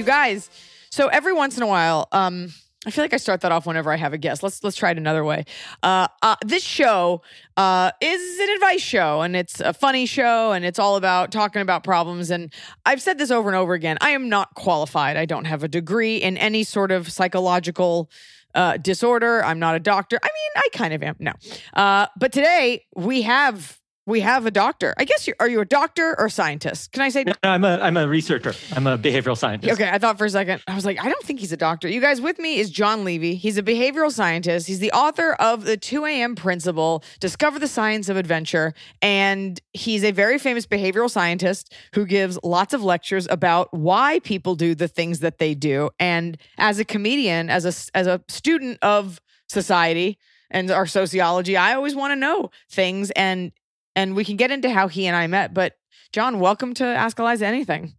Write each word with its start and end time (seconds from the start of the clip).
You 0.00 0.06
guys, 0.06 0.48
so 0.88 1.08
every 1.08 1.34
once 1.34 1.58
in 1.58 1.62
a 1.62 1.66
while, 1.66 2.08
um, 2.10 2.48
I 2.86 2.90
feel 2.90 3.04
like 3.04 3.12
I 3.12 3.18
start 3.18 3.42
that 3.42 3.52
off 3.52 3.66
whenever 3.66 3.92
I 3.92 3.96
have 3.96 4.14
a 4.14 4.16
guest. 4.16 4.42
Let's 4.42 4.64
let's 4.64 4.74
try 4.74 4.92
it 4.92 4.96
another 4.96 5.22
way. 5.22 5.44
Uh, 5.82 6.08
uh, 6.22 6.36
this 6.42 6.62
show 6.62 7.20
uh, 7.58 7.90
is 8.00 8.40
an 8.40 8.48
advice 8.48 8.80
show, 8.80 9.20
and 9.20 9.36
it's 9.36 9.60
a 9.60 9.74
funny 9.74 10.06
show, 10.06 10.52
and 10.52 10.64
it's 10.64 10.78
all 10.78 10.96
about 10.96 11.32
talking 11.32 11.60
about 11.60 11.84
problems. 11.84 12.30
And 12.30 12.50
I've 12.86 13.02
said 13.02 13.18
this 13.18 13.30
over 13.30 13.50
and 13.50 13.56
over 13.56 13.74
again. 13.74 13.98
I 14.00 14.12
am 14.12 14.30
not 14.30 14.54
qualified. 14.54 15.18
I 15.18 15.26
don't 15.26 15.44
have 15.44 15.64
a 15.64 15.68
degree 15.68 16.16
in 16.16 16.38
any 16.38 16.64
sort 16.64 16.92
of 16.92 17.12
psychological 17.12 18.10
uh, 18.54 18.78
disorder. 18.78 19.44
I'm 19.44 19.58
not 19.58 19.74
a 19.74 19.80
doctor. 19.80 20.18
I 20.22 20.28
mean, 20.28 20.64
I 20.64 20.68
kind 20.78 20.94
of 20.94 21.02
am. 21.02 21.16
No, 21.18 21.32
uh, 21.74 22.06
but 22.16 22.32
today 22.32 22.86
we 22.96 23.20
have 23.20 23.78
we 24.10 24.20
have 24.20 24.44
a 24.44 24.50
doctor. 24.50 24.92
I 24.98 25.04
guess 25.04 25.26
you 25.26 25.34
are 25.40 25.48
you 25.48 25.60
a 25.60 25.64
doctor 25.64 26.14
or 26.18 26.26
a 26.26 26.30
scientist? 26.30 26.92
Can 26.92 27.02
I 27.02 27.08
say? 27.08 27.24
No, 27.24 27.32
I'm 27.42 27.64
a 27.64 27.78
I'm 27.78 27.96
a 27.96 28.06
researcher. 28.06 28.52
I'm 28.72 28.86
a 28.86 28.98
behavioral 28.98 29.36
scientist. 29.36 29.72
Okay, 29.72 29.88
I 29.88 29.98
thought 29.98 30.18
for 30.18 30.24
a 30.24 30.30
second 30.30 30.62
I 30.66 30.74
was 30.74 30.84
like, 30.84 31.02
I 31.02 31.08
don't 31.08 31.22
think 31.22 31.40
he's 31.40 31.52
a 31.52 31.56
doctor. 31.56 31.88
You 31.88 32.00
guys 32.00 32.20
with 32.20 32.38
me 32.38 32.58
is 32.58 32.70
Jon 32.70 33.04
Levy. 33.04 33.36
He's 33.36 33.56
a 33.56 33.62
behavioral 33.62 34.10
scientist. 34.10 34.66
He's 34.66 34.80
the 34.80 34.92
author 34.92 35.32
of 35.34 35.64
the 35.64 35.76
2 35.76 36.04
a.m. 36.04 36.34
Principle, 36.34 37.04
Discover 37.20 37.60
the 37.60 37.68
Science 37.68 38.08
of 38.08 38.16
Adventure, 38.16 38.74
and 39.00 39.60
he's 39.72 40.04
a 40.04 40.10
very 40.10 40.38
famous 40.38 40.66
behavioral 40.66 41.08
scientist 41.08 41.72
who 41.94 42.04
gives 42.04 42.38
lots 42.42 42.74
of 42.74 42.82
lectures 42.82 43.28
about 43.30 43.72
why 43.72 44.18
people 44.20 44.56
do 44.56 44.74
the 44.74 44.88
things 44.88 45.20
that 45.20 45.38
they 45.38 45.54
do. 45.54 45.90
And 46.00 46.36
as 46.58 46.78
a 46.78 46.84
comedian, 46.84 47.48
as 47.48 47.64
a 47.64 47.96
as 47.96 48.06
a 48.06 48.20
student 48.28 48.78
of 48.82 49.20
society 49.48 50.18
and 50.50 50.70
our 50.70 50.86
sociology, 50.86 51.56
I 51.56 51.74
always 51.74 51.94
want 51.94 52.10
to 52.10 52.16
know 52.16 52.50
things 52.68 53.10
and 53.12 53.52
and 53.94 54.14
we 54.14 54.24
can 54.24 54.36
get 54.36 54.50
into 54.50 54.70
how 54.70 54.88
he 54.88 55.06
and 55.06 55.16
I 55.16 55.26
met. 55.26 55.54
But 55.54 55.74
John, 56.12 56.40
welcome 56.40 56.74
to 56.74 56.84
Ask 56.84 57.18
Eliza 57.18 57.46
Anything. 57.46 57.94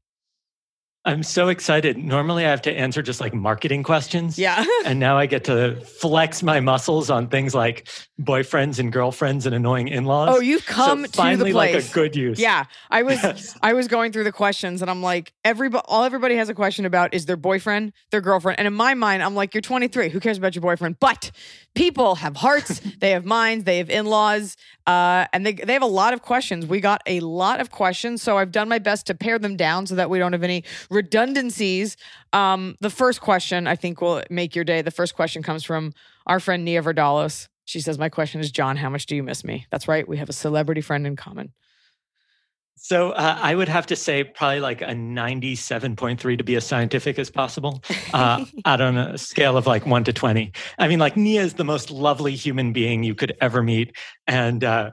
I'm 1.03 1.23
so 1.23 1.49
excited. 1.49 1.97
Normally, 1.97 2.45
I 2.45 2.49
have 2.49 2.61
to 2.63 2.71
answer 2.71 3.01
just 3.01 3.21
like 3.21 3.33
marketing 3.33 3.81
questions. 3.81 4.37
Yeah. 4.37 4.63
and 4.85 4.99
now 4.99 5.17
I 5.17 5.25
get 5.25 5.45
to 5.45 5.75
flex 5.81 6.43
my 6.43 6.59
muscles 6.59 7.09
on 7.09 7.27
things 7.27 7.55
like 7.55 7.87
boyfriends 8.21 8.77
and 8.77 8.91
girlfriends 8.91 9.47
and 9.47 9.55
annoying 9.55 9.87
in-laws. 9.87 10.29
Oh, 10.31 10.39
you've 10.39 10.65
come 10.67 11.01
so 11.01 11.05
to 11.07 11.11
finally 11.11 11.51
the 11.51 11.55
place. 11.55 11.73
like 11.73 11.91
a 11.91 11.93
good 11.93 12.15
use. 12.15 12.39
Yeah, 12.39 12.65
I 12.91 13.01
was 13.01 13.21
Yes. 13.23 13.57
I 13.63 13.73
was 13.73 13.87
going 13.87 14.11
through 14.11 14.25
the 14.25 14.31
questions 14.31 14.83
and 14.83 14.91
I'm 14.91 15.01
like, 15.01 15.33
everybody, 15.43 15.83
all 15.87 16.03
everybody 16.03 16.35
has 16.35 16.49
a 16.49 16.53
question 16.53 16.85
about 16.85 17.15
is 17.15 17.25
their 17.25 17.37
boyfriend, 17.37 17.93
their 18.11 18.21
girlfriend, 18.21 18.59
and 18.59 18.67
in 18.67 18.73
my 18.73 18.93
mind, 18.93 19.23
I'm 19.23 19.33
like, 19.35 19.55
you're 19.55 19.61
23. 19.61 20.09
Who 20.09 20.19
cares 20.19 20.37
about 20.37 20.53
your 20.53 20.61
boyfriend? 20.61 20.99
But 20.99 21.31
people 21.73 22.15
have 22.15 22.37
hearts, 22.37 22.79
they 22.99 23.11
have 23.11 23.25
minds, 23.25 23.63
they 23.63 23.79
have 23.79 23.89
in-laws, 23.89 24.55
uh, 24.85 25.25
and 25.33 25.45
they 25.45 25.53
they 25.53 25.73
have 25.73 25.81
a 25.81 25.87
lot 25.87 26.13
of 26.13 26.21
questions. 26.21 26.67
We 26.67 26.79
got 26.79 27.01
a 27.07 27.21
lot 27.21 27.59
of 27.59 27.71
questions, 27.71 28.21
so 28.21 28.37
I've 28.37 28.51
done 28.51 28.69
my 28.69 28.79
best 28.79 29.07
to 29.07 29.15
pare 29.15 29.39
them 29.39 29.55
down 29.55 29.87
so 29.87 29.95
that 29.95 30.09
we 30.09 30.19
don't 30.19 30.33
have 30.33 30.43
any 30.43 30.63
redundancies. 30.91 31.97
Um, 32.33 32.75
the 32.81 32.89
first 32.89 33.21
question 33.21 33.65
I 33.65 33.75
think 33.75 34.01
will 34.01 34.21
make 34.29 34.55
your 34.55 34.65
day. 34.65 34.81
The 34.83 34.91
first 34.91 35.15
question 35.15 35.41
comes 35.41 35.63
from 35.63 35.93
our 36.27 36.39
friend 36.39 36.63
Nia 36.63 36.83
Vardalos. 36.83 37.47
She 37.65 37.79
says, 37.79 37.97
"My 37.97 38.09
question 38.09 38.41
is, 38.41 38.51
John, 38.51 38.77
how 38.77 38.89
much 38.89 39.07
do 39.07 39.15
you 39.15 39.23
miss 39.23 39.43
me?" 39.43 39.65
That's 39.71 39.87
right. 39.87 40.07
We 40.07 40.17
have 40.17 40.29
a 40.29 40.33
celebrity 40.33 40.81
friend 40.81 41.07
in 41.07 41.15
common. 41.15 41.53
So 42.83 43.11
uh, 43.11 43.37
I 43.39 43.53
would 43.53 43.69
have 43.69 43.85
to 43.87 43.95
say 43.95 44.23
probably 44.23 44.59
like 44.59 44.81
a 44.81 44.87
97.3 44.87 46.37
to 46.37 46.43
be 46.43 46.55
as 46.55 46.65
scientific 46.65 47.19
as 47.19 47.29
possible 47.29 47.83
uh, 48.11 48.43
out 48.65 48.81
on 48.81 48.97
a 48.97 49.19
scale 49.19 49.55
of 49.55 49.67
like 49.67 49.85
one 49.85 50.03
to 50.05 50.11
20. 50.11 50.51
I 50.79 50.87
mean, 50.87 50.97
like 50.97 51.15
Nia 51.15 51.43
is 51.43 51.53
the 51.53 51.63
most 51.63 51.91
lovely 51.91 52.33
human 52.33 52.73
being 52.73 53.03
you 53.03 53.13
could 53.13 53.37
ever 53.39 53.61
meet. 53.61 53.95
And, 54.25 54.63
uh, 54.63 54.91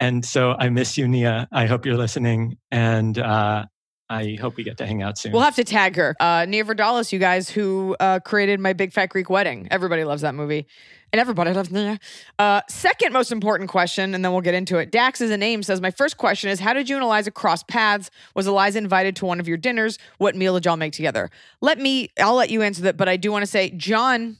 and 0.00 0.24
so 0.24 0.56
I 0.58 0.70
miss 0.70 0.98
you, 0.98 1.06
Nia. 1.06 1.46
I 1.52 1.66
hope 1.66 1.86
you're 1.86 1.96
listening. 1.96 2.58
And 2.72 3.16
uh, 3.16 3.66
I 4.10 4.36
hope 4.40 4.56
we 4.56 4.64
get 4.64 4.76
to 4.78 4.86
hang 4.86 5.02
out 5.02 5.18
soon. 5.18 5.30
We'll 5.30 5.42
have 5.42 5.54
to 5.54 5.62
tag 5.62 5.94
her. 5.94 6.16
Uh, 6.18 6.44
Nia 6.44 6.64
Vardalos, 6.64 7.12
you 7.12 7.20
guys, 7.20 7.48
who 7.48 7.96
uh, 8.00 8.18
created 8.18 8.58
My 8.58 8.72
Big 8.72 8.92
Fat 8.92 9.06
Greek 9.06 9.30
Wedding. 9.30 9.68
Everybody 9.70 10.02
loves 10.02 10.22
that 10.22 10.34
movie. 10.34 10.66
And 11.12 11.20
everybody 11.20 11.52
loves 11.52 11.70
Nia. 11.70 12.00
Uh, 12.36 12.62
second 12.68 13.12
most 13.12 13.30
important 13.30 13.70
question, 13.70 14.12
and 14.12 14.24
then 14.24 14.32
we'll 14.32 14.40
get 14.40 14.54
into 14.54 14.78
it. 14.78 14.90
Dax 14.90 15.20
is 15.20 15.30
a 15.30 15.36
name 15.36 15.62
says, 15.62 15.80
My 15.80 15.92
first 15.92 16.16
question 16.16 16.50
is 16.50 16.58
How 16.58 16.72
did 16.72 16.88
you 16.88 16.96
and 16.96 17.04
Eliza 17.04 17.30
cross 17.30 17.62
paths? 17.62 18.10
Was 18.34 18.48
Eliza 18.48 18.78
invited 18.78 19.14
to 19.16 19.26
one 19.26 19.38
of 19.38 19.46
your 19.46 19.56
dinners? 19.56 19.96
What 20.18 20.34
meal 20.34 20.54
did 20.54 20.64
y'all 20.64 20.76
make 20.76 20.92
together? 20.92 21.30
Let 21.60 21.78
me, 21.78 22.10
I'll 22.20 22.34
let 22.34 22.50
you 22.50 22.62
answer 22.62 22.82
that, 22.82 22.96
but 22.96 23.08
I 23.08 23.16
do 23.16 23.30
want 23.30 23.42
to 23.42 23.50
say, 23.50 23.70
John 23.70 24.38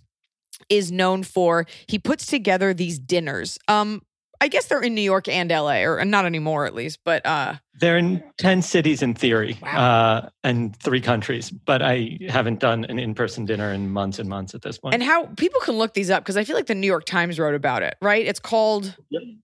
is 0.68 0.90
known 0.90 1.22
for, 1.22 1.66
he 1.86 1.98
puts 1.98 2.26
together 2.26 2.74
these 2.74 2.98
dinners. 2.98 3.58
Um, 3.68 4.02
I 4.40 4.48
guess 4.48 4.66
they're 4.66 4.80
in 4.80 4.94
New 4.94 5.02
York 5.02 5.28
and 5.28 5.50
LA, 5.50 5.82
or 5.82 6.02
not 6.04 6.24
anymore 6.24 6.64
at 6.64 6.74
least, 6.74 7.00
but 7.04 7.24
uh, 7.26 7.56
They're 7.78 7.98
in 7.98 8.22
10 8.38 8.62
cities 8.62 9.02
in 9.02 9.12
theory 9.12 9.58
uh, 9.62 10.30
and 10.42 10.74
three 10.76 11.02
countries, 11.02 11.50
but 11.50 11.82
I 11.82 12.18
haven't 12.28 12.58
done 12.58 12.86
an 12.86 12.98
in 12.98 13.14
person 13.14 13.44
dinner 13.44 13.72
in 13.72 13.90
months 13.90 14.18
and 14.18 14.28
months 14.28 14.54
at 14.54 14.62
this 14.62 14.78
point. 14.78 14.94
And 14.94 15.02
how 15.02 15.26
people 15.36 15.60
can 15.60 15.76
look 15.76 15.92
these 15.92 16.08
up 16.08 16.22
because 16.22 16.38
I 16.38 16.44
feel 16.44 16.56
like 16.56 16.66
the 16.66 16.74
New 16.74 16.86
York 16.86 17.04
Times 17.04 17.38
wrote 17.38 17.54
about 17.54 17.82
it, 17.82 17.96
right? 18.00 18.24
It's 18.24 18.40
called 18.40 18.96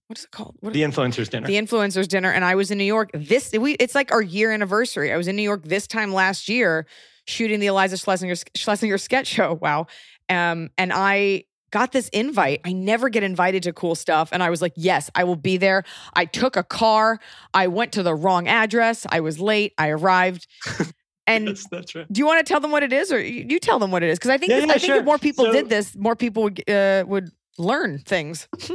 what 0.07 0.17
is 0.17 0.23
it 0.25 0.31
called? 0.31 0.55
What 0.61 0.73
the 0.73 0.81
influencers 0.81 1.29
dinner. 1.29 1.45
the 1.45 1.57
influencers 1.57 2.07
dinner, 2.07 2.31
and 2.31 2.43
I 2.43 2.55
was 2.55 2.71
in 2.71 2.77
New 2.77 2.83
York. 2.83 3.11
This 3.13 3.51
we 3.51 3.73
it's 3.73 3.93
like 3.93 4.11
our 4.11 4.21
year 4.21 4.51
anniversary. 4.51 5.13
I 5.13 5.17
was 5.17 5.27
in 5.27 5.35
New 5.35 5.43
York 5.43 5.63
this 5.63 5.85
time 5.85 6.11
last 6.13 6.49
year 6.49 6.87
shooting 7.25 7.59
the 7.59 7.67
Eliza 7.67 7.97
Schlesinger 7.97 8.35
Schlesinger 8.55 8.97
sketch 8.97 9.27
show. 9.27 9.59
Wow, 9.61 9.87
um, 10.29 10.69
and 10.77 10.91
I 10.93 11.43
got 11.77 11.91
this 11.91 12.09
invite. 12.09 12.61
I 12.65 12.73
never 12.73 13.09
get 13.09 13.23
invited 13.23 13.63
to 13.63 13.73
cool 13.73 13.93
stuff, 13.95 14.29
and 14.31 14.41
I 14.41 14.49
was 14.49 14.61
like, 14.61 14.73
yes, 14.75 15.09
I 15.13 15.23
will 15.25 15.35
be 15.35 15.57
there. 15.57 15.83
I 16.15 16.25
took 16.25 16.55
a 16.55 16.63
car. 16.63 17.19
I 17.53 17.67
went 17.67 17.91
to 17.93 18.03
the 18.03 18.15
wrong 18.15 18.47
address. 18.47 19.05
I 19.09 19.19
was 19.19 19.39
late. 19.39 19.73
I 19.77 19.89
arrived. 19.89 20.47
And 21.29 21.45
Yes, 21.49 21.67
that's 21.69 21.93
right. 21.93 22.05
do 22.09 22.19
you 22.19 22.25
want 22.25 22.39
to 22.39 22.49
tell 22.49 22.61
them 22.61 22.71
what 22.71 22.83
it 22.83 22.93
is, 22.93 23.11
or 23.11 23.19
you 23.21 23.59
tell 23.59 23.79
them 23.79 23.91
what 23.91 24.01
it 24.01 24.09
is? 24.09 24.17
Because 24.17 24.29
I 24.31 24.37
think 24.37 24.49
Yeah, 24.49 24.59
yeah, 24.59 24.63
I 24.63 24.67
think 24.79 24.81
sure. 24.83 24.95
if 24.95 25.03
more 25.03 25.17
people 25.17 25.43
So- 25.43 25.51
did 25.51 25.67
this, 25.67 25.93
more 25.93 26.15
people 26.15 26.43
would 26.43 26.63
uh, 26.69 27.03
would 27.05 27.29
learn 27.57 27.99
things. 27.99 28.47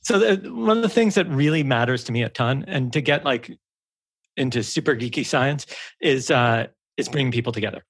So 0.00 0.18
the, 0.18 0.50
one 0.50 0.78
of 0.78 0.82
the 0.82 0.88
things 0.88 1.14
that 1.16 1.28
really 1.28 1.62
matters 1.62 2.04
to 2.04 2.12
me 2.12 2.22
a 2.22 2.30
ton, 2.30 2.64
and 2.66 2.90
to 2.94 3.02
get 3.02 3.24
like 3.26 3.50
into 4.38 4.62
super 4.62 4.96
geeky 4.96 5.26
science, 5.26 5.66
is 6.00 6.30
uh, 6.30 6.68
is 6.96 7.10
bringing 7.10 7.32
people 7.32 7.52
together. 7.52 7.84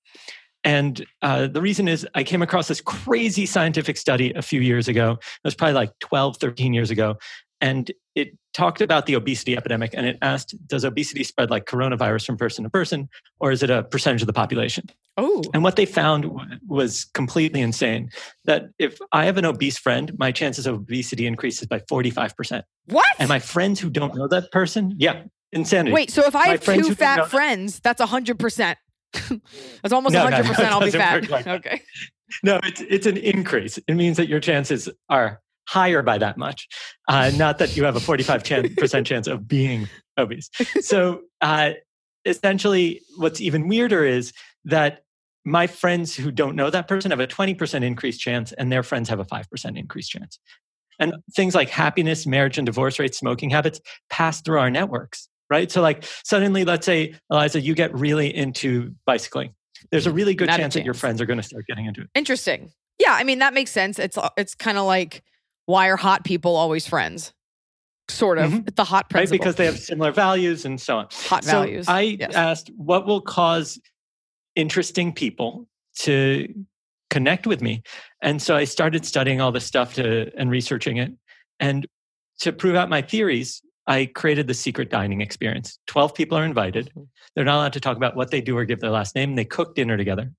And 0.69 1.03
uh, 1.23 1.47
the 1.47 1.63
reason 1.63 1.89
is 1.89 2.07
I 2.15 2.23
came 2.23 2.43
across 2.43 2.69
this 2.69 2.83
crazy 2.83 3.47
scientific 3.47 3.97
study 3.97 4.35
a 4.35 4.43
few 4.43 4.61
years 4.61 4.87
ago. 4.87 5.13
It 5.13 5.41
was 5.43 5.55
probably 5.55 5.73
like 5.73 5.99
12, 6.01 6.37
13 6.37 6.75
years 6.75 6.91
ago. 6.91 7.17
And 7.63 7.91
it 8.15 8.37
talked 8.53 8.83
about 8.83 9.07
the 9.07 9.15
obesity 9.15 9.57
epidemic 9.57 9.93
and 9.95 10.05
it 10.05 10.19
asked, 10.21 10.55
does 10.67 10.85
obesity 10.85 11.25
spread 11.25 11.49
like 11.49 11.65
coronavirus 11.65 12.27
from 12.27 12.37
person 12.37 12.65
to 12.65 12.71
person, 12.71 13.09
or 13.41 13.51
is 13.51 13.63
it 13.63 13.71
a 13.71 13.83
percentage 13.83 14.21
of 14.21 14.27
the 14.27 14.35
population? 14.35 14.85
Oh, 15.17 15.43
And 15.55 15.63
what 15.63 15.77
they 15.77 15.87
found 15.87 16.25
w- 16.25 16.59
was 16.67 17.07
completely 17.15 17.63
insane 17.63 18.11
that 18.45 18.67
if 18.79 18.99
I 19.11 19.25
have 19.25 19.39
an 19.39 19.47
obese 19.47 19.79
friend, 19.79 20.13
my 20.19 20.33
chances 20.33 20.67
of 20.67 20.75
obesity 20.75 21.27
increases 21.27 21.67
by 21.67 21.79
45%. 21.79 22.63
what? 22.89 23.07
And 23.19 23.31
my 23.31 23.39
friends 23.39 23.81
who 23.81 23.89
don't 23.89 24.15
know 24.15 24.29
that 24.29 24.53
person, 24.53 24.95
yeah, 24.99 25.23
insanity. 25.51 25.95
Wait, 25.95 26.11
so 26.11 26.27
if 26.27 26.37
I 26.37 26.45
My 26.45 26.49
have 26.49 26.61
two 26.63 26.73
who 26.73 26.77
don't 26.81 26.89
know 26.91 26.95
fat 26.95 27.31
friends, 27.31 27.81
that's 27.81 28.03
100%. 28.03 28.77
that's 29.83 29.93
almost 29.93 30.13
No, 30.13 30.29
no, 30.29 30.37
100% 30.37 30.45
no, 30.45 30.51
it 30.53 30.59
I'll 30.61 30.81
be 30.81 30.91
fat. 30.91 31.29
like 31.31 31.47
okay. 31.47 31.83
No, 32.43 32.61
it's 32.63 32.81
it's 32.83 33.07
an 33.07 33.17
increase. 33.17 33.79
It 33.79 33.95
means 33.95 34.17
that 34.19 34.29
your 34.29 34.41
chances 34.41 34.89
are 35.09 35.41
higher 35.67 36.03
by 36.03 36.19
that 36.19 36.37
much. 36.37 36.69
Uh, 37.09 37.31
not 37.37 37.59
that 37.59 37.77
you 37.77 37.85
have 37.85 37.97
a 37.97 38.01
45 38.01 38.45
percent 38.77 39.07
chance 39.07 39.27
of 39.27 39.47
being 39.49 39.89
obese. 40.19 40.51
So 40.81 41.23
uh, 41.41 41.73
essentially, 42.25 43.01
what's 43.17 43.41
even 43.41 43.69
weirder 43.69 44.05
is 44.05 44.33
that 44.65 45.03
my 45.45 45.67
friends 45.67 46.15
who 46.15 46.31
don't 46.31 46.57
know 46.57 46.69
that 46.69 46.89
person 46.89 47.11
have 47.11 47.21
a 47.21 47.27
20% 47.27 47.83
increased 47.83 48.21
chance, 48.21 48.53
and 48.53 48.71
their 48.71 48.83
friends 48.83 49.09
have 49.09 49.21
a 49.21 49.25
5% 49.25 49.79
increased 49.79 50.11
chance. 50.11 50.39
And 50.99 51.15
things 51.35 51.55
like 51.55 51.71
happiness, 51.71 52.27
marriage 52.27 52.59
and 52.59 52.67
divorce 52.67 52.99
rates, 52.99 53.19
smoking 53.19 53.51
habits 53.51 53.81
pass 54.11 54.43
through 54.43 54.59
our 54.59 54.69
networks, 54.71 55.29
right? 55.51 55.71
So, 55.71 55.81
like, 55.83 56.05
suddenly, 56.25 56.65
let's 56.65 56.87
say, 56.87 57.15
Eliza, 57.31 57.61
you 57.61 57.75
get 57.75 57.95
really 57.95 58.35
into 58.35 58.95
bicycling. 59.07 59.55
There's 59.91 60.07
a 60.07 60.13
really 60.13 60.35
good 60.35 60.49
Not 60.49 60.59
a 60.59 60.63
chance 60.63 60.75
that 60.75 60.85
your 60.85 60.95
friends 60.95 61.21
are 61.21 61.27
going 61.27 61.37
to 61.39 61.43
start 61.43 61.67
getting 61.67 61.87
into 61.87 62.03
it. 62.03 62.09
Interesting. 62.15 62.73
Yeah, 62.99 63.13
I 63.13 63.23
mean 63.23 63.39
that 63.39 63.55
makes 63.55 63.71
sense. 63.71 63.99
It's 64.01 64.19
it's 64.37 64.55
kind 64.57 64.77
of 64.77 64.85
like 64.85 65.23
why 65.67 65.89
are 65.89 65.97
hot 65.97 66.25
people 66.25 66.57
always 66.57 66.87
friends? 66.87 67.33
Sort 68.09 68.39
of. 68.39 68.51
Mhm. 68.51 68.75
The 68.75 68.85
hot 68.85 69.07
right? 69.15 69.31
Because 69.31 69.55
they 69.55 69.67
have 69.67 69.79
similar 69.79 70.11
values 70.11 70.65
and 70.65 70.81
so 70.81 70.99
on. 70.99 71.07
hot 71.13 71.45
So 71.45 71.51
values. 71.63 71.87
I 71.89 72.01
Yes. 72.19 72.35
asked 72.35 72.71
what 72.77 73.07
will 73.07 73.21
cause 73.21 73.79
interesting 74.57 75.13
people 75.13 75.69
to 76.01 76.53
connect 77.11 77.47
with 77.47 77.63
me. 77.63 77.83
And 78.21 78.43
so 78.43 78.57
I 78.57 78.65
started 78.65 79.07
studying 79.07 79.41
all 79.41 79.53
this 79.53 79.65
stuff 79.65 79.95
to 79.95 80.31
and 80.37 80.51
researching 80.51 80.97
it. 80.97 81.13
And 81.61 81.87
to 82.41 82.53
prove 82.53 82.75
out 82.75 82.89
my 82.89 83.03
theories, 83.03 83.63
I 83.89 84.05
created 84.07 84.47
the 84.47 84.55
secret 84.55 84.91
dining 84.91 85.23
experience. 85.23 85.79
12 85.87 86.15
people 86.15 86.37
are 86.39 86.45
invited. 86.45 86.91
Mm-hmm. 86.91 87.05
They're 87.35 87.45
not 87.45 87.57
allowed 87.57 87.73
to 87.73 87.81
talk 87.81 87.97
about 87.97 88.15
what 88.15 88.31
they 88.31 88.43
do 88.43 88.57
or 88.57 88.65
give 88.65 88.81
their 88.81 88.91
last 88.91 89.15
name. 89.15 89.35
They 89.35 89.47
cook 89.47 89.75
dinner 89.75 89.97
together. 89.97 90.31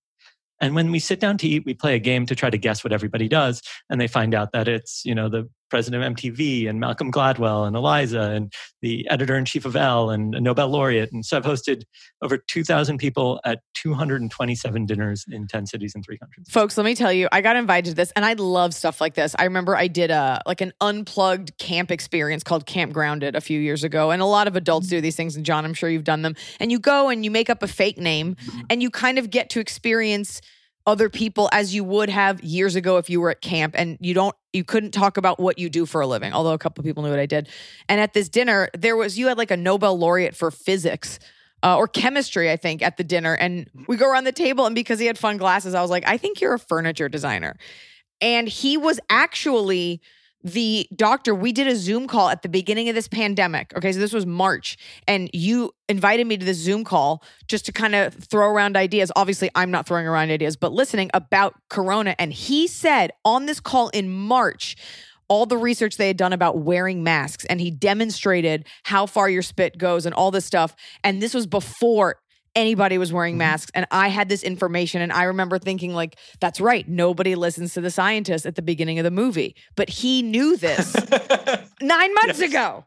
And 0.62 0.75
when 0.75 0.92
we 0.92 1.00
sit 1.00 1.19
down 1.19 1.38
to 1.40 1.48
eat, 1.48 1.66
we 1.66 1.74
play 1.74 1.96
a 1.96 2.00
game 2.00 2.25
to 2.28 2.36
try 2.36 2.50
to 2.50 2.57
guess 2.57 2.84
what 2.84 2.94
everybody 2.94 3.28
does. 3.28 3.62
And 3.90 4.00
they 4.00 4.07
find 4.07 4.36
out 4.36 4.51
that 4.51 4.68
it's, 4.68 5.04
you 5.04 5.16
know, 5.16 5.30
the 5.30 5.50
president 5.69 6.04
of 6.04 6.16
MTV 6.16 6.69
and 6.69 6.80
Malcolm 6.80 7.12
Gladwell 7.12 7.68
and 7.68 7.75
Eliza 7.75 8.21
and 8.21 8.54
the 8.81 9.07
editor 9.10 9.38
in 9.38 9.45
chief 9.45 9.66
of 9.66 9.75
Elle 9.75 10.10
and 10.10 10.36
a 10.36 10.42
Nobel 10.42 10.69
laureate. 10.69 11.12
And 11.12 11.25
so 11.25 11.38
I've 11.38 11.44
hosted 11.44 11.83
over 12.21 12.38
2,000 12.38 12.98
people 12.98 13.39
at 13.45 13.60
227 13.75 14.86
dinners 14.86 15.25
in 15.30 15.48
10 15.48 15.68
cities 15.68 15.94
and 15.95 16.04
three 16.04 16.18
countries. 16.18 16.48
Folks, 16.50 16.77
let 16.77 16.86
me 16.86 16.95
tell 16.95 17.13
you, 17.13 17.27
I 17.31 17.42
got 17.42 17.56
invited 17.56 17.92
to 17.92 17.95
this 17.95 18.12
and 18.16 18.25
I 18.25 18.33
love 18.33 18.74
stuff 18.74 19.00
like 19.00 19.16
this. 19.16 19.36
I 19.38 19.45
remember 19.45 19.75
I 19.75 19.88
did 19.88 20.12
a 20.12 20.42
like 20.45 20.62
an 20.62 20.74
unplugged 20.81 21.57
camp 21.57 21.92
experience 21.92 22.44
called 22.44 22.65
Camp 22.65 22.94
Grounded 22.94 23.36
a 23.36 23.42
few 23.42 23.60
years 23.60 23.83
ago. 23.83 24.12
And 24.12 24.22
a 24.22 24.25
lot 24.25 24.48
of 24.48 24.56
adults 24.56 24.88
do 24.88 25.01
these 25.01 25.15
things. 25.15 25.36
And 25.36 25.45
John, 25.45 25.65
I'm 25.65 25.74
sure 25.74 25.89
you've 25.89 26.04
done 26.04 26.22
them. 26.22 26.36
And 26.60 26.72
you 26.72 26.80
go 26.80 27.10
and 27.10 27.24
you 27.24 27.31
make 27.31 27.50
up 27.50 27.63
a 27.63 27.68
fake 27.68 27.98
name 27.98 28.36
mm-hmm. 28.36 28.62
and 28.69 28.81
you 28.81 28.89
kind 28.89 29.18
of 29.18 29.30
get 29.30 29.50
to 29.51 29.60
experience 29.60 30.42
other 30.89 31.07
people 31.07 31.47
as 31.51 31.75
you 31.75 31.83
would 31.83 32.09
have 32.09 32.41
years 32.44 32.75
ago 32.75 32.97
if 32.97 33.12
you 33.12 33.21
were 33.21 33.30
at 33.30 33.41
camp 33.41 33.75
and 33.77 33.95
you 34.01 34.15
don't 34.15 34.36
you 34.53 34.63
couldn't 34.63 34.89
talk 34.89 35.18
about 35.18 35.39
what 35.39 35.59
you 35.59 35.69
do 35.69 35.86
for 35.86 36.01
a 36.01 36.07
living 36.07 36.33
although 36.33 36.53
a 36.53 36.57
couple 36.57 36.81
of 36.81 36.86
people 36.86 37.03
knew 37.03 37.12
what 37.12 37.19
i 37.19 37.27
did. 37.27 37.47
And 37.88 38.01
at 38.01 38.13
this 38.13 38.27
dinner 38.27 38.69
there 38.75 38.95
was 38.95 39.18
you 39.18 39.27
had 39.27 39.38
like 39.38 39.51
a 39.51 39.57
nobel 39.57 39.97
laureate 39.97 40.36
for 40.36 40.50
physics 40.50 41.19
uh, 41.62 41.77
or 41.77 41.88
chemistry 41.88 42.51
i 42.51 42.57
think 42.57 42.81
at 42.81 42.97
the 42.97 43.03
dinner 43.03 43.36
and 43.36 43.69
we 43.88 43.97
go 43.97 44.09
around 44.09 44.24
the 44.24 44.31
table 44.31 44.65
and 44.65 44.74
because 44.74 44.97
he 44.97 45.06
had 45.06 45.18
fun 45.18 45.38
glasses 45.38 45.75
i 45.75 45.81
was 45.81 45.91
like 45.91 46.03
i 46.07 46.18
think 46.18 46.41
you're 46.41 46.56
a 46.56 46.59
furniture 46.59 47.07
designer. 47.07 47.56
And 48.21 48.50
he 48.50 48.75
was 48.75 49.00
actually 49.09 50.01
the 50.44 50.88
doctor 50.95 51.36
we 51.36 51.51
did 51.51 51.68
a 51.68 51.75
zoom 51.75 52.07
call 52.07 52.30
at 52.30 52.41
the 52.41 52.50
beginning 52.50 52.88
of 52.89 52.95
this 52.95 53.07
pandemic. 53.07 53.75
Okay 53.75 53.91
so 53.91 54.00
this 54.00 54.13
was 54.13 54.25
march 54.25 54.77
and 55.07 55.30
you 55.33 55.71
invited 55.88 56.25
me 56.27 56.38
to 56.38 56.45
this 56.45 56.57
zoom 56.57 56.83
call 56.83 57.24
just 57.47 57.65
to 57.65 57.71
kind 57.71 57.95
of 57.95 58.13
throw 58.13 58.50
around 58.50 58.77
ideas. 58.77 59.12
Obviously 59.15 59.50
i'm 59.56 59.71
not 59.71 59.86
throwing 59.86 60.07
around 60.07 60.31
ideas 60.31 60.56
but 60.56 60.71
listening 60.71 61.09
about 61.13 61.56
corona 61.69 62.15
and 62.18 62.31
he 62.33 62.68
said 62.68 63.12
on 63.25 63.45
this 63.45 63.59
call 63.59 63.89
in 63.89 64.09
march 64.09 64.75
all 65.27 65.45
the 65.45 65.57
research 65.57 65.97
they 65.97 66.07
had 66.07 66.18
done 66.18 66.33
about 66.33 66.57
wearing 66.57 67.03
masks 67.03 67.45
and 67.45 67.62
he 67.62 67.69
demonstrated 67.69 68.65
how 68.83 69.06
far 69.06 69.30
your 69.30 69.44
spit 69.44 69.77
goes 69.77 70.06
and 70.06 70.15
all 70.15 70.31
this 70.31 70.45
stuff 70.45 70.75
and 71.03 71.21
this 71.21 71.33
was 71.33 71.47
before 71.47 72.18
anybody 72.56 72.98
was 72.98 73.12
wearing 73.13 73.38
masks 73.38 73.72
and 73.75 73.86
i 73.92 74.07
had 74.07 74.30
this 74.30 74.44
information 74.44 75.01
and 75.01 75.12
i 75.12 75.24
remember 75.24 75.57
thinking 75.60 75.94
like 75.94 76.18
that's 76.40 76.60
right 76.62 76.88
nobody 76.88 77.36
listens 77.36 77.74
to 77.74 77.81
the 77.81 77.92
scientists 77.92 78.46
at 78.46 78.56
the 78.56 78.62
beginning 78.62 78.98
of 79.00 79.04
the 79.04 79.12
movie 79.12 79.56
but 79.75 79.90
he 79.90 80.22
knew 80.22 80.57
this 80.57 80.94
nine 81.81 82.13
months 82.13 82.40
Yes. 82.40 82.42
ago 82.42 82.86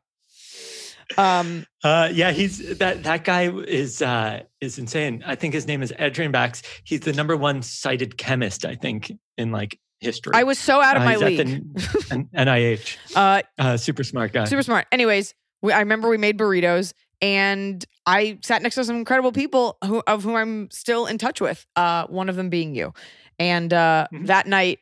um 1.18 1.66
Uh, 1.84 2.08
yeah, 2.12 2.30
he's 2.30 2.78
that 2.78 3.02
that 3.02 3.24
guy 3.24 3.50
is 3.50 4.00
uh, 4.02 4.40
is 4.60 4.78
insane. 4.78 5.22
I 5.26 5.34
think 5.34 5.52
his 5.52 5.66
name 5.66 5.82
is 5.82 5.92
Adriaan 5.98 6.30
Bax. 6.32 6.62
He's 6.84 7.00
the 7.00 7.12
number 7.12 7.36
one 7.36 7.60
cited 7.62 8.16
chemist, 8.16 8.64
I 8.64 8.76
think, 8.76 9.12
in 9.36 9.50
like 9.50 9.78
history. 10.00 10.32
i 10.34 10.42
was 10.44 10.58
so 10.58 10.80
out 10.80 10.96
of 10.96 11.02
Uh, 11.02 11.04
my 11.06 11.16
league 11.16 11.38
the 11.74 12.26
NIH. 12.34 12.96
uh 13.16 13.42
Uh, 13.58 13.76
super 13.76 14.04
smart 14.04 14.32
guy. 14.32 14.44
super 14.44 14.62
smart. 14.62 14.86
Anyways, 14.92 15.34
we, 15.60 15.72
I 15.72 15.80
remember 15.80 16.08
we 16.08 16.18
made 16.18 16.38
burritos, 16.38 16.92
and 17.22 17.82
I 18.04 18.38
sat 18.42 18.60
next 18.62 18.74
to 18.74 18.84
some 18.84 18.96
incredible 18.96 19.32
people 19.32 19.78
who 19.84 20.02
of 20.06 20.24
whom 20.24 20.34
I'm 20.34 20.70
still 20.70 21.06
in 21.06 21.16
touch 21.16 21.40
with. 21.40 21.64
Uh, 21.76 22.06
one 22.08 22.28
of 22.28 22.36
them 22.36 22.50
being 22.50 22.74
you, 22.74 22.92
and 23.38 23.72
uh, 23.72 24.08
Mhm. 24.12 24.26
that 24.26 24.46
night. 24.46 24.80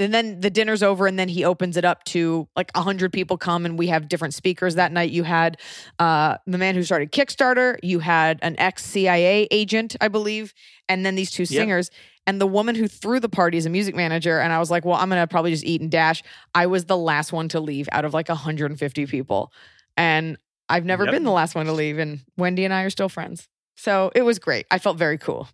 And 0.00 0.12
then 0.12 0.40
the 0.40 0.50
dinner's 0.50 0.82
over, 0.82 1.06
and 1.06 1.16
then 1.16 1.28
he 1.28 1.44
opens 1.44 1.76
it 1.76 1.84
up 1.84 2.02
to 2.06 2.48
like 2.56 2.72
a 2.74 2.80
hundred 2.80 3.12
people 3.12 3.36
come, 3.36 3.64
and 3.64 3.78
we 3.78 3.86
have 3.88 4.08
different 4.08 4.34
speakers. 4.34 4.74
That 4.74 4.90
night, 4.90 5.12
you 5.12 5.22
had 5.22 5.60
uh, 6.00 6.38
the 6.44 6.58
man 6.58 6.74
who 6.74 6.82
started 6.82 7.12
Kickstarter, 7.12 7.78
you 7.84 8.00
had 8.00 8.40
an 8.42 8.56
ex 8.58 8.84
CIA 8.84 9.46
agent, 9.52 9.94
I 10.00 10.08
believe, 10.08 10.54
and 10.88 11.06
then 11.06 11.14
these 11.14 11.30
two 11.30 11.42
Yep. 11.44 11.48
singers. 11.48 11.90
And 12.26 12.40
the 12.40 12.48
woman 12.48 12.74
who 12.74 12.88
threw 12.88 13.20
the 13.20 13.28
party 13.28 13.58
is 13.58 13.66
a 13.66 13.70
music 13.70 13.94
manager. 13.94 14.40
And 14.40 14.52
I 14.52 14.58
was 14.58 14.70
like, 14.72 14.84
well, 14.84 14.96
I'm 14.96 15.08
going 15.08 15.20
to 15.20 15.26
probably 15.26 15.50
just 15.52 15.64
eat 15.64 15.80
and 15.80 15.90
dash. 15.90 16.22
I 16.54 16.66
was 16.66 16.86
the 16.86 16.96
last 16.96 17.32
one 17.32 17.48
to 17.50 17.60
leave 17.60 17.88
out 17.92 18.04
of 18.04 18.12
like 18.14 18.28
150 18.28 19.06
people. 19.06 19.52
And 19.96 20.36
I've 20.68 20.84
never 20.84 21.04
Yep. 21.04 21.12
been 21.12 21.24
the 21.24 21.30
last 21.30 21.54
one 21.54 21.66
to 21.66 21.72
leave. 21.72 21.98
And 21.98 22.20
Wendy 22.36 22.64
and 22.64 22.72
I 22.72 22.82
are 22.82 22.90
still 22.90 23.08
friends. 23.08 23.48
So 23.76 24.10
it 24.14 24.22
was 24.22 24.38
great. 24.38 24.66
I 24.70 24.78
felt 24.78 24.96
very 24.96 25.18
cool. 25.18 25.48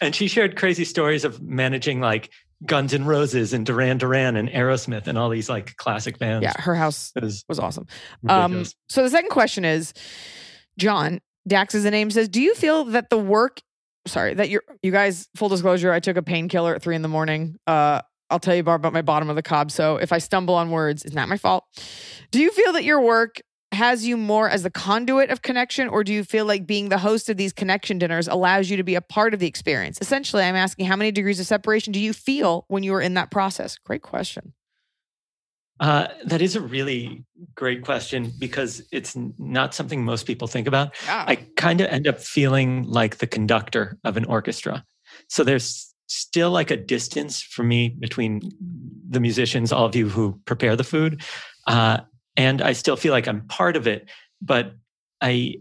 And 0.00 0.14
she 0.14 0.28
shared 0.28 0.56
crazy 0.56 0.84
stories 0.84 1.24
of 1.24 1.42
managing 1.42 2.00
like 2.00 2.30
Guns 2.64 2.92
N' 2.94 3.04
Roses 3.04 3.52
and 3.52 3.64
Duran 3.66 3.98
Duran 3.98 4.36
and 4.36 4.48
Aerosmith 4.48 5.06
and 5.06 5.16
all 5.18 5.28
these 5.28 5.48
like 5.48 5.76
classic 5.76 6.18
bands. 6.18 6.42
Yeah, 6.44 6.60
her 6.60 6.74
house 6.74 7.12
It 7.16 7.22
was 7.22 7.44
was 7.48 7.58
awesome. 7.58 7.86
Um, 8.28 8.64
so 8.88 9.02
the 9.02 9.10
second 9.10 9.30
question 9.30 9.64
is, 9.64 9.92
John 10.78 11.20
Dax 11.46 11.74
is 11.74 11.84
the 11.84 11.90
name 11.90 12.10
says, 12.10 12.28
do 12.28 12.40
you 12.40 12.54
feel 12.54 12.84
that 12.86 13.10
the 13.10 13.18
work? 13.18 13.60
Sorry, 14.06 14.34
that 14.34 14.48
you're 14.48 14.62
you 14.82 14.90
guys. 14.92 15.28
Full 15.36 15.48
disclosure, 15.48 15.92
I 15.92 16.00
took 16.00 16.16
a 16.16 16.22
painkiller 16.22 16.74
at 16.74 16.82
three 16.82 16.96
in 16.96 17.02
the 17.02 17.08
morning. 17.08 17.56
Uh, 17.66 18.00
I'll 18.30 18.38
tell 18.38 18.54
you 18.54 18.60
about 18.60 18.92
my 18.92 19.02
bottom 19.02 19.30
of 19.30 19.36
the 19.36 19.42
cob. 19.42 19.70
So 19.70 19.96
if 19.96 20.12
I 20.12 20.18
stumble 20.18 20.54
on 20.54 20.70
words, 20.70 21.04
it's 21.04 21.14
not 21.14 21.28
my 21.28 21.36
fault. 21.36 21.64
Do 22.30 22.40
you 22.40 22.50
feel 22.50 22.72
that 22.74 22.84
your 22.84 23.00
work 23.00 23.40
has 23.72 24.06
you 24.06 24.16
more 24.16 24.48
as 24.48 24.62
the 24.62 24.70
conduit 24.70 25.30
of 25.30 25.42
connection, 25.42 25.88
or 25.88 26.02
do 26.02 26.12
you 26.12 26.24
feel 26.24 26.46
like 26.46 26.66
being 26.66 26.88
the 26.88 26.98
host 26.98 27.28
of 27.28 27.36
these 27.36 27.52
connection 27.52 27.98
dinners 27.98 28.26
allows 28.26 28.70
you 28.70 28.76
to 28.76 28.82
be 28.82 28.94
a 28.94 29.00
part 29.00 29.34
of 29.34 29.40
the 29.40 29.46
experience? 29.46 29.98
Essentially, 30.00 30.42
I'm 30.42 30.56
asking 30.56 30.86
how 30.86 30.96
many 30.96 31.12
degrees 31.12 31.38
of 31.38 31.46
separation 31.46 31.92
do 31.92 32.00
you 32.00 32.12
feel 32.12 32.64
when 32.68 32.82
you 32.82 32.94
are 32.94 33.00
in 33.00 33.14
that 33.14 33.30
process? 33.30 33.76
Great 33.78 34.02
question. 34.02 34.54
Uh, 35.80 36.08
that 36.24 36.42
is 36.42 36.56
a 36.56 36.60
really 36.60 37.24
great 37.54 37.84
question 37.84 38.32
because 38.38 38.82
it's 38.90 39.16
not 39.38 39.74
something 39.74 40.04
most 40.04 40.26
people 40.26 40.48
think 40.48 40.66
about. 40.66 40.96
Yeah. 41.04 41.24
I 41.26 41.36
kind 41.56 41.80
of 41.80 41.86
end 41.88 42.08
up 42.08 42.18
feeling 42.18 42.82
like 42.84 43.18
the 43.18 43.28
conductor 43.28 43.96
of 44.02 44.16
an 44.16 44.24
orchestra. 44.24 44.84
So 45.28 45.44
there's 45.44 45.94
still 46.08 46.50
like 46.50 46.70
a 46.70 46.76
distance 46.76 47.42
for 47.42 47.62
me 47.62 47.90
between 47.90 48.40
the 49.08 49.20
musicians, 49.20 49.72
all 49.72 49.84
of 49.84 49.94
you 49.94 50.08
who 50.08 50.40
prepare 50.46 50.74
the 50.74 50.84
food. 50.84 51.22
Uh, 51.66 51.98
and 52.38 52.62
I 52.62 52.72
still 52.72 52.96
feel 52.96 53.12
like 53.12 53.28
I'm 53.28 53.42
part 53.48 53.76
of 53.76 53.86
it, 53.86 54.08
but 54.40 54.72
I, 55.20 55.56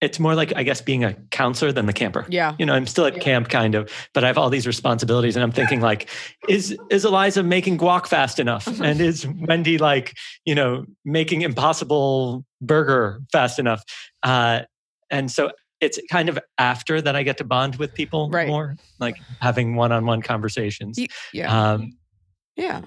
it's 0.00 0.18
more 0.20 0.34
like, 0.34 0.54
I 0.56 0.62
guess, 0.62 0.80
being 0.80 1.04
a 1.04 1.14
counselor 1.30 1.72
than 1.72 1.86
the 1.86 1.92
camper. 1.92 2.24
yeah. 2.30 2.54
You 2.58 2.64
know, 2.66 2.72
I'm 2.74 2.86
still 2.86 3.04
at 3.06 3.20
camp 3.20 3.48
kind 3.48 3.74
of, 3.74 3.90
but 4.14 4.22
I 4.24 4.28
have 4.28 4.38
all 4.38 4.48
these 4.48 4.66
responsibilities 4.66 5.36
and 5.36 5.42
I'm 5.42 5.52
thinking 5.52 5.80
like, 5.80 6.08
is 6.48 6.74
is 6.90 7.04
Eliza 7.04 7.42
making 7.42 7.76
guac 7.78 8.06
fast 8.06 8.38
enough? 8.38 8.66
And 8.80 9.00
is 9.00 9.26
Wendy 9.26 9.76
like, 9.78 10.14
you 10.46 10.54
know, 10.54 10.84
making 11.04 11.42
impossible 11.42 12.44
burger 12.62 13.20
fast 13.32 13.58
enough? 13.58 13.82
Uh, 14.22 14.60
and 15.10 15.30
so 15.30 15.50
it's 15.80 15.98
kind 16.10 16.28
of 16.28 16.38
after 16.56 17.00
that 17.02 17.16
I 17.16 17.22
get 17.22 17.36
to 17.38 17.44
bond 17.44 17.76
with 17.76 17.92
people 17.94 18.30
Right. 18.30 18.48
more, 18.48 18.76
like 19.00 19.16
having 19.40 19.76
one-on-one 19.76 20.22
conversations. 20.22 20.98
Yeah. 21.32 21.72
Um, 21.72 21.92
yeah. 22.56 22.82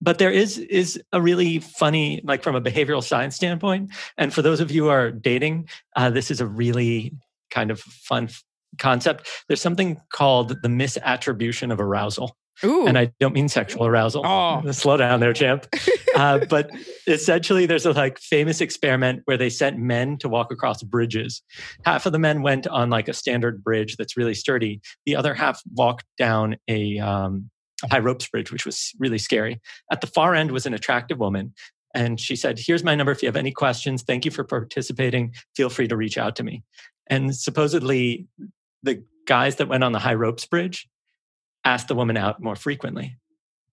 But 0.00 0.18
there 0.18 0.30
is 0.30 0.58
is 0.58 1.00
a 1.12 1.20
really 1.20 1.58
funny 1.58 2.20
like 2.24 2.42
from 2.42 2.54
a 2.54 2.60
behavioral 2.60 3.02
science 3.02 3.36
standpoint 3.36 3.90
and 4.16 4.32
for 4.32 4.42
those 4.42 4.60
of 4.60 4.70
you 4.70 4.84
who 4.84 4.90
are 4.90 5.10
dating 5.10 5.68
uh, 5.96 6.10
this 6.10 6.30
is 6.30 6.40
a 6.40 6.46
really 6.46 7.12
kind 7.50 7.70
of 7.70 7.80
fun 7.80 8.24
f- 8.24 8.42
concept 8.78 9.28
there's 9.48 9.60
something 9.60 10.00
called 10.12 10.48
the 10.62 10.68
misattribution 10.68 11.72
of 11.72 11.80
arousal 11.80 12.36
Ooh. 12.64 12.86
And 12.86 12.98
I 12.98 13.10
don't 13.20 13.34
mean 13.34 13.48
sexual 13.48 13.86
arousal. 13.86 14.22
Oh. 14.26 14.70
Slow 14.72 14.96
down 14.96 15.20
there, 15.20 15.32
champ. 15.32 15.66
uh, 16.14 16.44
but 16.48 16.70
essentially, 17.06 17.66
there's 17.66 17.86
a 17.86 17.92
like 17.92 18.18
famous 18.18 18.60
experiment 18.60 19.22
where 19.24 19.36
they 19.36 19.50
sent 19.50 19.78
men 19.78 20.18
to 20.18 20.28
walk 20.28 20.52
across 20.52 20.82
bridges. 20.82 21.42
Half 21.84 22.06
of 22.06 22.12
the 22.12 22.18
men 22.18 22.42
went 22.42 22.66
on 22.66 22.90
like 22.90 23.08
a 23.08 23.14
standard 23.14 23.64
bridge 23.64 23.96
that's 23.96 24.16
really 24.16 24.34
sturdy. 24.34 24.80
The 25.06 25.16
other 25.16 25.34
half 25.34 25.62
walked 25.72 26.04
down 26.18 26.56
a, 26.68 26.98
um, 26.98 27.50
a 27.82 27.88
high 27.88 27.98
ropes 27.98 28.28
bridge, 28.28 28.52
which 28.52 28.66
was 28.66 28.92
really 28.98 29.18
scary. 29.18 29.60
At 29.90 30.00
the 30.00 30.06
far 30.06 30.34
end 30.34 30.50
was 30.50 30.66
an 30.66 30.74
attractive 30.74 31.18
woman. 31.18 31.54
And 31.94 32.20
she 32.20 32.36
said, 32.36 32.58
Here's 32.58 32.84
my 32.84 32.94
number 32.94 33.12
if 33.12 33.22
you 33.22 33.26
have 33.26 33.36
any 33.36 33.52
questions. 33.52 34.02
Thank 34.02 34.24
you 34.24 34.30
for 34.30 34.44
participating. 34.44 35.34
Feel 35.56 35.70
free 35.70 35.88
to 35.88 35.96
reach 35.96 36.18
out 36.18 36.36
to 36.36 36.44
me. 36.44 36.62
And 37.08 37.34
supposedly, 37.34 38.28
the 38.82 39.02
guys 39.26 39.56
that 39.56 39.68
went 39.68 39.82
on 39.84 39.92
the 39.92 39.98
high 39.98 40.14
ropes 40.14 40.46
bridge 40.46 40.88
asked 41.64 41.88
the 41.88 41.94
woman 41.94 42.16
out 42.16 42.40
more 42.42 42.56
frequently. 42.56 43.16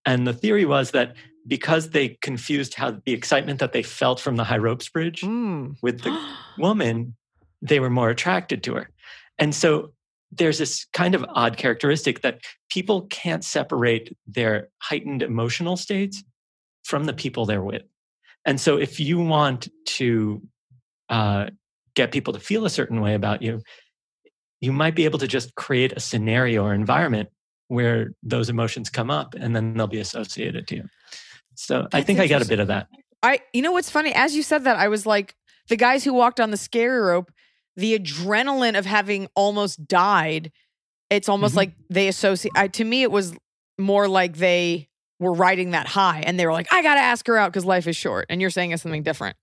And 0.06 0.26
the 0.26 0.34
theory 0.34 0.66
was 0.66 0.92
that 0.92 1.16
because 1.46 1.92
they 1.92 2.18
confused 2.22 2.74
how 2.74 2.98
the 3.06 3.14
excitement 3.14 3.60
that 3.60 3.72
they 3.72 3.84
felt 3.84 4.20
from 4.20 4.36
the 4.36 4.44
high 4.44 4.58
ropes 4.58 4.90
bridge 4.90 5.22
Mm. 5.22 5.76
with 5.82 6.02
the 6.02 6.20
woman, 6.58 7.16
they 7.62 7.80
were 7.80 7.90
more 7.90 8.10
attracted 8.10 8.64
to 8.64 8.76
her. 8.76 8.90
And 9.38 9.54
so 9.54 9.94
there's 10.32 10.58
this 10.58 10.86
kind 10.94 11.16
of 11.16 11.26
odd 11.30 11.58
characteristic 11.58 12.22
that 12.22 12.42
people 12.70 13.04
can't 13.04 13.44
separate 13.44 14.16
their 14.28 14.70
heightened 14.80 15.24
emotional 15.24 15.78
states 15.78 16.24
from 16.84 17.06
the 17.06 17.14
people 17.14 17.46
they're 17.46 17.64
with. 17.64 17.84
And 18.46 18.60
so 18.60 18.78
if 18.78 19.00
you 19.00 19.20
want 19.20 19.68
to 19.86 20.42
uh, 21.10 21.48
get 21.96 22.12
people 22.12 22.34
to 22.34 22.40
feel 22.40 22.66
a 22.66 22.70
certain 22.70 23.02
way 23.02 23.14
about 23.14 23.42
you, 23.42 23.62
you 24.62 24.72
might 24.72 24.96
be 24.96 25.06
able 25.06 25.20
to 25.20 25.28
just 25.28 25.54
create 25.56 25.94
a 25.94 26.00
scenario 26.00 26.64
or 26.64 26.74
environment 26.74 27.30
where 27.68 28.14
those 28.24 28.50
emotions 28.50 28.90
come 28.90 29.12
up 29.12 29.36
and 29.36 29.56
then 29.56 29.74
they'll 29.74 29.88
be 29.88 30.00
associated 30.00 30.68
to 30.68 30.76
you. 30.78 30.84
So 31.56 31.88
I 31.92 32.02
think 32.02 32.20
I 32.20 32.28
got 32.28 32.42
a 32.42 32.48
bit 32.48 32.60
of 32.60 32.68
that. 32.68 32.88
I 33.24 33.40
you 33.52 33.62
know 33.62 33.72
what's 33.72 33.90
funny? 33.90 34.14
As 34.14 34.36
you 34.36 34.44
said 34.44 34.64
that, 34.66 34.78
I 34.78 34.88
was 34.88 35.06
like, 35.06 35.36
the 35.70 35.76
guys 35.76 36.04
who 36.04 36.14
walked 36.14 36.40
on 36.40 36.52
the 36.52 36.58
scary 36.58 37.00
rope, 37.00 37.32
the 37.78 37.98
adrenaline 37.98 38.78
of 38.78 38.86
having 38.86 39.28
almost 39.36 39.88
died, 39.88 40.52
it's 41.10 41.30
almost 41.30 41.54
Mhm. 41.54 41.58
like 41.58 41.72
they 41.90 42.08
associate 42.10 42.52
I, 42.56 42.68
to 42.68 42.84
me 42.84 43.04
it 43.04 43.12
was 43.12 43.34
more 43.78 44.08
like 44.10 44.36
they 44.38 44.90
were 45.20 45.34
riding 45.34 45.72
that 45.72 45.88
high 45.88 46.22
and 46.26 46.38
they 46.40 46.46
were 46.46 46.52
like, 46.52 46.68
I 46.74 46.82
gotta 46.84 47.00
ask 47.00 47.26
her 47.28 47.38
out 47.38 47.52
because 47.52 47.64
life 47.66 47.88
is 47.88 47.96
short. 47.96 48.26
And 48.30 48.42
you're 48.42 48.50
saying 48.50 48.72
it's 48.72 48.84
something 48.84 49.04
different. 49.04 49.38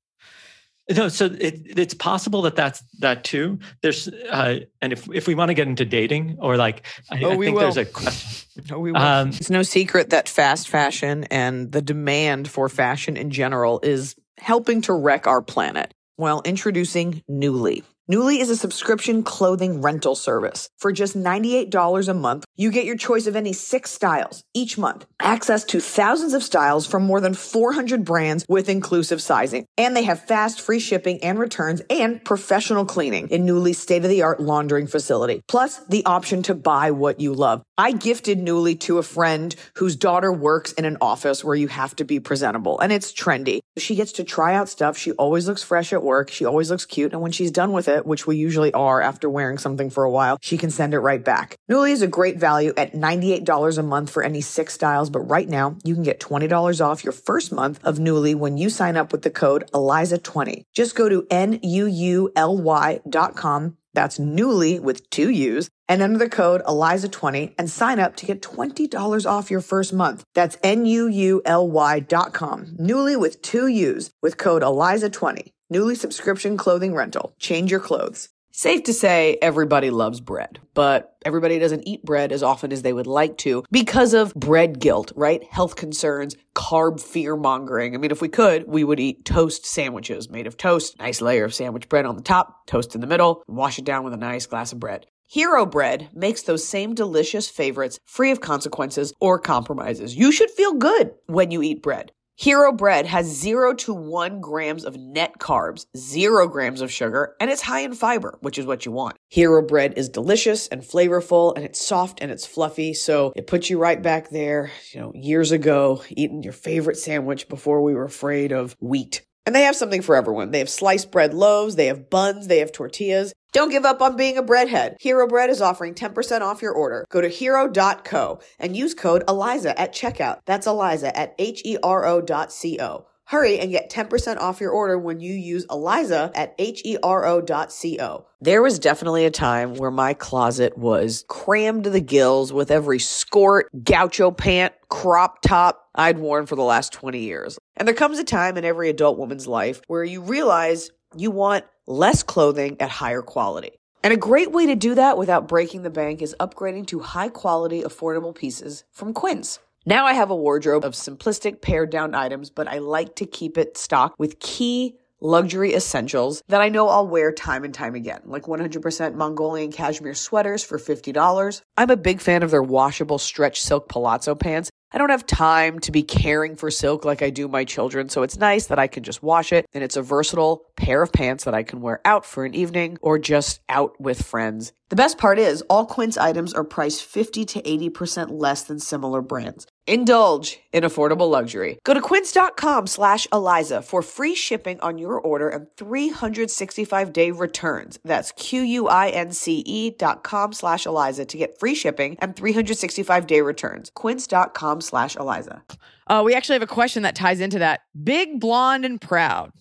No, 0.95 1.09
so 1.09 1.25
it, 1.27 1.63
it's 1.79 1.95
possible 1.95 2.43
that 2.43 2.57
that's 2.57 2.83
that 2.99 3.25
too. 3.25 3.59
There's, 3.83 4.07
uh, 4.09 4.59
and 4.83 4.93
if 4.93 5.09
if 5.15 5.27
we 5.27 5.35
want 5.35 5.49
to 5.49 5.55
get 5.55 5.67
into 5.67 5.87
dating 5.87 6.37
or 6.41 6.59
like, 6.59 6.85
I, 7.11 7.23
Oh, 7.25 7.31
I 7.31 7.37
we 7.37 7.47
think 7.47 7.59
there's 7.59 7.77
will. 7.77 7.83
a 7.83 7.87
question. 7.87 8.41
No, 8.71 8.79
we 8.79 8.93
will. 8.93 9.01
Um, 9.01 9.29
It's 9.31 9.49
no 9.51 9.63
secret 9.63 10.11
that 10.11 10.29
fast 10.29 10.69
fashion 10.69 11.25
and 11.25 11.73
the 11.73 11.81
demand 11.83 12.49
for 12.49 12.69
fashion 12.69 13.17
in 13.17 13.31
general 13.31 13.81
is 13.83 14.15
helping 14.39 14.81
to 14.83 14.93
wreck 14.93 15.27
our 15.27 15.41
planet. 15.43 15.95
while 16.17 16.43
introducing 16.45 17.25
Nuuly. 17.29 17.83
Nuuly 18.13 18.39
is 18.39 18.51
a 18.51 18.57
subscription 18.57 19.23
clothing 19.23 19.81
rental 19.81 20.15
service. 20.15 20.69
For 20.77 20.93
just 20.93 21.17
$98 21.17 22.07
a 22.07 22.13
month, 22.13 22.45
you 22.55 22.71
get 22.71 22.85
your 22.85 22.99
choice 22.99 23.27
of 23.27 23.35
any 23.35 23.55
six 23.55 23.93
styles 23.93 24.45
each 24.53 24.77
month, 24.77 25.07
access 25.19 25.65
to 25.65 25.81
thousands 25.81 26.35
of 26.35 26.43
styles 26.43 26.87
from 26.87 27.05
more 27.05 27.23
than 27.23 27.33
400 27.33 28.05
brands 28.05 28.45
with 28.47 28.69
inclusive 28.69 29.23
sizing. 29.23 29.65
And 29.79 29.97
they 29.97 30.03
have 30.03 30.27
fast, 30.27 30.61
free 30.61 30.81
shipping 30.81 31.25
and 31.25 31.39
returns 31.39 31.81
and 31.89 32.23
professional 32.23 32.85
cleaning 32.85 33.31
in 33.31 33.47
Nuuly's 33.47 33.79
state 33.79 34.05
of 34.05 34.11
the 34.11 34.21
art 34.21 34.39
laundering 34.39 34.87
facility. 34.87 35.41
Plus, 35.49 35.79
the 35.87 36.05
option 36.05 36.43
to 36.43 36.55
buy 36.55 36.91
what 36.91 37.21
you 37.21 37.33
love. 37.33 37.63
I 37.79 37.93
gifted 37.93 38.39
Nuuly 38.39 38.79
to 38.81 38.99
a 38.99 39.03
friend 39.03 39.57
whose 39.79 39.97
daughter 39.97 40.31
works 40.31 40.73
in 40.73 40.85
an 40.85 40.99
office 41.01 41.43
where 41.43 41.57
you 41.57 41.69
have 41.69 41.97
to 41.97 42.05
be 42.05 42.21
presentable 42.21 42.79
and 42.81 42.93
it's 42.93 43.15
trendy. 43.15 43.61
She 43.79 43.95
gets 43.95 44.13
to 44.13 44.25
try 44.25 44.55
out 44.55 44.69
stuff. 44.69 44.99
She 44.99 45.13
always 45.13 45.49
looks 45.49 45.63
fresh 45.63 45.95
at 45.95 46.03
work. 46.03 46.31
She 46.31 46.45
always 46.45 46.71
looks 46.71 46.85
cute. 46.85 47.13
And 47.13 47.23
when 47.23 47.33
she's 47.33 47.51
done 47.51 47.73
with 47.73 47.89
it, 47.89 47.94
which 48.03 48.27
we 48.27 48.37
usually 48.37 48.73
are 48.73 49.01
after 49.01 49.29
wearing 49.31 49.59
something 49.59 49.91
for 49.91 50.05
a 50.05 50.11
while, 50.11 50.39
she 50.43 50.59
can 50.59 50.71
send 50.71 50.95
it 50.95 51.01
right 51.01 51.25
back. 51.25 51.57
Nuuly 51.71 51.93
is 51.93 52.03
a 52.03 52.07
great 52.07 52.37
value 52.39 52.73
at 52.77 52.93
$98 52.93 53.79
a 53.79 53.83
month 53.83 54.11
for 54.11 54.23
any 54.23 54.41
six 54.41 54.75
styles. 54.75 55.11
But 55.11 55.21
right 55.21 55.49
now 55.49 55.77
you 55.85 55.95
can 55.95 56.03
get 56.03 56.21
$20 56.21 56.85
off 56.85 57.05
your 57.05 57.13
first 57.13 57.53
month 57.53 57.81
of 57.85 57.99
Nuuly 57.99 58.35
when 58.35 58.57
you 58.57 58.71
sign 58.71 58.97
up 58.97 59.13
with 59.13 59.23
the 59.23 59.31
code 59.31 59.71
ELIZA20. 59.73 60.63
Just 60.75 60.95
go 60.95 61.09
to 61.09 61.27
N-U-U-L-Y 61.31 63.01
dot 63.09 63.37
com 63.37 63.77
that's 63.95 64.19
Nuuly 64.19 64.81
with 64.81 65.09
two 65.09 65.31
U's 65.31 65.71
and 65.89 66.03
enter 66.03 66.19
the 66.19 66.29
code 66.29 66.63
ELIZA20 66.65 67.55
and 67.59 67.71
sign 67.71 68.01
up 68.01 68.17
to 68.17 68.27
get 68.27 68.43
$20 68.43 69.31
off 69.31 69.51
your 69.51 69.61
first 69.61 69.93
month. 69.93 70.25
That's 70.35 70.59
N-U-U-L-Y 70.63 72.01
dot 72.01 72.33
com. 72.35 72.67
Nuuly 72.79 73.19
with 73.19 73.41
two 73.41 73.69
U's 73.69 74.11
with 74.21 74.37
code 74.37 74.63
ELIZA20. 74.63 75.54
Nuuly 75.73 75.97
subscription 75.97 76.57
clothing 76.57 76.95
rental. 76.95 77.35
Change 77.39 77.71
your 77.71 77.81
clothes. 77.81 78.29
Safe 78.53 78.85
to 78.85 78.93
say 78.93 79.37
everybody 79.43 79.91
loves 79.91 80.21
bread, 80.21 80.61
but 80.75 81.17
everybody 81.25 81.59
doesn't 81.59 81.89
eat 81.89 82.05
bread 82.05 82.31
as 82.31 82.43
often 82.43 82.71
as 82.71 82.83
they 82.83 82.93
would 82.93 83.07
like 83.07 83.37
to 83.39 83.65
because 83.73 84.15
of 84.15 84.33
bread 84.35 84.79
guilt, 84.79 85.11
right? 85.17 85.43
Health 85.43 85.75
concerns, 85.75 86.37
carb 86.55 87.01
fear 87.01 87.35
mongering. 87.35 87.95
I 87.95 87.99
mean, 87.99 88.13
if 88.13 88.21
we 88.21 88.29
could, 88.29 88.69
we 88.69 88.85
would 88.85 89.01
eat 89.01 89.25
toast 89.25 89.67
sandwiches 89.67 90.31
made 90.31 90.47
of 90.47 90.57
toast, 90.57 90.99
nice 91.01 91.21
layer 91.21 91.45
of 91.45 91.55
sandwich 91.55 91.89
bread 91.89 92.07
on 92.07 92.15
the 92.15 92.23
top, 92.23 92.67
toast 92.67 92.95
in 92.95 93.01
the 93.01 93.09
middle, 93.09 93.43
and 93.49 93.57
wash 93.57 93.79
it 93.79 93.85
down 93.85 94.05
with 94.05 94.13
a 94.13 94.19
nice 94.19 94.47
glass 94.47 94.71
of 94.71 94.79
bread. 94.79 95.07
Hero 95.27 95.67
Bread 95.67 96.11
makes 96.15 96.43
those 96.43 96.65
same 96.65 96.95
delicious 96.95 97.49
favorites 97.49 97.99
free 98.05 98.31
of 98.31 98.41
consequences 98.41 99.13
or 99.21 99.41
compromises. 99.41 100.15
You 100.15 100.31
should 100.31 100.51
feel 100.51 100.75
good 100.75 101.15
when 101.27 101.51
you 101.51 101.63
eat 101.63 101.83
bread. 101.83 102.13
Hero 102.37 102.73
Bread 102.73 103.07
has 103.07 103.27
0 103.27 103.75
to 103.75 103.95
1 103.95 104.41
grams 104.41 104.85
of 104.85 104.97
net 104.97 105.39
carbs, 105.39 105.87
0 105.97 106.49
grams 106.49 106.81
of 106.81 106.91
sugar, 106.91 107.37
and 107.39 107.49
it's 107.49 107.63
high 107.63 107.81
in 107.81 107.95
fiber, 107.95 108.39
which 108.41 108.59
is 108.59 108.67
what 108.67 108.85
you 108.85 108.91
want. 108.91 109.17
Hero 109.31 109.63
Bread 109.63 109.95
is 109.97 110.09
delicious 110.09 110.67
and 110.67 110.83
flavorful, 110.83 111.55
and 111.55 111.65
it's 111.65 111.81
soft 111.81 112.21
and 112.21 112.33
it's 112.33 112.45
fluffy, 112.45 112.93
so 112.93 113.33
it 113.37 113.47
puts 113.47 113.71
you 113.71 113.79
right 113.79 114.03
back 114.03 114.31
there, 114.31 114.73
you 114.91 115.01
know, 115.01 115.13
years 115.15 115.53
ago, 115.53 116.03
eating 116.11 116.43
your 116.43 116.53
favorite 116.53 116.97
sandwich 116.97 117.49
before 117.49 117.83
we 117.83 117.95
were 117.95 118.05
afraid 118.05 118.51
of 118.51 118.75
wheat. 118.81 119.25
And 119.47 119.55
they 119.55 119.63
have 119.63 119.77
something 119.77 120.03
for 120.03 120.17
everyone. 120.17 120.51
They 120.51 120.59
have 120.59 120.71
sliced 120.71 121.13
bread 121.13 121.35
loaves, 121.35 121.77
they 121.77 121.87
have 121.87 122.11
buns, 122.11 122.49
they 122.49 122.59
have 122.59 122.73
tortillas. 122.73 123.33
Don't 123.55 123.71
give 123.71 123.85
up 123.85 124.03
on 124.03 124.17
being 124.17 124.37
a 124.37 124.43
breadhead. 124.43 124.97
Hero 125.01 125.29
Bread 125.29 125.49
is 125.49 125.63
offering 125.63 125.95
10% 125.95 126.41
off 126.41 126.61
your 126.61 126.73
order. 126.73 127.07
Go 127.09 127.21
to 127.21 127.29
hero.co 127.29 128.41
and 128.59 128.77
use 128.77 128.95
code 128.95 129.23
ELIZA 129.29 129.79
at 129.79 129.95
checkout. 129.95 130.41
That's 130.45 130.67
ELIZA 130.67 131.17
at 131.17 131.37
H 131.39 131.63
E 131.65 131.79
R 131.81 132.05
O 132.05 132.21
dot 132.21 132.51
C 132.51 132.81
O. 132.81 133.07
Hurry 133.27 133.61
and 133.61 133.71
get 133.71 133.91
10% 133.91 134.39
off 134.39 134.61
your 134.61 134.73
order 134.73 134.99
when 134.99 135.21
you 135.21 135.33
use 135.35 135.67
ELIZA 135.67 136.33
at 136.35 136.57
H 136.59 136.83
E 136.85 136.99
R 137.01 137.25
O 137.27 137.41
dot 137.41 137.71
C 137.71 138.01
O. 138.01 138.27
There 138.41 138.61
was 138.61 138.81
definitely 138.81 139.25
a 139.25 139.31
time 139.31 139.77
where 139.77 139.93
my 139.93 140.15
closet 140.15 140.77
was 140.77 141.25
crammed 141.29 141.85
to 141.85 141.91
the 141.91 142.01
gills 142.01 142.53
with 142.53 142.73
every 142.73 142.99
skirt, 142.99 143.71
gaucho 143.85 144.33
pant, 144.33 144.75
crop 144.89 145.43
top 145.43 145.85
I'd 145.95 146.19
worn 146.19 146.47
for 146.47 146.57
the 146.57 146.63
last 146.63 146.93
20 146.93 147.21
years. 147.21 147.57
And 147.77 147.87
there 147.87 147.95
comes 147.95 148.19
a 148.19 148.25
time 148.25 148.57
in 148.57 148.65
every 148.65 148.91
adult 148.91 149.17
woman's 149.17 149.47
life 149.47 149.81
where 149.87 150.03
you 150.03 150.21
realize 150.21 150.91
you 151.17 151.31
want 151.31 151.65
less 151.87 152.23
clothing 152.23 152.77
at 152.81 152.91
higher 152.91 153.23
quality. 153.23 153.73
And 154.03 154.13
a 154.13 154.19
great 154.19 154.53
way 154.53 154.67
to 154.67 154.75
do 154.75 154.95
that 154.97 155.17
without 155.17 155.49
breaking 155.49 155.83
the 155.83 155.91
bank 155.91 156.21
is 156.21 156.37
upgrading 156.39 156.89
to 156.89 157.01
high 157.01 157.31
quality, 157.31 157.83
affordable 157.83 158.35
pieces 158.35 158.85
from 158.93 159.15
Quince. 159.15 159.59
Now 159.87 160.07
I 160.07 160.15
have 160.15 160.31
a 160.31 160.37
wardrobe 160.37 160.85
of 160.85 160.93
simplistic 160.93 161.61
pared 161.61 161.91
down 161.91 162.15
items, 162.15 162.51
but 162.51 162.69
I 162.69 162.79
like 162.79 163.17
to 163.17 163.27
keep 163.27 163.59
it 163.59 163.77
stocked 163.77 164.19
with 164.19 164.41
key 164.41 164.97
luxury 165.21 165.75
essentials 165.75 166.43
that 166.49 166.61
I 166.61 166.69
know 166.69 166.89
I'll 166.89 167.09
wear 167.09 167.33
time 167.33 167.65
and 167.65 167.73
time 167.73 167.95
again, 167.95 168.21
like 168.25 168.45
100% 168.45 169.15
Mongolian 169.15 169.73
cashmere 169.73 170.15
sweaters 170.15 170.63
for 170.63 170.79
$50. 170.79 171.63
I'm 171.77 171.91
a 171.91 171.97
big 171.97 172.21
fan 172.21 172.43
of 172.43 172.51
their 172.51 172.63
washable 172.63 173.19
stretch 173.19 173.63
silk 173.63 173.89
palazzo 173.89 174.35
pants. 174.35 174.71
I 174.95 174.99
don't 174.99 175.11
have 175.11 175.27
time 175.27 175.81
to 175.81 175.91
be 175.91 176.05
caring 176.05 176.55
for 176.55 176.71
silk 176.71 177.05
like 177.05 177.21
I 177.21 177.31
do 177.31 177.49
my 177.49 177.65
children, 177.65 178.09
so 178.09 178.23
it's 178.23 178.39
nice 178.39 178.67
that 178.67 178.79
I 178.79 178.87
can 178.87 179.03
just 179.03 179.25
wash 179.25 179.53
it 179.53 179.67
and 179.75 179.83
it's 179.83 179.97
a 179.97 180.03
versatile 180.03 180.67
pair 180.77 181.03
of 181.03 181.13
pants 181.13 181.43
that 181.45 181.55
I 181.55 181.65
can 181.65 181.81
wear 181.81 182.01
out 182.05 182.25
for 182.25 182.45
an 182.45 182.55
evening 182.55 182.99
or 183.03 183.19
just 183.19 183.61
out 183.69 184.01
with 184.01 184.23
friends. 184.23 184.73
The 184.91 184.97
best 184.97 185.19
part 185.19 185.41
is 185.41 185.63
all 185.63 185.85
Quince 185.85 186.17
items 186.17 186.55
are 186.55 186.63
priced 186.63 187.03
50 187.03 187.45
to 187.45 187.63
80% 187.63 188.29
less 188.31 188.63
than 188.63 188.79
similar 188.79 189.21
brands. 189.21 189.67
Indulge 189.87 190.61
in 190.73 190.83
affordable 190.83 191.31
luxury. 191.31 191.79
Go 191.85 191.93
to 191.93 192.01
quince.com 192.01 192.87
slash 192.87 193.27
Eliza 193.31 193.83
for 193.83 194.01
free 194.01 194.35
shipping 194.35 194.81
on 194.81 194.97
your 194.97 195.21
order 195.21 195.51
and 195.51 195.67
365 195.77 197.13
day 197.13 197.31
returns. 197.31 197.99
That's 198.03 198.33
q-u-i-n-c-e 198.33 199.91
dot 199.99 200.25
com 200.25 200.53
slash 200.55 200.87
Eliza 200.87 201.27
to 201.27 201.37
get 201.37 201.59
free 201.59 201.75
shipping 201.75 202.17
and 202.21 202.35
365 202.35 203.27
day 203.27 203.41
returns. 203.43 203.91
Quince.com 203.95 204.81
slash 204.81 205.17
Eliza. 205.17 205.63
Uh, 206.07 206.23
we 206.25 206.35
actually 206.35 206.55
have 206.55 206.63
a 206.63 206.67
question 206.67 207.03
that 207.03 207.15
ties 207.15 207.41
into 207.41 207.59
that. 207.59 207.81
Big 208.03 208.41
blonde 208.41 208.87
and 208.87 209.01
proud. 209.01 209.53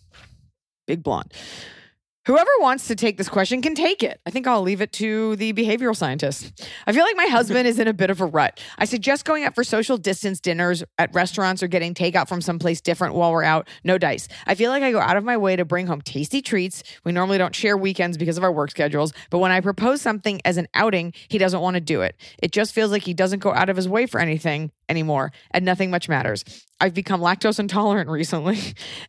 Big 0.87 1.03
blonde. 1.03 1.33
Whoever 2.25 2.49
wants 2.61 2.87
to 2.87 2.95
take 2.95 3.17
this 3.17 3.27
question 3.27 3.61
can 3.61 3.75
take 3.75 4.01
it. 4.01 4.21
I 4.25 4.29
think 4.29 4.47
I'll 4.47 4.61
leave 4.61 4.79
it 4.79 4.93
to 4.93 5.35
the 5.35 5.51
behavioral 5.51 5.93
scientist. 5.93 6.65
I 6.87 6.93
feel 6.93 7.03
like 7.03 7.17
my 7.17 7.25
husband 7.25 7.67
is 7.67 7.79
in 7.79 7.89
a 7.89 7.93
bit 7.93 8.09
of 8.09 8.21
a 8.21 8.25
rut. 8.25 8.61
I 8.77 8.85
suggest 8.85 9.25
going 9.25 9.43
out 9.43 9.55
for 9.55 9.65
social 9.65 9.97
distance 9.97 10.39
dinners 10.39 10.85
at 10.97 11.13
restaurants 11.13 11.61
or 11.61 11.67
getting 11.67 11.93
takeout 11.93 12.29
from 12.29 12.39
someplace 12.39 12.79
different 12.79 13.15
while 13.15 13.33
we're 13.33 13.43
out. 13.43 13.67
No 13.83 13.97
dice. 13.97 14.29
I 14.47 14.55
feel 14.55 14.71
like 14.71 14.83
I 14.83 14.93
go 14.93 15.01
out 15.01 15.17
of 15.17 15.25
my 15.25 15.35
way 15.35 15.57
to 15.57 15.65
bring 15.65 15.85
home 15.85 16.01
tasty 16.01 16.41
treats. 16.41 16.81
We 17.03 17.11
normally 17.11 17.37
don't 17.37 17.53
share 17.53 17.75
weekends 17.75 18.17
because 18.17 18.37
of 18.37 18.45
our 18.45 18.53
work 18.53 18.71
schedules, 18.71 19.11
but 19.29 19.39
when 19.39 19.51
I 19.51 19.59
propose 19.59 20.01
something 20.01 20.39
as 20.45 20.55
an 20.55 20.69
outing, 20.73 21.11
he 21.27 21.37
doesn't 21.37 21.59
want 21.59 21.73
to 21.73 21.81
do 21.81 22.03
it. 22.03 22.15
It 22.41 22.53
just 22.53 22.73
feels 22.73 22.89
like 22.89 23.03
he 23.03 23.13
doesn't 23.13 23.39
go 23.39 23.53
out 23.53 23.69
of 23.69 23.75
his 23.75 23.89
way 23.89 24.05
for 24.05 24.21
anything 24.21 24.71
anymore 24.89 25.31
and 25.51 25.65
nothing 25.65 25.89
much 25.89 26.09
matters. 26.09 26.43
I've 26.79 26.93
become 26.93 27.21
lactose 27.21 27.59
intolerant 27.59 28.09
recently 28.09 28.59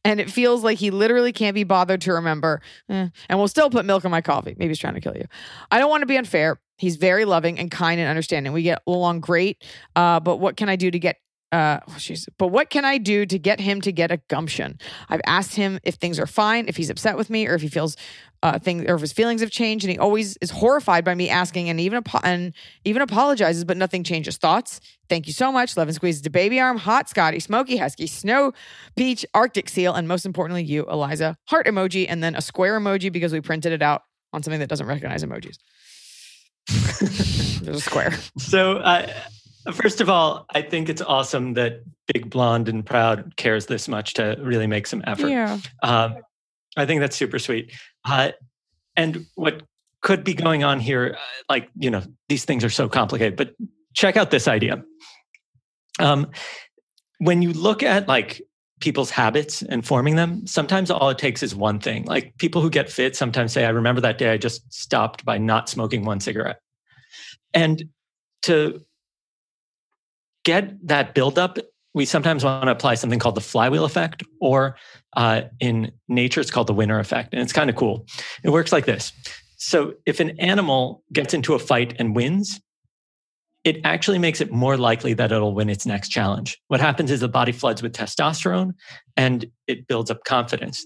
and 0.04 0.21
it 0.21 0.31
feels 0.31 0.62
like 0.62 0.78
he 0.78 0.90
literally 0.90 1.33
can't 1.33 1.54
be 1.54 1.64
bothered 1.64 2.00
to 2.02 2.12
remember 2.12 2.61
eh, 2.88 3.09
and 3.28 3.38
will 3.38 3.49
still 3.49 3.71
put 3.71 3.85
milk 3.85 4.04
in 4.04 4.11
my 4.11 4.21
coffee. 4.21 4.54
Maybe 4.59 4.69
he's 4.69 4.78
trying 4.78 4.95
to 4.95 5.00
kill 5.00 5.16
you. 5.16 5.26
I 5.71 5.78
don't 5.78 5.90
want 5.90 6.02
to 6.02 6.07
be 6.07 6.16
unfair. 6.16 6.61
He's 6.76 6.97
very 6.97 7.25
loving 7.25 7.59
and 7.59 7.71
kind 7.71 8.00
and 8.00 8.09
understanding. 8.09 8.52
We 8.52 8.62
get 8.62 8.83
along 8.87 9.21
great. 9.21 9.62
Uh, 9.95 10.21
but 10.21 10.38
what 10.38 10.57
can 10.57 10.69
I 10.69 10.76
do 10.76 10.90
to 10.90 10.99
get 10.99 11.19
uh, 11.53 11.79
jeez. 11.91 12.29
But 12.37 12.49
what 12.49 12.69
can 12.69 12.85
I 12.85 12.99
do 12.99 13.27
to 13.27 13.39
get 13.39 13.61
him 13.61 13.81
to 13.83 13.93
get 13.93 14.11
a 14.11 14.17
gumption? 14.29 14.79
I've 15.09 15.21
asked 15.25 15.55
him 15.55 15.79
if 15.85 15.95
things 15.95 16.19
are 16.19 16.27
fine, 16.27 16.67
if 16.67 16.77
he's 16.77 16.91
upset 16.91 17.17
with 17.17 17.31
me, 17.31 17.47
or 17.47 17.55
if 17.55 17.63
he 17.63 17.69
feels 17.69 17.97
uh, 18.43 18.59
things, 18.59 18.85
or 18.89 18.97
if 18.97 19.01
his 19.01 19.13
feelings 19.13 19.41
have 19.41 19.51
changed, 19.51 19.85
and 19.85 19.93
he 19.93 19.99
always 19.99 20.37
is 20.39 20.51
horrified 20.51 21.05
by 21.05 21.15
me 21.15 21.31
asking, 21.31 21.69
and 21.69 21.79
even 21.79 21.99
apo- 21.99 22.21
and 22.25 22.55
even 22.85 23.03
apologizes, 23.03 23.65
but 23.65 23.77
nothing 23.77 24.03
changes. 24.03 24.37
Thoughts? 24.37 24.81
Thank 25.09 25.27
you 25.27 25.33
so 25.33 25.53
much. 25.53 25.77
Love 25.77 25.89
and 25.89 25.95
squeezes 25.95 26.23
to 26.23 26.31
baby 26.31 26.59
arm, 26.59 26.77
hot 26.77 27.09
Scotty, 27.09 27.39
smoky 27.39 27.77
husky, 27.77 28.07
snow 28.07 28.53
peach, 28.97 29.25
Arctic 29.33 29.69
seal, 29.69 29.95
and 29.95 30.09
most 30.09 30.27
importantly, 30.27 30.65
you, 30.65 30.85
Eliza, 30.87 31.37
heart 31.47 31.67
emoji, 31.67 32.07
and 32.09 32.23
then 32.23 32.35
a 32.35 32.41
square 32.41 32.79
emoji 32.81 33.13
because 33.13 33.33
we 33.33 33.41
printed 33.41 33.73
it 33.73 33.83
out 33.83 34.03
on 34.33 34.43
something 34.43 34.61
that 34.61 34.69
doesn't 34.69 34.87
recognize 34.87 35.23
emojis. 35.23 35.57
There's 37.63 37.77
a 37.77 37.81
square. 37.81 38.13
So, 38.39 38.79
uh, 38.79 39.13
first 39.73 40.00
of 40.00 40.09
all, 40.09 40.47
I 40.54 40.62
think 40.62 40.88
it's 40.88 41.02
awesome 41.02 41.54
that 41.54 41.83
Big 42.12 42.30
Blonde 42.30 42.68
and 42.68 42.85
Proud 42.85 43.37
cares 43.37 43.66
this 43.66 43.88
much 43.88 44.14
to 44.14 44.37
really 44.40 44.66
make 44.66 44.87
some 44.87 45.02
effort. 45.06 45.28
Yeah. 45.28 45.59
Um, 45.83 46.16
I 46.76 46.87
think 46.87 47.00
that's 47.00 47.16
super 47.16 47.38
sweet. 47.38 47.73
Uh, 48.04 48.33
and 48.97 49.26
what 49.35 49.62
could 50.02 50.25
be 50.25 50.35
going 50.35 50.64
on 50.64 50.80
here, 50.80 51.16
uh, 51.16 51.23
like, 51.49 51.68
you 51.76 51.90
know, 51.90 52.02
these 52.28 52.44
things 52.44 52.64
are 52.64 52.71
so 52.71 52.88
complicated, 52.88 53.37
but 53.37 53.54
check 53.94 54.16
out 54.16 54.30
this 54.30 54.47
idea. 54.49 54.83
Um, 55.99 56.30
when 57.18 57.40
you 57.40 57.52
look 57.52 57.83
at 57.83 58.06
like 58.09 58.42
people's 58.80 59.11
habits 59.11 59.62
and 59.62 59.87
forming 59.87 60.16
them, 60.16 60.47
sometimes 60.47 60.90
all 60.90 61.09
it 61.09 61.18
takes 61.18 61.42
is 61.42 61.54
one 61.54 61.78
thing. 61.78 62.04
Like 62.04 62.37
people 62.37 62.61
who 62.61 62.68
get 62.68 62.90
fit 62.90 63.16
sometimes 63.16 63.52
say, 63.52 63.64
I 63.64 63.71
remember 63.71 64.00
that 64.02 64.18
day 64.18 64.30
I 64.30 64.37
just 64.37 64.71
stopped 64.73 65.25
by 65.25 65.38
not 65.38 65.68
smoking 65.68 66.04
one 66.04 66.21
cigarette. 66.21 66.61
And 67.54 67.85
to 68.42 68.85
get 70.45 70.87
that 70.87 71.15
buildup, 71.15 71.59
we 71.95 72.05
sometimes 72.05 72.45
want 72.45 72.65
to 72.65 72.71
apply 72.71 72.95
something 72.97 73.19
called 73.19 73.37
the 73.37 73.41
flywheel 73.41 73.85
effect, 73.85 74.23
or 74.41 74.77
uh, 75.17 75.43
in 75.61 75.93
nature, 76.09 76.41
it's 76.41 76.51
called 76.51 76.67
the 76.67 76.75
winner 76.75 76.99
effect. 76.99 77.33
And 77.33 77.43
it's 77.43 77.53
kind 77.53 77.71
of 77.71 77.77
cool. 77.77 78.07
It 78.43 78.51
works 78.51 78.73
like 78.73 78.85
this. 78.85 79.13
So 79.57 79.95
if 80.05 80.21
an 80.21 80.39
animal 80.41 81.03
gets 81.13 81.33
into 81.33 81.55
a 81.55 81.59
fight 81.59 81.95
and 81.99 82.15
wins, 82.15 82.61
it 83.63 83.81
actually 83.85 84.19
makes 84.19 84.43
it 84.43 84.53
more 84.53 84.77
likely 84.77 85.15
that 85.15 85.33
it'll 85.33 85.55
win 85.55 85.71
its 85.71 85.87
next 85.87 86.09
challenge. 86.11 86.61
What 86.69 86.81
happens 86.81 87.11
is 87.11 87.21
the 87.21 87.29
body 87.29 87.53
floods 87.53 87.83
with 87.83 87.95
testosterone 87.95 88.75
and 89.17 89.47
it 89.67 89.87
builds 89.89 90.11
up 90.11 90.25
confidence. 90.25 90.85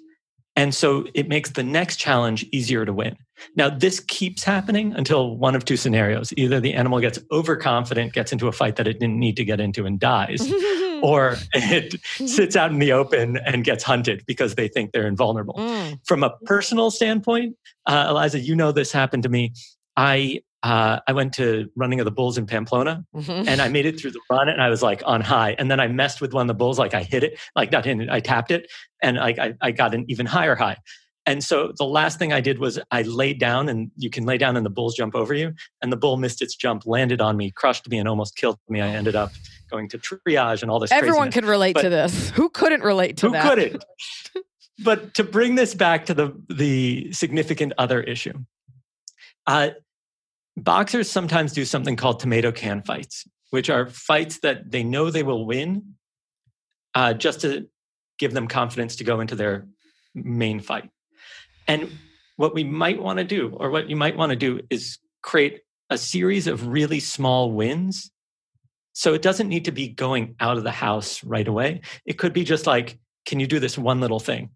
And 0.59 0.75
so 0.75 1.07
it 1.15 1.29
makes 1.29 1.51
the 1.51 1.63
next 1.63 1.99
challenge 1.99 2.45
easier 2.51 2.85
to 2.85 2.93
win. 2.93 3.17
Now, 3.55 3.71
this 3.71 4.01
keeps 4.01 4.43
happening 4.43 4.93
until 4.93 5.37
one 5.37 5.55
of 5.55 5.65
two 5.65 5.77
scenarios. 5.77 6.33
Either 6.37 6.59
the 6.59 6.75
animal 6.75 6.99
gets 6.99 7.21
overconfident, 7.31 8.13
gets 8.13 8.33
into 8.33 8.49
a 8.49 8.53
fight 8.53 8.75
that 8.75 8.89
it 8.89 8.99
didn't 8.99 9.21
need 9.21 9.37
to 9.37 9.45
get 9.45 9.61
into 9.61 9.87
and 9.87 10.01
dies, 10.01 10.53
or 11.03 11.37
it 11.55 11.95
sits 12.03 12.57
out 12.57 12.73
in 12.73 12.81
the 12.81 12.91
open 12.91 13.37
and 13.47 13.63
gets 13.63 13.85
hunted 13.85 14.25
because 14.27 14.57
they 14.57 14.67
think 14.67 14.91
they're 14.91 15.07
invulnerable. 15.07 15.55
Mm. 15.55 16.01
From 16.05 16.25
a 16.25 16.31
personal 16.45 16.91
standpoint, 16.91 17.55
uh, 17.87 18.07
Eliza, 18.11 18.41
you 18.41 18.57
know 18.57 18.73
this 18.73 18.91
happened 18.91 19.23
to 19.23 19.29
me. 19.29 19.53
I 19.97 20.41
uh, 20.63 20.99
I 21.07 21.13
went 21.13 21.35
to 21.35 21.71
running 21.77 22.01
of 22.01 22.05
the 22.05 22.11
bulls 22.11 22.37
in 22.37 22.47
Pamplona 22.47 23.05
Mhm. 23.15 23.47
and 23.47 23.61
I 23.61 23.69
made 23.69 23.87
it 23.87 24.01
through 24.01 24.11
the 24.11 24.21
run 24.31 24.49
and 24.49 24.61
I 24.61 24.69
was 24.69 24.83
like 24.83 25.03
on 25.07 25.21
high. 25.21 25.55
And 25.59 25.71
then 25.71 25.79
I 25.81 25.87
messed 25.89 26.21
with 26.21 26.33
one 26.35 26.43
of 26.43 26.49
the 26.49 26.55
bulls, 26.59 26.79
like 26.79 26.95
I 26.95 27.03
hit 27.05 27.23
it, 27.23 27.39
like 27.55 27.71
not 27.71 27.85
hit 27.85 28.01
it, 28.01 28.09
I 28.11 28.21
tapped 28.21 28.51
it 28.51 28.69
and 29.03 29.17
like 29.19 29.39
I, 29.39 29.55
I 29.61 29.71
got 29.71 29.95
an 29.95 30.05
even 30.09 30.27
higher 30.27 30.57
high. 30.57 30.77
And 31.27 31.45
so 31.45 31.73
the 31.77 31.85
last 31.85 32.19
thing 32.19 32.33
I 32.33 32.41
did 32.41 32.59
was 32.59 32.79
I 32.91 33.03
laid 33.03 33.39
down 33.39 33.69
and 33.69 33.91
you 33.97 34.09
can 34.09 34.25
lay 34.25 34.39
down 34.39 34.57
and 34.57 34.65
the 34.65 34.71
bulls 34.71 34.95
jump 34.97 35.15
over 35.15 35.35
you. 35.35 35.53
And 35.83 35.93
the 35.93 35.97
bull 35.97 36.17
missed 36.17 36.41
its 36.41 36.57
jump, 36.57 36.87
landed 36.87 37.21
on 37.21 37.37
me, 37.37 37.51
crushed 37.51 37.89
me, 37.89 37.99
and 37.99 38.09
almost 38.09 38.35
killed 38.35 38.59
me. 38.69 38.81
I 38.81 38.89
ended 38.89 39.15
up 39.15 39.31
going 39.71 39.89
to 39.91 39.99
triage 39.99 40.63
and 40.63 40.71
all 40.71 40.81
this. 40.81 40.91
Everyone 40.91 41.27
craziness. 41.27 41.35
can 41.35 41.45
relate 41.45 41.77
to 41.77 41.89
this. 41.91 42.31
Who 42.31 42.49
couldn't 42.49 42.83
relate 42.83 43.19
to 43.19 43.27
Who 43.27 43.33
that? 43.33 43.45
Who 43.45 43.49
couldn't? 43.51 43.85
but 44.83 45.15
to 45.15 45.23
bring 45.25 45.55
this 45.55 45.75
back 45.75 46.07
to 46.07 46.15
the 46.15 46.33
the 46.49 47.13
significant 47.13 47.75
other 47.77 48.01
issue, 48.01 48.33
uh, 49.47 49.71
boxers 50.63 51.11
sometimes 51.11 51.53
do 51.53 51.65
something 51.65 51.97
called 51.97 52.21
tomato 52.21 52.53
can 52.53 52.83
fights, 52.83 53.27
which 53.51 53.71
are 53.71 53.89
fights 53.89 54.41
that 54.41 54.71
they 54.71 54.83
know 54.83 55.11
they 55.11 55.23
will 55.23 55.47
win, 55.47 55.95
uh, 56.95 57.15
just 57.15 57.41
to 57.43 57.69
give 58.19 58.33
them 58.33 58.49
confidence 58.49 58.97
to 58.97 59.05
go 59.05 59.21
into 59.21 59.35
their 59.35 59.67
main 60.15 60.61
fight. 60.61 60.91
And 61.67 61.91
what 62.37 62.55
we 62.55 62.65
might 62.65 63.01
want 63.01 63.19
to 63.19 63.25
do, 63.25 63.55
or 63.57 63.71
what 63.71 63.91
you 63.91 63.97
might 63.97 64.17
want 64.17 64.31
to 64.31 64.37
do, 64.37 64.61
is 64.71 64.99
create 65.23 65.61
a 65.91 65.99
series 65.99 66.47
of 66.47 66.67
really 66.69 67.01
small 67.01 67.53
wins. 67.53 68.11
So 68.93 69.15
it 69.15 69.23
doesn't 69.23 69.49
need 69.49 69.65
to 69.67 69.73
be 69.73 69.89
going 69.89 70.35
out 70.41 70.57
of 70.57 70.65
the 70.65 70.71
house 70.71 71.23
right 71.23 71.47
away. 71.47 71.83
It 72.05 72.19
could 72.19 72.33
be 72.33 72.45
just 72.45 72.67
like, 72.67 72.99
can 73.27 73.41
you 73.41 73.47
do 73.47 73.61
this 73.61 73.79
one 73.79 74.01
little 74.01 74.21
thing? 74.21 74.51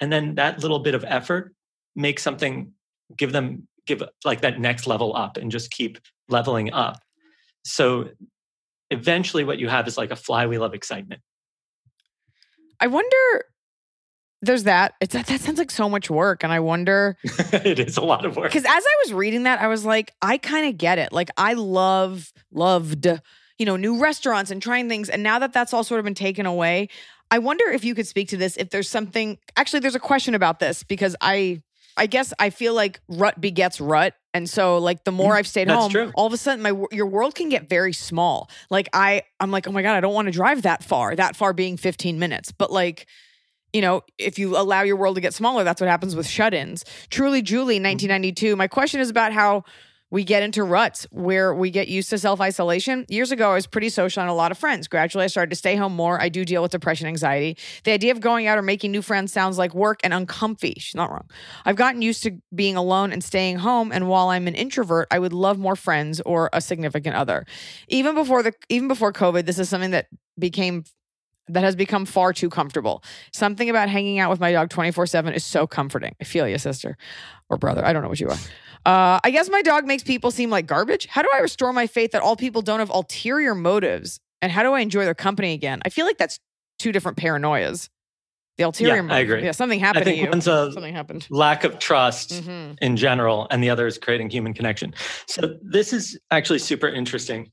And 0.00 0.12
then 0.12 0.34
that 0.36 0.60
little 0.60 0.80
bit 0.80 0.94
of 0.94 1.04
effort 1.04 1.54
make 1.94 2.18
something, 2.18 2.72
give 3.16 3.32
them, 3.32 3.68
give 3.86 4.02
like 4.24 4.40
that 4.42 4.58
next 4.60 4.86
level 4.86 5.14
up 5.16 5.36
and 5.36 5.50
just 5.50 5.70
keep 5.70 5.98
leveling 6.28 6.72
up. 6.72 7.02
So 7.64 8.10
eventually 8.90 9.44
what 9.44 9.58
you 9.58 9.68
have 9.68 9.86
is 9.88 9.96
like 9.96 10.10
a 10.10 10.16
flywheel 10.16 10.64
of 10.64 10.74
excitement. 10.74 11.20
I 12.80 12.86
wonder. 12.86 13.44
There's 14.42 14.64
that. 14.64 14.92
It's 15.00 15.14
that, 15.14 15.26
that 15.26 15.40
sounds 15.40 15.58
like 15.58 15.70
so 15.70 15.88
much 15.88 16.10
work, 16.10 16.44
and 16.44 16.52
I 16.52 16.60
wonder 16.60 17.16
it 17.24 17.78
is 17.78 17.96
a 17.96 18.02
lot 18.02 18.26
of 18.26 18.36
work. 18.36 18.52
because 18.52 18.64
as 18.64 18.84
I 18.84 18.96
was 19.04 19.14
reading 19.14 19.44
that, 19.44 19.58
I 19.58 19.68
was 19.68 19.86
like, 19.86 20.12
I 20.20 20.36
kind 20.36 20.68
of 20.68 20.76
get 20.76 20.98
it. 20.98 21.12
Like 21.12 21.30
I 21.38 21.54
love 21.54 22.30
loved, 22.52 23.06
you 23.58 23.64
know, 23.64 23.76
new 23.76 23.98
restaurants 23.98 24.50
and 24.50 24.60
trying 24.60 24.90
things, 24.90 25.08
and 25.08 25.22
now 25.22 25.38
that 25.38 25.54
that's 25.54 25.72
all 25.72 25.82
sort 25.82 25.98
of 25.98 26.04
been 26.04 26.14
taken 26.14 26.44
away, 26.44 26.88
I 27.30 27.38
wonder 27.38 27.64
if 27.70 27.84
you 27.84 27.94
could 27.94 28.06
speak 28.06 28.28
to 28.28 28.36
this. 28.36 28.56
If 28.56 28.70
there's 28.70 28.88
something, 28.88 29.38
actually, 29.56 29.80
there's 29.80 29.94
a 29.94 30.00
question 30.00 30.34
about 30.34 30.60
this 30.60 30.82
because 30.82 31.16
I, 31.20 31.62
I 31.96 32.06
guess 32.06 32.32
I 32.38 32.50
feel 32.50 32.74
like 32.74 33.00
rut 33.08 33.40
begets 33.40 33.80
rut, 33.80 34.14
and 34.32 34.48
so 34.48 34.78
like 34.78 35.04
the 35.04 35.12
more 35.12 35.30
mm-hmm. 35.30 35.38
I've 35.38 35.46
stayed 35.46 35.68
that's 35.68 35.80
home, 35.80 35.90
true. 35.90 36.12
all 36.14 36.26
of 36.26 36.32
a 36.32 36.36
sudden 36.36 36.62
my 36.62 36.72
your 36.90 37.06
world 37.06 37.34
can 37.34 37.48
get 37.48 37.68
very 37.68 37.92
small. 37.92 38.50
Like 38.70 38.88
I, 38.92 39.22
I'm 39.40 39.50
like, 39.50 39.68
oh 39.68 39.72
my 39.72 39.82
god, 39.82 39.96
I 39.96 40.00
don't 40.00 40.14
want 40.14 40.26
to 40.26 40.32
drive 40.32 40.62
that 40.62 40.82
far. 40.82 41.14
That 41.14 41.36
far 41.36 41.52
being 41.52 41.76
15 41.76 42.18
minutes, 42.18 42.52
but 42.52 42.72
like 42.72 43.06
you 43.72 43.80
know, 43.80 44.02
if 44.18 44.38
you 44.38 44.56
allow 44.56 44.82
your 44.82 44.94
world 44.94 45.16
to 45.16 45.20
get 45.20 45.34
smaller, 45.34 45.64
that's 45.64 45.80
what 45.80 45.90
happens 45.90 46.14
with 46.14 46.28
shut 46.28 46.54
ins. 46.54 46.84
Truly, 47.10 47.42
Julie, 47.42 47.76
mm-hmm. 47.76 47.86
1992. 47.86 48.54
My 48.56 48.68
question 48.68 49.00
is 49.00 49.10
about 49.10 49.32
how 49.32 49.64
we 50.14 50.22
get 50.22 50.44
into 50.44 50.62
ruts 50.62 51.08
where 51.10 51.52
we 51.52 51.70
get 51.70 51.88
used 51.88 52.08
to 52.10 52.18
self 52.18 52.40
isolation. 52.40 53.04
Years 53.08 53.32
ago, 53.32 53.50
I 53.50 53.54
was 53.54 53.66
pretty 53.66 53.88
social 53.88 54.22
and 54.22 54.30
a 54.30 54.32
lot 54.32 54.52
of 54.52 54.58
friends. 54.58 54.86
Gradually, 54.86 55.24
I 55.24 55.26
started 55.26 55.50
to 55.50 55.56
stay 55.56 55.74
home 55.74 55.92
more. 55.92 56.22
I 56.22 56.28
do 56.28 56.44
deal 56.44 56.62
with 56.62 56.70
depression, 56.70 57.08
anxiety. 57.08 57.58
The 57.82 57.90
idea 57.90 58.12
of 58.12 58.20
going 58.20 58.46
out 58.46 58.56
or 58.56 58.62
making 58.62 58.92
new 58.92 59.02
friends 59.02 59.32
sounds 59.32 59.58
like 59.58 59.74
work 59.74 59.98
and 60.04 60.14
uncomfy. 60.14 60.74
She's 60.78 60.94
not 60.94 61.10
wrong. 61.10 61.28
I've 61.64 61.74
gotten 61.74 62.00
used 62.00 62.22
to 62.22 62.38
being 62.54 62.76
alone 62.76 63.10
and 63.10 63.24
staying 63.24 63.58
home. 63.58 63.90
And 63.90 64.08
while 64.08 64.28
I'm 64.28 64.46
an 64.46 64.54
introvert, 64.54 65.08
I 65.10 65.18
would 65.18 65.32
love 65.32 65.58
more 65.58 65.74
friends 65.74 66.20
or 66.20 66.48
a 66.52 66.60
significant 66.60 67.16
other. 67.16 67.44
Even 67.88 68.14
before 68.14 68.44
the 68.44 68.52
even 68.68 68.86
before 68.86 69.12
COVID, 69.12 69.46
this 69.46 69.58
is 69.58 69.68
something 69.68 69.90
that 69.90 70.06
became 70.38 70.84
that 71.48 71.64
has 71.64 71.74
become 71.74 72.06
far 72.06 72.32
too 72.32 72.50
comfortable. 72.50 73.02
Something 73.32 73.68
about 73.68 73.88
hanging 73.88 74.20
out 74.20 74.30
with 74.30 74.38
my 74.38 74.52
dog 74.52 74.70
24 74.70 75.06
7 75.06 75.34
is 75.34 75.44
so 75.44 75.66
comforting. 75.66 76.14
I 76.20 76.24
feel 76.24 76.46
you, 76.46 76.56
sister 76.58 76.96
or 77.50 77.56
brother. 77.56 77.84
I 77.84 77.92
don't 77.92 78.02
know 78.02 78.08
what 78.08 78.20
you 78.20 78.28
are. 78.28 78.38
Uh, 78.86 79.18
I 79.24 79.30
guess 79.30 79.48
my 79.48 79.62
dog 79.62 79.86
makes 79.86 80.02
people 80.02 80.30
seem 80.30 80.50
like 80.50 80.66
garbage. 80.66 81.06
How 81.06 81.22
do 81.22 81.28
I 81.34 81.38
restore 81.40 81.72
my 81.72 81.86
faith 81.86 82.12
that 82.12 82.22
all 82.22 82.36
people 82.36 82.60
don't 82.62 82.80
have 82.80 82.90
ulterior 82.90 83.54
motives? 83.54 84.20
And 84.42 84.52
how 84.52 84.62
do 84.62 84.72
I 84.72 84.80
enjoy 84.80 85.04
their 85.04 85.14
company 85.14 85.54
again? 85.54 85.80
I 85.86 85.88
feel 85.88 86.04
like 86.04 86.18
that's 86.18 86.38
two 86.78 86.92
different 86.92 87.16
paranoias. 87.16 87.88
The 88.58 88.64
ulterior 88.64 89.02
Yeah, 89.04 89.12
I 89.14 89.18
agree. 89.20 89.42
Yeah, 89.42 89.52
something 89.52 89.82
I 89.82 89.86
happened 89.86 90.04
to 90.04 90.10
think 90.10 90.22
you. 90.22 90.28
one's 90.28 90.46
a 90.46 90.70
Something 90.72 90.94
happened. 90.94 91.26
lack 91.30 91.64
of 91.64 91.78
trust 91.78 92.30
Mhm. 92.44 92.76
in 92.82 92.96
general, 92.96 93.46
and 93.50 93.62
the 93.64 93.70
other 93.70 93.86
is 93.86 93.96
creating 93.98 94.28
human 94.30 94.52
connection. 94.54 94.94
So 95.26 95.56
this 95.62 95.92
is 95.92 96.18
actually 96.30 96.58
super 96.60 96.88
interesting. 96.88 97.50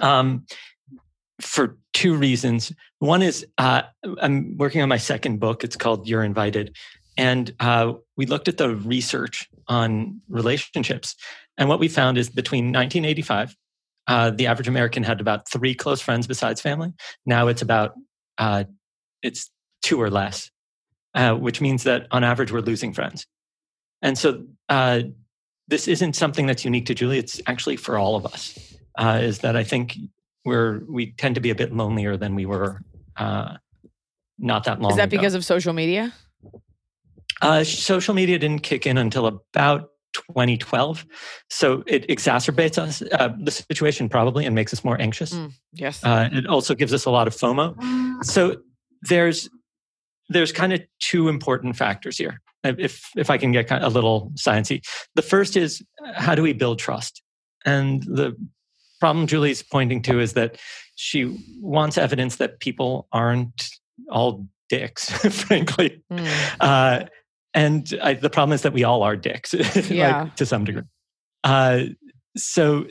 Um, 0.00 0.44
for 1.40 1.76
two 1.92 2.14
reasons. 2.14 2.72
One 3.00 3.20
is 3.20 3.44
uh, 3.58 3.82
I'm 4.20 4.56
working 4.58 4.80
on 4.82 4.88
my 4.88 4.96
second 4.98 5.40
book. 5.40 5.64
It's 5.64 5.76
called 5.76 6.06
You're 6.06 6.22
Invited. 6.22 6.76
And 7.16 7.54
uh, 7.60 7.94
we 8.16 8.26
looked 8.26 8.48
at 8.48 8.56
the 8.56 8.74
research 8.74 9.48
on 9.68 10.20
relationships. 10.28 11.14
And 11.58 11.68
what 11.68 11.80
we 11.80 11.88
found 11.88 12.18
is 12.18 12.30
between 12.30 12.66
1985, 12.66 13.56
uh, 14.06 14.30
the 14.30 14.46
average 14.46 14.68
American 14.68 15.02
had 15.02 15.20
about 15.20 15.48
three 15.48 15.74
close 15.74 16.00
friends 16.00 16.26
besides 16.26 16.60
family. 16.60 16.92
Now 17.26 17.48
it's 17.48 17.62
about 17.62 17.94
uh, 18.38 18.64
it's 19.22 19.50
two 19.82 20.00
or 20.00 20.10
less, 20.10 20.50
uh, 21.14 21.34
which 21.34 21.60
means 21.60 21.84
that 21.84 22.06
on 22.10 22.24
average 22.24 22.50
we're 22.50 22.60
losing 22.60 22.92
friends. 22.92 23.26
And 24.00 24.18
so 24.18 24.44
uh, 24.68 25.02
this 25.68 25.86
isn't 25.86 26.14
something 26.16 26.46
that's 26.46 26.64
unique 26.64 26.86
to 26.86 26.94
Julie. 26.94 27.18
It's 27.18 27.40
actually 27.46 27.76
for 27.76 27.98
all 27.98 28.16
of 28.16 28.26
us. 28.26 28.58
Uh, 28.98 29.20
is 29.22 29.38
that 29.38 29.56
I 29.56 29.64
think 29.64 29.96
we're 30.44 30.82
we 30.88 31.12
tend 31.12 31.36
to 31.36 31.40
be 31.40 31.50
a 31.50 31.54
bit 31.54 31.72
lonelier 31.72 32.16
than 32.16 32.34
we 32.34 32.44
were 32.44 32.82
uh, 33.16 33.56
not 34.38 34.64
that 34.64 34.80
long. 34.80 34.90
Is 34.90 34.96
that 34.96 35.04
ago. 35.04 35.16
because 35.16 35.34
of 35.34 35.44
social 35.44 35.72
media? 35.72 36.12
Uh, 37.42 37.64
social 37.64 38.14
media 38.14 38.38
didn't 38.38 38.62
kick 38.62 38.86
in 38.86 38.96
until 38.96 39.26
about 39.26 39.90
2012, 40.14 41.04
so 41.50 41.82
it 41.86 42.06
exacerbates 42.08 42.78
us 42.78 43.02
uh, 43.12 43.30
the 43.42 43.50
situation 43.50 44.08
probably 44.08 44.46
and 44.46 44.54
makes 44.54 44.72
us 44.72 44.84
more 44.84 45.00
anxious. 45.00 45.34
Mm, 45.34 45.52
yes. 45.72 46.02
Uh, 46.04 46.28
it 46.32 46.46
also 46.46 46.74
gives 46.74 46.94
us 46.94 47.04
a 47.04 47.10
lot 47.10 47.26
of 47.26 47.34
FOMO. 47.34 48.24
So 48.24 48.56
there's 49.02 49.48
there's 50.28 50.52
kind 50.52 50.72
of 50.72 50.80
two 51.00 51.28
important 51.28 51.76
factors 51.76 52.16
here. 52.16 52.40
If 52.64 53.10
if 53.16 53.28
I 53.28 53.38
can 53.38 53.52
get 53.52 53.66
kind 53.66 53.84
of 53.84 53.92
a 53.92 53.94
little 53.94 54.32
sciencey, 54.34 54.82
the 55.14 55.22
first 55.22 55.56
is 55.56 55.82
how 56.14 56.34
do 56.34 56.42
we 56.42 56.52
build 56.52 56.78
trust? 56.78 57.22
And 57.64 58.02
the 58.04 58.36
problem 59.00 59.26
Julie's 59.26 59.62
pointing 59.62 60.02
to 60.02 60.20
is 60.20 60.34
that 60.34 60.58
she 60.94 61.36
wants 61.60 61.98
evidence 61.98 62.36
that 62.36 62.60
people 62.60 63.08
aren't 63.12 63.68
all 64.08 64.46
dicks, 64.68 65.10
frankly. 65.44 66.02
Mm. 66.12 66.56
Uh, 66.60 67.04
and 67.54 67.86
I, 68.02 68.14
the 68.14 68.30
problem 68.30 68.54
is 68.54 68.62
that 68.62 68.72
we 68.72 68.84
all 68.84 69.02
are 69.02 69.16
dicks, 69.16 69.54
Yeah. 69.90 70.22
like, 70.22 70.36
to 70.36 70.46
some 70.46 70.64
degree. 70.64 70.82
Uh, 71.44 71.84
so 72.36 72.86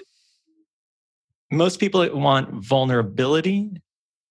most 1.51 1.79
people 1.79 2.07
want 2.17 2.49
vulnerability 2.63 3.71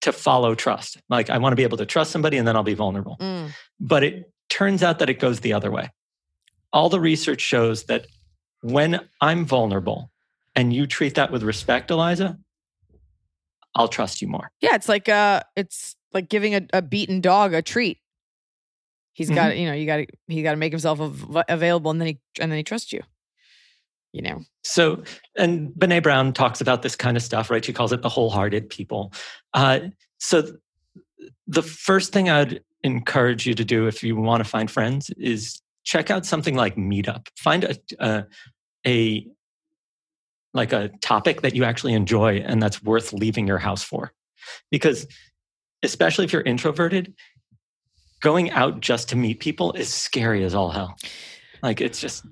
to 0.03 0.13
follow 0.13 0.55
trust. 0.55 0.99
Like 1.09 1.29
I 1.31 1.39
want 1.39 1.53
to 1.53 1.57
be 1.57 1.63
able 1.63 1.77
to 1.79 1.87
trust 1.87 2.11
somebody, 2.11 2.37
and 2.39 2.47
then 2.49 2.57
I'll 2.57 2.63
be 2.63 2.75
vulnerable. 2.75 3.17
Mm. 3.21 3.51
But 3.79 4.03
it 4.05 4.33
turns 4.49 4.83
out 4.83 4.99
that 4.99 5.11
it 5.11 5.19
goes 5.21 5.41
the 5.41 5.53
other 5.53 5.71
way. 5.71 5.91
All 6.73 6.89
the 6.89 7.01
research 7.01 7.41
shows 7.41 7.85
that 7.85 8.07
when 8.63 9.01
I'm 9.21 9.45
vulnerable 9.45 10.11
and 10.55 10.73
you 10.73 10.87
treat 10.87 11.15
that 11.17 11.31
with 11.33 11.43
respect, 11.43 11.91
Eliza, 11.91 12.39
I'll 13.75 13.89
trust 13.89 14.21
you 14.23 14.29
more. 14.29 14.51
Yeah, 14.61 14.75
it's 14.75 14.89
like 14.89 15.09
uh 15.09 15.43
it's 15.57 15.97
like 16.13 16.29
giving 16.29 16.55
a, 16.55 16.63
a 16.73 16.83
beaten 16.83 17.21
dog 17.21 17.55
a 17.55 17.63
treat. 17.63 17.99
He's 19.13 19.27
Mm-hmm. 19.29 19.35
got 19.35 19.57
you 19.59 19.67
know, 19.67 19.73
you 19.75 19.87
got 19.87 19.97
to 19.97 20.07
he 20.29 20.43
got 20.43 20.53
to 20.53 20.57
make 20.57 20.73
himself 20.73 21.01
av- 21.01 21.45
available 21.49 21.91
and 21.91 22.01
then 22.01 22.09
he 22.09 22.21
and 22.41 22.51
then 22.51 22.57
he 22.57 22.63
trusts 22.65 22.93
you. 22.93 23.03
You 24.13 24.23
know. 24.23 24.41
So, 24.65 25.03
and 25.37 25.71
Brene 25.71 26.03
Brown 26.03 26.33
talks 26.33 26.61
about 26.61 26.83
this 26.83 26.97
kind 26.97 27.17
of 27.17 27.23
stuff, 27.23 27.49
right? 27.49 27.65
She 27.65 27.73
calls 27.73 27.93
it 27.93 28.03
the 28.03 28.09
wholehearted 28.09 28.69
people. 28.69 29.13
Uh, 29.55 29.81
so, 30.19 30.43
th- 30.43 30.55
the 31.47 31.63
first 31.63 32.13
thing 32.13 32.29
I'd 32.29 32.61
encourage 32.83 33.47
you 33.47 33.55
to 33.55 33.65
do 33.65 33.87
if 33.87 34.03
you 34.03 34.17
want 34.17 34.43
to 34.43 34.49
find 34.49 34.69
friends 34.71 35.11
is 35.11 35.63
check 35.85 36.11
out 36.11 36.27
something 36.27 36.57
like 36.57 36.77
Meetup. 36.77 37.29
Find 37.39 37.63
a, 37.65 37.77
a, 38.01 38.25
a 38.87 39.27
like 40.55 40.73
a 40.73 40.89
topic 41.01 41.43
that 41.43 41.55
you 41.55 41.63
actually 41.63 41.93
enjoy 41.95 42.39
and 42.39 42.61
that's 42.61 42.83
worth 42.83 43.13
leaving 43.13 43.47
your 43.47 43.59
house 43.59 43.83
for, 43.85 44.13
because 44.73 45.07
especially 45.85 46.25
if 46.25 46.33
you're 46.33 46.43
introverted, 46.43 47.15
going 48.21 48.51
out 48.51 48.81
just 48.81 49.09
to 49.11 49.17
meet 49.17 49.41
people 49.41 49.73
is 49.73 49.93
scary 49.93 50.45
as 50.45 50.55
all 50.55 50.71
hell. 50.71 50.97
Like 51.63 51.81
it's 51.81 52.01
just 52.01 52.25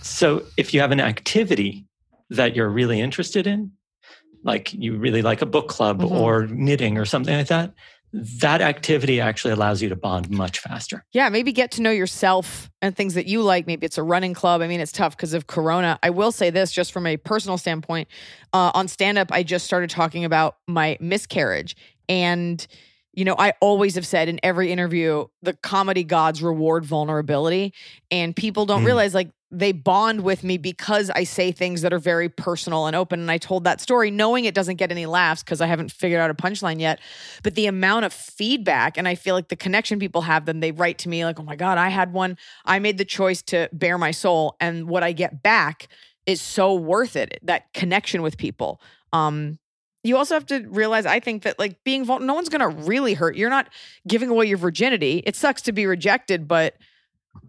so 0.00 0.42
if 0.56 0.74
you 0.74 0.80
have 0.80 0.90
an 0.90 1.00
activity 1.00 1.86
that 2.30 2.56
you're 2.56 2.68
really 2.68 3.00
interested 3.00 3.46
in, 3.46 3.72
like 4.42 4.72
you 4.74 4.96
really 4.96 5.22
like 5.22 5.42
a 5.42 5.46
book 5.46 5.68
club 5.68 6.00
Mhm. 6.00 6.10
or 6.10 6.46
knitting 6.48 6.98
or 6.98 7.04
something 7.04 7.34
like 7.36 7.46
that, 7.48 7.72
that 8.40 8.60
activity 8.60 9.20
actually 9.20 9.52
allows 9.52 9.80
you 9.80 9.88
to 9.88 9.96
bond 9.96 10.28
much 10.28 10.58
faster. 10.58 11.04
Yeah, 11.12 11.28
maybe 11.30 11.52
get 11.52 11.70
to 11.72 11.82
know 11.82 11.90
yourself 11.90 12.70
and 12.82 12.94
things 12.94 13.14
that 13.14 13.26
you 13.26 13.40
like. 13.42 13.66
Maybe 13.66 13.86
it's 13.86 13.96
a 13.96 14.02
running 14.02 14.34
club. 14.34 14.60
I 14.60 14.66
mean, 14.66 14.80
it's 14.80 14.92
tough 14.92 15.16
because 15.16 15.32
of 15.32 15.46
Corona. 15.46 15.98
I 16.02 16.10
will 16.10 16.32
say 16.32 16.50
this 16.50 16.72
just 16.72 16.92
from 16.92 17.06
a 17.06 17.16
personal 17.16 17.56
standpoint. 17.56 18.08
Uh, 18.52 18.70
on 18.74 18.88
stand 18.88 19.16
up, 19.16 19.28
I 19.30 19.42
just 19.42 19.64
started 19.64 19.88
talking 19.88 20.24
about 20.26 20.56
my 20.66 20.98
miscarriage. 21.00 21.74
And, 22.08 22.66
you 23.12 23.24
know, 23.24 23.34
I 23.38 23.52
always 23.60 23.94
have 23.96 24.06
said 24.06 24.28
in 24.28 24.40
every 24.42 24.72
interview, 24.72 25.26
the 25.42 25.52
comedy 25.52 26.04
gods 26.04 26.42
reward 26.42 26.84
vulnerability. 26.84 27.74
And 28.10 28.34
people 28.34 28.64
don't 28.66 28.82
Mm. 28.82 28.86
realize, 28.86 29.14
like, 29.14 29.30
they 29.54 29.72
bond 29.72 30.22
with 30.22 30.42
me 30.42 30.56
because 30.56 31.10
I 31.10 31.24
say 31.24 31.52
things 31.52 31.82
that 31.82 31.92
are 31.92 31.98
very 31.98 32.30
personal 32.30 32.86
and 32.86 32.96
open. 32.96 33.20
And 33.20 33.30
I 33.30 33.36
told 33.36 33.64
that 33.64 33.82
story 33.82 34.10
knowing 34.10 34.46
it 34.46 34.54
doesn't 34.54 34.76
get 34.76 34.90
any 34.90 35.04
laughs 35.04 35.42
because 35.42 35.60
I 35.60 35.66
haven't 35.66 35.92
figured 35.92 36.22
out 36.22 36.30
a 36.30 36.34
punchline 36.34 36.80
yet. 36.80 37.00
But 37.42 37.54
the 37.54 37.66
amount 37.66 38.06
of 38.06 38.14
feedback 38.14 38.96
and 38.96 39.06
I 39.06 39.14
feel 39.14 39.34
like 39.34 39.48
the 39.48 39.56
connection 39.56 39.98
people 39.98 40.22
have, 40.22 40.46
then 40.46 40.60
they 40.60 40.72
write 40.72 40.96
to 41.00 41.10
me 41.10 41.22
like, 41.26 41.38
oh 41.38 41.42
my 41.42 41.56
God, 41.56 41.76
I 41.76 41.90
had 41.90 42.14
one. 42.14 42.38
I 42.64 42.78
made 42.78 42.96
the 42.96 43.04
choice 43.04 43.42
to 43.42 43.68
bare 43.74 43.98
my 43.98 44.10
soul. 44.10 44.56
And 44.58 44.88
what 44.88 45.02
I 45.02 45.12
get 45.12 45.42
back 45.42 45.88
is 46.24 46.40
so 46.40 46.72
worth 46.72 47.14
it. 47.14 47.38
That 47.42 47.74
connection 47.74 48.22
with 48.22 48.38
people. 48.38 48.80
Um, 49.12 49.58
you 50.02 50.16
also 50.16 50.34
have 50.34 50.46
to 50.46 50.66
realize, 50.68 51.06
I 51.06 51.20
think 51.20 51.42
that 51.44 51.58
like 51.58 51.82
being 51.84 52.04
vulnerable, 52.04 52.26
no 52.26 52.34
one's 52.34 52.48
gonna 52.48 52.68
really 52.68 53.14
hurt. 53.14 53.36
You're 53.36 53.50
not 53.50 53.68
giving 54.06 54.28
away 54.28 54.46
your 54.46 54.58
virginity. 54.58 55.22
It 55.26 55.36
sucks 55.36 55.62
to 55.62 55.72
be 55.72 55.86
rejected, 55.86 56.48
but 56.48 56.76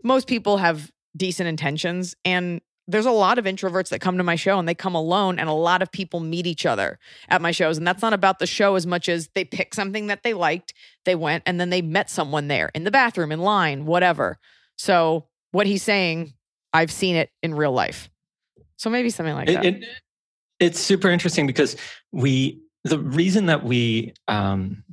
most 0.03 0.27
people 0.27 0.57
have 0.57 0.91
decent 1.15 1.47
intentions. 1.47 2.15
And 2.23 2.61
there's 2.87 3.05
a 3.05 3.11
lot 3.11 3.37
of 3.39 3.45
introverts 3.45 3.89
that 3.89 4.01
come 4.01 4.17
to 4.17 4.23
my 4.23 4.35
show 4.35 4.59
and 4.59 4.67
they 4.67 4.75
come 4.75 4.93
alone, 4.93 5.39
and 5.39 5.47
a 5.47 5.53
lot 5.53 5.81
of 5.81 5.91
people 5.91 6.19
meet 6.19 6.45
each 6.45 6.65
other 6.65 6.99
at 7.29 7.41
my 7.41 7.51
shows. 7.51 7.77
And 7.77 7.87
that's 7.87 8.01
not 8.01 8.13
about 8.13 8.39
the 8.39 8.47
show 8.47 8.75
as 8.75 8.85
much 8.85 9.07
as 9.07 9.29
they 9.35 9.45
pick 9.45 9.73
something 9.73 10.07
that 10.07 10.23
they 10.23 10.33
liked, 10.33 10.73
they 11.05 11.15
went, 11.15 11.43
and 11.45 11.59
then 11.59 11.69
they 11.69 11.81
met 11.81 12.09
someone 12.09 12.49
there 12.49 12.69
in 12.75 12.83
the 12.83 12.91
bathroom, 12.91 13.31
in 13.31 13.39
line, 13.39 13.85
whatever. 13.85 14.37
So, 14.77 15.27
what 15.51 15.65
he's 15.65 15.83
saying, 15.83 16.33
I've 16.73 16.91
seen 16.91 17.15
it 17.15 17.29
in 17.41 17.55
real 17.55 17.71
life. 17.71 18.09
So, 18.75 18.89
maybe 18.89 19.09
something 19.09 19.35
like 19.35 19.47
that. 19.47 19.65
It's 20.63 20.79
super 20.79 21.09
interesting 21.09 21.45
because 21.45 21.75
we, 22.11 22.59
the 22.83 22.99
reason 22.99 23.47
that 23.47 23.63
we 23.63 24.13
um, 24.27 24.83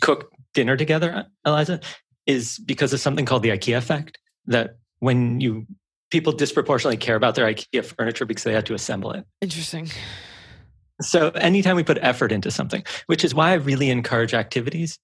cook 0.00 0.30
dinner 0.54 0.76
together, 0.76 1.26
Eliza, 1.44 1.80
is 2.26 2.58
because 2.58 2.92
of 2.92 3.00
something 3.00 3.26
called 3.26 3.42
the 3.42 3.50
IKEA 3.50 3.76
effect. 3.76 4.18
That 4.46 4.76
when 5.00 5.40
you 5.40 5.66
people 6.10 6.32
disproportionately 6.32 6.96
care 6.96 7.16
about 7.16 7.34
their 7.34 7.46
IKEA 7.46 7.84
furniture 7.84 8.24
because 8.24 8.44
they 8.44 8.52
had 8.52 8.66
to 8.66 8.74
assemble 8.74 9.10
it. 9.12 9.24
Interesting. 9.40 9.88
So 11.00 11.30
anytime 11.30 11.76
we 11.76 11.82
put 11.82 11.98
effort 12.00 12.32
into 12.32 12.50
something, 12.50 12.84
which 13.06 13.24
is 13.24 13.34
why 13.34 13.50
I 13.50 13.54
really 13.54 13.90
encourage 13.90 14.32
activities, 14.32 14.98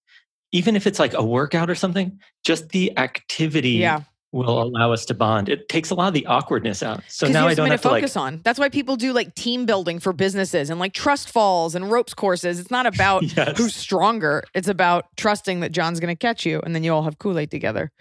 even 0.53 0.77
if 0.77 0.87
it's 0.87 0.99
like 0.99 1.15
a 1.15 1.25
workout 1.25 1.69
or 1.69 1.75
something, 1.75 2.21
just 2.45 2.69
the 2.69 2.97
activity 2.97 3.71
Yeah. 3.71 4.03
Will 4.33 4.63
allow 4.63 4.93
us 4.93 5.05
to 5.05 5.15
bond. 5.15 5.49
It 5.51 5.69
takes 5.69 5.91
a 5.91 5.95
lot 5.95 6.09
of 6.09 6.15
the 6.15 6.25
awkwardness 6.27 6.83
out. 6.83 7.03
So 7.09 7.29
now 7.29 7.47
I 7.47 7.55
don't 7.55 7.71
have 7.71 7.83
to 7.83 7.89
to 7.89 7.93
like 7.93 8.01
focus 8.03 8.17
on. 8.17 8.41
That's 8.43 8.59
why 8.59 8.71
people 8.71 8.97
do 8.97 9.13
like 9.13 9.35
team 9.35 9.67
building 9.67 9.99
for 10.01 10.13
businesses 10.15 10.71
and 10.71 10.81
like 10.81 10.95
trust 10.95 11.29
falls 11.29 11.75
and 11.75 11.91
ropes 11.91 12.15
courses. 12.15 12.59
It's 12.59 12.71
not 12.71 12.87
about 12.87 13.23
Yes. 13.37 13.59
who's 13.59 13.75
stronger. 13.77 14.43
It's 14.55 14.69
about 14.69 15.05
trusting 15.17 15.61
that 15.61 15.73
John's 15.73 16.01
going 16.01 16.15
to 16.15 16.19
catch 16.19 16.47
you, 16.47 16.61
and 16.65 16.75
then 16.75 16.83
you 16.83 16.93
all 16.95 17.03
have 17.03 17.19
Kool 17.19 17.39
Aid 17.39 17.51
together. 17.51 17.93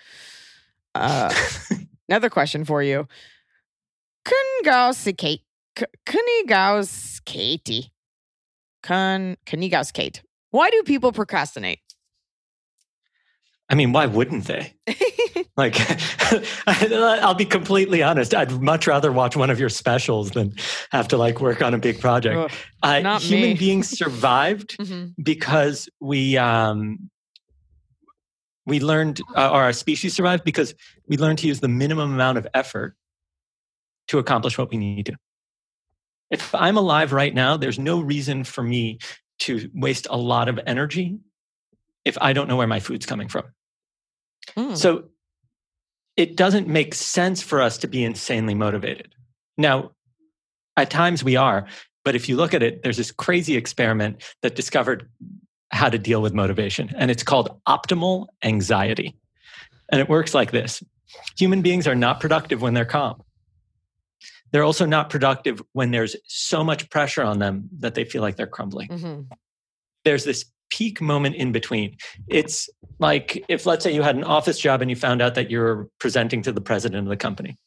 Uh, 0.96 1.34
another 2.10 2.30
question 2.30 2.63
for 2.63 2.82
you: 2.82 3.08
Kungaus 4.26 5.15
Kate, 5.17 5.41
Kunigaus 6.06 7.24
Katie, 7.26 7.91
Kun 8.84 9.36
Kunigaus 9.46 9.91
Kate. 9.91 10.22
Why 10.52 10.70
do 10.70 10.82
people 10.84 11.12
procrastinate? 11.12 11.80
I 13.70 13.76
mean, 13.76 13.94
why 13.94 14.06
wouldn't 14.06 14.46
they? 14.46 14.74
Like, 15.58 15.75
I'll 16.67 17.34
be 17.34 17.45
completely 17.45 18.01
honest. 18.01 18.34
I'd 18.34 18.62
much 18.62 18.88
rather 18.88 19.12
watch 19.12 19.36
one 19.36 19.49
of 19.49 19.60
your 19.60 19.69
specials 19.69 20.32
than 20.32 20.54
have 20.91 21.08
to 21.10 21.17
like 21.17 21.41
work 21.41 21.62
on 21.62 21.73
a 21.73 21.77
big 21.77 21.99
project. 21.99 22.54
Uh, 22.82 22.99
not 22.99 23.21
human 23.21 23.51
me. 23.51 23.54
beings 23.58 23.89
survived 23.89 24.77
mhm. 24.77 25.13
because 25.21 25.89
we 25.99 26.38
um, 26.38 27.10
we 28.65 28.80
learned, 28.80 29.21
uh, 29.36 29.49
or 29.51 29.63
our 29.63 29.73
species 29.73 30.13
survived 30.13 30.43
because 30.43 30.73
we 31.08 31.17
learned 31.17 31.39
to 31.39 31.47
use 31.47 31.60
the 31.60 31.67
minimum 31.67 32.13
amount 32.13 32.38
of 32.38 32.47
effort 32.54 32.95
to 34.08 34.19
accomplish 34.19 34.58
what 34.58 34.69
we 34.69 34.77
need 34.77 35.08
to. 35.08 35.15
If 36.30 36.54
I'm 36.56 36.77
alive 36.77 37.12
right 37.12 37.34
now, 37.34 37.58
there's 37.58 37.80
no 37.80 37.99
reason 37.99 38.43
for 38.43 38.63
me 38.63 38.99
to 39.39 39.69
waste 39.73 40.08
a 40.10 40.17
lot 40.17 40.47
of 40.47 40.60
energy 40.65 41.19
if 42.06 42.17
I 42.21 42.34
don't 42.34 42.47
know 42.47 42.56
where 42.56 42.67
my 42.67 42.80
food's 42.80 43.06
coming 43.06 43.27
from. 43.27 43.43
Mm. 44.56 44.77
So 44.77 45.10
it 46.17 46.36
doesn't 46.36 46.67
make 46.67 46.93
sense 46.93 47.41
for 47.41 47.62
us 47.62 47.78
to 47.80 47.88
be 47.88 48.04
insanely 48.04 48.54
motivated. 48.54 49.15
Now, 49.58 49.91
at 50.78 50.89
times 50.89 51.24
we 51.24 51.36
are, 51.36 51.67
but 52.04 52.15
if 52.15 52.28
you 52.28 52.36
look 52.36 52.54
at 52.54 52.63
it, 52.63 52.84
there's 52.84 52.97
this 52.97 53.12
crazy 53.12 53.56
experiment 53.56 54.24
that 54.41 54.56
discovered 54.56 55.10
how 55.71 55.89
to 55.89 55.97
deal 55.97 56.21
with 56.21 56.34
motivation, 56.34 56.91
and 56.95 57.10
it's 57.10 57.24
called 57.24 57.60
optimal 57.67 58.28
anxiety. 58.43 59.15
And 59.91 60.02
it 60.02 60.10
works 60.10 60.34
like 60.34 60.52
this 60.52 60.84
human 61.38 61.62
beings 61.62 61.88
are 61.88 61.95
not 61.95 62.19
productive 62.19 62.62
when 62.62 62.74
they're 62.74 62.86
calm. 62.86 63.21
They're 64.52 64.63
also 64.63 64.86
not 64.86 65.10
productive 65.10 65.62
when 65.74 65.91
there's 65.91 66.15
so 66.26 66.63
much 66.63 66.89
pressure 66.89 67.24
on 67.24 67.39
them 67.39 67.69
that 67.80 67.95
they 67.95 68.04
feel 68.04 68.21
like 68.21 68.36
they're 68.36 68.47
crumbling. 68.47 68.89
Mhm. 68.89 69.28
There's 70.04 70.26
this 70.26 70.45
peak 70.72 71.02
moment 71.02 71.36
in 71.36 71.52
between. 71.52 71.98
It's 72.28 72.70
like 73.00 73.44
if, 73.48 73.66
let's 73.66 73.84
say, 73.84 73.94
you 73.94 74.02
had 74.02 74.16
an 74.16 74.24
office 74.24 74.60
job 74.60 74.82
and 74.82 74.90
you 74.90 74.96
found 74.96 75.22
out 75.22 75.36
that 75.36 75.52
you're 75.52 75.88
presenting 76.00 76.42
to 76.44 76.52
the 76.52 76.62
president 76.62 77.06
of 77.06 77.10
the 77.10 77.18
company. 77.18 77.58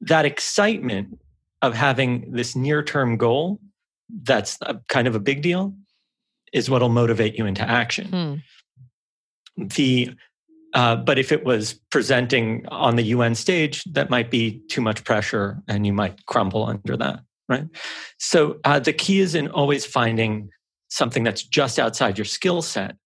That 0.00 0.24
excitement 0.24 1.18
of 1.60 1.74
having 1.74 2.32
this 2.32 2.56
near 2.56 2.82
term 2.82 3.16
goal 3.16 3.60
that's 4.24 4.58
a, 4.62 4.78
kind 4.88 5.06
of 5.06 5.14
a 5.14 5.20
big 5.20 5.42
deal 5.42 5.74
is 6.52 6.68
what'll 6.68 6.88
motivate 6.88 7.38
you 7.38 7.46
into 7.46 7.62
action. 7.62 8.08
Hmm. 9.56 9.64
The 9.68 10.14
uh, 10.74 10.96
but 10.96 11.18
if 11.18 11.32
it 11.32 11.44
was 11.44 11.74
presenting 11.90 12.66
on 12.68 12.96
the 12.96 13.02
UN 13.04 13.34
stage, 13.34 13.84
that 13.84 14.08
might 14.08 14.30
be 14.30 14.62
too 14.70 14.80
much 14.80 15.04
pressure 15.04 15.62
and 15.68 15.86
you 15.86 15.92
might 15.92 16.24
crumble 16.24 16.64
under 16.64 16.96
that, 16.96 17.20
right? 17.48 17.66
So 18.18 18.58
uh, 18.64 18.78
the 18.78 18.94
key 18.94 19.20
is 19.20 19.34
in 19.34 19.48
always 19.48 19.84
finding 19.84 20.48
something 20.92 21.24
that's 21.24 21.42
just 21.42 21.78
outside 21.78 22.18
your 22.18 22.26
skill 22.26 22.60
set 22.60 22.96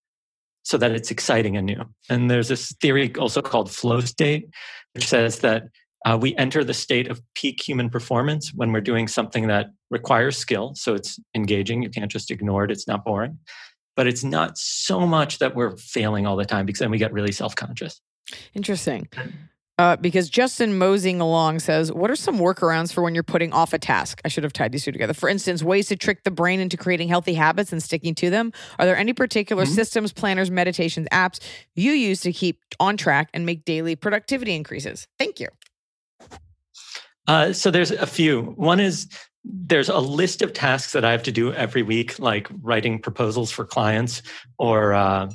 so 0.63 0.77
that 0.77 0.91
it's 0.91 1.09
exciting 1.09 1.55
and 1.55 1.65
new. 1.65 1.81
And 2.09 2.29
there's 2.29 2.49
this 2.49 2.75
theory 2.81 3.15
also 3.15 3.41
called 3.41 3.71
flow 3.71 4.01
state, 4.01 4.49
which 4.93 5.07
says 5.07 5.39
that 5.39 5.63
uh, 6.05 6.17
we 6.19 6.35
enter 6.35 6.65
the 6.65 6.73
state 6.73 7.09
of 7.09 7.21
peak 7.33 7.65
human 7.65 7.89
performance 7.89 8.53
when 8.53 8.73
we're 8.73 8.81
doing 8.81 9.07
something 9.07 9.47
that 9.47 9.67
requires 9.89 10.37
skill. 10.37 10.73
So 10.75 10.95
it's 10.95 11.17
engaging. 11.33 11.81
You 11.81 11.89
can't 11.89 12.11
just 12.11 12.29
ignore 12.29 12.65
it, 12.65 12.71
it's 12.71 12.87
not 12.87 13.05
boring. 13.05 13.39
But 13.95 14.07
it's 14.07 14.23
not 14.23 14.57
so 14.57 15.07
much 15.07 15.39
that 15.39 15.55
we're 15.55 15.77
failing 15.77 16.27
all 16.27 16.35
the 16.35 16.45
time 16.45 16.65
because 16.65 16.79
then 16.79 16.91
we 16.91 16.97
get 16.97 17.13
really 17.13 17.31
self 17.31 17.55
conscious. 17.55 18.01
Interesting. 18.53 19.07
Uh, 19.79 19.95
because 19.95 20.27
Justin 20.27 20.75
moseying 20.77 21.21
along 21.21 21.59
says, 21.59 21.91
What 21.91 22.09
are 22.09 22.15
some 22.15 22.39
workarounds 22.39 22.91
for 22.91 23.03
when 23.03 23.13
you're 23.13 23.21
putting 23.23 23.53
off 23.53 23.73
a 23.73 23.77
task? 23.79 24.19
I 24.25 24.27
should 24.27 24.43
have 24.43 24.53
tied 24.53 24.71
these 24.71 24.83
two 24.83 24.91
together. 24.91 25.13
For 25.13 25.29
instance, 25.29 25.61
ways 25.61 25.87
to 25.89 25.95
trick 25.95 26.23
the 26.23 26.31
brain 26.31 26.59
into 26.59 26.77
creating 26.77 27.09
healthy 27.09 27.35
habits 27.35 27.71
and 27.71 27.81
sticking 27.83 28.15
to 28.15 28.31
them. 28.31 28.51
Are 28.79 28.85
there 28.85 28.97
any 28.97 29.13
particular 29.13 29.65
Mhm. 29.65 29.75
systems, 29.75 30.11
planners, 30.11 30.49
meditations, 30.49 31.07
apps 31.11 31.39
you 31.75 31.91
use 31.91 32.21
to 32.21 32.33
keep 32.33 32.59
on 32.79 32.97
track 32.97 33.29
and 33.35 33.45
make 33.45 33.65
daily 33.65 33.95
productivity 33.95 34.55
increases? 34.55 35.07
Thank 35.19 35.39
you. 35.39 35.49
Uh, 37.27 37.53
so 37.53 37.69
there's 37.69 37.91
a 37.91 38.07
few. 38.07 38.53
One 38.55 38.79
is 38.79 39.07
there's 39.43 39.89
a 39.89 39.99
list 39.99 40.41
of 40.41 40.53
tasks 40.53 40.91
that 40.93 41.05
I 41.05 41.11
have 41.11 41.23
to 41.23 41.31
do 41.31 41.53
every 41.53 41.83
week, 41.83 42.17
like 42.19 42.47
writing 42.61 42.99
proposals 42.99 43.51
for 43.51 43.63
clients 43.63 44.23
or 44.57 44.93
uh, 44.93 45.29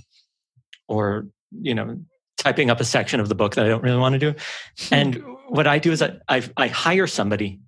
or 0.88 1.28
you 1.52 1.74
know 1.74 1.98
typing 2.38 2.70
up 2.70 2.80
a 2.80 2.84
section 2.84 3.20
of 3.20 3.28
the 3.28 3.34
book 3.34 3.54
that 3.54 3.64
I 3.64 3.68
don't 3.68 3.82
really 3.82 3.98
want 3.98 4.14
to 4.14 4.18
do. 4.18 4.34
And 4.90 5.22
what 5.48 5.66
I 5.66 5.78
do 5.78 5.92
is 5.92 6.02
I, 6.02 6.16
I 6.28 6.42
I 6.56 6.66
hire 6.68 7.06
somebody 7.06 7.60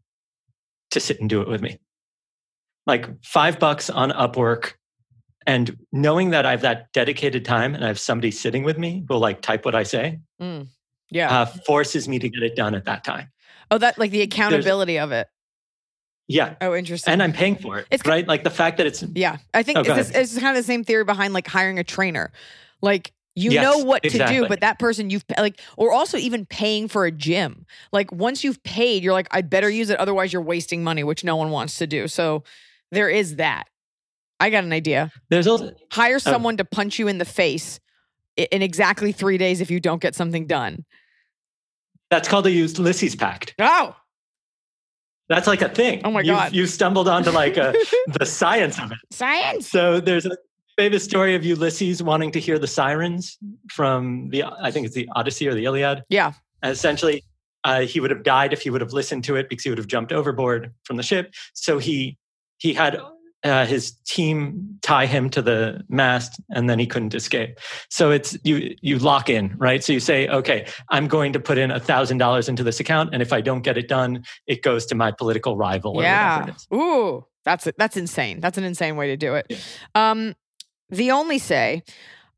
to 0.90 1.00
sit 1.00 1.20
and 1.20 1.29
do 1.29 1.40
it 1.42 1.48
with 1.48 1.61
me, 1.61 1.79
like 2.87 3.09
five 3.24 3.59
bucks 3.59 3.90
on 3.90 4.11
Upwork. 4.11 4.72
And 5.46 5.77
knowing 5.92 6.31
that 6.31 6.46
I 6.46 6.53
have 6.53 6.62
that 6.62 6.90
dedicated 6.92 7.44
time 7.44 7.74
and 7.74 7.85
I 7.85 7.88
have 7.88 7.98
somebody 7.98 8.31
sitting 8.31 8.64
with 8.64 8.79
me 8.79 9.05
who'll 9.09 9.18
like 9.18 9.42
type 9.42 9.64
what 9.64 9.74
I 9.74 9.83
say, 9.83 10.20
Mm. 10.40 10.68
Yeah. 11.11 11.40
uh, 11.42 11.44
forces 11.46 12.09
me 12.09 12.18
to 12.18 12.29
get 12.31 12.42
it 12.42 12.57
done 12.57 12.74
at 12.74 12.87
that 12.87 13.05
time. 13.05 13.31
oh, 13.70 13.79
that 13.79 13.98
like 13.98 14.11
the 14.11 14.22
accountability 14.22 14.98
of 14.98 15.12
it. 15.12 15.29
Yeah, 16.29 16.55
Oh, 16.62 16.74
interesting. 16.74 17.12
and 17.12 17.22
I'm 17.22 17.33
paying 17.35 17.57
for 17.57 17.79
it, 17.79 17.87
It's- 17.90 18.09
right? 18.09 18.27
Like 18.27 18.42
the 18.44 18.50
fact 18.50 18.79
that 18.79 18.87
it's 18.87 19.03
Yeah, 19.14 19.37
I 19.53 19.62
think 19.62 19.79
Oh, 19.79 19.83
it's, 19.94 20.11
it's 20.11 20.38
kind 20.38 20.57
of 20.57 20.62
the 20.62 20.66
same 20.66 20.83
theory 20.85 21.05
behind 21.05 21.35
like 21.35 21.46
hiring 21.46 21.79
a 21.79 21.85
trainer. 21.85 22.33
Like 22.81 23.12
you 23.37 23.51
Yes, 23.51 23.62
know 23.64 23.85
what 23.85 24.03
to 24.05 24.27
do, 24.27 24.47
but 24.49 24.61
that 24.61 24.79
person 24.79 25.11
you've 25.11 25.25
like, 25.38 25.61
or 25.77 25.92
also 25.92 26.16
even 26.18 26.47
paying 26.47 26.87
for 26.88 27.05
a 27.05 27.11
gym. 27.11 27.66
Like 27.92 28.12
once 28.12 28.44
you've 28.44 28.62
paid, 28.62 29.03
you're 29.03 29.12
like, 29.12 29.29
I'd 29.33 29.51
better 29.51 29.68
use 29.68 29.90
it, 29.90 29.99
otherwise 29.99 30.33
you're 30.33 30.40
wasting 30.42 30.85
money, 30.85 31.03
which 31.05 31.25
no 31.25 31.35
one 31.37 31.51
wants 31.51 31.77
to 31.79 31.87
do. 31.87 32.07
So 32.09 32.44
there 32.92 33.09
is 33.11 33.37
that. 33.37 33.64
I 34.40 34.51
got 34.51 34.64
an 34.64 34.73
idea. 34.73 35.11
there's 35.31 35.47
also 35.47 35.73
Hire 35.92 36.16
oh. 36.16 36.18
someone 36.18 36.57
to 36.59 36.64
punch 36.64 36.99
you 36.99 37.09
in 37.09 37.18
the 37.18 37.25
face 37.25 37.81
in 38.37 38.62
exactly 38.62 39.12
three 39.12 39.38
days 39.38 39.61
if 39.61 39.70
you 39.70 39.81
don't 39.81 40.03
get 40.03 40.14
something 40.14 40.47
done. 40.47 40.85
that's 42.11 42.29
called 42.29 42.47
a 42.47 42.51
Ulysses 42.51 43.16
Pact. 43.16 43.55
Oh, 43.59 43.97
That's 45.29 45.47
like 45.47 45.62
a 45.62 45.68
thing. 45.68 46.03
Oh 46.05 46.11
my 46.11 46.20
You've- 46.20 46.31
God. 46.31 46.53
you 46.53 46.66
stumbled 46.66 47.09
onto 47.09 47.31
like 47.31 47.57
a, 47.57 47.75
the 48.18 48.27
science 48.27 48.79
of 48.79 48.92
it. 48.92 48.99
science. 49.11 49.68
So 49.68 50.01
there's 50.01 50.27
a 50.27 50.37
famous 50.77 51.05
story 51.05 51.35
of 51.35 51.45
Ulysses 51.45 52.03
wanting 52.03 52.31
to 52.33 52.41
hear 52.41 52.59
the 52.59 52.67
sirens 52.67 53.39
from 53.71 54.29
the 54.31 54.45
I 54.45 54.71
think 54.71 54.87
it's 54.87 54.95
the 54.95 55.09
Odyssey 55.15 55.47
or 55.49 55.55
the 55.55 55.65
Iliad. 55.65 56.03
Yeah. 56.09 56.33
Essentially, 56.63 57.23
uh, 57.65 57.81
he 57.83 58.01
would 58.01 58.11
have 58.11 58.23
died 58.23 58.53
if 58.53 58.63
he 58.63 58.71
would 58.71 58.81
have 58.81 58.93
listened 58.93 59.25
to 59.25 59.37
it 59.37 59.49
because 59.49 59.65
he 59.65 59.71
would 59.71 59.79
have 59.79 59.87
jumped 59.87 60.13
overboard 60.13 60.73
from 60.85 60.97
the 60.97 61.03
ship. 61.03 61.33
So 61.55 61.79
he 61.79 62.17
he 62.59 62.73
had 62.73 63.01
uh, 63.43 63.67
his 63.67 63.93
team 64.07 64.79
tie 64.81 65.05
him 65.05 65.29
to 65.29 65.43
the 65.43 65.83
mast, 65.91 66.41
and 66.51 66.69
then 66.71 66.79
he 66.79 66.87
couldn't 66.87 67.15
escape. 67.15 67.59
So 67.91 68.11
it's 68.11 68.37
you 68.43 68.75
you 68.81 68.99
lock 68.99 69.29
in, 69.29 69.55
right? 69.59 69.85
So 69.85 69.93
you 69.93 70.01
say, 70.01 70.29
okay, 70.29 70.67
I'm 70.91 71.07
going 71.09 71.35
to 71.35 71.41
put 71.41 71.59
in 71.59 71.71
a 71.71 71.79
thousand 71.79 72.19
dollars 72.19 72.49
into 72.49 72.63
this 72.65 72.81
account, 72.81 73.11
and 73.13 73.21
if 73.21 73.33
I 73.35 73.43
don't 73.43 73.61
get 73.63 73.77
it 73.77 73.87
done, 73.89 74.25
it 74.47 74.63
goes 74.63 74.87
to 74.87 74.95
my 74.95 75.13
political 75.13 75.57
rival. 75.59 75.93
Or 75.93 75.97
whatever 75.97 76.15
Yeah. 76.15 76.47
it 76.49 76.57
is. 76.57 76.67
Ooh, 76.73 77.27
that's 77.45 77.67
it. 77.67 77.75
That's 77.77 77.99
insane. 77.99 78.41
That's 78.41 78.57
an 78.57 78.65
insane 78.65 78.97
way 78.97 79.09
to 79.09 79.17
do 79.19 79.35
it. 79.35 79.47
Yeah. 79.51 80.11
Um, 80.11 80.35
the 80.90 81.11
only 81.11 81.38
say, 81.38 81.83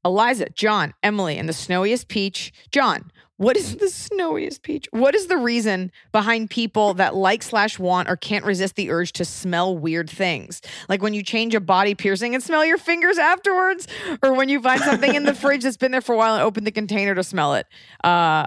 Eliza, 0.04 0.46
John, 0.50 0.94
Emily, 1.02 1.36
and 1.36 1.48
the 1.48 1.52
snowiest 1.52 2.08
peach. 2.08 2.52
John, 2.70 3.10
what 3.38 3.56
is 3.56 3.76
the 3.76 3.90
snowiest 3.90 4.62
peach? 4.62 4.86
What 4.92 5.14
is 5.14 5.26
the 5.26 5.36
reason 5.36 5.92
behind 6.12 6.48
people 6.48 6.94
that 6.94 7.14
like 7.14 7.42
slash 7.42 7.78
want 7.78 8.08
or 8.08 8.16
can't 8.16 8.44
resist 8.44 8.76
the 8.76 8.90
urge 8.90 9.12
to 9.12 9.24
smell 9.24 9.76
weird 9.76 10.08
things? 10.08 10.62
Like 10.88 11.02
when 11.02 11.12
you 11.12 11.22
change 11.22 11.54
a 11.54 11.60
body 11.60 11.94
piercing 11.94 12.34
and 12.34 12.42
smell 12.42 12.64
your 12.64 12.78
fingers 12.78 13.18
afterwards, 13.18 13.88
or 14.22 14.32
when 14.32 14.48
you 14.48 14.62
find 14.62 14.80
something 14.80 15.14
in 15.14 15.24
the 15.24 15.34
fridge 15.42 15.64
that's 15.64 15.76
been 15.76 15.92
there 15.92 16.00
for 16.00 16.14
a 16.14 16.18
while 16.18 16.34
and 16.34 16.42
open 16.42 16.64
the 16.64 16.70
container 16.70 17.14
to 17.14 17.24
smell 17.24 17.54
it. 17.54 17.66
Uh, 18.02 18.46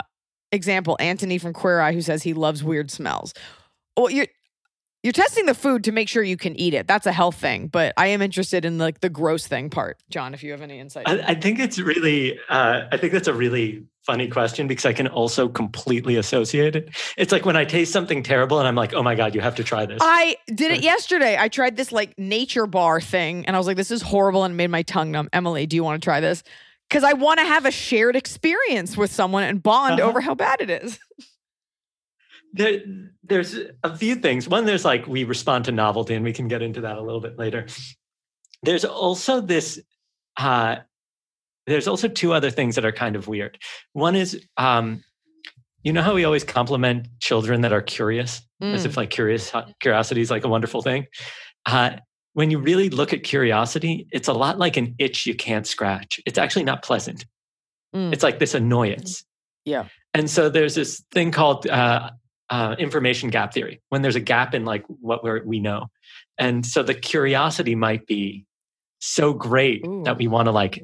example, 0.51 0.97
Antoni 0.99 1.39
from 1.39 1.53
Queer 1.53 1.81
Eye 1.81 1.93
who 1.93 2.01
says 2.01 2.23
he 2.23 2.33
loves 2.33 2.63
weird 2.63 2.89
smells. 2.89 3.33
Well, 3.95 4.09
you're 4.09 4.27
you're 5.03 5.13
testing 5.13 5.45
the 5.45 5.53
food 5.53 5.83
to 5.85 5.91
make 5.91 6.09
sure 6.09 6.21
you 6.23 6.35
can 6.37 6.55
eat 6.59 6.73
it. 6.73 6.87
That's 6.87 7.05
a 7.07 7.11
health 7.13 7.35
thing, 7.35 7.67
but 7.67 7.93
I 7.97 8.07
am 8.07 8.21
interested 8.21 8.65
in 8.65 8.77
like 8.77 8.99
the 8.99 9.09
gross 9.09 9.47
thing 9.47 9.69
part. 9.69 9.97
John, 10.09 10.33
if 10.33 10.43
you 10.43 10.51
have 10.51 10.61
any 10.61 10.79
insight. 10.79 11.07
I, 11.07 11.19
I 11.29 11.35
think 11.35 11.59
it's 11.59 11.79
really, 11.79 12.37
uh, 12.49 12.81
I 12.91 12.97
think 12.97 13.13
that's 13.13 13.27
a 13.29 13.33
really 13.33 13.85
funny 14.05 14.27
question 14.27 14.67
because 14.67 14.85
I 14.85 14.93
can 14.93 15.07
also 15.07 15.47
completely 15.47 16.15
associate 16.17 16.75
it. 16.75 16.89
It's 17.17 17.31
like 17.31 17.45
when 17.45 17.55
I 17.55 17.63
taste 17.63 17.93
something 17.93 18.23
terrible 18.23 18.59
and 18.59 18.67
I'm 18.67 18.75
like, 18.75 18.93
oh 18.93 19.03
my 19.03 19.15
God, 19.15 19.35
you 19.35 19.41
have 19.41 19.55
to 19.55 19.63
try 19.63 19.85
this. 19.85 19.99
I 20.01 20.35
did 20.53 20.71
it 20.71 20.81
yesterday. 20.81 21.37
I 21.39 21.47
tried 21.47 21.77
this 21.77 21.91
like 21.91 22.17
nature 22.17 22.65
bar 22.65 22.99
thing 22.99 23.45
and 23.45 23.55
I 23.55 23.59
was 23.59 23.67
like, 23.67 23.77
this 23.77 23.91
is 23.91 24.01
horrible 24.01 24.43
and 24.43 24.57
made 24.57 24.69
my 24.69 24.81
tongue 24.81 25.11
numb. 25.11 25.29
Emily, 25.31 25.65
do 25.65 25.75
you 25.75 25.83
want 25.83 26.01
to 26.01 26.05
try 26.05 26.19
this? 26.19 26.43
Because 26.89 27.03
I 27.03 27.13
want 27.13 27.39
to 27.39 27.45
have 27.45 27.65
a 27.65 27.71
shared 27.71 28.15
experience 28.15 28.97
with 28.97 29.11
someone 29.13 29.43
and 29.43 29.61
bond 29.61 29.99
Uh-huh. 30.01 30.09
over 30.09 30.19
how 30.21 30.33
bad 30.35 30.59
it 30.59 30.69
is. 30.71 30.99
there, 32.53 32.79
there's 33.23 33.57
a 33.83 33.95
few 33.95 34.15
things. 34.15 34.47
One, 34.47 34.65
there's 34.65 34.85
like 34.85 35.07
we 35.07 35.23
respond 35.23 35.65
to 35.65 35.71
novelty, 35.71 36.15
and 36.15 36.23
we 36.23 36.33
can 36.33 36.47
get 36.47 36.61
into 36.61 36.81
that 36.81 36.97
a 36.97 37.01
little 37.01 37.21
bit 37.21 37.37
later. 37.37 37.67
There's 38.63 38.85
also 38.85 39.41
this. 39.41 39.79
Uh, 40.37 40.77
there's 41.67 41.87
also 41.87 42.07
two 42.07 42.33
other 42.33 42.49
things 42.49 42.75
that 42.75 42.85
are 42.85 42.91
kind 42.91 43.15
of 43.15 43.27
weird. 43.27 43.57
One 43.93 44.15
is, 44.15 44.43
um, 44.57 45.03
you 45.83 45.93
know 45.93 46.01
how 46.01 46.15
we 46.15 46.25
always 46.25 46.43
compliment 46.43 47.07
children 47.19 47.61
that 47.61 47.71
are 47.71 47.81
curious, 47.81 48.41
as 48.61 48.83
Mm. 48.83 48.85
if 48.87 48.97
like 48.97 49.09
curious 49.11 49.51
curiosity 49.79 50.21
is 50.21 50.31
like 50.31 50.43
a 50.43 50.47
wonderful 50.47 50.81
thing. 50.81 51.05
Uh, 51.65 51.91
when 52.33 52.49
you 52.51 52.57
really 52.59 52.89
look 52.89 53.13
at 53.13 53.23
curiosity, 53.23 54.07
it's 54.11 54.27
a 54.27 54.33
lot 54.33 54.57
like 54.57 54.77
an 54.77 54.95
itch 54.97 55.25
you 55.25 55.35
can't 55.35 55.67
scratch. 55.67 56.19
It's 56.25 56.37
actually 56.37 56.63
not 56.63 56.83
pleasant. 56.83 57.25
Mm. 57.95 58.13
It's 58.13 58.23
like 58.23 58.39
this 58.39 58.53
annoyance. 58.55 59.23
Yeah. 59.65 59.85
And 60.13 60.29
so 60.29 60.49
there's 60.49 60.75
this 60.75 61.03
thing 61.11 61.31
called 61.31 61.67
uh, 61.67 62.11
uh, 62.49 62.75
information 62.79 63.29
gap 63.29 63.53
theory 63.53 63.81
when 63.89 64.01
there's 64.01 64.15
a 64.15 64.21
gap 64.21 64.53
in 64.53 64.65
like 64.65 64.83
what 64.87 65.23
we're, 65.23 65.43
we 65.43 65.59
know. 65.59 65.87
And 66.37 66.65
so 66.65 66.83
the 66.83 66.93
curiosity 66.93 67.75
might 67.75 68.07
be 68.07 68.45
so 68.99 69.33
great 69.33 69.85
Ooh. 69.85 70.03
that 70.03 70.17
we 70.17 70.27
want 70.27 70.47
to 70.47 70.51
like 70.51 70.83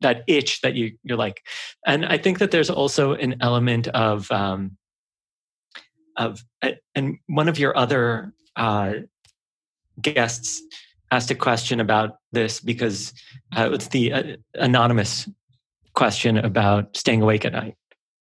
that 0.00 0.24
itch 0.26 0.60
that 0.62 0.74
you 0.74 0.96
you're 1.02 1.18
like. 1.18 1.42
And 1.86 2.06
I 2.06 2.18
think 2.18 2.38
that 2.38 2.50
there's 2.50 2.70
also 2.70 3.12
an 3.12 3.36
element 3.40 3.88
of 3.88 4.30
um, 4.30 4.76
of 6.16 6.42
and 6.94 7.18
one 7.26 7.48
of 7.48 7.58
your 7.58 7.76
other 7.76 8.32
uh, 8.56 8.94
guests 10.00 10.62
asked 11.10 11.30
a 11.30 11.34
question 11.34 11.80
about 11.80 12.16
this 12.32 12.60
because 12.60 13.12
uh, 13.56 13.70
it's 13.72 13.88
the 13.88 14.12
uh, 14.12 14.22
anonymous 14.54 15.28
question 15.94 16.38
about 16.38 16.96
staying 16.96 17.22
awake 17.22 17.44
at 17.44 17.52
night. 17.52 17.76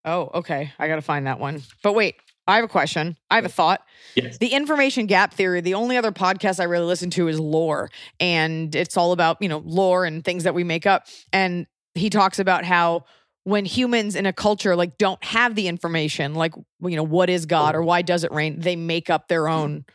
Oh, 0.05 0.29
okay. 0.33 0.71
I 0.77 0.87
got 0.87 0.95
to 0.95 1.01
find 1.01 1.27
that 1.27 1.39
one. 1.39 1.63
But 1.81 1.93
wait, 1.93 2.15
I 2.47 2.55
have 2.55 2.65
a 2.65 2.69
question. 2.69 3.17
I 3.29 3.35
have 3.35 3.45
a 3.45 3.49
thought. 3.49 3.81
Yes. 4.15 4.37
The 4.37 4.47
information 4.49 5.05
gap 5.05 5.33
theory, 5.33 5.61
the 5.61 5.75
only 5.75 5.95
other 5.95 6.11
podcast 6.11 6.59
I 6.59 6.65
really 6.65 6.85
listen 6.85 7.09
to 7.11 7.27
is 7.27 7.39
lore. 7.39 7.89
And 8.19 8.75
it's 8.75 8.97
all 8.97 9.13
about, 9.13 9.41
you 9.41 9.47
know, 9.47 9.63
lore 9.65 10.05
and 10.05 10.23
things 10.23 10.43
that 10.43 10.53
we 10.53 10.63
make 10.63 10.85
up. 10.85 11.07
And 11.31 11.67
he 11.95 12.09
talks 12.09 12.39
about 12.39 12.65
how 12.65 13.05
when 13.45 13.65
humans 13.65 14.15
in 14.15 14.25
a 14.25 14.33
culture 14.33 14.75
like 14.75 14.97
don't 14.97 15.23
have 15.23 15.55
the 15.55 15.67
information, 15.67 16.33
like 16.33 16.53
you 16.81 16.95
know, 16.95 17.03
what 17.03 17.29
is 17.29 17.45
God 17.45 17.75
or 17.75 17.83
why 17.83 18.01
does 18.01 18.23
it 18.23 18.31
rain? 18.31 18.59
They 18.59 18.75
make 18.75 19.09
up 19.09 19.27
their 19.27 19.47
hmm. 19.47 19.53
own 19.53 19.85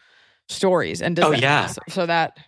stories. 0.48 1.02
And 1.02 1.16
does 1.16 1.26
Oh, 1.26 1.30
that- 1.32 1.42
yeah. 1.42 1.66
so, 1.66 1.82
so 1.88 2.06
that 2.06 2.38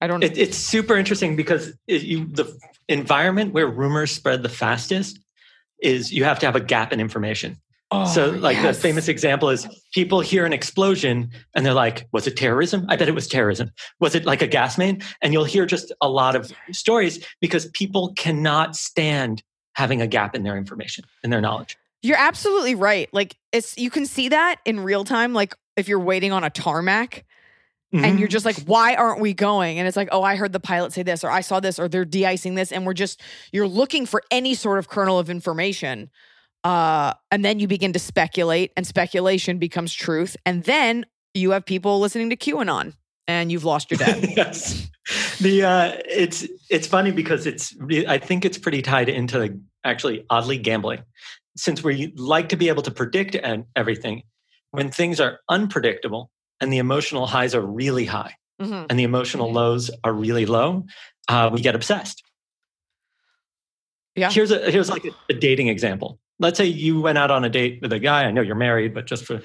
I 0.00 0.08
don't. 0.08 0.22
It, 0.24 0.36
it's 0.36 0.56
super 0.56 0.96
interesting 0.96 1.36
because 1.36 1.72
it, 1.86 2.02
you, 2.02 2.26
the 2.26 2.58
environment 2.88 3.52
where 3.52 3.68
rumors 3.68 4.10
spread 4.10 4.42
the 4.42 4.48
fastest 4.48 5.20
is 5.80 6.12
you 6.12 6.24
have 6.24 6.40
to 6.40 6.46
have 6.46 6.56
a 6.56 6.60
gap 6.60 6.92
in 6.92 6.98
information. 6.98 7.56
Oh, 7.92 8.06
so, 8.06 8.30
like 8.30 8.56
yes. 8.56 8.76
the 8.76 8.82
famous 8.82 9.08
example 9.08 9.48
is 9.50 9.66
people 9.92 10.20
hear 10.20 10.44
an 10.44 10.52
explosion 10.52 11.30
and 11.54 11.64
they're 11.64 11.74
like, 11.74 12.06
"Was 12.12 12.26
it 12.26 12.36
terrorism? 12.36 12.86
I 12.88 12.96
bet 12.96 13.08
it 13.08 13.14
was 13.14 13.28
terrorism. 13.28 13.70
Was 14.00 14.14
it 14.14 14.24
like 14.24 14.42
a 14.42 14.46
gas 14.46 14.78
main?" 14.78 15.02
And 15.20 15.32
you'll 15.32 15.44
hear 15.44 15.66
just 15.66 15.92
a 16.00 16.08
lot 16.08 16.34
of 16.36 16.52
stories 16.72 17.24
because 17.40 17.66
people 17.72 18.12
cannot 18.16 18.76
stand 18.76 19.42
having 19.74 20.02
a 20.02 20.06
gap 20.06 20.34
in 20.34 20.42
their 20.42 20.56
information 20.56 21.04
in 21.22 21.30
their 21.30 21.40
knowledge. 21.40 21.76
You're 22.02 22.18
absolutely 22.18 22.74
right. 22.74 23.08
Like 23.12 23.36
it's 23.52 23.78
you 23.78 23.90
can 23.90 24.06
see 24.06 24.28
that 24.30 24.56
in 24.64 24.80
real 24.80 25.04
time. 25.04 25.32
Like 25.34 25.54
if 25.76 25.88
you're 25.88 26.00
waiting 26.00 26.32
on 26.32 26.44
a 26.44 26.50
tarmac 26.50 27.24
and 27.94 28.04
Mhm. 28.04 28.18
you're 28.18 28.28
just 28.28 28.46
like, 28.46 28.56
why 28.64 28.94
aren't 28.94 29.20
we 29.20 29.34
going? 29.34 29.78
And 29.78 29.86
it's 29.86 29.98
like, 29.98 30.08
oh, 30.12 30.22
I 30.22 30.36
heard 30.36 30.52
the 30.52 30.60
pilot 30.60 30.92
say 30.94 31.02
this, 31.02 31.22
or 31.22 31.30
I 31.30 31.42
saw 31.42 31.60
this, 31.60 31.78
or 31.78 31.88
they're 31.88 32.06
de-icing 32.06 32.54
this, 32.54 32.72
and 32.72 32.86
we're 32.86 32.94
just 32.94 33.20
you're 33.52 33.68
looking 33.68 34.06
for 34.06 34.22
any 34.30 34.54
sort 34.54 34.78
of 34.78 34.88
kernel 34.88 35.18
of 35.18 35.28
information. 35.30 36.10
Uh, 36.64 37.12
and 37.30 37.44
then 37.44 37.58
you 37.58 37.66
begin 37.66 37.92
to 37.92 37.98
speculate, 37.98 38.72
and 38.76 38.86
speculation 38.86 39.58
becomes 39.58 39.92
truth. 39.92 40.36
And 40.46 40.62
then 40.64 41.06
you 41.34 41.50
have 41.50 41.64
people 41.66 41.98
listening 42.00 42.30
to 42.30 42.36
QAnon, 42.36 42.94
and 43.26 43.50
you've 43.50 43.64
lost 43.64 43.90
your 43.90 43.98
dad. 43.98 44.24
yes. 44.36 44.88
The 45.40 45.64
uh, 45.64 45.92
it's 46.08 46.46
it's 46.70 46.86
funny 46.86 47.10
because 47.10 47.46
it's 47.46 47.74
I 48.06 48.18
think 48.18 48.44
it's 48.44 48.58
pretty 48.58 48.82
tied 48.82 49.08
into 49.08 49.58
actually 49.84 50.24
oddly 50.30 50.58
gambling, 50.58 51.02
since 51.56 51.82
we 51.82 52.12
like 52.16 52.48
to 52.50 52.56
be 52.56 52.68
able 52.68 52.82
to 52.84 52.90
predict 52.92 53.34
and 53.34 53.64
everything. 53.74 54.22
When 54.70 54.90
things 54.90 55.20
are 55.20 55.40
unpredictable 55.48 56.30
and 56.60 56.72
the 56.72 56.78
emotional 56.78 57.26
highs 57.26 57.54
are 57.54 57.60
really 57.60 58.04
high 58.06 58.36
Mhm. 58.60 58.86
and 58.88 58.98
the 58.98 59.02
emotional 59.02 59.52
lows 59.52 59.90
are 60.04 60.12
really 60.12 60.46
low, 60.46 60.84
uh, 61.28 61.50
we 61.52 61.60
get 61.60 61.74
obsessed. 61.74 62.22
Yeah. 64.14 64.30
Here's 64.30 64.50
a 64.50 64.70
here's 64.70 64.88
like 64.88 65.04
a, 65.04 65.10
a 65.30 65.34
dating 65.34 65.68
example. 65.68 66.20
Let's 66.38 66.58
say 66.58 66.64
you 66.66 67.00
went 67.00 67.18
out 67.18 67.30
on 67.30 67.44
a 67.44 67.48
date 67.48 67.78
with 67.82 67.92
a 67.92 67.98
guy. 68.00 68.24
I 68.24 68.32
know 68.32 68.40
you're 68.40 68.56
married, 68.56 68.94
but 68.94 69.06
just 69.06 69.24
for 69.26 69.40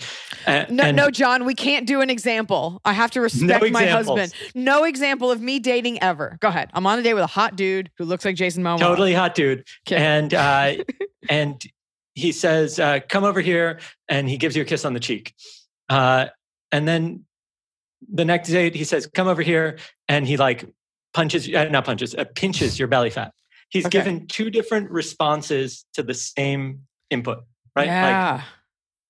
uh, 0.48 0.66
No, 0.70 0.90
no, 0.90 1.12
Jon, 1.12 1.46
we 1.46 1.54
can't 1.54 1.86
do 1.86 2.02
an 2.02 2.10
example. 2.10 2.82
I 2.86 2.94
have 2.94 3.12
to 3.12 3.22
respect 3.22 3.70
my 3.72 3.86
husband. 3.86 4.34
No 4.56 4.84
example 4.84 5.30
of 5.30 5.40
me 5.40 5.60
dating 5.60 6.02
ever. 6.02 6.38
Go 6.40 6.48
ahead. 6.48 6.72
I'm 6.74 6.88
on 6.88 6.98
a 6.98 7.04
date 7.04 7.14
with 7.14 7.24
a 7.24 7.28
hot 7.28 7.56
dude 7.56 7.92
who 7.98 8.06
looks 8.06 8.26
like 8.26 8.36
Jason 8.36 8.64
Momoa. 8.64 8.80
totally 8.80 9.14
hot 9.14 9.36
dude 9.36 9.68
Okay. 9.88 9.98
and 9.98 10.34
uh 10.34 10.74
and 11.30 11.62
he 12.16 12.32
says 12.32 12.80
uh 12.80 13.00
come 13.08 13.24
over 13.24 13.42
here 13.42 13.80
and 14.10 14.28
he 14.28 14.38
gives 14.38 14.56
you 14.56 14.64
a 14.64 14.66
kiss 14.66 14.84
on 14.86 14.94
the 14.94 15.00
cheek 15.00 15.36
uh 15.90 16.28
and 16.72 16.88
then 16.88 17.26
the 18.12 18.26
next 18.26 18.50
date 18.50 18.74
he 18.74 18.84
says 18.84 19.06
come 19.14 19.28
over 19.28 19.42
here 19.44 19.78
and 20.08 20.26
he 20.28 20.36
like 20.38 20.66
punches 21.14 21.48
uh, 21.54 21.66
not 21.66 21.86
punches 21.86 22.16
uh, 22.16 22.26
pinches 22.36 22.80
your 22.80 22.88
belly 22.88 23.10
fat 23.12 23.34
he's 23.70 23.86
Okay. 23.86 23.98
given 24.00 24.28
two 24.28 24.50
different 24.50 24.90
responses 24.92 25.86
to 25.94 26.04
the 26.04 26.14
same 26.14 26.82
input 27.10 27.40
right 27.76 27.88
like 27.88 27.88
Yeah. 27.88 28.42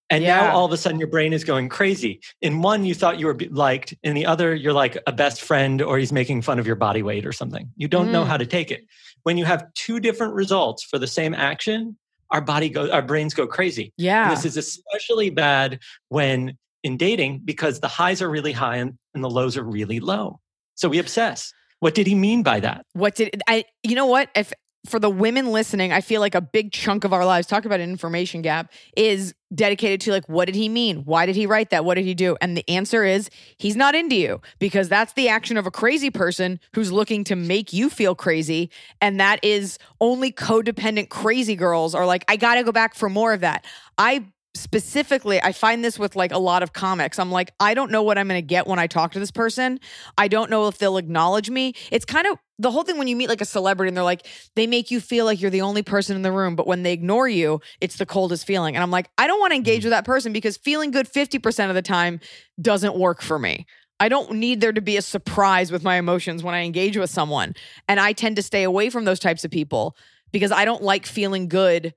and 0.09 0.23
Yeah. 0.23 0.41
now 0.41 0.51
all 0.55 0.65
of 0.65 0.71
a 0.71 0.77
sudden 0.77 0.99
your 0.99 1.09
brain 1.09 1.33
is 1.33 1.43
going 1.43 1.67
crazy. 1.69 2.21
In 2.41 2.61
one, 2.61 2.85
you 2.85 2.93
thought 2.93 3.19
you 3.19 3.25
were 3.27 3.37
liked. 3.49 3.93
In 4.03 4.13
the 4.13 4.25
other, 4.25 4.53
you're 4.55 4.73
like 4.73 4.97
a 5.07 5.11
best 5.11 5.41
friend 5.41 5.81
or 5.81 5.97
he's 5.97 6.11
making 6.13 6.41
fun 6.43 6.59
of 6.59 6.67
your 6.67 6.75
body 6.75 7.01
weight 7.03 7.25
or 7.25 7.31
something. 7.33 7.71
You 7.75 7.87
don't 7.87 8.11
know 8.11 8.23
Mm. 8.23 8.27
how 8.27 8.37
to 8.37 8.45
take 8.45 8.71
it. 8.71 8.85
When 9.23 9.37
you 9.37 9.45
have 9.45 9.65
two 9.73 9.99
different 9.99 10.33
results 10.33 10.83
for 10.83 10.97
the 10.99 11.07
same 11.07 11.33
action, 11.33 11.97
our 12.31 12.41
body 12.41 12.69
goes, 12.69 12.89
our 12.89 13.01
brains 13.01 13.33
go 13.33 13.47
crazy. 13.47 13.93
yeah. 13.97 14.23
And 14.29 14.37
this 14.37 14.45
is 14.45 14.57
especially 14.57 15.29
bad 15.29 15.79
when 16.09 16.57
in 16.83 16.95
dating 16.97 17.41
because 17.43 17.79
the 17.79 17.87
highs 17.87 18.21
are 18.21 18.29
really 18.29 18.51
high 18.53 18.77
and, 18.77 18.97
and 19.13 19.23
the 19.23 19.29
lows 19.29 19.57
are 19.57 19.63
really 19.63 19.99
low. 19.99 20.39
So 20.75 20.87
we 20.87 20.99
obsess. 20.99 21.51
What 21.79 21.95
did 21.95 22.07
he 22.07 22.15
mean 22.15 22.43
by 22.43 22.59
that? 22.61 22.85
What 22.93 23.15
did 23.15 23.41
I? 23.47 23.65
You 23.83 23.95
know 23.95 24.07
what? 24.07 24.29
If 24.35 24.53
for 24.87 24.99
the 24.99 25.09
women 25.09 25.51
listening, 25.51 25.91
I 25.91 26.01
feel 26.01 26.21
like 26.21 26.35
a 26.35 26.41
big 26.41 26.71
chunk 26.71 27.03
of 27.03 27.13
our 27.13 27.25
lives, 27.25 27.47
talk 27.47 27.65
about 27.65 27.79
an 27.79 27.89
information 27.89 28.41
gap, 28.41 28.71
is 28.95 29.33
dedicated 29.53 30.01
to 30.01 30.11
like, 30.11 30.27
what 30.27 30.45
did 30.45 30.55
he 30.55 30.69
mean? 30.69 31.03
Why 31.03 31.25
did 31.25 31.35
he 31.35 31.45
write 31.45 31.69
that? 31.69 31.85
What 31.85 31.95
did 31.95 32.05
he 32.05 32.13
do? 32.13 32.37
And 32.41 32.55
the 32.55 32.67
answer 32.69 33.03
is 33.03 33.29
he's 33.57 33.75
not 33.75 33.95
into 33.95 34.15
you 34.15 34.41
because 34.59 34.89
that's 34.89 35.13
the 35.13 35.29
action 35.29 35.57
of 35.57 35.65
a 35.67 35.71
crazy 35.71 36.09
person 36.09 36.59
who's 36.73 36.91
looking 36.91 37.23
to 37.25 37.35
make 37.35 37.73
you 37.73 37.89
feel 37.89 38.15
crazy. 38.15 38.69
And 39.01 39.19
that 39.19 39.43
is 39.43 39.77
only 39.99 40.31
codependent 40.31 41.09
crazy 41.09 41.55
girls 41.55 41.93
are 41.93 42.05
like, 42.05 42.23
I 42.27 42.35
got 42.35 42.55
to 42.55 42.63
go 42.63 42.71
back 42.71 42.95
for 42.95 43.09
more 43.09 43.33
of 43.33 43.41
that. 43.41 43.65
I 43.97 44.25
specifically 44.59 45.41
i 45.41 45.51
find 45.51 45.83
this 45.83 45.97
with 45.97 46.15
like 46.15 46.31
a 46.31 46.37
lot 46.37 46.63
of 46.63 46.73
comics. 46.73 47.19
I'm 47.19 47.31
like 47.31 47.51
i 47.59 47.73
don't 47.73 47.91
know 47.91 48.03
what 48.03 48.17
i'm 48.17 48.27
going 48.27 48.37
to 48.37 48.45
get 48.45 48.67
when 48.67 48.79
i 48.79 48.87
talk 48.87 49.11
to 49.13 49.19
this 49.19 49.31
person. 49.31 49.79
I 50.17 50.27
don't 50.27 50.49
know 50.49 50.67
if 50.67 50.77
they'll 50.77 50.97
acknowledge 50.97 51.49
me. 51.49 51.73
It's 51.91 52.05
kind 52.05 52.27
of 52.27 52.37
the 52.59 52.71
whole 52.71 52.83
thing 52.83 52.97
when 52.97 53.07
you 53.07 53.15
meet 53.15 53.29
like 53.29 53.41
a 53.41 53.45
celebrity 53.45 53.89
and 53.89 53.97
they're 53.97 54.03
like 54.03 54.25
they 54.55 54.67
make 54.67 54.91
you 54.91 54.99
feel 54.99 55.25
like 55.25 55.41
you're 55.41 55.51
the 55.51 55.61
only 55.61 55.83
person 55.83 56.15
in 56.15 56.21
the 56.21 56.31
room 56.31 56.55
but 56.55 56.67
when 56.67 56.83
they 56.83 56.93
ignore 56.93 57.27
you 57.27 57.61
it's 57.81 57.97
the 57.97 58.05
coldest 58.05 58.45
feeling. 58.45 58.75
And 58.75 58.83
i'm 58.83 58.91
like 58.91 59.09
i 59.17 59.27
don't 59.27 59.39
want 59.39 59.51
to 59.51 59.55
engage 59.55 59.81
mm. 59.81 59.85
with 59.85 59.91
that 59.91 60.05
person 60.05 60.33
because 60.33 60.57
feeling 60.57 60.91
good 60.91 61.07
50% 61.07 61.69
of 61.69 61.75
the 61.75 61.81
time 61.81 62.19
doesn't 62.61 62.95
work 62.95 63.21
for 63.21 63.39
me. 63.39 63.65
I 63.99 64.09
don't 64.09 64.33
need 64.33 64.61
there 64.61 64.73
to 64.73 64.81
be 64.81 64.97
a 64.97 65.01
surprise 65.01 65.71
with 65.71 65.83
my 65.83 65.95
emotions 65.95 66.43
when 66.43 66.53
I 66.53 66.61
engage 66.61 66.97
with 66.97 67.09
someone. 67.09 67.55
And 67.87 67.99
I 67.99 68.13
tend 68.13 68.35
to 68.35 68.43
stay 68.43 68.63
away 68.63 68.89
from 68.89 69.05
those 69.05 69.19
types 69.19 69.43
of 69.43 69.51
people 69.51 69.95
because 70.31 70.51
I 70.51 70.65
don't 70.65 70.83
like 70.83 71.05
feeling 71.05 71.47
good 71.47 71.93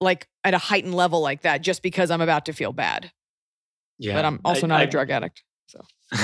like 0.00 0.28
at 0.44 0.54
a 0.54 0.58
heightened 0.58 0.94
level 0.94 1.20
like 1.20 1.42
that 1.42 1.62
just 1.62 1.82
because 1.82 2.10
I'm 2.10 2.20
about 2.20 2.46
to 2.46 2.52
feel 2.52 2.72
bad. 2.72 3.10
Yeah. 3.98 4.14
But 4.14 4.24
I'm 4.24 4.40
also 4.44 4.66
I- 4.66 4.68
not 4.68 4.80
a 4.80 4.84
I- 4.84 4.86
drug 4.86 5.10
addict. 5.10 5.42
So 5.66 5.80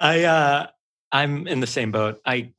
I 0.00 0.24
uh 0.24 0.66
I'm 1.12 1.46
in 1.46 1.60
the 1.60 1.66
same 1.66 1.90
boat. 1.90 2.20
I 2.24 2.52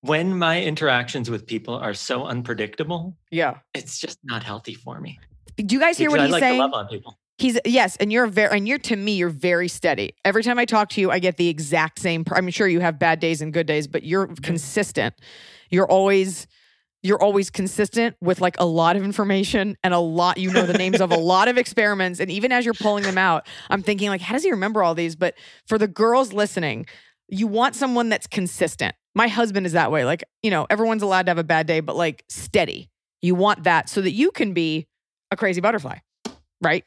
when 0.00 0.36
my 0.36 0.62
interactions 0.62 1.30
with 1.30 1.46
people 1.46 1.74
are 1.74 1.94
so 1.94 2.24
unpredictable, 2.26 3.16
Yeah. 3.30 3.58
it's 3.72 3.98
just 3.98 4.18
not 4.24 4.42
healthy 4.42 4.74
for 4.74 5.00
me. 5.00 5.18
Do 5.56 5.74
you 5.74 5.80
guys 5.80 5.96
hear 5.96 6.10
Because 6.10 6.12
what 6.12 6.20
I 6.20 6.24
he's 6.26 6.32
like 6.32 6.42
saying? 6.42 6.54
to 6.58 6.62
love 6.66 6.74
on 6.74 6.88
people. 6.88 7.18
He's 7.38 7.58
yes, 7.64 7.96
and 7.96 8.12
you're 8.12 8.26
very 8.26 8.56
and 8.56 8.68
you're 8.68 8.78
to 8.78 8.96
me 8.96 9.12
you're 9.16 9.28
very 9.28 9.66
steady. 9.68 10.14
Every 10.24 10.42
time 10.42 10.58
I 10.58 10.64
talk 10.66 10.88
to 10.90 11.00
you, 11.00 11.10
I 11.10 11.18
get 11.18 11.36
the 11.36 11.48
exact 11.48 11.98
same. 11.98 12.24
I'm 12.32 12.48
sure 12.50 12.68
you 12.68 12.80
have 12.80 12.98
bad 12.98 13.18
days 13.18 13.40
and 13.40 13.52
good 13.52 13.66
days, 13.66 13.86
but 13.88 14.04
you're 14.04 14.28
consistent. 14.42 15.14
You're 15.70 15.88
always 15.90 16.46
you're 17.04 17.22
always 17.22 17.50
consistent 17.50 18.16
with 18.20 18.40
like 18.40 18.56
a 18.58 18.64
lot 18.64 18.96
of 18.96 19.04
information 19.04 19.76
and 19.84 19.92
a 19.92 19.98
lot 19.98 20.38
you 20.38 20.50
know 20.50 20.64
the 20.66 20.76
names 20.78 21.00
of 21.00 21.12
a 21.12 21.16
lot 21.18 21.46
of 21.48 21.58
experiments 21.58 22.18
and 22.18 22.30
even 22.30 22.50
as 22.50 22.64
you're 22.64 22.74
pulling 22.74 23.04
them 23.04 23.18
out, 23.18 23.46
I'm 23.70 23.82
thinking 23.82 24.08
like 24.08 24.22
how 24.22 24.32
does 24.32 24.42
he 24.42 24.50
remember 24.50 24.82
all 24.82 24.94
these? 24.94 25.14
But 25.14 25.34
for 25.68 25.78
the 25.78 25.86
girls 25.86 26.32
listening, 26.32 26.86
you 27.28 27.46
want 27.46 27.76
someone 27.76 28.08
that's 28.08 28.26
consistent. 28.26 28.94
My 29.14 29.28
husband 29.28 29.66
is 29.66 29.72
that 29.72 29.92
way. 29.92 30.04
Like, 30.04 30.24
you 30.42 30.50
know, 30.50 30.66
everyone's 30.70 31.02
allowed 31.02 31.26
to 31.26 31.30
have 31.30 31.38
a 31.38 31.44
bad 31.44 31.66
day, 31.66 31.80
but 31.80 31.94
like 31.94 32.24
steady. 32.28 32.90
You 33.22 33.34
want 33.34 33.64
that 33.64 33.88
so 33.88 34.00
that 34.00 34.10
you 34.10 34.30
can 34.30 34.52
be 34.52 34.86
a 35.30 35.36
crazy 35.36 35.60
butterfly, 35.60 35.98
right? 36.60 36.84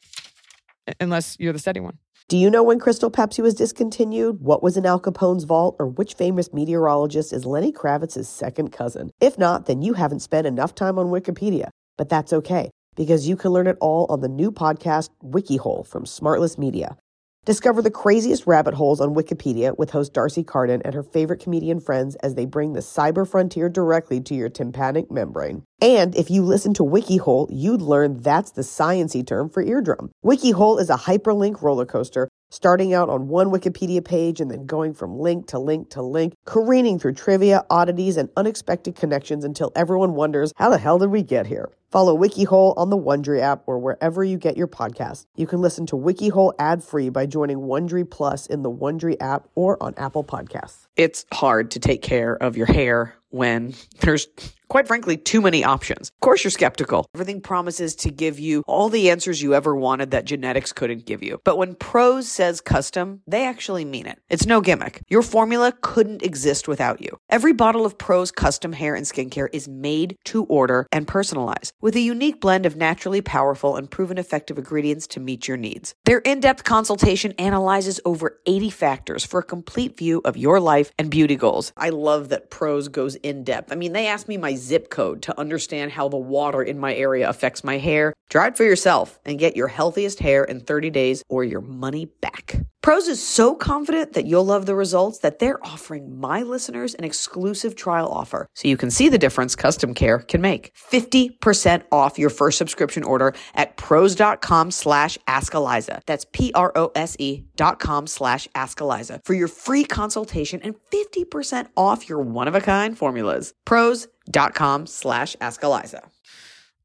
Unless 1.00 1.36
you're 1.38 1.52
the 1.52 1.58
steady 1.58 1.80
one. 1.80 1.98
Do 2.28 2.36
you 2.36 2.50
know 2.50 2.62
when 2.62 2.78
Crystal 2.78 3.10
Pepsi 3.10 3.42
was 3.42 3.54
discontinued? 3.54 4.42
What 4.42 4.62
was 4.62 4.76
in 4.76 4.84
Al 4.84 5.00
Capone's 5.00 5.44
vault? 5.44 5.76
Or 5.78 5.86
which 5.86 6.12
famous 6.12 6.52
meteorologist 6.52 7.32
is 7.32 7.46
Lenny 7.46 7.72
Kravitz's 7.72 8.28
second 8.28 8.70
cousin? 8.70 9.10
If 9.18 9.38
not, 9.38 9.64
then 9.64 9.80
you 9.80 9.94
haven't 9.94 10.20
spent 10.20 10.46
enough 10.46 10.74
time 10.74 10.98
on 10.98 11.06
Wikipedia. 11.06 11.70
But 11.96 12.10
that's 12.10 12.34
okay, 12.34 12.70
because 12.96 13.26
you 13.26 13.34
can 13.34 13.52
learn 13.52 13.66
it 13.66 13.78
all 13.80 14.04
on 14.10 14.20
the 14.20 14.28
new 14.28 14.52
podcast, 14.52 15.08
WikiHole, 15.24 15.86
from 15.86 16.04
Smartless 16.04 16.58
Media. 16.58 16.98
Discover 17.44 17.80
the 17.80 17.90
craziest 17.90 18.46
rabbit 18.46 18.74
holes 18.74 19.00
on 19.00 19.14
Wikipedia 19.14 19.74
with 19.78 19.90
host 19.90 20.12
D'Arcy 20.12 20.44
Carden 20.44 20.82
and 20.84 20.92
her 20.94 21.02
favorite 21.02 21.40
comedian 21.40 21.80
friends 21.80 22.14
as 22.16 22.34
they 22.34 22.44
bring 22.44 22.74
the 22.74 22.80
cyber 22.80 23.26
frontier 23.26 23.70
directly 23.70 24.20
to 24.20 24.34
your 24.34 24.50
tympanic 24.50 25.10
membrane. 25.10 25.62
And 25.80 26.14
if 26.14 26.30
you 26.30 26.42
listen 26.42 26.74
to 26.74 26.82
WikiHole, 26.82 27.48
you'd 27.50 27.80
learn 27.80 28.20
that's 28.20 28.50
the 28.50 28.60
sciency 28.60 29.26
term 29.26 29.48
for 29.48 29.62
eardrum. 29.62 30.10
WikiHole 30.22 30.78
is 30.78 30.90
a 30.90 30.96
hyperlink 30.96 31.62
roller 31.62 31.86
coaster, 31.86 32.28
starting 32.50 32.92
out 32.92 33.08
on 33.08 33.28
one 33.28 33.48
Wikipedia 33.48 34.04
page 34.04 34.42
and 34.42 34.50
then 34.50 34.66
going 34.66 34.92
from 34.92 35.18
link 35.18 35.46
to 35.46 35.58
link 35.58 35.88
to 35.90 36.02
link, 36.02 36.34
careening 36.44 36.98
through 36.98 37.14
trivia, 37.14 37.64
oddities, 37.70 38.18
and 38.18 38.28
unexpected 38.36 38.94
connections 38.94 39.44
until 39.44 39.72
everyone 39.74 40.14
wonders, 40.14 40.52
how 40.56 40.68
the 40.68 40.78
hell 40.78 40.98
did 40.98 41.10
we 41.10 41.22
get 41.22 41.46
here? 41.46 41.70
Follow 41.90 42.16
WikiHole 42.16 42.76
on 42.76 42.90
the 42.90 42.98
Wondery 42.98 43.40
app 43.40 43.62
or 43.66 43.78
wherever 43.78 44.22
you 44.22 44.36
get 44.36 44.58
your 44.58 44.66
podcasts. 44.66 45.24
You 45.36 45.46
can 45.46 45.62
listen 45.62 45.86
to 45.86 45.96
WikiHole 45.96 46.52
ad-free 46.58 47.08
by 47.08 47.24
joining 47.24 47.60
Wondery 47.60 48.08
Plus 48.08 48.46
in 48.46 48.62
the 48.62 48.70
Wondery 48.70 49.16
app 49.20 49.48
or 49.54 49.82
on 49.82 49.94
Apple 49.96 50.22
Podcasts. 50.22 50.86
It's 50.96 51.24
hard 51.32 51.70
to 51.70 51.80
take 51.80 52.02
care 52.02 52.34
of 52.34 52.58
your 52.58 52.66
hair 52.66 53.14
when 53.30 53.74
there's 54.00 54.26
quite 54.68 54.86
frankly 54.86 55.16
too 55.16 55.42
many 55.42 55.62
options. 55.62 56.08
Of 56.08 56.20
course, 56.20 56.44
you're 56.44 56.50
skeptical. 56.50 57.06
Everything 57.14 57.42
promises 57.42 57.94
to 57.96 58.10
give 58.10 58.38
you 58.38 58.62
all 58.66 58.88
the 58.88 59.10
answers 59.10 59.42
you 59.42 59.54
ever 59.54 59.76
wanted 59.76 60.10
that 60.12 60.24
genetics 60.24 60.72
couldn't 60.72 61.04
give 61.04 61.22
you. 61.22 61.40
But 61.44 61.58
when 61.58 61.74
Prose 61.74 62.26
says 62.26 62.62
custom, 62.62 63.20
they 63.26 63.46
actually 63.46 63.84
mean 63.84 64.06
it. 64.06 64.18
It's 64.30 64.46
no 64.46 64.62
gimmick. 64.62 65.02
Your 65.08 65.22
formula 65.22 65.74
couldn't 65.80 66.22
exist 66.22 66.68
without 66.68 67.02
you. 67.02 67.18
Every 67.28 67.52
bottle 67.52 67.84
of 67.84 67.98
Prose 67.98 68.30
custom 68.30 68.72
hair 68.72 68.94
and 68.94 69.04
skincare 69.04 69.48
is 69.52 69.68
made 69.68 70.16
to 70.24 70.44
order 70.44 70.86
and 70.90 71.06
personalized 71.06 71.74
with 71.80 71.94
a 71.96 72.00
unique 72.00 72.40
blend 72.40 72.66
of 72.66 72.76
naturally 72.76 73.20
powerful 73.20 73.76
and 73.76 73.90
proven 73.90 74.18
effective 74.18 74.58
ingredients 74.58 75.06
to 75.06 75.20
meet 75.20 75.46
your 75.46 75.56
needs. 75.56 75.94
Their 76.04 76.18
in 76.18 76.40
depth 76.40 76.64
consultation 76.64 77.32
analyzes 77.38 78.00
over 78.04 78.40
80 78.46 78.70
factors 78.70 79.24
for 79.24 79.40
a 79.40 79.44
complete 79.44 79.96
view 79.96 80.20
of 80.24 80.36
your 80.36 80.60
life 80.60 80.92
and 80.98 81.10
beauty 81.10 81.36
goals. 81.36 81.72
I 81.76 81.90
love 81.90 82.30
that 82.30 82.50
Prose 82.50 82.88
goes 82.88 83.14
in 83.16 83.44
depth. 83.44 83.70
I 83.72 83.76
mean, 83.76 83.92
they 83.92 84.06
asked 84.06 84.28
me 84.28 84.36
my 84.36 84.54
zip 84.54 84.90
code 84.90 85.22
to 85.22 85.38
understand 85.38 85.92
how 85.92 86.08
the 86.08 86.16
water 86.16 86.62
in 86.62 86.78
my 86.78 86.94
area 86.94 87.28
affects 87.28 87.62
my 87.62 87.78
hair. 87.78 88.12
Try 88.28 88.48
it 88.48 88.56
for 88.56 88.64
yourself 88.64 89.18
and 89.24 89.38
get 89.38 89.56
your 89.56 89.68
healthiest 89.68 90.18
hair 90.18 90.44
in 90.44 90.60
30 90.60 90.90
days 90.90 91.22
or 91.28 91.44
your 91.44 91.60
money 91.60 92.06
back. 92.06 92.56
Prose 92.80 93.08
is 93.08 93.22
so 93.22 93.54
confident 93.54 94.14
that 94.14 94.24
you'll 94.24 94.46
love 94.46 94.64
the 94.64 94.74
results 94.74 95.18
that 95.18 95.40
they're 95.40 95.62
offering 95.66 96.18
my 96.18 96.42
listeners 96.42 96.94
an 96.94 97.04
exclusive 97.04 97.76
trial 97.76 98.08
offer 98.08 98.46
so 98.54 98.66
you 98.68 98.76
can 98.78 98.90
see 98.90 99.08
the 99.08 99.18
difference 99.18 99.54
custom 99.54 99.92
care 99.92 100.20
can 100.20 100.40
make. 100.40 100.72
50% 100.74 101.67
off 101.92 102.18
your 102.18 102.30
first 102.30 102.58
subscription 102.58 103.04
order 103.04 103.34
at 103.54 103.76
prose.com 103.76 104.70
slash 104.70 105.18
askeliza. 105.28 106.00
That's 106.06 106.24
P-R-O-S-E 106.32 107.44
dot 107.56 107.78
com 107.78 108.06
slash 108.06 108.48
askeliza 108.54 109.20
for 109.24 109.34
your 109.34 109.48
free 109.48 109.84
consultation 109.84 110.60
and 110.62 110.74
50% 110.92 111.68
off 111.76 112.08
your 112.08 112.20
one-of-a-kind 112.20 112.96
formulas. 112.96 113.52
Prose.com 113.64 114.86
slash 114.86 115.36
askeliza. 115.40 116.08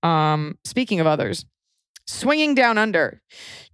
Um, 0.04 0.58
speaking 0.66 1.00
of 1.00 1.08
others, 1.08 1.46
swinging 2.08 2.56
down 2.56 2.78
under. 2.78 3.22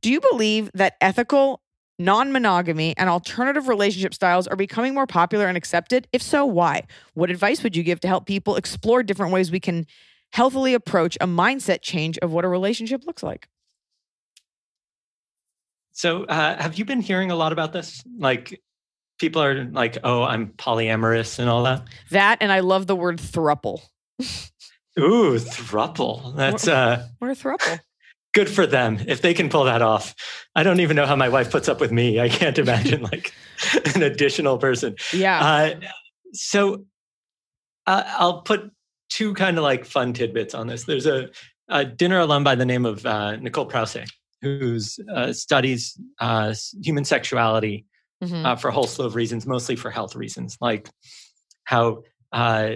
Do 0.02 0.12
you 0.12 0.22
believe 0.32 0.70
that 0.76 0.94
ethical, 1.02 1.62
non 1.98 2.32
monogamy, 2.32 2.96
and 2.98 3.10
alternative 3.10 3.68
relationship 3.68 4.14
styles 4.14 4.48
are 4.48 4.56
becoming 4.56 4.94
more 4.94 5.08
popular 5.08 5.48
and 5.48 5.58
accepted? 5.58 6.08
If 6.14 6.22
so, 6.22 6.46
why? 6.46 6.84
What 7.16 7.32
advice 7.32 7.64
would 7.64 7.76
you 7.76 7.84
give 7.84 8.00
to 8.02 8.08
help 8.08 8.26
people 8.26 8.56
explore 8.56 9.04
different 9.04 9.34
ways 9.34 9.52
we 9.52 9.60
can 9.60 9.86
healthily 10.32 10.74
approach 10.74 11.18
a 11.22 11.28
mindset 11.28 11.82
change 11.82 12.18
of 12.20 12.32
what 12.32 12.46
a 12.46 12.48
relationship 12.48 13.06
looks 13.06 13.24
like? 13.24 13.48
So, 15.92 16.24
uh, 16.26 16.62
have 16.62 16.78
you 16.78 16.86
been 16.86 17.02
hearing 17.02 17.32
a 17.32 17.36
lot 17.36 17.52
about 17.52 17.74
this? 17.74 18.02
Like, 18.18 18.62
people 19.20 19.42
are 19.44 19.66
like, 19.66 19.98
"Oh, 20.04 20.24
I'm 20.24 20.48
polyamorous" 20.54 21.40
and 21.40 21.50
all 21.50 21.64
that. 21.64 21.84
That, 22.12 22.38
and 22.42 22.52
I 22.52 22.62
love 22.62 22.88
the 22.88 22.96
word 22.96 23.18
thruple. 23.18 23.82
Ooh, 24.98 25.36
thruple. 25.36 26.36
That's 26.36 26.68
uh, 26.68 27.06
We're 27.20 27.32
a 27.32 27.36
thruple. 27.36 27.80
good 28.34 28.50
for 28.50 28.66
them 28.66 29.00
if 29.08 29.22
they 29.22 29.34
can 29.34 29.50
pull 29.50 29.66
that 29.66 29.82
off. 29.82 30.16
I 30.56 30.64
don't 30.64 30.80
even 30.80 30.96
know 30.96 31.06
how 31.06 31.16
my 31.16 31.30
wife 31.30 31.52
puts 31.52 31.68
up 31.68 31.82
with 31.82 31.92
me. 31.92 32.20
I 32.20 32.30
can't 32.30 32.58
imagine 32.66 33.02
like 33.02 33.34
an 33.96 34.02
additional 34.04 34.58
person. 34.58 34.96
Yeah. 35.12 35.40
Uh, 35.40 35.80
so 36.34 36.86
uh, 37.88 38.04
I'll 38.08 38.42
put 38.42 38.72
two 39.10 39.34
kind 39.34 39.58
of 39.58 39.64
like 39.64 39.86
fun 39.86 40.14
tidbits 40.14 40.54
on 40.54 40.68
this. 40.68 40.84
There's 40.86 41.06
a, 41.06 41.30
a 41.68 41.84
dinner 41.86 42.20
alum 42.20 42.44
by 42.44 42.56
the 42.56 42.66
name 42.66 42.86
of 42.86 43.06
uh, 43.06 43.36
Nicole 43.38 43.66
Prause, 43.66 44.06
who 44.42 44.80
uh, 45.14 45.34
studies 45.34 46.00
uh, 46.20 46.54
human 46.84 47.04
sexuality 47.06 47.86
Mhm. 48.24 48.46
uh, 48.46 48.56
for 48.58 48.68
a 48.68 48.72
whole 48.74 48.86
slew 48.86 49.06
of 49.06 49.16
reasons, 49.16 49.46
mostly 49.48 49.78
for 49.78 49.90
health 49.92 50.14
reasons, 50.16 50.58
like 50.60 50.90
how. 51.64 52.04
Uh, 52.34 52.76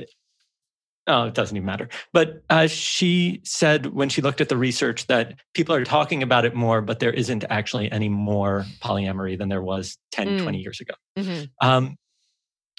oh, 1.07 1.23
it 1.25 1.33
doesn't 1.33 1.57
even 1.57 1.65
matter. 1.65 1.89
But 2.13 2.43
uh, 2.49 2.67
she 2.67 3.41
said 3.43 3.87
when 3.87 4.07
she 4.07 4.21
looked 4.21 4.39
at 4.39 4.47
the 4.47 4.55
research 4.55 5.07
that 5.07 5.37
people 5.53 5.75
are 5.75 5.83
talking 5.83 6.23
about 6.23 6.45
it 6.45 6.55
more, 6.55 6.81
but 6.81 6.99
there 6.99 7.11
isn't 7.11 7.43
actually 7.49 7.91
any 7.91 8.07
more 8.07 8.65
polyamory 8.81 9.37
than 9.37 9.49
there 9.49 9.61
was 9.61 9.97
10, 10.13 10.27
Mm. 10.39 10.43
20 10.43 10.59
years 10.61 10.79
ago. 10.79 10.93
Mhm. 11.17 11.49
Um, 11.61 11.97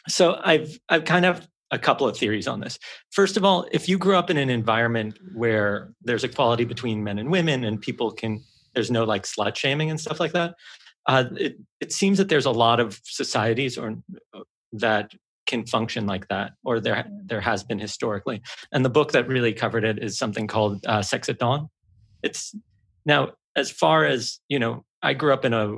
so 0.08 0.40
I've 0.42 0.78
I've 0.88 1.04
kind 1.04 1.26
of 1.26 1.46
a 1.70 1.78
couple 1.78 2.06
of 2.06 2.16
theories 2.16 2.46
on 2.46 2.60
this. 2.60 2.78
First 3.10 3.36
of 3.36 3.44
all, 3.44 3.66
if 3.72 3.88
you 3.88 3.98
grew 3.98 4.16
up 4.16 4.30
in 4.30 4.36
an 4.36 4.50
environment 4.50 5.18
where 5.34 5.92
there's 6.02 6.24
equality 6.24 6.64
between 6.64 7.02
men 7.02 7.18
and 7.18 7.30
women, 7.30 7.64
and 7.64 7.80
people 7.80 8.10
can 8.12 8.42
there's 8.74 8.90
no 8.90 9.04
like 9.04 9.22
slut 9.22 9.56
shaming 9.56 9.90
and 9.90 10.00
stuff 10.00 10.20
like 10.20 10.32
that. 10.32 10.54
Uh, 11.06 11.24
it 11.36 11.56
it 11.80 11.92
seems 11.92 12.18
that 12.18 12.28
there's 12.28 12.46
a 12.46 12.50
lot 12.50 12.80
of 12.80 13.00
societies 13.04 13.78
or 13.78 13.94
uh, 14.34 14.40
that 14.72 15.12
can 15.46 15.66
function 15.66 16.06
like 16.06 16.28
that, 16.28 16.52
or 16.64 16.80
there 16.80 17.06
there 17.24 17.40
has 17.40 17.62
been 17.62 17.78
historically. 17.78 18.40
And 18.72 18.84
the 18.84 18.90
book 18.90 19.12
that 19.12 19.28
really 19.28 19.52
covered 19.52 19.84
it 19.84 20.02
is 20.02 20.18
something 20.18 20.46
called 20.46 20.84
uh, 20.86 21.02
Sex 21.02 21.28
at 21.28 21.38
Dawn. 21.38 21.68
It's 22.22 22.54
now 23.04 23.32
as 23.56 23.70
far 23.70 24.04
as 24.04 24.40
you 24.48 24.58
know, 24.58 24.84
I 25.02 25.14
grew 25.14 25.32
up 25.32 25.44
in 25.44 25.52
a 25.52 25.76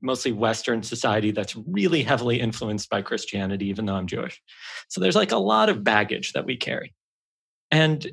mostly 0.00 0.32
Western 0.32 0.82
society 0.82 1.30
that's 1.30 1.56
really 1.56 2.02
heavily 2.02 2.40
influenced 2.40 2.88
by 2.88 3.02
Christianity, 3.02 3.66
even 3.68 3.86
though 3.86 3.94
I'm 3.94 4.06
Jewish. 4.06 4.40
So 4.88 5.00
there's 5.00 5.16
like 5.16 5.32
a 5.32 5.36
lot 5.36 5.68
of 5.68 5.84
baggage 5.84 6.32
that 6.32 6.44
we 6.44 6.56
carry. 6.56 6.94
And 7.70 8.06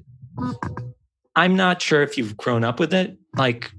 I'm 1.35 1.55
not 1.55 1.81
sure 1.81 2.01
if 2.01 2.17
you've 2.17 2.37
grown 2.37 2.63
up 2.63 2.79
with 2.79 2.93
it, 2.93 3.17
like 3.35 3.71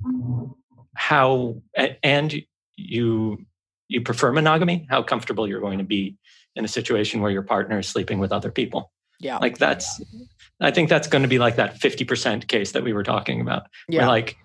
how, 0.94 1.62
and 2.02 2.42
you, 2.76 3.44
you 3.88 4.00
prefer 4.02 4.32
monogamy, 4.32 4.86
how 4.88 5.02
comfortable 5.02 5.48
you're 5.48 5.60
going 5.60 5.78
to 5.78 5.84
be 5.84 6.16
in 6.54 6.64
a 6.64 6.68
situation 6.68 7.20
where 7.20 7.30
your 7.30 7.42
partner 7.42 7.78
is 7.78 7.88
sleeping 7.88 8.18
with 8.18 8.32
other 8.32 8.50
people. 8.50 8.92
Yeah. 9.20 9.38
Like 9.38 9.58
that's, 9.58 10.00
I 10.60 10.70
think 10.70 10.88
that's 10.88 11.08
going 11.08 11.22
to 11.22 11.28
be 11.28 11.38
like 11.38 11.56
that 11.56 11.78
50% 11.80 12.46
case 12.48 12.72
that 12.72 12.82
we 12.82 12.92
were 12.92 13.02
talking 13.02 13.40
about. 13.40 13.64
Yeah. 13.88 14.06
like, 14.08 14.36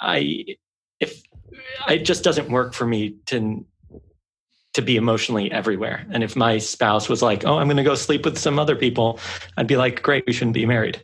I, 0.00 0.56
if 1.00 1.22
it 1.88 2.04
just 2.04 2.24
doesn't 2.24 2.50
work 2.50 2.74
for 2.74 2.86
me 2.86 3.16
to 3.26 3.64
to 4.74 4.82
be 4.82 4.96
emotionally 4.96 5.52
everywhere. 5.52 6.06
And 6.10 6.24
if 6.24 6.34
my 6.34 6.58
spouse 6.58 7.08
was 7.08 7.22
like, 7.22 7.44
"Oh, 7.44 7.58
I'm 7.58 7.66
going 7.66 7.76
to 7.76 7.82
go 7.82 7.94
sleep 7.94 8.24
with 8.24 8.38
some 8.38 8.58
other 8.58 8.76
people," 8.76 9.18
I'd 9.56 9.66
be 9.66 9.76
like, 9.76 10.02
"Great, 10.02 10.24
we 10.26 10.32
shouldn't 10.32 10.54
be 10.54 10.66
married." 10.66 11.02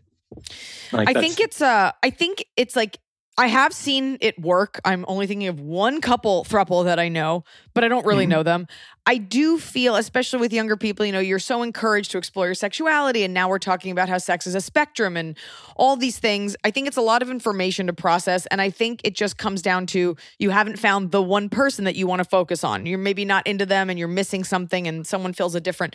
Like 0.93 1.09
I 1.09 1.21
think 1.21 1.41
it's 1.41 1.61
uh 1.61 1.93
I 2.03 2.11
think 2.11 2.45
it's 2.57 2.77
like 2.77 2.99
I 3.39 3.47
have 3.47 3.73
seen 3.73 4.19
it 4.21 4.37
work. 4.39 4.81
I'm 4.85 5.05
only 5.07 5.29
thinking 5.29 5.47
of 5.47 5.61
one 5.61 6.01
couple 6.01 6.45
thruple 6.45 6.85
that 6.87 6.99
I 6.99 7.09
know, 7.09 7.45
but 7.73 7.85
I 7.85 7.89
don't 7.89 8.05
really 8.05 8.27
Mhm. 8.27 8.31
know 8.31 8.43
them. 8.43 8.67
I 9.07 9.17
do 9.17 9.59
feel, 9.59 9.95
especially 9.95 10.41
with 10.41 10.53
younger 10.53 10.77
people, 10.77 11.07
you 11.07 11.13
know, 11.13 11.21
you're 11.21 11.39
so 11.39 11.63
encouraged 11.63 12.11
to 12.11 12.19
explore 12.19 12.47
your 12.47 12.55
sexuality. 12.57 13.23
And 13.23 13.33
now 13.33 13.49
we're 13.49 13.61
talking 13.61 13.93
about 13.93 14.09
how 14.09 14.19
sex 14.19 14.47
is 14.49 14.57
a 14.57 14.61
spectrum 14.61 15.17
and 15.17 15.37
all 15.77 15.97
these 15.97 16.19
things. 16.19 16.57
I 16.65 16.73
think 16.73 16.89
it's 16.89 16.97
a 16.97 17.01
lot 17.03 17.23
of 17.23 17.31
information 17.31 17.87
to 17.87 17.93
process. 17.93 18.45
And 18.47 18.61
I 18.61 18.71
think 18.71 19.01
it 19.05 19.15
just 19.15 19.39
comes 19.39 19.63
down 19.63 19.87
to 19.87 20.17
you 20.41 20.51
haven't 20.51 20.79
found 20.81 21.13
the 21.13 21.23
one 21.23 21.49
person 21.49 21.85
that 21.85 21.95
you 21.95 22.09
want 22.09 22.19
to 22.19 22.29
focus 22.29 22.65
on. 22.65 22.87
You're 22.87 22.99
maybe 22.99 23.25
not 23.25 23.47
into 23.47 23.65
them 23.65 23.89
and 23.89 24.01
you're 24.01 24.09
missing 24.09 24.43
something 24.43 24.89
and 24.89 25.07
someone 25.07 25.33
feels 25.33 25.55
a 25.55 25.61
different. 25.61 25.95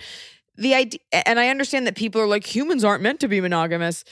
The 0.56 0.76
idea, 0.76 1.00
and 1.12 1.39
I 1.39 1.50
understand 1.50 1.88
that 1.88 1.96
people 1.96 2.22
are 2.22 2.28
like, 2.28 2.46
humans 2.56 2.86
aren't 2.86 3.04
meant 3.04 3.20
to 3.20 3.28
be 3.28 3.41
monogamous. 3.41 4.06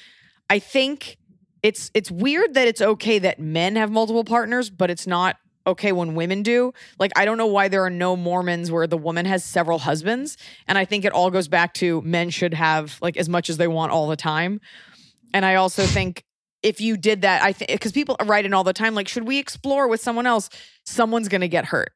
I 0.49 0.59
think 0.59 1.17
it's 1.64 1.91
it's 1.93 2.09
weird 2.09 2.53
that 2.55 2.68
it's 2.68 2.82
okay 2.82 3.20
that 3.20 3.39
men 3.39 3.76
have 3.76 3.91
multiple 3.91 4.24
partners, 4.24 4.70
but 4.70 4.89
it's 4.89 5.05
not 5.07 5.38
okay 5.68 5.91
when 5.91 6.16
women 6.16 6.43
do. 6.43 6.74
Like 6.99 7.12
I 7.16 7.26
don't 7.26 7.38
know 7.38 7.47
why 7.47 7.68
there 7.68 7.84
are 7.84 7.89
no 7.89 8.16
Mormons 8.16 8.72
where 8.72 8.88
the 8.88 8.97
woman 8.97 9.26
has 9.26 9.43
several 9.43 9.80
husbands, 9.80 10.38
and 10.68 10.78
I 10.78 10.86
think 10.86 11.05
it 11.05 11.14
all 11.14 11.30
goes 11.30 11.47
back 11.47 11.74
to 11.76 12.01
men 12.01 12.30
should 12.30 12.53
have 12.53 12.97
like 13.01 13.18
as 13.18 13.30
much 13.30 13.49
as 13.49 13.57
they 13.57 13.68
want 13.68 13.91
all 13.91 14.07
the 14.07 14.16
time. 14.16 14.59
And 15.34 15.45
I 15.45 15.55
also 15.55 15.86
think 15.86 16.26
if 16.64 16.82
you 16.82 16.97
did 16.97 17.22
that, 17.22 17.41
I 17.41 17.53
think 17.53 17.72
because 17.72 17.91
people 17.91 18.16
write 18.26 18.45
in 18.45 18.53
all 18.53 18.64
the 18.64 18.74
time, 18.74 18.95
like, 18.95 19.07
should 19.07 19.28
we 19.28 19.39
explore 19.39 19.88
with 19.88 20.01
someone 20.01 20.26
else? 20.26 20.49
Someone's 20.86 21.28
going 21.28 21.41
to 21.41 21.47
get 21.47 21.66
hurt. 21.66 21.91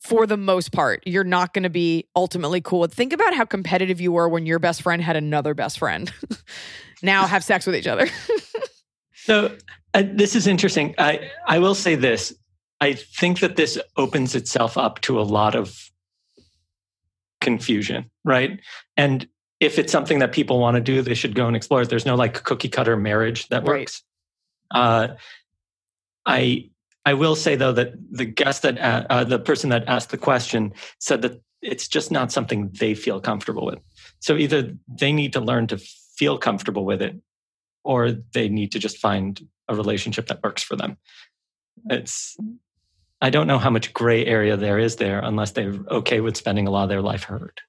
For 0.00 0.26
the 0.26 0.36
most 0.36 0.70
part, 0.70 1.02
you're 1.06 1.24
not 1.24 1.54
going 1.54 1.62
to 1.62 1.70
be 1.70 2.06
ultimately 2.14 2.60
cool. 2.60 2.86
Think 2.88 3.14
about 3.14 3.32
how 3.34 3.46
competitive 3.46 4.02
you 4.02 4.12
were 4.12 4.28
when 4.28 4.44
your 4.44 4.58
best 4.58 4.82
friend 4.82 5.00
had 5.00 5.16
another 5.16 5.54
best 5.54 5.78
friend. 5.78 6.12
now 7.02 7.26
have 7.26 7.42
sex 7.42 7.64
with 7.64 7.74
each 7.74 7.86
other. 7.86 8.06
So 9.24 9.56
uh, 9.94 10.02
this 10.06 10.36
is 10.36 10.46
interesting. 10.46 10.94
I 10.98 11.30
I 11.46 11.58
will 11.58 11.74
say 11.74 11.94
this. 11.94 12.34
I 12.80 12.92
think 12.92 13.40
that 13.40 13.56
this 13.56 13.78
opens 13.96 14.34
itself 14.34 14.76
up 14.76 15.00
to 15.02 15.18
a 15.18 15.22
lot 15.22 15.54
of 15.54 15.90
confusion, 17.40 18.10
right? 18.24 18.60
And 18.98 19.26
if 19.60 19.78
it's 19.78 19.92
something 19.92 20.18
that 20.18 20.32
people 20.32 20.58
want 20.58 20.74
to 20.74 20.80
do, 20.82 21.00
they 21.00 21.14
should 21.14 21.34
go 21.34 21.46
and 21.46 21.56
explore 21.56 21.82
it. 21.82 21.88
There's 21.88 22.04
no 22.04 22.16
like 22.16 22.42
cookie 22.42 22.68
cutter 22.68 22.96
marriage 22.96 23.48
that 23.48 23.66
Right. 23.66 23.80
works. 23.80 24.02
Uh, 24.70 25.08
I 26.26 26.70
I 27.06 27.14
will 27.14 27.36
say 27.36 27.56
though 27.56 27.72
that 27.72 27.92
the 28.10 28.26
guest 28.26 28.62
that 28.62 28.78
uh, 28.78 29.04
uh, 29.08 29.24
the 29.24 29.38
person 29.38 29.70
that 29.70 29.84
asked 29.88 30.10
the 30.10 30.18
question 30.18 30.74
said 30.98 31.22
that 31.22 31.40
it's 31.62 31.88
just 31.88 32.10
not 32.10 32.30
something 32.30 32.70
they 32.78 32.94
feel 32.94 33.20
comfortable 33.20 33.64
with. 33.64 33.78
So 34.20 34.36
either 34.36 34.74
they 34.86 35.12
need 35.12 35.32
to 35.32 35.40
learn 35.40 35.66
to 35.68 35.78
feel 36.18 36.36
comfortable 36.36 36.84
with 36.84 37.00
it, 37.00 37.16
or 37.84 38.12
they 38.32 38.48
need 38.48 38.72
to 38.72 38.78
just 38.78 38.98
find 38.98 39.46
a 39.68 39.74
relationship 39.74 40.26
that 40.26 40.42
works 40.42 40.62
for 40.62 40.76
them. 40.76 40.96
It's 41.90 42.36
I 43.20 43.30
don't 43.30 43.46
know 43.46 43.58
how 43.58 43.70
much 43.70 43.92
gray 43.94 44.26
area 44.26 44.56
there 44.56 44.78
is 44.78 44.96
there 44.96 45.20
unless 45.20 45.52
they're 45.52 45.74
okay 45.90 46.20
with 46.20 46.36
spending 46.36 46.66
a 46.66 46.70
lot 46.70 46.82
of 46.82 46.88
their 46.88 47.02
life 47.02 47.24
hurt. 47.24 47.60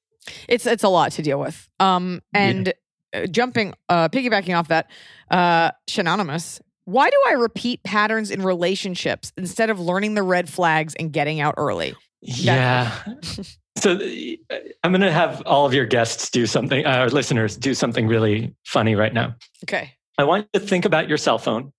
It's 0.48 0.66
it's 0.66 0.84
a 0.84 0.90
lot 0.90 1.12
to 1.14 1.22
deal 1.22 1.40
with. 1.40 1.70
Um, 1.80 2.22
and 2.34 2.74
uh, 3.14 3.28
jumping, 3.28 3.74
uh, 3.90 4.10
piggybacking 4.10 4.58
off 4.58 4.68
that, 4.70 4.90
uh, 5.32 5.72
Shanonymous, 5.88 6.60
why 6.86 7.10
do 7.10 7.18
I 7.28 7.34
repeat 7.34 7.84
patterns 7.84 8.32
in 8.32 8.42
relationships 8.42 9.32
instead 9.38 9.70
of 9.70 9.80
learning 9.80 10.16
the 10.16 10.24
red 10.24 10.50
flags 10.50 10.96
and 10.96 11.12
getting 11.12 11.40
out 11.40 11.56
early? 11.58 11.96
Yeah. 12.22 12.92
so 13.78 13.94
uh, 13.94 14.56
I'm 14.84 14.92
going 14.92 15.02
to 15.02 15.12
have 15.12 15.42
all 15.46 15.66
of 15.66 15.74
your 15.74 15.86
guests 15.86 16.30
do 16.30 16.46
something, 16.46 16.86
uh, 16.86 16.90
our 16.90 17.10
listeners 17.10 17.56
do 17.56 17.74
something 17.74 18.08
really 18.08 18.56
funny 18.66 18.96
right 18.96 19.14
now. 19.14 19.36
Okay. 19.64 19.94
I 20.18 20.24
want 20.24 20.48
you 20.54 20.60
to 20.60 20.66
think 20.66 20.86
about 20.86 21.10
your 21.10 21.18
cell 21.18 21.38
phone 21.38 21.74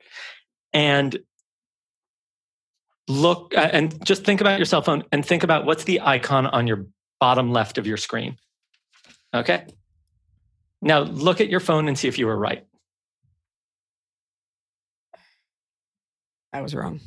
and 0.72 1.18
look 3.09 3.55
uh, 3.57 3.68
and 3.72 4.05
just 4.05 4.24
think 4.24 4.41
about 4.41 4.59
your 4.59 4.66
cell 4.66 4.82
phone 4.82 5.05
and 5.12 5.24
think 5.24 5.43
about 5.43 5.64
what's 5.64 5.84
the 5.84 6.01
icon 6.01 6.47
on 6.47 6.66
your 6.66 6.87
bottom 7.20 7.53
left 7.53 7.78
of 7.78 7.87
your 7.87 7.97
screen. 7.97 8.37
Okay. 9.34 9.66
Now 10.82 11.01
look 11.01 11.41
at 11.41 11.49
your 11.49 11.61
phone 11.61 11.89
and 11.89 11.99
see 11.99 12.09
if 12.09 12.18
you 12.18 12.26
were 12.26 12.37
right. 12.37 12.64
I 16.53 16.62
was 16.62 16.74
wrong. 16.74 17.01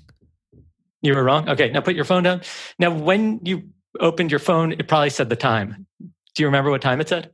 You 1.02 1.16
were 1.16 1.24
wrong. 1.24 1.50
Okay. 1.50 1.70
Now 1.72 1.82
put 1.82 1.96
your 1.96 2.06
phone 2.06 2.24
down. 2.24 2.42
Now, 2.78 2.92
when 2.92 3.40
you 3.44 3.70
opened 4.00 4.32
your 4.32 4.40
phone, 4.40 4.74
it 4.74 4.88
probably 4.88 5.10
said 5.10 5.30
the 5.30 5.36
time. 5.36 5.88
Do 6.00 6.44
you 6.44 6.46
remember 6.46 6.70
what 6.70 6.82
time 6.82 7.02
it 7.02 7.10
said? 7.10 7.32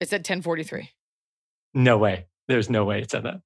It 0.00 0.08
said 0.08 0.20
1043. 0.20 0.90
No 1.74 1.98
way. 1.98 2.26
There's 2.50 2.68
no 2.68 2.84
way 2.84 3.00
it 3.00 3.10
said 3.10 3.22
that. 3.22 3.40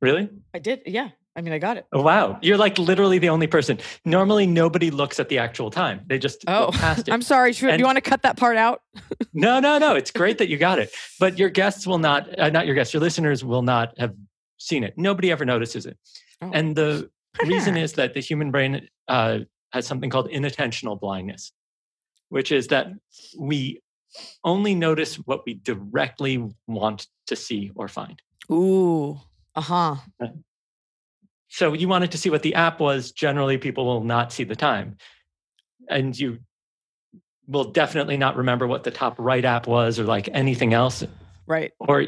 Really? 0.00 0.28
I 0.54 0.60
did. 0.60 0.82
Yeah. 0.86 1.08
I 1.34 1.40
mean, 1.40 1.52
I 1.52 1.58
got 1.58 1.76
it. 1.76 1.86
Oh, 1.92 2.02
wow. 2.02 2.38
You're 2.40 2.56
like 2.56 2.78
literally 2.78 3.18
the 3.18 3.28
only 3.28 3.46
person. 3.46 3.78
Normally, 4.04 4.46
nobody 4.46 4.90
looks 4.90 5.18
at 5.20 5.28
the 5.28 5.38
actual 5.38 5.70
time. 5.70 6.00
They 6.06 6.18
just 6.18 6.44
Oh, 6.48 6.70
past 6.72 7.00
it. 7.08 7.12
I'm 7.12 7.22
sorry. 7.22 7.52
Should, 7.52 7.66
do 7.66 7.70
And- 7.72 7.80
you 7.80 7.84
want 7.86 7.96
to 7.96 8.00
cut 8.00 8.22
that 8.22 8.36
part 8.36 8.56
out? 8.56 8.82
No, 9.34 9.60
no, 9.60 9.78
no. 9.78 9.94
It's 9.94 10.10
great 10.10 10.38
that 10.38 10.48
you 10.48 10.56
got 10.56 10.78
it. 10.80 10.90
But 11.20 11.38
your 11.38 11.48
guests 11.50 11.86
will 11.86 11.98
not, 11.98 12.36
uh, 12.38 12.48
not 12.50 12.66
your 12.66 12.74
guests, 12.74 12.92
your 12.94 13.00
listeners 13.00 13.44
will 13.44 13.62
not 13.62 13.92
have 13.98 14.14
seen 14.58 14.82
it. 14.82 14.94
Nobody 14.96 15.30
ever 15.30 15.44
notices 15.44 15.86
it. 15.86 15.96
Oh. 16.40 16.50
And 16.52 16.74
the 16.74 17.08
reason 17.46 17.76
is 17.76 17.92
that 17.94 18.14
the 18.14 18.20
human 18.20 18.50
brain 18.50 18.88
uh, 19.06 19.40
has 19.72 19.86
something 19.86 20.10
called 20.10 20.28
inattentional 20.30 20.98
blindness, 20.98 21.52
which 22.30 22.50
is 22.50 22.68
that 22.68 22.88
we 23.38 23.80
only 24.42 24.74
notice 24.74 25.16
what 25.16 25.42
we 25.46 25.54
directly 25.54 26.44
want 26.66 27.06
to 27.28 27.36
see 27.36 27.70
or 27.76 27.86
find. 27.86 28.20
Ooh. 28.50 29.18
Uh 29.54 29.60
huh. 29.60 29.96
So 31.48 31.72
you 31.72 31.88
wanted 31.88 32.12
to 32.12 32.18
see 32.18 32.30
what 32.30 32.42
the 32.42 32.54
app 32.54 32.80
was. 32.80 33.12
Generally, 33.12 33.58
people 33.58 33.84
will 33.84 34.04
not 34.04 34.32
see 34.32 34.44
the 34.44 34.56
time. 34.56 34.96
And 35.88 36.18
you 36.18 36.38
will 37.46 37.64
definitely 37.64 38.16
not 38.16 38.36
remember 38.36 38.66
what 38.66 38.84
the 38.84 38.90
top 38.90 39.16
right 39.18 39.44
app 39.44 39.66
was 39.66 39.98
or 39.98 40.04
like 40.04 40.28
anything 40.32 40.74
else. 40.74 41.02
Right. 41.46 41.72
Or 41.80 42.04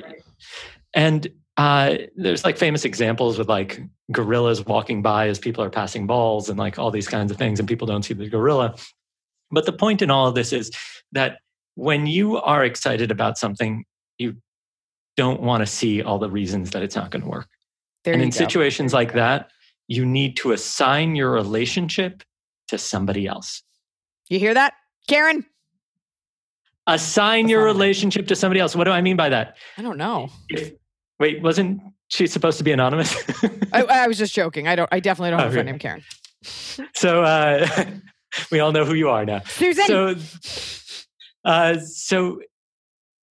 and 0.95 1.27
uh, 1.57 1.97
there's 2.17 2.45
like 2.45 2.59
famous 2.59 2.85
examples 2.85 3.39
with 3.39 3.49
like 3.49 3.81
gorillas 4.13 4.65
walking 4.65 5.03
by 5.03 5.29
as 5.29 5.39
people 5.39 5.65
are 5.65 5.71
passing 5.71 6.07
balls 6.07 6.49
and 6.49 6.59
like 6.59 6.79
all 6.79 6.91
these 6.91 7.09
kinds 7.09 7.31
of 7.31 7.39
things, 7.39 7.59
and 7.59 7.69
people 7.69 7.87
don't 7.87 8.03
see 8.03 8.15
the 8.15 8.29
gorilla. 8.29 8.75
But 9.51 9.67
the 9.67 9.73
point 9.73 10.03
in 10.03 10.11
all 10.11 10.29
of 10.29 10.35
this 10.35 10.53
is 10.53 10.71
that 11.13 11.39
when 11.75 12.07
you 12.07 12.37
are 12.37 12.65
excited 12.65 13.11
about 13.11 13.39
something, 13.39 13.85
you 14.19 14.37
don't 15.17 15.41
want 15.41 15.61
to 15.63 15.67
see 15.67 16.03
all 16.03 16.19
the 16.19 16.31
reasons 16.31 16.71
that 16.71 16.83
it's 16.83 16.97
not 16.97 17.11
going 17.11 17.23
to 17.23 17.29
work. 17.29 17.49
There 18.05 18.15
and 18.15 18.23
in 18.23 18.31
go. 18.31 18.37
situations 18.37 18.93
like 18.93 19.13
that, 19.15 19.51
you 19.89 20.07
need 20.07 20.37
to 20.39 20.53
assign 20.53 21.17
your 21.17 21.31
relationship 21.31 22.23
to 22.69 22.79
somebody 22.79 23.27
else. 23.27 23.63
You 24.29 24.39
hear 24.39 24.55
that, 24.55 24.75
Karen? 25.09 25.45
Assign 26.87 27.49
your 27.49 27.65
relationship 27.65 28.29
to 28.29 28.37
somebody 28.37 28.61
else. 28.61 28.75
What 28.75 28.85
do 28.85 28.91
I 28.91 29.01
mean 29.01 29.17
by 29.17 29.29
that? 29.29 29.57
I 29.77 29.83
don't 29.83 29.99
know. 29.99 30.31
If, 30.49 30.73
wait, 31.19 31.43
wasn't 31.43 31.83
she 32.09 32.27
supposed 32.27 32.59
to 32.59 32.65
be 32.65 32.73
anonymous? 32.73 33.15
I, 33.73 33.83
I 33.83 34.07
was 34.07 34.19
just 34.19 34.35
joking. 34.35 34.69
I 34.69 34.77
don't. 34.77 34.89
I 34.93 35.01
definitely 35.01 35.31
don't 35.31 35.41
have 35.41 35.51
a 35.51 35.53
friend 35.53 35.67
named 35.67 35.81
Karen. 35.81 36.03
so 36.95 37.23
uh, 37.23 37.85
we 38.51 38.61
all 38.61 38.73
know 38.73 38.85
who 38.85 38.95
you 38.95 39.09
are 39.09 39.25
now. 39.25 39.41
Susan. 39.41 39.87
So, 39.87 40.15
uh, 41.45 41.79
so 41.81 42.41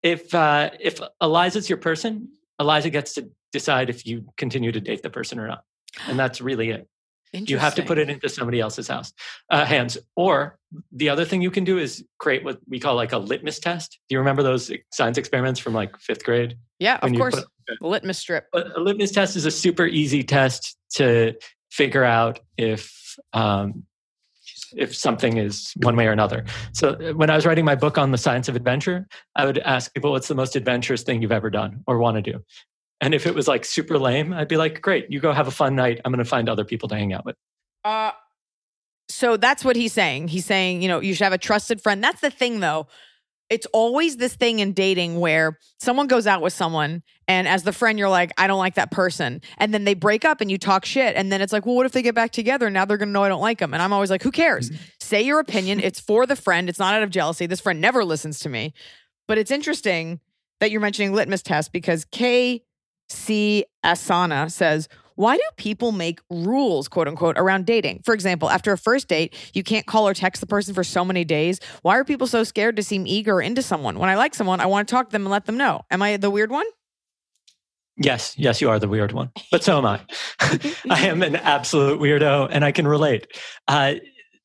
if 0.06 0.34
uh, 0.36 0.70
if 0.80 1.02
Eliza's 1.20 1.68
your 1.68 1.80
person, 1.80 2.30
Eliza 2.60 2.90
gets 2.92 3.16
to 3.16 3.30
decide 3.52 3.90
if 3.90 4.06
you 4.06 4.26
continue 4.38 4.72
to 4.72 4.80
date 4.80 5.02
the 5.02 5.10
person 5.10 5.40
or 5.40 5.48
not, 5.48 5.64
and 6.08 6.18
that's 6.18 6.40
really 6.40 6.70
it. 6.70 6.88
You 7.34 7.58
have 7.58 7.76
to 7.76 7.84
put 7.84 7.98
it 7.98 8.10
into 8.10 8.30
somebody 8.30 8.62
else's 8.62 8.88
house 8.88 9.12
uh, 9.50 9.66
hands. 9.66 9.98
Or 10.16 10.58
the 10.94 11.10
other 11.10 11.26
thing 11.26 11.42
you 11.42 11.52
can 11.52 11.66
do 11.66 11.78
is 11.78 12.06
create 12.18 12.46
what 12.46 12.60
we 12.70 12.80
call 12.80 12.96
like 12.96 13.12
a 13.12 13.18
litmus 13.18 13.60
test. 13.60 14.00
Do 14.08 14.14
you 14.16 14.20
remember 14.20 14.42
those 14.42 14.72
science 14.94 15.18
experiments 15.18 15.60
from 15.60 15.74
like 15.74 15.98
fifth 16.00 16.24
grade? 16.24 16.58
Yeah, 16.80 16.98
of 17.02 17.12
course. 17.14 17.36
put- 17.36 17.46
The 17.82 17.88
litmus 17.88 18.20
strip. 18.20 18.46
a 18.54 18.60
a 18.78 18.80
litmus 18.80 19.12
test 19.12 19.36
is 19.36 19.46
a 19.46 19.52
super 19.52 19.86
easy 19.88 20.24
test 20.24 20.78
to 20.98 21.34
figure 21.72 22.04
out 22.06 22.40
if 22.58 23.18
um, 23.34 23.84
if 24.76 24.96
something 24.96 25.38
is 25.38 25.74
one 25.82 25.96
way 25.96 26.08
or 26.08 26.12
another. 26.12 26.46
So 26.74 26.90
uh, 26.90 27.14
when 27.14 27.30
I 27.30 27.36
was 27.36 27.46
writing 27.46 27.66
my 27.66 27.76
book 27.76 27.98
on 27.98 28.12
the 28.12 28.18
science 28.18 28.48
of 28.48 28.56
adventure, 28.56 29.08
I 29.36 29.46
would 29.46 29.58
ask 29.60 29.94
people, 29.94 30.12
"What's 30.12 30.28
the 30.28 30.36
most 30.36 30.56
adventurous 30.56 31.04
thing 31.04 31.22
you've 31.22 31.32
ever 31.32 31.50
done 31.50 31.84
or 31.88 31.98
want 31.98 32.16
to 32.24 32.32
do?" 32.32 32.40
And 33.02 33.14
if 33.14 33.26
it 33.26 33.36
was 33.36 33.48
like 33.48 33.66
super 33.66 33.98
lame, 33.98 34.34
I'd 34.34 34.48
be 34.48 34.58
like, 34.58 34.82
"Great, 34.82 35.10
you 35.10 35.20
go 35.20 35.32
have 35.32 35.48
a 35.48 35.52
fun 35.52 35.76
night. 35.76 36.02
I'm 36.04 36.12
going 36.12 36.24
to 36.24 36.30
find 36.30 36.50
other 36.50 36.66
people 36.66 36.90
to 36.90 36.96
hang 36.96 37.14
out 37.14 37.26
with." 37.26 37.36
Uh, 37.84 38.12
so 39.08 39.38
that's 39.38 39.64
what 39.64 39.76
he's 39.76 39.94
saying. 39.94 40.30
He's 40.30 40.46
saying, 40.46 40.82
you 40.82 40.88
know, 40.88 41.00
you 41.00 41.14
should 41.14 41.24
have 41.24 41.34
a 41.34 41.38
trusted 41.38 41.82
friend. 41.82 42.04
That's 42.04 42.22
the 42.22 42.32
thing, 42.32 42.60
though. 42.60 42.88
It's 43.50 43.68
always 43.68 44.18
this 44.18 44.36
thing 44.36 44.60
in 44.60 44.74
dating 44.74 45.20
where 45.20 45.60
someone 45.80 46.08
goes 46.08 46.26
out 46.26 46.42
with 46.42 46.54
someone, 46.54 47.04
and 47.28 47.48
as 47.48 47.64
the 47.64 47.74
friend, 47.74 48.00
you're 48.00 48.10
like, 48.10 48.32
I 48.38 48.48
don't 48.48 48.58
like 48.60 48.76
that 48.76 48.92
person. 48.92 49.42
And 49.58 49.74
then 49.74 49.84
they 49.84 49.94
break 49.94 50.26
up 50.26 50.42
and 50.42 50.50
you 50.50 50.58
talk 50.58 50.86
shit. 50.86 51.16
And 51.16 51.32
then 51.32 51.42
it's 51.42 51.54
like, 51.54 51.66
well, 51.66 51.76
what 51.76 51.86
if 51.86 51.92
they 51.92 52.02
get 52.02 52.16
back 52.16 52.32
together? 52.32 52.70
Now 52.70 52.86
they're 52.86 52.98
going 52.98 53.10
to 53.10 53.14
know 53.14 53.24
I 53.24 53.30
don't 53.30 53.42
like 53.42 53.60
them. 53.60 53.74
And 53.74 53.82
I'm 53.82 53.94
always 53.94 54.10
like, 54.10 54.24
who 54.24 54.32
cares? 54.32 54.70
Mm-hmm. 54.70 54.84
Say 55.00 55.22
your 55.24 55.40
opinion. 55.40 55.80
It's 55.80 56.00
for 56.00 56.26
the 56.26 56.36
friend. 56.36 56.70
It's 56.70 56.80
not 56.80 56.94
out 56.94 57.04
of 57.04 57.10
jealousy. 57.10 57.46
This 57.46 57.62
friend 57.62 57.82
never 57.82 58.04
listens 58.04 58.40
to 58.40 58.50
me. 58.50 58.74
But 59.28 59.38
it's 59.38 59.52
interesting 59.52 60.20
that 60.60 60.72
you're 60.72 60.82
mentioning 60.82 61.14
litmus 61.14 61.42
test 61.42 61.72
because 61.72 62.06
K.C. 62.06 63.66
Asana 63.84 64.52
says, 64.52 64.88
why 65.16 65.38
do 65.38 65.44
people 65.58 65.92
make 65.92 66.20
rules, 66.30 66.88
quote 66.88 67.08
unquote, 67.08 67.38
around 67.38 67.66
dating? 67.66 68.02
For 68.06 68.14
example, 68.14 68.50
after 68.50 68.72
a 68.72 68.78
first 68.78 69.08
date, 69.08 69.34
you 69.54 69.64
can't 69.64 69.86
call 69.86 70.08
or 70.08 70.14
text 70.14 70.42
the 70.42 70.48
person 70.48 70.74
for 70.74 70.84
so 70.84 71.04
many 71.04 71.24
days. 71.24 71.60
Why 71.82 71.98
are 71.98 72.04
people 72.04 72.28
so 72.28 72.44
scared 72.44 72.76
to 72.76 72.84
seem 72.84 73.08
eager 73.08 73.42
into 73.42 73.62
someone? 73.62 74.00
When 74.00 74.10
I 74.10 74.16
like 74.16 74.36
someone, 74.36 74.60
I 74.60 74.66
want 74.66 74.88
to 74.88 74.94
talk 74.94 75.08
to 75.08 75.12
them 75.12 75.24
and 75.24 75.32
let 75.32 75.46
them 75.46 75.58
know. 75.58 75.82
Am 75.90 76.02
I 76.02 76.18
the 76.18 76.30
weird 76.30 76.52
one? 76.52 76.66
Yes, 77.98 78.38
yes, 78.38 78.60
you 78.60 78.70
are 78.70 78.78
the 78.78 78.90
weird 78.90 79.14
one, 79.14 79.32
but 79.52 79.64
so 79.64 79.78
am 79.78 79.86
I. 79.86 80.02
I 80.90 81.08
am 81.08 81.24
an 81.24 81.38
absolute 81.38 82.02
weirdo, 82.02 82.50
and 82.52 82.66
I 82.66 82.74
can 82.74 82.86
relate. 82.86 83.28
Uh, 83.70 83.96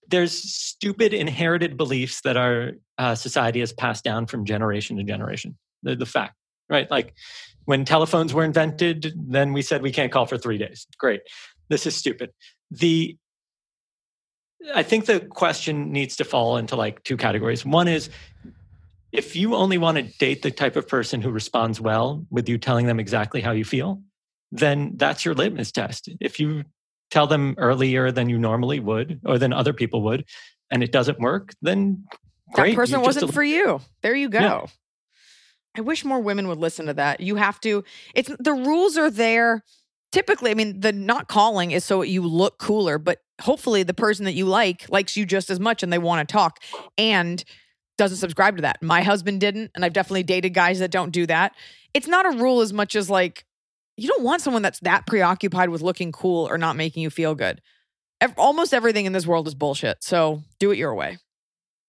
there's 0.07 0.33
stupid 0.33 1.13
inherited 1.13 1.77
beliefs 1.77 2.21
that 2.23 2.37
our 2.37 2.73
uh, 2.99 3.17
society 3.17 3.59
has 3.61 3.73
passed 3.73 4.05
down 4.05 4.27
from 4.27 4.45
generation 4.45 4.97
to 4.99 5.03
generation. 5.03 5.59
The, 5.83 5.97
the 5.97 6.07
fact, 6.07 6.37
right? 6.69 6.89
Like 6.91 7.15
when 7.71 7.85
telephones 7.85 8.35
were 8.35 8.43
invented, 8.43 9.15
then 9.17 9.53
we 9.53 9.63
said 9.63 9.81
we 9.81 9.93
can't 9.93 10.11
call 10.11 10.27
for 10.27 10.37
three 10.37 10.59
days. 10.59 10.89
Great, 10.99 11.21
this 11.69 11.87
is 11.87 11.95
stupid. 11.95 12.33
The 12.73 13.17
I 14.75 14.83
think 14.83 15.07
the 15.07 15.21
question 15.21 15.93
needs 15.93 16.17
to 16.17 16.25
fall 16.25 16.57
into 16.57 16.75
like 16.75 17.05
two 17.05 17.17
categories. 17.17 17.65
One 17.65 17.87
is 17.87 18.11
if 19.13 19.37
you 19.37 19.55
only 19.55 19.79
want 19.79 19.99
to 19.99 20.03
date 20.19 20.43
the 20.43 20.51
type 20.51 20.75
of 20.75 20.89
person 20.89 21.23
who 21.23 21.31
responds 21.31 21.81
well 21.81 22.27
with 22.29 22.49
you 22.49 22.59
telling 22.59 22.87
them 22.87 22.99
exactly 22.99 23.41
how 23.41 23.53
you 23.53 23.65
feel, 23.65 24.03
then 24.51 24.95
that's 24.97 25.25
your 25.25 25.35
litmus 25.35 25.71
test. 25.71 26.09
If 26.21 26.41
you 26.41 26.65
tell 27.13 27.29
them 27.29 27.55
earlier 27.57 28.11
than 28.11 28.29
you 28.29 28.37
normally 28.37 28.81
would 28.81 29.21
or 29.25 29.39
than 29.39 29.53
other 29.53 29.73
people 29.73 30.03
would, 30.03 30.25
and 30.73 30.83
it 30.83 30.91
doesn't 30.91 31.21
work, 31.21 31.55
then 31.63 32.05
great. 32.53 32.71
that 32.71 32.77
person 32.77 33.01
wasn't 33.01 33.33
for 33.33 33.45
you. 33.45 33.81
There 34.03 34.17
you 34.17 34.29
go. 34.29 34.41
Yeah. 34.41 34.67
I 35.77 35.83
wish 35.83 36.05
more 36.05 36.21
women 36.21 36.49
would 36.49 36.59
listen 36.59 36.87
to 36.87 36.95
that. 36.95 37.21
You 37.21 37.37
have 37.37 37.61
to, 37.61 37.85
it's 38.15 38.31
the 38.39 38.53
rules 38.53 38.99
are 38.99 39.11
there. 39.11 39.63
Typically, 40.13 40.51
I 40.51 40.55
mean, 40.55 40.81
the 40.81 40.93
not 40.93 41.29
calling 41.29 41.71
is 41.71 41.85
so 41.85 42.03
you 42.03 42.23
look 42.23 42.59
cooler, 42.59 42.99
but 42.99 43.19
hopefully 43.41 43.85
the 43.85 43.95
person 43.95 44.25
that 44.25 44.33
you 44.33 44.47
like 44.47 44.89
likes 44.91 45.17
you 45.17 45.25
just 45.25 45.51
as 45.51 45.61
much 45.61 45.83
and 45.85 45.93
they 45.93 45.99
want 45.99 46.29
to 46.29 46.33
talk 46.33 46.59
and 46.99 47.45
doesn't 47.97 48.17
subscribe 48.17 48.57
to 48.57 48.63
that. 48.63 48.83
My 48.83 49.03
husband 49.03 49.41
didn't, 49.41 49.71
and 49.75 49.85
I've 49.85 49.93
definitely 49.93 50.25
dated 50.25 50.55
guys 50.55 50.81
that 50.81 50.91
don't 50.91 51.11
do 51.11 51.27
that. 51.27 51.53
It's 51.95 52.09
not 52.09 52.27
a 52.27 52.37
rule 52.37 52.61
as 52.61 52.73
much 52.73 52.97
as 52.97 53.09
like, 53.09 53.45
you 53.97 54.09
don't 54.09 54.25
want 54.25 54.43
someone 54.43 54.63
that's 54.63 54.81
that 54.81 55.07
preoccupied 55.07 55.69
with 55.69 55.83
looking 55.83 56.11
cool 56.11 56.49
or 56.49 56.59
not 56.59 56.75
making 56.75 57.03
you 57.03 57.11
feel 57.11 57.35
good. 57.37 57.61
Almost 58.37 58.75
everything 58.75 59.07
in 59.07 59.13
this 59.13 59.27
world 59.27 59.47
is 59.47 59.55
bullshit. 59.55 60.03
So 60.03 60.43
do 60.59 60.73
it 60.73 60.79
your 60.79 60.95
way. 60.95 61.19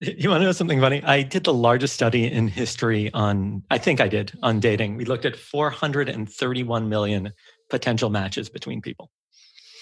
You 0.02 0.30
want 0.30 0.42
to 0.42 0.46
know 0.46 0.52
something 0.52 0.82
funny? 0.82 1.04
I 1.04 1.22
did 1.22 1.44
the 1.44 1.54
largest 1.54 1.94
study 1.94 2.26
in 2.26 2.48
history 2.48 3.14
on, 3.14 3.62
I 3.70 3.78
think 3.78 4.02
I 4.02 4.08
did, 4.08 4.32
on 4.42 4.60
dating. 4.60 4.98
We 4.98 5.06
looked 5.06 5.26
at 5.26 5.36
431 5.36 6.90
million 6.90 7.32
potential 7.70 8.10
matches 8.10 8.50
between 8.50 8.82
people. 8.82 9.12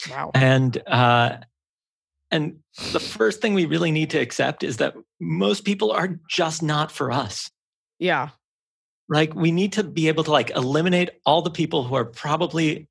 Wow. 0.10 0.32
And 0.36 0.78
uh, 0.88 1.38
and 2.32 2.58
the 2.92 3.00
first 3.00 3.42
thing 3.42 3.54
we 3.54 3.66
really 3.66 3.92
need 3.92 4.10
to 4.12 4.20
accept 4.20 4.64
is 4.64 4.78
that 4.78 4.94
most 5.20 5.64
people 5.64 5.92
are 5.92 6.20
just 6.30 6.62
not 6.62 6.92
for 6.92 7.12
us. 7.12 7.50
Yeah. 7.98 8.30
Like 9.08 9.34
we 9.34 9.52
need 9.52 9.74
to 9.74 9.84
be 9.84 10.10
able 10.10 10.24
to 10.26 10.32
like 10.32 10.52
eliminate 10.52 11.10
all 11.26 11.42
the 11.42 11.50
people 11.50 11.84
who 11.84 11.96
are 11.96 12.06
probably 12.06 12.88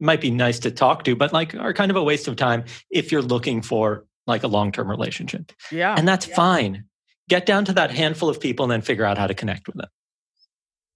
might 0.00 0.20
be 0.20 0.30
nice 0.30 0.58
to 0.60 0.70
talk 0.70 1.04
to, 1.04 1.14
but 1.14 1.32
like 1.32 1.54
are 1.54 1.74
kind 1.74 1.90
of 1.90 1.96
a 1.96 2.02
waste 2.02 2.26
of 2.26 2.36
time 2.36 2.64
if 2.90 3.12
you're 3.12 3.22
looking 3.22 3.62
for 3.62 4.06
like 4.30 4.42
a 4.44 4.48
long-term 4.48 4.88
relationship. 4.88 5.52
Yeah. 5.70 5.94
And 5.96 6.08
that's 6.08 6.24
fine. 6.24 6.84
Get 7.28 7.44
down 7.46 7.64
to 7.66 7.72
that 7.74 7.90
handful 7.90 8.28
of 8.28 8.40
people 8.40 8.64
and 8.64 8.72
then 8.72 8.80
figure 8.80 9.04
out 9.04 9.18
how 9.18 9.26
to 9.26 9.34
connect 9.34 9.66
with 9.66 9.76
them. 9.76 9.88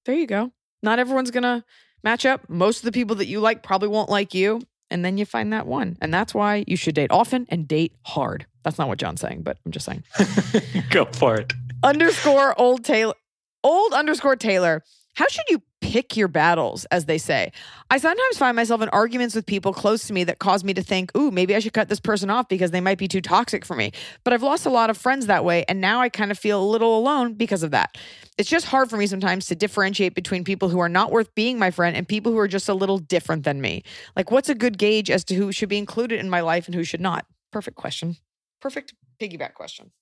There 0.06 0.14
you 0.14 0.26
go. 0.26 0.52
Not 0.82 0.98
everyone's 0.98 1.30
going 1.30 1.44
to 1.44 1.64
match 2.02 2.26
up. 2.26 2.48
Most 2.48 2.78
of 2.78 2.84
the 2.84 2.92
people 2.92 3.16
that 3.16 3.26
you 3.26 3.40
like 3.40 3.62
probably 3.62 3.88
won't 3.88 4.10
like 4.10 4.34
you. 4.34 4.60
And 4.90 5.04
then 5.04 5.16
you 5.18 5.24
find 5.24 5.52
that 5.52 5.66
one. 5.66 5.96
And 6.00 6.12
that's 6.12 6.34
why 6.34 6.64
you 6.66 6.76
should 6.76 6.94
date 6.94 7.10
often 7.10 7.46
and 7.48 7.66
date 7.66 7.94
hard. 8.02 8.46
That's 8.62 8.78
not 8.78 8.88
what 8.88 8.98
Jon's 8.98 9.20
saying, 9.20 9.42
but 9.42 9.58
I'm 9.64 9.72
just 9.72 9.86
saying. 9.86 10.04
Go 10.90 11.06
for 11.06 11.36
it. 11.36 11.52
underscore 11.82 12.58
old 12.60 12.84
Taylor. 12.84 13.14
Old 13.62 13.92
underscore 13.92 14.36
Taylor. 14.36 14.82
How 15.14 15.28
should 15.28 15.44
you 15.48 15.62
pick 15.80 16.16
your 16.16 16.26
battles, 16.26 16.86
as 16.86 17.04
they 17.04 17.18
say? 17.18 17.52
I 17.88 17.98
sometimes 17.98 18.36
find 18.36 18.56
myself 18.56 18.82
in 18.82 18.88
arguments 18.88 19.34
with 19.34 19.46
people 19.46 19.72
close 19.72 20.08
to 20.08 20.12
me 20.12 20.24
that 20.24 20.40
cause 20.40 20.64
me 20.64 20.74
to 20.74 20.82
think, 20.82 21.16
ooh, 21.16 21.30
maybe 21.30 21.54
I 21.54 21.60
should 21.60 21.72
cut 21.72 21.88
this 21.88 22.00
person 22.00 22.30
off 22.30 22.48
because 22.48 22.72
they 22.72 22.80
might 22.80 22.98
be 22.98 23.06
too 23.06 23.20
toxic 23.20 23.64
for 23.64 23.76
me. 23.76 23.92
But 24.24 24.32
I've 24.32 24.42
lost 24.42 24.66
a 24.66 24.70
lot 24.70 24.90
of 24.90 24.98
friends 24.98 25.26
that 25.26 25.44
way. 25.44 25.64
And 25.68 25.80
now 25.80 26.00
I 26.00 26.08
kind 26.08 26.32
of 26.32 26.38
feel 26.38 26.60
a 26.60 26.66
little 26.66 26.98
alone 26.98 27.34
because 27.34 27.62
of 27.62 27.70
that. 27.70 27.96
It's 28.38 28.50
just 28.50 28.66
hard 28.66 28.90
for 28.90 28.96
me 28.96 29.06
sometimes 29.06 29.46
to 29.46 29.54
differentiate 29.54 30.16
between 30.16 30.42
people 30.42 30.68
who 30.68 30.80
are 30.80 30.88
not 30.88 31.12
worth 31.12 31.32
being 31.36 31.60
my 31.60 31.70
friend 31.70 31.96
and 31.96 32.08
people 32.08 32.32
who 32.32 32.38
are 32.38 32.48
just 32.48 32.68
a 32.68 32.74
little 32.74 32.98
different 32.98 33.44
than 33.44 33.60
me. 33.60 33.84
Like, 34.16 34.32
what's 34.32 34.48
a 34.48 34.54
good 34.54 34.78
gauge 34.78 35.10
as 35.10 35.22
to 35.26 35.36
who 35.36 35.52
should 35.52 35.68
be 35.68 35.78
included 35.78 36.18
in 36.18 36.28
my 36.28 36.40
life 36.40 36.66
and 36.66 36.74
who 36.74 36.82
should 36.82 37.00
not? 37.00 37.24
Perfect 37.52 37.76
question. 37.76 38.16
Perfect 38.60 38.94
piggyback 39.20 39.54
question. 39.54 39.92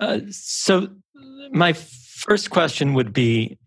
Uh, 0.00 0.20
so 0.30 0.88
my 1.50 1.74
first 1.74 2.48
question 2.48 2.94
would 2.94 3.12
be 3.12 3.58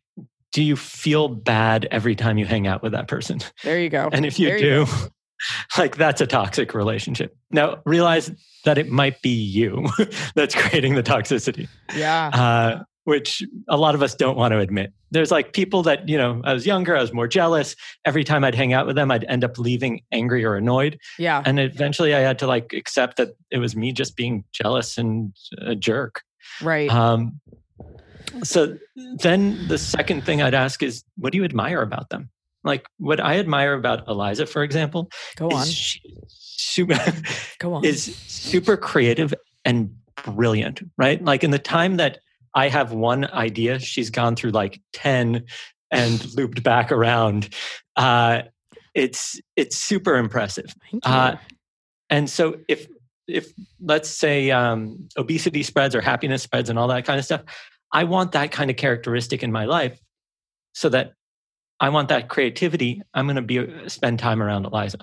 do 0.51 0.63
you 0.63 0.75
feel 0.75 1.27
bad 1.27 1.87
every 1.91 2.15
time 2.15 2.37
you 2.37 2.45
hang 2.45 2.67
out 2.67 2.81
with 2.81 2.91
that 2.93 3.07
person? 3.07 3.39
There 3.63 3.79
you 3.79 3.89
go. 3.89 4.09
And 4.11 4.25
if 4.25 4.39
you 4.39 4.47
There 4.49 4.57
do, 4.57 4.85
go. 4.85 4.91
like 5.77 5.95
that's 5.97 6.21
a 6.21 6.27
toxic 6.27 6.73
relationship. 6.73 7.35
Now 7.51 7.81
realize 7.85 8.31
that 8.65 8.77
it 8.77 8.89
might 8.89 9.21
be 9.21 9.29
you 9.29 9.87
that's 10.35 10.55
creating 10.55 10.95
the 10.95 11.03
toxicity, 11.03 11.67
Yeah. 11.95 12.29
uh, 12.33 12.83
which 13.05 13.41
a 13.67 13.77
lot 13.77 13.95
of 13.95 14.03
us 14.03 14.13
don't 14.15 14.35
want 14.37 14.51
to 14.51 14.59
admit. 14.59 14.91
There's 15.11 15.31
like 15.31 15.53
people 15.53 15.81
that, 15.83 16.07
you 16.07 16.17
know, 16.17 16.41
I 16.43 16.53
was 16.53 16.65
younger, 16.67 16.95
I 16.95 17.01
was 17.01 17.13
more 17.13 17.27
jealous. 17.27 17.75
Every 18.05 18.23
time 18.23 18.43
I'd 18.43 18.53
hang 18.53 18.73
out 18.73 18.85
with 18.85 18.95
them, 18.95 19.09
I'd 19.09 19.23
end 19.25 19.43
up 19.43 19.57
leaving 19.57 20.01
angry 20.11 20.43
or 20.45 20.55
annoyed. 20.55 20.99
Yeah. 21.17 21.41
And 21.45 21.59
eventually 21.59 22.13
I 22.13 22.19
had 22.19 22.37
to 22.39 22.47
like 22.47 22.73
accept 22.73 23.17
that 23.17 23.29
it 23.49 23.57
was 23.57 23.75
me 23.75 23.91
just 23.93 24.15
being 24.15 24.43
jealous 24.51 24.97
and 24.97 25.33
a 25.59 25.73
jerk. 25.75 26.21
Right. 26.61 26.91
Um, 26.91 27.39
so 28.43 28.77
then 29.17 29.67
the 29.67 29.77
second 29.77 30.23
thing 30.23 30.41
I'd 30.41 30.53
ask 30.53 30.83
is, 30.83 31.03
what 31.17 31.31
do 31.31 31.37
you 31.37 31.43
admire 31.43 31.81
about 31.81 32.09
them? 32.09 32.29
Like 32.63 32.85
what 32.97 33.19
I 33.19 33.39
admire 33.39 33.73
about 33.73 34.07
Eliza, 34.07 34.45
for 34.45 34.63
example, 34.63 35.09
Go 35.37 35.49
on. 35.49 35.63
is 35.63 35.73
she 35.73 36.01
super, 36.27 36.97
Go 37.59 37.73
on. 37.75 37.85
is 37.85 38.15
super 38.27 38.75
creative 38.77 39.33
and 39.63 39.95
brilliant, 40.25 40.81
right? 40.97 41.23
Like 41.23 41.43
in 41.43 41.51
the 41.51 41.59
time 41.59 41.97
that 41.97 42.19
I 42.53 42.67
have 42.67 42.91
one 42.91 43.25
idea, 43.31 43.79
she's 43.79 44.09
gone 44.09 44.35
through 44.35 44.51
like 44.51 44.81
10 44.93 45.45
and 45.91 46.33
looped 46.35 46.63
back 46.63 46.91
around. 46.91 47.49
Uh, 47.95 48.43
it's 48.95 49.39
it's 49.55 49.77
super 49.77 50.15
impressive. 50.17 50.73
Uh, 51.03 51.35
and 52.09 52.29
so 52.29 52.57
if 52.67 52.87
if 53.27 53.47
let's 53.81 54.09
say 54.09 54.49
um, 54.51 55.07
obesity 55.15 55.61
spreads 55.63 55.95
or 55.95 56.01
happiness 56.01 56.41
spreads 56.41 56.69
and 56.69 56.79
all 56.79 56.87
that 56.87 57.05
kind 57.05 57.19
of 57.19 57.25
stuff, 57.25 57.41
I 57.91 58.03
want 58.03 58.33
that 58.33 58.51
kind 58.51 58.69
of 58.69 58.77
characteristic 58.77 59.43
in 59.43 59.51
my 59.51 59.65
life, 59.65 59.99
so 60.73 60.89
that 60.89 61.13
I 61.79 61.89
want 61.89 62.09
that 62.09 62.29
creativity. 62.29 63.01
I'm 63.13 63.25
going 63.25 63.35
to 63.35 63.41
be 63.41 63.59
uh, 63.59 63.87
spend 63.87 64.19
time 64.19 64.41
around 64.43 64.65
Eliza 64.65 64.99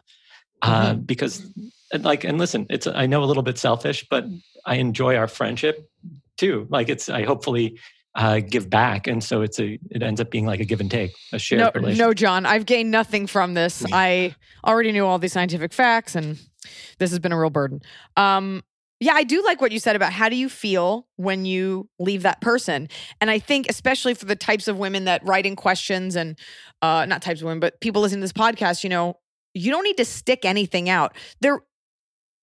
uh, 0.63 0.95
because, 0.95 1.51
and 1.93 2.05
like, 2.05 2.25
and 2.25 2.39
listen, 2.39 2.67
it's 2.71 2.87
I 2.87 3.07
know 3.07 3.23
a 3.23 3.27
little 3.27 3.43
bit 3.43 3.59
selfish, 3.59 4.07
but 4.09 4.25
I 4.65 4.77
enjoy 4.77 5.17
our 5.17 5.29
friendship 5.29 5.89
too. 6.37 6.67
Like 6.71 6.89
it's 6.89 7.09
I 7.09 7.25
hopefully 7.25 7.79
uh, 8.15 8.41
give 8.41 8.71
back, 8.71 9.07
and 9.07 9.23
so 9.23 9.43
it's 9.43 9.59
a 9.61 9.79
it 9.91 10.03
ends 10.03 10.21
up 10.21 10.31
being 10.31 10.47
like 10.47 10.61
a 10.61 10.65
give 10.65 10.81
and 10.81 10.91
take, 10.91 11.13
a 11.33 11.39
shared 11.39 11.61
no, 11.61 11.71
relationship. 11.75 12.07
no, 12.07 12.15
Jon, 12.15 12.47
I've 12.47 12.67
gained 12.67 12.91
nothing 12.91 13.27
from 13.27 13.55
this. 13.55 13.85
I 13.93 14.35
already 14.65 14.93
knew 14.93 15.05
all 15.05 15.19
these 15.19 15.33
scientific 15.33 15.73
facts, 15.73 16.15
and 16.15 16.39
this 16.99 17.11
has 17.11 17.19
been 17.19 17.33
a 17.33 17.39
real 17.39 17.51
burden. 17.51 17.81
Um, 18.17 18.63
yeah, 18.99 19.13
I 19.13 19.25
do 19.25 19.43
like 19.43 19.61
what 19.61 19.73
you 19.73 19.79
said 19.79 19.97
about 19.97 20.13
how 20.13 20.29
do 20.29 20.37
you 20.37 20.49
feel 20.49 21.07
when 21.17 21.45
you 21.45 21.89
leave 21.99 22.23
that 22.23 22.41
person, 22.41 22.89
and 23.21 23.31
I 23.31 23.39
think 23.39 23.67
especially 23.69 24.15
for 24.15 24.25
the 24.25 24.37
types 24.37 24.69
of 24.69 24.79
women 24.79 25.05
that 25.05 25.25
write 25.25 25.47
in 25.47 25.57
questions 25.57 26.17
and 26.17 26.39
uh, 26.83 27.05
not 27.07 27.23
types 27.23 27.41
of 27.41 27.47
women, 27.47 27.61
but 27.61 27.81
people 27.81 28.03
listening 28.03 28.21
to 28.21 28.25
this 28.25 28.33
podcast, 28.33 28.85
you 28.85 28.91
know, 28.91 29.19
you 29.55 29.71
don't 29.71 29.85
need 29.85 29.97
to 29.97 30.05
stick 30.05 30.45
anything 30.45 30.89
out. 30.89 31.17
There, 31.41 31.61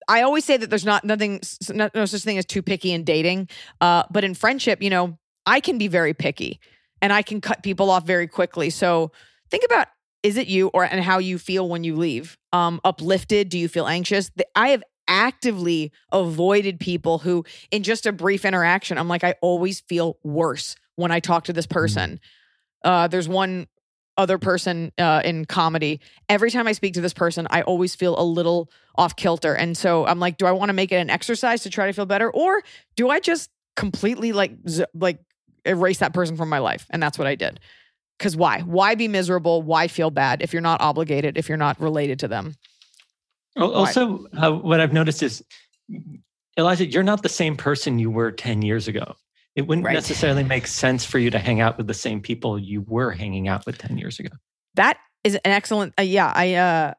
I 0.08 0.22
always 0.22 0.44
say 0.44 0.56
that 0.56 0.70
there's 0.70 0.84
not 0.84 1.04
nothing, 1.04 1.40
no, 1.70 1.88
no 1.94 2.04
such 2.06 2.22
thing 2.22 2.38
as 2.38 2.44
too 2.44 2.62
picky 2.62 2.92
in 2.92 3.04
dating, 3.04 3.48
uh, 3.80 4.04
but 4.10 4.24
in 4.24 4.34
friendship, 4.34 4.82
you 4.82 4.90
know, 4.90 5.18
I 5.46 5.60
can 5.60 5.78
be 5.78 5.88
very 5.88 6.14
picky 6.14 6.60
and 7.02 7.12
I 7.12 7.22
can 7.22 7.40
cut 7.40 7.62
people 7.62 7.90
off 7.90 8.06
very 8.06 8.26
quickly. 8.26 8.70
So 8.70 9.12
think 9.50 9.64
about 9.64 9.88
is 10.22 10.38
it 10.38 10.48
you 10.48 10.68
or 10.68 10.84
and 10.84 11.04
how 11.04 11.18
you 11.18 11.38
feel 11.38 11.68
when 11.68 11.84
you 11.84 11.96
leave? 11.96 12.38
Um, 12.52 12.80
uplifted? 12.82 13.50
Do 13.50 13.58
you 13.58 13.68
feel 13.68 13.86
anxious? 13.86 14.30
I 14.54 14.68
have 14.68 14.82
actively 15.08 15.92
avoided 16.12 16.80
people 16.80 17.18
who, 17.18 17.44
in 17.70 17.82
just 17.82 18.06
a 18.06 18.12
brief 18.12 18.44
interaction, 18.44 18.98
I'm 18.98 19.08
like, 19.08 19.24
I 19.24 19.34
always 19.40 19.80
feel 19.80 20.18
worse 20.22 20.76
when 20.96 21.10
I 21.10 21.20
talk 21.20 21.44
to 21.44 21.52
this 21.52 21.66
person. 21.66 22.20
Uh, 22.82 23.08
there's 23.08 23.28
one 23.28 23.66
other 24.16 24.38
person 24.38 24.92
uh, 24.98 25.22
in 25.24 25.44
comedy. 25.44 26.00
Every 26.28 26.50
time 26.50 26.66
I 26.66 26.72
speak 26.72 26.94
to 26.94 27.00
this 27.00 27.14
person, 27.14 27.46
I 27.50 27.62
always 27.62 27.94
feel 27.94 28.18
a 28.18 28.22
little 28.22 28.70
off 28.96 29.16
kilter, 29.16 29.54
and 29.54 29.76
so 29.76 30.06
I'm 30.06 30.20
like, 30.20 30.38
do 30.38 30.46
I 30.46 30.52
want 30.52 30.68
to 30.68 30.72
make 30.72 30.92
it 30.92 30.96
an 30.96 31.10
exercise 31.10 31.62
to 31.64 31.70
try 31.70 31.86
to 31.86 31.92
feel 31.92 32.06
better, 32.06 32.30
or 32.30 32.62
do 32.96 33.10
I 33.10 33.20
just 33.20 33.50
completely 33.76 34.32
like 34.32 34.52
z- 34.68 34.84
like 34.94 35.18
erase 35.64 35.98
that 35.98 36.14
person 36.14 36.36
from 36.36 36.48
my 36.48 36.58
life? 36.58 36.86
And 36.90 37.02
that's 37.02 37.18
what 37.18 37.26
I 37.26 37.34
did. 37.34 37.58
Because 38.18 38.36
why? 38.36 38.60
Why 38.60 38.94
be 38.94 39.08
miserable? 39.08 39.62
Why 39.62 39.88
feel 39.88 40.10
bad 40.10 40.42
if 40.42 40.52
you're 40.52 40.62
not 40.62 40.80
obligated, 40.80 41.36
if 41.36 41.48
you're 41.48 41.58
not 41.58 41.80
related 41.80 42.20
to 42.20 42.28
them? 42.28 42.54
Al- 43.56 43.72
Also, 43.72 44.26
uh, 44.36 44.50
what 44.52 44.80
I've 44.80 44.92
noticed 44.92 45.22
is, 45.22 45.44
Eliza, 46.56 46.86
you're 46.86 47.02
not 47.02 47.22
the 47.22 47.28
same 47.28 47.56
person 47.56 47.98
you 47.98 48.10
were 48.10 48.30
10 48.32 48.62
years 48.62 48.88
ago. 48.88 49.14
It 49.56 49.66
wouldn't 49.66 49.86
Right. 49.86 49.94
necessarily 49.94 50.42
make 50.42 50.66
sense 50.66 51.04
for 51.04 51.18
you 51.18 51.30
to 51.30 51.38
hang 51.38 51.60
out 51.60 51.76
with 51.78 51.86
the 51.86 51.94
same 51.94 52.20
people 52.20 52.58
you 52.58 52.82
were 52.82 53.12
hanging 53.12 53.46
out 53.48 53.66
with 53.66 53.78
10 53.78 53.98
years 53.98 54.18
ago. 54.18 54.30
That 54.74 54.98
is 55.22 55.34
an 55.36 55.40
excellent. 55.52 55.94
Uh, 55.98 56.02
yeah, 56.02 56.32
I 56.34 56.54
uh, 56.54 56.94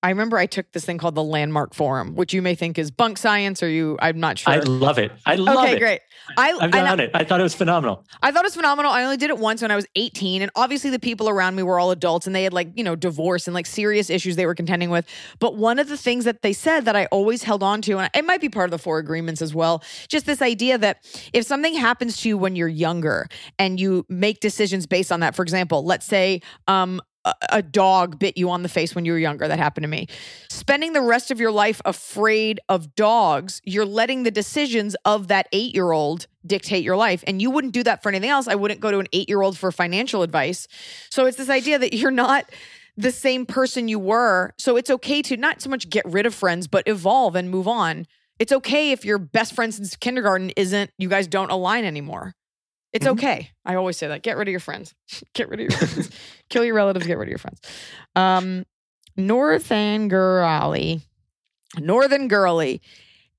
I 0.00 0.10
remember 0.10 0.38
I 0.38 0.46
took 0.46 0.70
this 0.70 0.84
thing 0.84 0.96
called 0.98 1.16
the 1.16 1.24
Landmark 1.24 1.74
Forum, 1.74 2.14
which 2.14 2.32
you 2.32 2.40
may 2.40 2.54
think 2.54 2.78
is 2.78 2.90
bunk 2.92 3.18
science, 3.18 3.64
or 3.64 3.68
you. 3.68 3.98
I'm 4.00 4.20
not 4.20 4.38
sure. 4.38 4.52
I 4.52 4.58
love 4.58 4.96
it. 4.98 5.10
I 5.26 5.34
love 5.34 5.56
okay, 5.58 5.66
it. 5.66 5.70
Okay, 5.70 5.78
great. 5.80 6.00
I 6.36 6.52
I've 6.52 6.62
and 6.62 6.74
I- 6.76 6.84
done 6.84 7.00
it. 7.00 7.10
I 7.14 7.24
thought 7.24 7.40
it 7.40 7.42
was 7.42 7.54
phenomenal. 7.54 8.04
I 8.22 8.30
thought 8.30 8.44
it 8.44 8.46
was 8.46 8.54
phenomenal. 8.54 8.92
I 8.92 9.02
only 9.02 9.16
did 9.16 9.30
it 9.30 9.38
once 9.38 9.60
when 9.60 9.72
I 9.72 9.76
was 9.76 9.86
18. 9.96 10.42
And 10.42 10.52
obviously, 10.54 10.90
the 10.90 11.00
people 11.00 11.28
around 11.28 11.56
me 11.56 11.64
were 11.64 11.80
all 11.80 11.90
adults 11.90 12.28
and 12.28 12.36
they 12.36 12.44
had, 12.44 12.52
like, 12.52 12.70
you 12.76 12.84
know, 12.84 12.94
divorce 12.94 13.48
and 13.48 13.54
like 13.54 13.66
serious 13.66 14.08
issues 14.08 14.36
they 14.36 14.46
were 14.46 14.54
contending 14.54 14.90
with. 14.90 15.04
But 15.40 15.56
one 15.56 15.80
of 15.80 15.88
the 15.88 15.96
things 15.96 16.24
that 16.26 16.42
they 16.42 16.52
said 16.52 16.84
that 16.84 16.94
I 16.94 17.06
always 17.06 17.42
held 17.42 17.64
on 17.64 17.82
to, 17.82 17.98
and 17.98 18.08
it 18.14 18.24
might 18.24 18.40
be 18.40 18.48
part 18.48 18.66
of 18.66 18.70
the 18.70 18.78
four 18.78 18.98
agreements 18.98 19.42
as 19.42 19.52
well, 19.52 19.82
just 20.06 20.26
this 20.26 20.40
idea 20.40 20.78
that 20.78 21.04
if 21.32 21.44
something 21.44 21.74
happens 21.74 22.18
to 22.18 22.28
you 22.28 22.38
when 22.38 22.54
you're 22.54 22.68
younger 22.68 23.26
and 23.58 23.80
you 23.80 24.06
make 24.08 24.38
decisions 24.38 24.86
based 24.86 25.10
on 25.10 25.20
that, 25.20 25.34
for 25.34 25.42
example, 25.42 25.84
let's 25.84 26.06
say, 26.06 26.40
um, 26.68 27.00
a- 27.50 27.62
dog 27.62 28.18
bit 28.18 28.36
you 28.38 28.50
on 28.50 28.62
the 28.62 28.68
face 28.68 28.94
when 28.94 29.04
you 29.04 29.12
were 29.12 29.18
younger. 29.18 29.46
That 29.46 29.58
happened 29.58 29.84
to 29.84 29.88
me. 29.88 30.08
Spending 30.48 30.92
the 30.92 31.00
rest 31.00 31.30
of 31.30 31.40
your 31.40 31.50
life 31.50 31.80
afraid 31.84 32.60
of 32.68 32.94
dogs, 32.94 33.60
you're 33.64 33.84
letting 33.84 34.22
the 34.22 34.30
decisions 34.30 34.96
of 35.04 35.28
that 35.28 35.48
eight 35.52 35.74
year 35.74 35.92
old 35.92 36.26
dictate 36.46 36.84
your 36.84 36.96
life. 36.96 37.22
And 37.26 37.42
you 37.42 37.50
wouldn't 37.50 37.72
do 37.74 37.82
that 37.82 38.02
for 38.02 38.08
anything 38.08 38.30
else. 38.30 38.48
I 38.48 38.54
wouldn't 38.54 38.80
go 38.80 38.90
to 38.90 38.98
an 38.98 39.08
eight 39.12 39.28
year 39.28 39.42
old 39.42 39.58
for 39.58 39.70
financial 39.70 40.22
advice. 40.22 40.66
So 41.10 41.26
it's 41.26 41.36
this 41.36 41.50
idea 41.50 41.78
that 41.78 41.94
you're 41.94 42.10
not 42.10 42.50
the 42.96 43.12
same 43.12 43.46
person 43.46 43.88
you 43.88 43.98
were. 43.98 44.52
So 44.58 44.76
it's 44.76 44.90
okay 44.90 45.22
to 45.22 45.36
not 45.36 45.62
so 45.62 45.70
much 45.70 45.88
get 45.88 46.04
rid 46.04 46.26
of 46.26 46.34
friends, 46.34 46.66
but 46.66 46.86
evolve 46.88 47.36
and 47.36 47.48
move 47.48 47.68
on. 47.68 48.06
It's 48.38 48.52
okay 48.52 48.92
if 48.92 49.04
your 49.04 49.18
best 49.18 49.54
friend 49.54 49.74
since 49.74 49.96
kindergarten 49.96 50.50
isn't, 50.50 50.90
you 50.98 51.08
guys 51.08 51.26
don't 51.26 51.50
align 51.50 51.84
anymore. 51.84 52.34
It's 52.92 53.06
Mhm. 53.06 53.12
okay. 53.12 53.50
I 53.64 53.74
always 53.74 53.96
say 53.96 54.08
that. 54.08 54.22
Get 54.22 54.36
rid 54.36 54.48
of 54.48 54.50
your 54.52 54.60
friends. 54.60 54.94
get 55.34 55.48
rid 55.48 55.60
of 55.60 55.68
your 55.70 55.78
friends. 55.88 56.10
Kill 56.48 56.64
your 56.64 56.74
relatives, 56.74 57.06
get 57.06 57.18
rid 57.18 57.28
of 57.28 57.30
your 57.30 57.38
friends. 57.38 57.60
Um, 58.16 58.64
Northern 59.16 60.08
Girly. 60.08 61.02
Northern 61.78 62.28
Girly. 62.28 62.80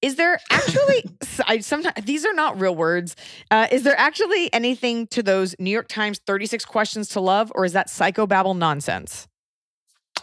Is 0.02 0.16
there 0.16 0.39
actually? 0.50 1.04
I 1.47 1.60
sometimes 1.60 2.06
these 2.06 2.26
are 2.26 2.34
not 2.34 2.60
real 2.60 2.76
words. 2.76 3.16
Uh, 3.52 3.68
is 3.72 3.84
there 3.84 3.97
actually 4.00 4.54
anything 4.54 5.08
to 5.08 5.22
those 5.24 5.56
New 5.60 5.72
York 5.72 5.88
Times 5.89 6.20
36 6.26 6.64
questions 6.66 7.10
to 7.10 7.20
love, 7.20 7.52
or 7.56 7.66
is 7.66 7.74
that 7.74 7.88
psychobabble 7.88 8.56
nonsense? 8.58 9.28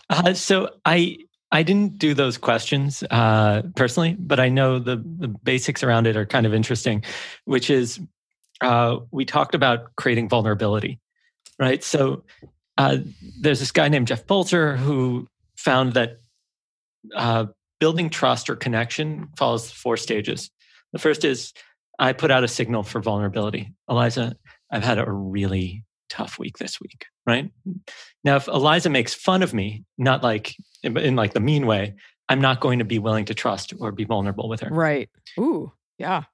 Uh, 0.08 0.32
so 0.34 0.70
I 0.86 1.18
I 1.52 1.62
didn't 1.62 1.98
do 1.98 2.14
those 2.14 2.38
questions 2.38 3.02
uh, 3.10 3.62
personally, 3.76 4.16
but 4.18 4.40
I 4.40 4.48
know 4.48 4.78
the, 4.78 4.96
the 4.96 5.28
basics 5.28 5.82
around 5.82 6.06
it 6.06 6.16
are 6.16 6.26
kind 6.26 6.46
of 6.46 6.54
interesting, 6.54 7.02
which 7.44 7.68
is 7.70 8.00
uh, 8.60 8.98
we 9.10 9.24
talked 9.24 9.54
about 9.54 9.94
creating 9.96 10.28
vulnerability, 10.28 10.98
right? 11.58 11.82
So 11.82 12.24
uh, 12.78 12.98
there's 13.40 13.60
this 13.60 13.72
guy 13.72 13.88
named 13.88 14.08
Jeff 14.08 14.26
Polzer 14.26 14.76
who 14.76 15.28
found 15.56 15.94
that 15.94 16.20
uh, 17.14 17.46
building 17.80 18.10
trust 18.10 18.50
or 18.50 18.56
connection 18.56 19.28
follows 19.36 19.70
four 19.70 19.96
stages. 19.96 20.50
The 20.92 20.98
first 20.98 21.24
is 21.24 21.52
I 21.98 22.12
put 22.12 22.30
out 22.30 22.44
a 22.44 22.48
signal 22.48 22.82
for 22.82 23.00
vulnerability. 23.00 23.74
Eliza, 23.88 24.36
I've 24.70 24.84
had 24.84 24.98
a 24.98 25.10
really 25.10 25.84
tough 26.08 26.38
week 26.38 26.58
this 26.58 26.80
week, 26.80 27.06
right? 27.26 27.50
Now, 28.24 28.36
if 28.36 28.48
Eliza 28.48 28.90
makes 28.90 29.14
fun 29.14 29.42
of 29.42 29.54
me, 29.54 29.84
not 29.98 30.22
like 30.22 30.54
in, 30.82 30.96
in 30.96 31.16
like 31.16 31.32
the 31.32 31.40
mean 31.40 31.66
way, 31.66 31.94
I'm 32.28 32.40
not 32.40 32.60
going 32.60 32.80
to 32.80 32.84
be 32.84 32.98
willing 32.98 33.26
to 33.26 33.34
trust 33.34 33.72
or 33.78 33.92
be 33.92 34.04
vulnerable 34.04 34.48
with 34.48 34.60
her. 34.60 34.68
Right. 34.70 35.08
Ooh, 35.38 35.72
yeah. 35.98 36.24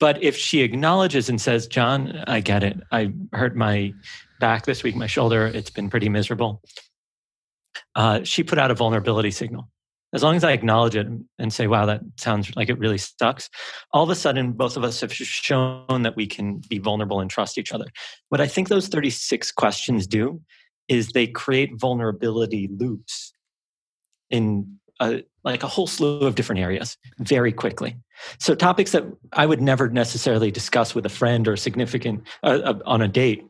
But 0.00 0.22
if 0.22 0.36
she 0.36 0.62
acknowledges 0.62 1.28
and 1.28 1.40
says, 1.40 1.66
Jon, 1.66 2.22
I 2.26 2.40
get 2.40 2.62
it. 2.62 2.78
I 2.92 3.12
hurt 3.32 3.56
my 3.56 3.92
back 4.40 4.64
this 4.64 4.82
week, 4.82 4.94
my 4.94 5.06
shoulder. 5.06 5.46
It's 5.46 5.70
been 5.70 5.90
pretty 5.90 6.08
miserable. 6.08 6.62
Uh, 7.94 8.22
she 8.22 8.44
put 8.44 8.58
out 8.58 8.70
a 8.70 8.74
vulnerability 8.74 9.30
signal. 9.30 9.68
As 10.14 10.22
long 10.22 10.36
as 10.36 10.44
I 10.44 10.52
acknowledge 10.52 10.96
it 10.96 11.06
and 11.38 11.52
say, 11.52 11.66
wow, 11.66 11.84
that 11.84 12.00
sounds 12.16 12.54
like 12.56 12.70
it 12.70 12.78
really 12.78 12.96
sucks, 12.96 13.50
all 13.92 14.04
of 14.04 14.10
a 14.10 14.14
sudden, 14.14 14.52
both 14.52 14.76
of 14.76 14.84
us 14.84 15.00
have 15.02 15.12
shown 15.12 16.02
that 16.02 16.16
we 16.16 16.26
can 16.26 16.62
be 16.68 16.78
vulnerable 16.78 17.20
and 17.20 17.30
trust 17.30 17.58
each 17.58 17.72
other. 17.72 17.84
What 18.30 18.40
I 18.40 18.46
think 18.46 18.68
those 18.68 18.88
36 18.88 19.52
questions 19.52 20.06
do 20.06 20.40
is 20.88 21.08
they 21.08 21.26
create 21.26 21.78
vulnerability 21.78 22.70
loops 22.72 23.32
in 24.30 24.78
a, 25.00 25.22
like 25.44 25.62
a 25.62 25.68
whole 25.68 25.86
slew 25.86 26.20
of 26.20 26.34
different 26.34 26.60
areas 26.60 26.96
very 27.18 27.52
quickly. 27.52 27.96
So 28.38 28.54
topics 28.54 28.92
that 28.92 29.04
I 29.32 29.46
would 29.46 29.60
never 29.60 29.88
necessarily 29.88 30.50
discuss 30.50 30.94
with 30.94 31.06
a 31.06 31.10
friend 31.10 31.46
or 31.48 31.56
significant 31.56 32.26
uh, 32.42 32.60
uh, 32.64 32.78
on 32.86 33.02
a 33.02 33.08
date, 33.08 33.44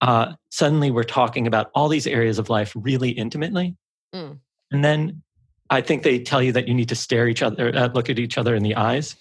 uh, 0.00 0.32
suddenly 0.50 0.90
we're 0.90 1.04
talking 1.04 1.46
about 1.46 1.70
all 1.74 1.88
these 1.88 2.06
areas 2.06 2.38
of 2.38 2.48
life 2.48 2.72
really 2.74 3.10
intimately, 3.10 3.76
mm. 4.14 4.38
and 4.70 4.84
then 4.84 5.22
I 5.68 5.80
think 5.80 6.02
they 6.02 6.18
tell 6.18 6.42
you 6.42 6.52
that 6.52 6.66
you 6.66 6.74
need 6.74 6.88
to 6.88 6.96
stare 6.96 7.28
each 7.28 7.42
other, 7.42 7.74
uh, 7.74 7.88
look 7.88 8.10
at 8.10 8.18
each 8.18 8.38
other 8.38 8.54
in 8.54 8.62
the 8.62 8.74
eyes, 8.74 9.16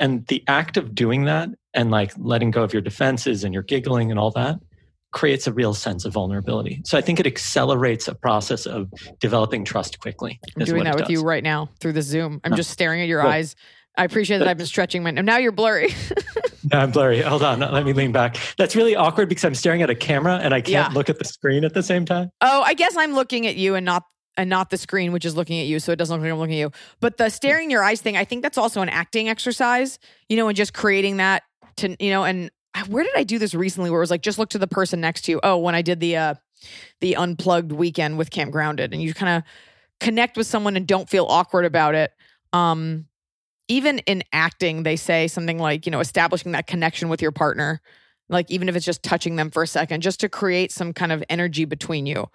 and 0.00 0.26
the 0.26 0.42
act 0.48 0.76
of 0.76 0.94
doing 0.94 1.24
that 1.24 1.48
and 1.72 1.90
like 1.90 2.12
letting 2.18 2.50
go 2.50 2.62
of 2.62 2.72
your 2.72 2.82
defenses 2.82 3.44
and 3.44 3.54
your 3.54 3.62
giggling 3.62 4.10
and 4.10 4.18
all 4.18 4.30
that 4.32 4.58
creates 5.14 5.46
a 5.46 5.52
real 5.52 5.72
sense 5.72 6.04
of 6.04 6.12
vulnerability. 6.12 6.82
So 6.84 6.98
I 6.98 7.00
think 7.00 7.20
it 7.20 7.26
accelerates 7.26 8.08
a 8.08 8.14
process 8.14 8.66
of 8.66 8.92
developing 9.20 9.64
trust 9.64 10.00
quickly. 10.00 10.40
I'm 10.58 10.64
doing 10.64 10.84
that 10.84 10.96
with 10.96 11.04
does. 11.04 11.10
you 11.10 11.22
right 11.22 11.42
now 11.42 11.70
through 11.80 11.92
the 11.92 12.02
Zoom. 12.02 12.40
I'm 12.42 12.56
just 12.56 12.70
staring 12.70 13.00
at 13.00 13.06
your 13.06 13.24
eyes. 13.24 13.54
I 13.96 14.04
appreciate 14.04 14.38
that 14.38 14.48
I've 14.48 14.56
been 14.56 14.66
stretching 14.66 15.02
my. 15.02 15.10
Now 15.12 15.38
you're 15.38 15.52
blurry. 15.52 15.94
no, 16.72 16.78
I'm 16.78 16.90
blurry. 16.90 17.20
Hold 17.20 17.42
on. 17.42 17.60
Let 17.60 17.84
me 17.84 17.92
lean 17.92 18.12
back. 18.12 18.36
That's 18.58 18.74
really 18.74 18.96
awkward 18.96 19.28
because 19.28 19.44
I'm 19.44 19.54
staring 19.54 19.82
at 19.82 19.90
a 19.90 19.94
camera 19.94 20.38
and 20.42 20.52
I 20.52 20.60
can't 20.60 20.90
yeah. 20.90 20.94
look 20.94 21.08
at 21.08 21.18
the 21.18 21.24
screen 21.24 21.64
at 21.64 21.74
the 21.74 21.82
same 21.82 22.04
time. 22.04 22.30
Oh, 22.40 22.62
I 22.62 22.74
guess 22.74 22.96
I'm 22.96 23.14
looking 23.14 23.46
at 23.46 23.56
you 23.56 23.74
and 23.74 23.84
not 23.84 24.04
and 24.36 24.50
not 24.50 24.70
the 24.70 24.76
screen, 24.76 25.12
which 25.12 25.24
is 25.24 25.36
looking 25.36 25.60
at 25.60 25.66
you, 25.66 25.78
so 25.78 25.92
it 25.92 25.96
doesn't 25.96 26.12
look 26.12 26.22
like 26.24 26.32
I'm 26.32 26.38
looking 26.38 26.54
at 26.54 26.58
you. 26.58 26.70
But 27.00 27.18
the 27.18 27.28
staring 27.28 27.70
your 27.70 27.84
eyes 27.84 28.00
thing, 28.00 28.16
I 28.16 28.24
think 28.24 28.42
that's 28.42 28.58
also 28.58 28.82
an 28.82 28.88
acting 28.88 29.28
exercise, 29.28 30.00
you 30.28 30.36
know, 30.36 30.48
and 30.48 30.56
just 30.56 30.74
creating 30.74 31.18
that 31.18 31.44
to, 31.76 31.96
you 32.02 32.10
know, 32.10 32.24
and 32.24 32.50
where 32.88 33.04
did 33.04 33.14
I 33.16 33.22
do 33.22 33.38
this 33.38 33.54
recently 33.54 33.90
where 33.90 34.00
it 34.00 34.02
was 34.02 34.10
like 34.10 34.22
just 34.22 34.38
look 34.38 34.50
to 34.50 34.58
the 34.58 34.66
person 34.66 35.00
next 35.00 35.22
to 35.22 35.32
you? 35.32 35.40
Oh, 35.42 35.58
when 35.58 35.76
I 35.76 35.82
did 35.82 36.00
the 36.00 36.16
uh 36.16 36.34
the 37.00 37.14
unplugged 37.16 37.72
weekend 37.72 38.18
with 38.18 38.30
Camp 38.30 38.50
Grounded 38.50 38.92
and 38.92 39.02
you 39.02 39.14
kind 39.14 39.36
of 39.36 39.42
connect 40.00 40.36
with 40.36 40.46
someone 40.46 40.76
and 40.76 40.86
don't 40.86 41.08
feel 41.08 41.26
awkward 41.26 41.64
about 41.64 41.94
it. 41.94 42.10
Um 42.52 43.06
even 43.68 43.98
in 44.00 44.22
acting, 44.32 44.82
they 44.82 44.96
say 44.96 45.28
something 45.28 45.58
like, 45.58 45.86
you 45.86 45.92
know, 45.92 46.00
establishing 46.00 46.52
that 46.52 46.66
connection 46.66 47.08
with 47.08 47.22
your 47.22 47.32
partner, 47.32 47.80
like 48.28 48.50
even 48.50 48.68
if 48.68 48.76
it's 48.76 48.86
just 48.86 49.02
touching 49.02 49.36
them 49.36 49.50
for 49.50 49.62
a 49.62 49.66
second, 49.66 50.02
just 50.02 50.20
to 50.20 50.28
create 50.28 50.72
some 50.72 50.92
kind 50.92 51.12
of 51.12 51.22
energy 51.28 51.64
between 51.64 52.06
you. 52.06 52.26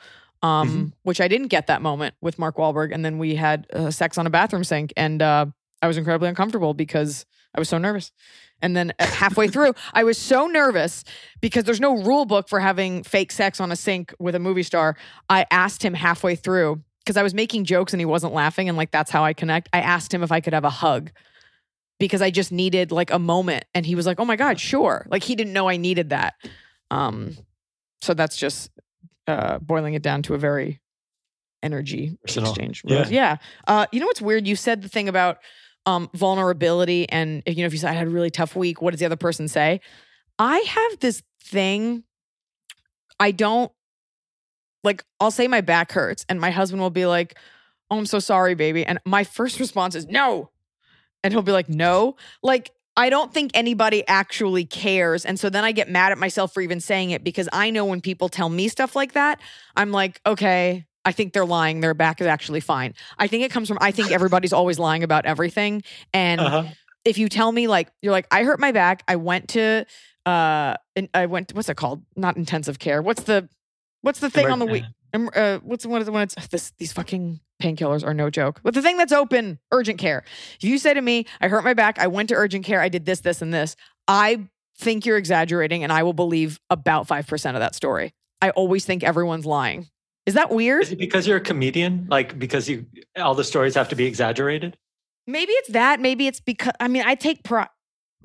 Um, 0.41 0.69
mm-hmm. 0.69 0.85
which 1.03 1.19
I 1.19 1.27
didn't 1.27 1.49
get 1.49 1.67
that 1.67 1.81
moment 1.81 2.15
with 2.21 2.39
Mark 2.39 2.55
Wahlberg. 2.55 2.93
And 2.93 3.03
then 3.03 3.17
we 3.17 3.35
had 3.35 3.67
uh, 3.73 3.91
sex 3.91 4.17
on 4.17 4.25
a 4.25 4.29
bathroom 4.29 4.63
sink, 4.63 4.93
and 4.95 5.21
uh, 5.21 5.47
I 5.81 5.87
was 5.87 5.97
incredibly 5.97 6.29
uncomfortable 6.29 6.73
because 6.73 7.25
I 7.53 7.59
was 7.59 7.67
so 7.67 7.77
nervous. 7.77 8.13
And 8.61 8.75
then 8.75 8.93
uh, 8.99 9.05
halfway 9.05 9.47
through, 9.49 9.73
I 9.93 10.05
was 10.05 10.17
so 10.17 10.47
nervous 10.47 11.03
because 11.41 11.65
there's 11.65 11.81
no 11.81 12.01
rule 12.03 12.25
book 12.25 12.47
for 12.47 12.61
having 12.61 13.03
fake 13.03 13.33
sex 13.33 13.59
on 13.59 13.71
a 13.71 13.75
sink 13.75 14.13
with 14.17 14.33
a 14.33 14.39
movie 14.39 14.63
star. 14.63 14.95
I 15.29 15.45
asked 15.51 15.83
him 15.83 15.93
halfway 15.93 16.35
through 16.35 16.83
because 17.09 17.17
I 17.17 17.23
was 17.23 17.33
making 17.33 17.65
jokes 17.65 17.91
and 17.91 17.99
he 17.99 18.05
wasn't 18.05 18.35
laughing. 18.35 18.69
And 18.69 18.77
like, 18.77 18.91
that's 18.91 19.09
how 19.09 19.23
I 19.23 19.33
connect. 19.33 19.67
I 19.73 19.79
asked 19.79 20.13
him 20.13 20.21
if 20.21 20.31
I 20.31 20.41
could 20.41 20.53
have 20.53 20.63
a 20.63 20.69
hug 20.69 21.09
because 21.99 22.21
I 22.21 22.29
just 22.29 22.51
needed 22.51 22.91
like 22.91 23.09
a 23.09 23.17
moment. 23.17 23.65
And 23.73 23.83
he 23.83 23.95
was 23.95 24.05
like, 24.05 24.19
oh 24.19 24.25
my 24.25 24.35
God, 24.35 24.59
sure. 24.59 25.07
Like, 25.09 25.23
he 25.23 25.33
didn't 25.33 25.51
know 25.51 25.67
I 25.67 25.77
needed 25.77 26.11
that. 26.11 26.35
Um, 26.91 27.35
so 27.99 28.13
that's 28.13 28.37
just 28.37 28.69
uh, 29.25 29.57
boiling 29.57 29.95
it 29.95 30.03
down 30.03 30.21
to 30.21 30.35
a 30.35 30.37
very 30.37 30.81
energy 31.63 32.15
Personal. 32.21 32.51
exchange. 32.51 32.83
Yeah. 32.85 33.07
yeah. 33.09 33.37
Uh, 33.67 33.87
you 33.91 33.99
know 33.99 34.05
what's 34.05 34.21
weird? 34.21 34.45
You 34.45 34.55
said 34.55 34.83
the 34.83 34.87
thing 34.87 35.09
about 35.09 35.39
um, 35.87 36.11
vulnerability 36.13 37.09
and 37.09 37.41
you 37.47 37.55
know 37.55 37.65
if 37.65 37.73
you 37.73 37.79
say 37.79 37.87
I 37.87 37.93
had 37.93 38.05
a 38.05 38.11
really 38.11 38.29
tough 38.29 38.55
week, 38.55 38.83
what 38.83 38.91
does 38.91 38.99
the 38.99 39.07
other 39.07 39.15
person 39.15 39.47
say? 39.47 39.81
I 40.37 40.59
have 40.59 40.99
this 40.99 41.23
thing. 41.41 42.03
I 43.19 43.31
don't 43.31 43.71
like. 44.83 45.03
I'll 45.19 45.31
say 45.31 45.47
my 45.47 45.61
back 45.61 45.91
hurts, 45.91 46.25
and 46.29 46.39
my 46.39 46.51
husband 46.51 46.81
will 46.81 46.89
be 46.89 47.05
like, 47.05 47.37
"Oh, 47.89 47.97
I'm 47.97 48.05
so 48.05 48.19
sorry, 48.19 48.55
baby," 48.55 48.85
and 48.85 48.99
my 49.05 49.23
first 49.37 49.59
response 49.59 49.95
is 49.95 50.07
no, 50.07 50.49
and 51.23 51.33
he'll 51.33 51.41
be 51.41 51.51
like, 51.51 51.69
"No," 51.69 52.15
like. 52.43 52.71
I 52.97 53.09
don't 53.09 53.33
think 53.33 53.51
anybody 53.53 54.05
actually 54.09 54.65
cares. 54.65 55.23
And 55.23 55.39
so 55.39 55.49
then 55.49 55.63
I 55.63 55.71
get 55.71 55.89
mad 55.89 56.11
at 56.11 56.17
myself 56.17 56.53
for 56.53 56.59
even 56.59 56.81
saying 56.81 57.11
it 57.11 57.23
because 57.23 57.47
I 57.53 57.69
know 57.69 57.85
when 57.85 58.01
people 58.01 58.27
tell 58.27 58.49
me 58.49 58.67
stuff 58.67 58.93
like 58.93 59.13
that, 59.13 59.39
I'm 59.77 59.93
like, 59.93 60.19
okay, 60.25 60.85
I 61.05 61.11
think 61.11 61.33
they're 61.33 61.45
lying. 61.45 61.79
Their 61.79 61.93
back 61.93 62.21
is 62.21 62.27
actually 62.27 62.59
fine. 62.59 62.93
I 63.17 63.27
think 63.27 63.43
it 63.43 63.51
comes 63.51 63.67
from 63.67 63.77
I 63.81 63.91
think 63.91 64.11
everybody's 64.11 64.53
always 64.53 64.79
lying 64.79 65.03
about 65.03 65.25
everything. 65.25 65.83
And 66.13 66.41
uh-huh. 66.41 66.63
if 67.05 67.17
you 67.17 67.29
tell 67.29 67.51
me 67.51 67.67
like 67.67 67.89
you're 68.01 68.11
like 68.11 68.27
I 68.31 68.43
hurt 68.43 68.59
my 68.59 68.71
back, 68.71 69.03
I 69.07 69.15
went 69.15 69.49
to 69.49 69.85
uh 70.25 70.75
I 71.13 71.25
went 71.27 71.49
to, 71.49 71.55
what's 71.55 71.69
it 71.69 71.77
called? 71.77 72.03
Not 72.15 72.37
intensive 72.37 72.79
care. 72.79 73.01
What's 73.01 73.23
the 73.23 73.49
what's 74.01 74.19
the 74.19 74.29
thing 74.29 74.47
on 74.47 74.59
the 74.59 74.65
week? 74.65 74.83
Uh, 75.13 75.59
what's 75.63 75.85
what 75.85 76.01
is 76.01 76.07
it 76.07 76.11
when 76.11 76.23
it's 76.23 76.47
this 76.47 76.71
these 76.77 76.93
fucking 76.93 77.39
painkillers 77.61 78.05
are 78.05 78.13
no 78.13 78.29
joke. 78.29 78.61
But 78.63 78.73
the 78.73 78.81
thing 78.81 78.97
that's 78.97 79.11
open, 79.11 79.59
urgent 79.71 79.99
care. 79.99 80.23
If 80.55 80.63
you 80.63 80.77
say 80.77 80.93
to 80.93 81.01
me, 81.01 81.25
I 81.41 81.47
hurt 81.47 81.63
my 81.63 81.73
back, 81.73 81.99
I 81.99 82.07
went 82.07 82.29
to 82.29 82.35
urgent 82.35 82.65
care, 82.65 82.81
I 82.81 82.89
did 82.89 83.05
this, 83.05 83.19
this, 83.21 83.41
and 83.41 83.53
this, 83.53 83.75
I 84.07 84.47
think 84.77 85.05
you're 85.05 85.17
exaggerating 85.17 85.83
and 85.83 85.91
I 85.91 86.03
will 86.03 86.13
believe 86.13 86.59
about 86.69 87.07
5% 87.07 87.53
of 87.53 87.59
that 87.59 87.75
story. 87.75 88.13
I 88.41 88.51
always 88.51 88.85
think 88.85 89.03
everyone's 89.03 89.45
lying. 89.45 89.89
Is 90.25 90.35
that 90.35 90.51
weird? 90.51 90.83
Is 90.83 90.91
it 90.91 90.99
because 90.99 91.27
you're 91.27 91.37
a 91.37 91.41
comedian? 91.41 92.07
Like 92.09 92.37
because 92.37 92.69
you 92.69 92.85
all 93.17 93.35
the 93.35 93.43
stories 93.43 93.75
have 93.75 93.89
to 93.89 93.95
be 93.95 94.05
exaggerated? 94.05 94.77
Maybe 95.27 95.51
it's 95.53 95.69
that. 95.69 95.99
Maybe 95.99 96.27
it's 96.27 96.39
because 96.39 96.73
I 96.79 96.87
mean 96.87 97.03
I 97.05 97.15
take 97.15 97.43
pride 97.43 97.69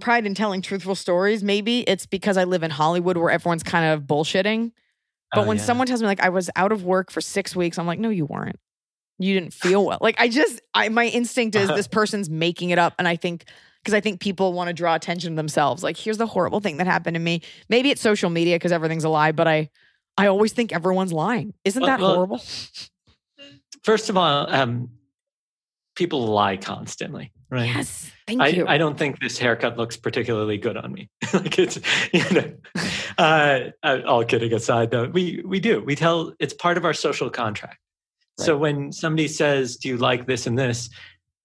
pride 0.01 0.27
in 0.27 0.35
telling 0.35 0.61
truthful 0.61 0.97
stories. 0.97 1.43
Maybe 1.43 1.81
it's 1.81 2.05
because 2.05 2.37
I 2.37 2.45
live 2.45 2.63
in 2.63 2.71
Hollywood 2.71 3.17
where 3.17 3.31
everyone's 3.31 3.63
kind 3.63 3.87
of 3.87 4.03
bullshitting. 4.03 4.73
But 5.35 5.45
oh, 5.45 5.49
when 5.49 5.57
yeah. 5.57 5.65
someone 5.65 5.87
tells 5.87 6.01
me 6.01 6.07
like 6.07 6.21
I 6.21 6.29
was 6.29 6.51
out 6.57 6.73
of 6.73 6.85
work 6.85 7.11
for 7.11 7.21
six 7.21 7.55
weeks, 7.55 7.79
I'm 7.79 7.87
like, 7.87 7.99
no, 7.99 8.09
you 8.09 8.27
weren't. 8.27 8.59
You 9.19 9.35
didn't 9.35 9.53
feel 9.53 9.85
well. 9.85 9.99
Like 10.01 10.17
I 10.19 10.29
just, 10.29 10.61
I 10.75 10.89
my 10.89 11.07
instinct 11.07 11.57
is 11.57 11.69
this 11.69 11.87
person's 11.87 12.29
making 12.29 12.71
it 12.71 12.79
up, 12.79 12.95
and 12.99 13.07
I 13.07 13.17
think 13.17 13.45
because 13.85 13.95
I 13.95 14.01
think 14.01 14.21
people 14.21 14.55
want 14.55 14.69
to 14.69 14.73
draw 14.73 14.95
attention 14.95 15.33
to 15.33 15.37
themselves. 15.37 15.83
Like, 15.83 15.97
here's 15.97 16.17
the 16.17 16.27
horrible 16.27 16.61
thing 16.61 16.79
that 16.79 16.87
happened 16.87 17.15
to 17.15 17.21
me. 17.21 17.43
Maybe 17.69 17.91
it's 17.91 18.01
social 18.01 18.31
media 18.31 18.57
because 18.57 18.73
everything's 18.73 19.05
a 19.05 19.11
lie, 19.11 19.33
but 19.33 19.47
I 19.47 19.71
I 20.17 20.27
always 20.29 20.53
think 20.53 20.73
everyone's 20.73 21.13
lying. 21.13 21.55
Isn't 21.65 21.83
that 21.83 22.01
well, 22.01 22.15
horrible? 22.15 22.41
First 23.83 24.09
of 24.09 24.17
all, 24.17 24.51
um, 24.51 24.91
people 25.95 26.27
lie 26.27 26.57
constantly, 26.57 27.33
right? 27.51 27.67
Yes, 27.67 28.11
thank 28.27 28.41
I, 28.41 28.49
you. 28.49 28.67
I 28.67 28.79
don't 28.79 28.99
think 28.99 29.21
this 29.21 29.39
haircut 29.39 29.77
looks 29.77 29.97
particularly 29.97 30.59
good 30.59 30.77
on 30.77 30.93
me. 30.93 31.09
like 31.33 31.59
it's, 31.59 31.79
you 32.13 32.31
know, 32.31 32.53
uh, 33.19 33.61
uh, 33.83 34.01
all 34.07 34.25
kidding 34.25 34.53
aside, 34.53 34.91
though, 34.91 35.07
we 35.09 35.43
we 35.45 35.61
do. 35.61 35.83
We 35.83 35.95
tell 35.95 36.35
it's 36.39 36.55
part 36.55 36.77
of 36.77 36.85
our 36.85 36.95
social 36.95 37.31
contract. 37.31 37.79
Right. 38.39 38.47
So 38.47 38.57
when 38.57 38.93
somebody 38.93 39.29
says, 39.29 39.77
"Do 39.77 39.89
you 39.89 39.97
like 39.97 40.27
this 40.27 40.47
and 40.47 40.59
this?" 40.59 40.91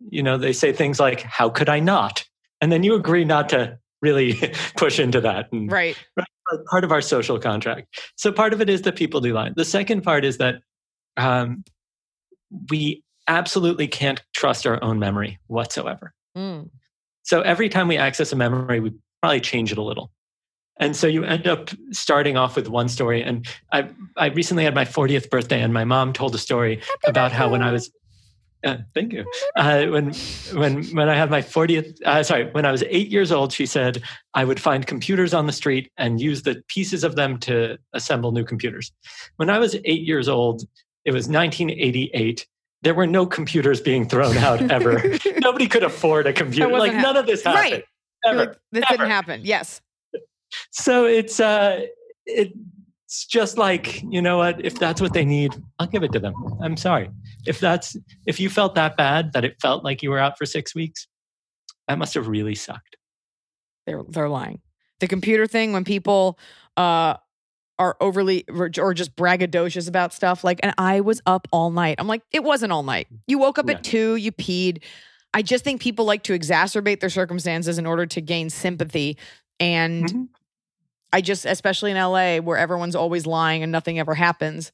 you 0.10 0.24
know, 0.24 0.38
they 0.38 0.54
say 0.54 0.72
things 0.72 1.00
like, 1.00 1.22
"How 1.22 1.50
could 1.50 1.70
I 1.70 1.80
not?" 1.80 2.26
And 2.62 2.72
then 2.72 2.84
you 2.84 2.96
agree 2.96 3.26
not 3.26 3.50
to 3.50 3.78
really 4.02 4.34
push 4.78 5.00
into 5.00 5.22
that. 5.22 5.52
And, 5.52 5.72
right. 5.72 5.98
right 6.16 6.28
part 6.70 6.84
of 6.84 6.92
our 6.92 7.02
social 7.02 7.40
contract. 7.40 8.00
So 8.16 8.32
part 8.32 8.54
of 8.54 8.62
it 8.62 8.70
is 8.70 8.82
that 8.84 8.96
people 8.96 9.22
do 9.22 9.34
lie. 9.34 9.52
The 9.56 9.66
second 9.66 10.02
part 10.02 10.26
is 10.26 10.38
that 10.38 10.56
um, 11.18 11.64
we 12.70 13.04
absolutely 13.28 13.88
can't 13.88 14.22
trust 14.34 14.66
our 14.66 14.84
own 14.84 15.00
memory 15.00 15.40
whatsoever. 15.48 16.14
Mm. 16.38 16.70
So 17.24 17.42
every 17.42 17.70
time 17.70 17.88
we 17.88 17.98
access 17.98 18.32
a 18.32 18.36
memory, 18.36 18.80
we 18.80 18.94
probably 19.22 19.42
change 19.42 19.72
it 19.72 19.78
a 19.78 19.84
little. 19.84 20.12
And 20.80 20.96
so 20.96 21.08
you 21.08 21.24
end 21.26 21.46
up 21.46 21.70
starting 21.92 22.38
off 22.38 22.56
with 22.56 22.70
one 22.70 22.88
story. 22.88 23.22
And 23.22 23.46
I, 23.74 23.90
I 24.16 24.28
recently 24.28 24.64
had 24.64 24.74
my 24.74 24.86
40th 24.86 25.30
birthday, 25.30 25.62
and 25.62 25.74
my 25.74 25.84
mom 25.84 26.14
told 26.14 26.34
a 26.34 26.38
story 26.38 26.82
about 27.06 27.32
how 27.34 27.50
when 27.50 27.62
I 27.62 27.72
was, 27.72 27.92
uh, 28.64 28.78
thank 28.94 29.14
you. 29.14 29.26
Uh, 29.56 29.86
when 29.88 30.14
when 30.54 30.84
when 30.86 31.10
I 31.10 31.16
had 31.16 31.30
my 31.30 31.42
40th, 31.42 32.02
uh, 32.06 32.24
sorry, 32.24 32.50
when 32.52 32.66
I 32.66 32.72
was 32.72 32.84
eight 32.88 33.10
years 33.10 33.32
old, 33.32 33.54
she 33.54 33.66
said 33.66 34.02
I 34.34 34.46
would 34.46 34.60
find 34.60 34.88
computers 34.88 35.34
on 35.34 35.48
the 35.48 35.54
street 35.54 35.92
and 35.98 36.20
use 36.20 36.44
the 36.44 36.62
pieces 36.68 37.04
of 37.04 37.16
them 37.16 37.38
to 37.40 37.78
assemble 37.94 38.32
new 38.32 38.44
computers. 38.44 38.92
When 39.36 39.50
I 39.50 39.60
was 39.60 39.76
eight 39.86 40.02
years 40.02 40.28
old, 40.28 40.64
it 41.06 41.12
was 41.12 41.28
1988. 41.28 42.48
There 42.82 42.94
were 42.94 43.08
no 43.08 43.26
computers 43.26 43.82
being 43.82 44.08
thrown 44.08 44.38
out 44.38 44.62
ever. 44.72 45.02
Nobody 45.40 45.68
could 45.68 45.84
afford 45.84 46.28
a 46.28 46.34
computer. 46.34 46.72
Like 46.78 46.94
none 46.94 47.18
of 47.18 47.26
this 47.26 47.44
happened. 47.44 47.74
Right. 47.74 47.84
Ever. 48.26 48.38
Like, 48.38 48.58
this 48.72 48.84
Ever. 48.90 48.98
didn't 48.98 49.12
happen. 49.12 49.42
Yes. 49.44 49.82
So 50.72 51.06
it's 51.06 51.40
uh 51.40 51.86
it's 52.26 53.26
just 53.26 53.58
like, 53.58 54.04
you 54.04 54.22
know 54.22 54.38
what, 54.38 54.64
if 54.64 54.78
that's 54.78 55.02
what 55.02 55.14
they 55.14 55.26
need, 55.26 55.54
I'll 55.80 55.88
give 55.88 56.04
it 56.04 56.12
to 56.14 56.20
them. 56.20 56.34
I'm 56.62 56.78
sorry. 56.78 57.10
If 57.46 57.60
that's 57.60 57.96
if 58.28 58.40
you 58.40 58.50
felt 58.50 58.76
that 58.76 58.96
bad 58.98 59.34
that 59.34 59.44
it 59.44 59.56
felt 59.62 59.84
like 59.84 60.04
you 60.04 60.10
were 60.12 60.20
out 60.20 60.38
for 60.38 60.46
6 60.46 60.76
weeks, 60.76 61.08
that 61.88 61.98
must 61.98 62.14
have 62.14 62.28
really 62.28 62.56
sucked. 62.56 62.96
They're 63.86 64.04
they're 64.08 64.30
lying. 64.30 64.62
The 65.00 65.08
computer 65.08 65.48
thing 65.48 65.74
when 65.74 65.84
people 65.84 66.38
uh 66.78 67.16
are 67.80 67.96
overly 68.02 68.44
or 68.50 68.94
just 68.94 69.16
braggadocious 69.16 69.88
about 69.88 70.14
stuff 70.14 70.44
like 70.44 70.60
and 70.62 70.74
I 70.78 71.00
was 71.02 71.22
up 71.26 71.48
all 71.52 71.72
night. 71.72 71.96
I'm 71.98 72.08
like 72.08 72.22
it 72.32 72.44
wasn't 72.44 72.72
all 72.72 72.84
night. 72.84 73.08
You 73.26 73.40
woke 73.40 73.58
up 73.58 73.68
Yeah. 73.68 73.76
at 73.76 73.84
2, 73.84 74.16
you 74.18 74.32
peed. 74.32 74.84
I 75.34 75.42
just 75.42 75.64
think 75.64 75.82
people 75.82 76.06
like 76.06 76.24
to 76.24 76.38
exacerbate 76.38 77.00
their 77.00 77.10
circumstances 77.10 77.78
in 77.78 77.86
order 77.86 78.06
to 78.06 78.22
gain 78.22 78.50
sympathy 78.50 79.18
and 79.60 80.06
Mhm. 80.06 80.28
I 81.14 81.22
just 81.22 81.46
especially 81.46 81.92
in 81.92 81.98
LA 81.98 82.40
where 82.40 82.58
everyone's 82.58 82.96
always 82.96 83.26
lying 83.26 83.64
and 83.64 83.72
nothing 83.72 83.98
ever 83.98 84.14
happens. 84.14 84.72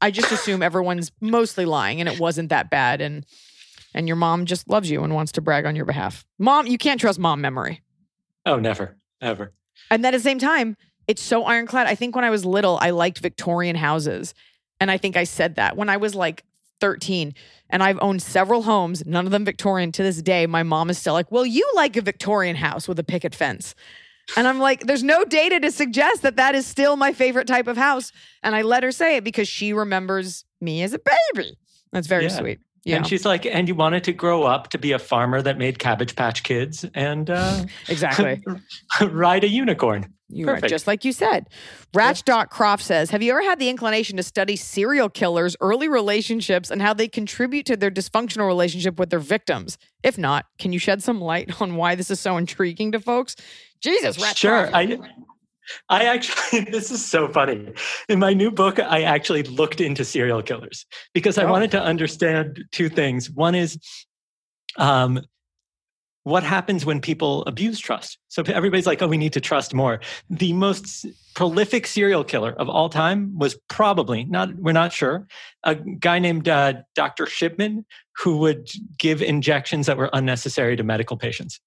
I 0.00 0.10
just 0.10 0.30
assume 0.32 0.62
everyone's 0.62 1.10
mostly 1.20 1.64
lying 1.66 2.00
and 2.00 2.08
it 2.08 2.18
wasn't 2.20 2.48
that 2.50 2.70
bad 2.70 3.00
and 3.00 3.26
and 3.94 4.06
your 4.08 4.16
mom 4.16 4.44
just 4.46 4.68
loves 4.68 4.90
you 4.90 5.02
and 5.04 5.14
wants 5.14 5.32
to 5.32 5.40
brag 5.40 5.66
on 5.66 5.76
your 5.76 5.84
behalf. 5.84 6.24
Mom, 6.38 6.66
you 6.66 6.78
can't 6.78 7.00
trust 7.00 7.18
mom 7.18 7.40
memory. 7.40 7.82
Oh, 8.46 8.58
never. 8.58 8.96
Ever. 9.20 9.52
And 9.90 10.04
then 10.04 10.14
at 10.14 10.18
the 10.18 10.22
same 10.22 10.38
time, 10.38 10.76
it's 11.06 11.22
so 11.22 11.44
ironclad. 11.44 11.86
I 11.86 11.94
think 11.94 12.14
when 12.16 12.24
I 12.24 12.30
was 12.30 12.44
little, 12.44 12.78
I 12.80 12.90
liked 12.90 13.18
Victorian 13.18 13.76
houses. 13.76 14.34
And 14.80 14.90
I 14.90 14.98
think 14.98 15.16
I 15.16 15.24
said 15.24 15.56
that 15.56 15.76
when 15.76 15.88
I 15.88 15.96
was 15.96 16.14
like 16.14 16.44
13. 16.80 17.34
And 17.70 17.82
I've 17.82 17.98
owned 18.02 18.22
several 18.22 18.62
homes, 18.62 19.04
none 19.06 19.24
of 19.24 19.32
them 19.32 19.44
Victorian 19.44 19.90
to 19.92 20.02
this 20.02 20.20
day. 20.22 20.46
My 20.46 20.62
mom 20.62 20.90
is 20.90 20.98
still 20.98 21.14
like, 21.14 21.30
Well, 21.32 21.46
you 21.46 21.68
like 21.74 21.96
a 21.96 22.02
Victorian 22.02 22.56
house 22.56 22.86
with 22.86 22.98
a 22.98 23.04
picket 23.04 23.34
fence. 23.34 23.74
And 24.36 24.46
I'm 24.46 24.58
like, 24.58 24.80
There's 24.86 25.02
no 25.02 25.24
data 25.24 25.60
to 25.60 25.70
suggest 25.70 26.22
that 26.22 26.36
that 26.36 26.54
is 26.54 26.66
still 26.66 26.96
my 26.96 27.12
favorite 27.12 27.46
type 27.46 27.66
of 27.66 27.76
house. 27.76 28.12
And 28.42 28.54
I 28.54 28.62
let 28.62 28.82
her 28.82 28.92
say 28.92 29.16
it 29.16 29.24
because 29.24 29.48
she 29.48 29.72
remembers 29.72 30.44
me 30.60 30.82
as 30.82 30.92
a 30.92 30.98
baby. 30.98 31.56
That's 31.92 32.06
very 32.06 32.24
Yeah. 32.24 32.38
sweet. 32.38 32.60
Yeah, 32.84 32.96
And 32.96 33.06
she's 33.06 33.24
like, 33.24 33.46
and 33.46 33.66
you 33.66 33.74
wanted 33.74 34.04
to 34.04 34.12
grow 34.12 34.42
up 34.42 34.68
to 34.70 34.78
be 34.78 34.92
a 34.92 34.98
farmer 34.98 35.40
that 35.40 35.56
made 35.56 35.78
Cabbage 35.78 36.16
Patch 36.16 36.42
Kids 36.42 36.84
and 36.94 37.30
uh, 37.30 37.64
exactly. 37.88 38.42
ride 39.00 39.44
a 39.44 39.48
unicorn. 39.48 40.12
You 40.28 40.46
Perfect. 40.46 40.70
just 40.70 40.86
like 40.86 41.04
you 41.04 41.12
said. 41.12 41.48
Ratch 41.94 42.24
Croft 42.50 42.82
says, 42.82 43.10
Have 43.10 43.22
you 43.22 43.30
ever 43.30 43.42
had 43.42 43.58
the 43.58 43.68
inclination 43.68 44.16
to 44.16 44.22
study 44.22 44.56
serial 44.56 45.08
killers' 45.08 45.56
early 45.60 45.88
relationships 45.88 46.70
and 46.70 46.82
how 46.82 46.92
they 46.92 47.08
contribute 47.08 47.66
to 47.66 47.76
their 47.76 47.90
dysfunctional 47.90 48.46
relationship 48.46 48.98
with 48.98 49.10
their 49.10 49.18
victims? 49.18 49.78
If 50.02 50.18
not, 50.18 50.46
can 50.58 50.72
you 50.72 50.78
shed 50.78 51.02
some 51.02 51.20
light 51.20 51.60
on 51.60 51.76
why 51.76 51.94
this 51.94 52.10
is 52.10 52.20
so 52.20 52.36
intriguing 52.36 52.92
to 52.92 53.00
folks? 53.00 53.36
Jesus, 53.80 54.20
Ratch 54.20 54.38
Sure. 54.38 54.74
I 54.74 54.98
I 55.88 56.04
actually 56.04 56.60
this 56.70 56.90
is 56.90 57.04
so 57.04 57.28
funny. 57.28 57.72
In 58.08 58.18
my 58.18 58.32
new 58.34 58.50
book, 58.50 58.78
I 58.78 59.02
actually 59.02 59.42
looked 59.44 59.80
into 59.80 60.04
serial 60.04 60.42
killers 60.42 60.86
because 61.12 61.38
I 61.38 61.44
Oh. 61.44 61.50
wanted 61.50 61.70
to 61.72 61.82
understand 61.82 62.64
two 62.72 62.88
things. 62.88 63.30
One 63.30 63.54
is 63.54 63.78
um 64.78 65.20
what 66.24 66.42
happens 66.42 66.86
when 66.86 67.02
people 67.02 67.42
abuse 67.42 67.78
trust? 67.78 68.16
So 68.28 68.42
everybody's 68.46 68.86
like, 68.86 69.02
"Oh, 69.02 69.06
we 69.08 69.18
need 69.18 69.34
to 69.34 69.42
trust 69.42 69.74
more." 69.74 70.00
The 70.30 70.54
most 70.54 71.04
prolific 71.34 71.86
serial 71.86 72.24
killer 72.24 72.52
of 72.52 72.68
all 72.70 72.88
time 72.88 73.38
was 73.38 73.58
probably 73.68 74.24
not. 74.24 74.54
We're 74.56 74.72
not 74.72 74.90
sure. 74.92 75.26
A 75.64 75.74
guy 75.74 76.18
named 76.18 76.48
uh, 76.48 76.74
Dr. 76.94 77.26
Shipman 77.26 77.84
who 78.22 78.38
would 78.38 78.70
give 78.98 79.20
injections 79.20 79.86
that 79.86 79.98
were 79.98 80.08
unnecessary 80.14 80.76
to 80.76 80.82
medical 80.82 81.18
patients 81.18 81.60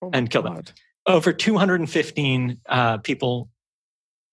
Oh 0.00 0.10
and 0.12 0.30
kill 0.30 0.42
them. 0.42 0.62
Over 1.08 1.32
215 1.32 2.60
uh, 2.68 2.98
people 2.98 3.48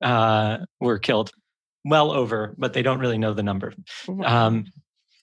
uh, 0.01 0.57
were 0.79 0.99
killed 0.99 1.31
well 1.85 2.11
over 2.11 2.53
but 2.57 2.73
they 2.73 2.81
don't 2.83 2.99
really 2.99 3.17
know 3.17 3.33
the 3.33 3.43
number 3.43 3.73
God. 4.07 4.25
um, 4.25 4.65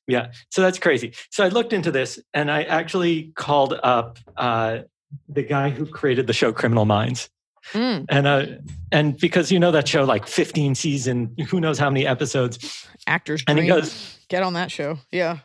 yeah 0.07 0.33
so 0.49 0.63
that's 0.63 0.79
crazy 0.79 1.13
so 1.31 1.45
i 1.45 1.49
looked 1.49 1.73
into 1.73 1.91
this 1.91 2.19
and 2.33 2.51
i 2.51 2.63
actually 2.63 3.33
called 3.37 3.79
up 3.83 4.19
uh, 4.37 4.79
the 5.29 5.43
guy 5.43 5.71
who 5.71 5.87
created 5.87 6.27
the 6.27 6.33
show 6.33 6.53
criminal 6.53 6.85
minds 6.85 7.29
Mm, 7.73 8.07
and 8.09 8.27
uh, 8.27 8.47
and 8.91 9.17
because 9.19 9.53
you 9.53 9.61
know 9.61 9.71
that 9.71 9.87
show 9.87 10.03
like 10.03 10.27
15 10.27 10.75
season 10.75 11.33
who 11.49 11.61
knows 11.61 11.79
how 11.79 11.89
many 11.91 12.05
episodes 12.05 12.89
actors. 13.07 13.45
and 13.47 13.57
he 13.57 13.69
goes 13.69 14.19
Get 14.29 14.43
on 14.43 14.55
that 14.55 14.71
show. 14.73 14.99
Yeah. 15.13 15.39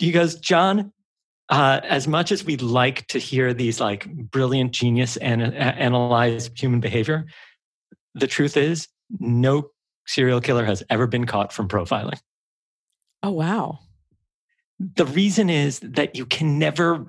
he 0.00 0.10
goes, 0.10 0.34
Jon, 0.36 0.92
uh, 1.48 1.80
as 1.84 2.08
much 2.08 2.32
as 2.32 2.44
we'd 2.44 2.62
like 2.62 3.06
to 3.08 3.18
hear 3.18 3.54
these 3.54 3.80
like 3.80 4.12
brilliant 4.12 4.72
genius 4.72 5.16
and 5.16 5.42
analyze 5.42 6.50
human 6.56 6.80
behavior, 6.80 7.26
the 8.14 8.26
truth 8.26 8.56
is 8.56 8.88
no 9.20 9.70
serial 10.06 10.40
killer 10.40 10.64
has 10.64 10.82
ever 10.90 11.06
been 11.06 11.26
caught 11.26 11.52
from 11.52 11.68
profiling. 11.68 12.18
Oh, 13.22 13.30
wow. 13.30 13.78
The 14.78 15.06
reason 15.06 15.48
is 15.48 15.80
that 15.80 16.16
you 16.16 16.26
can 16.26 16.58
never 16.58 17.06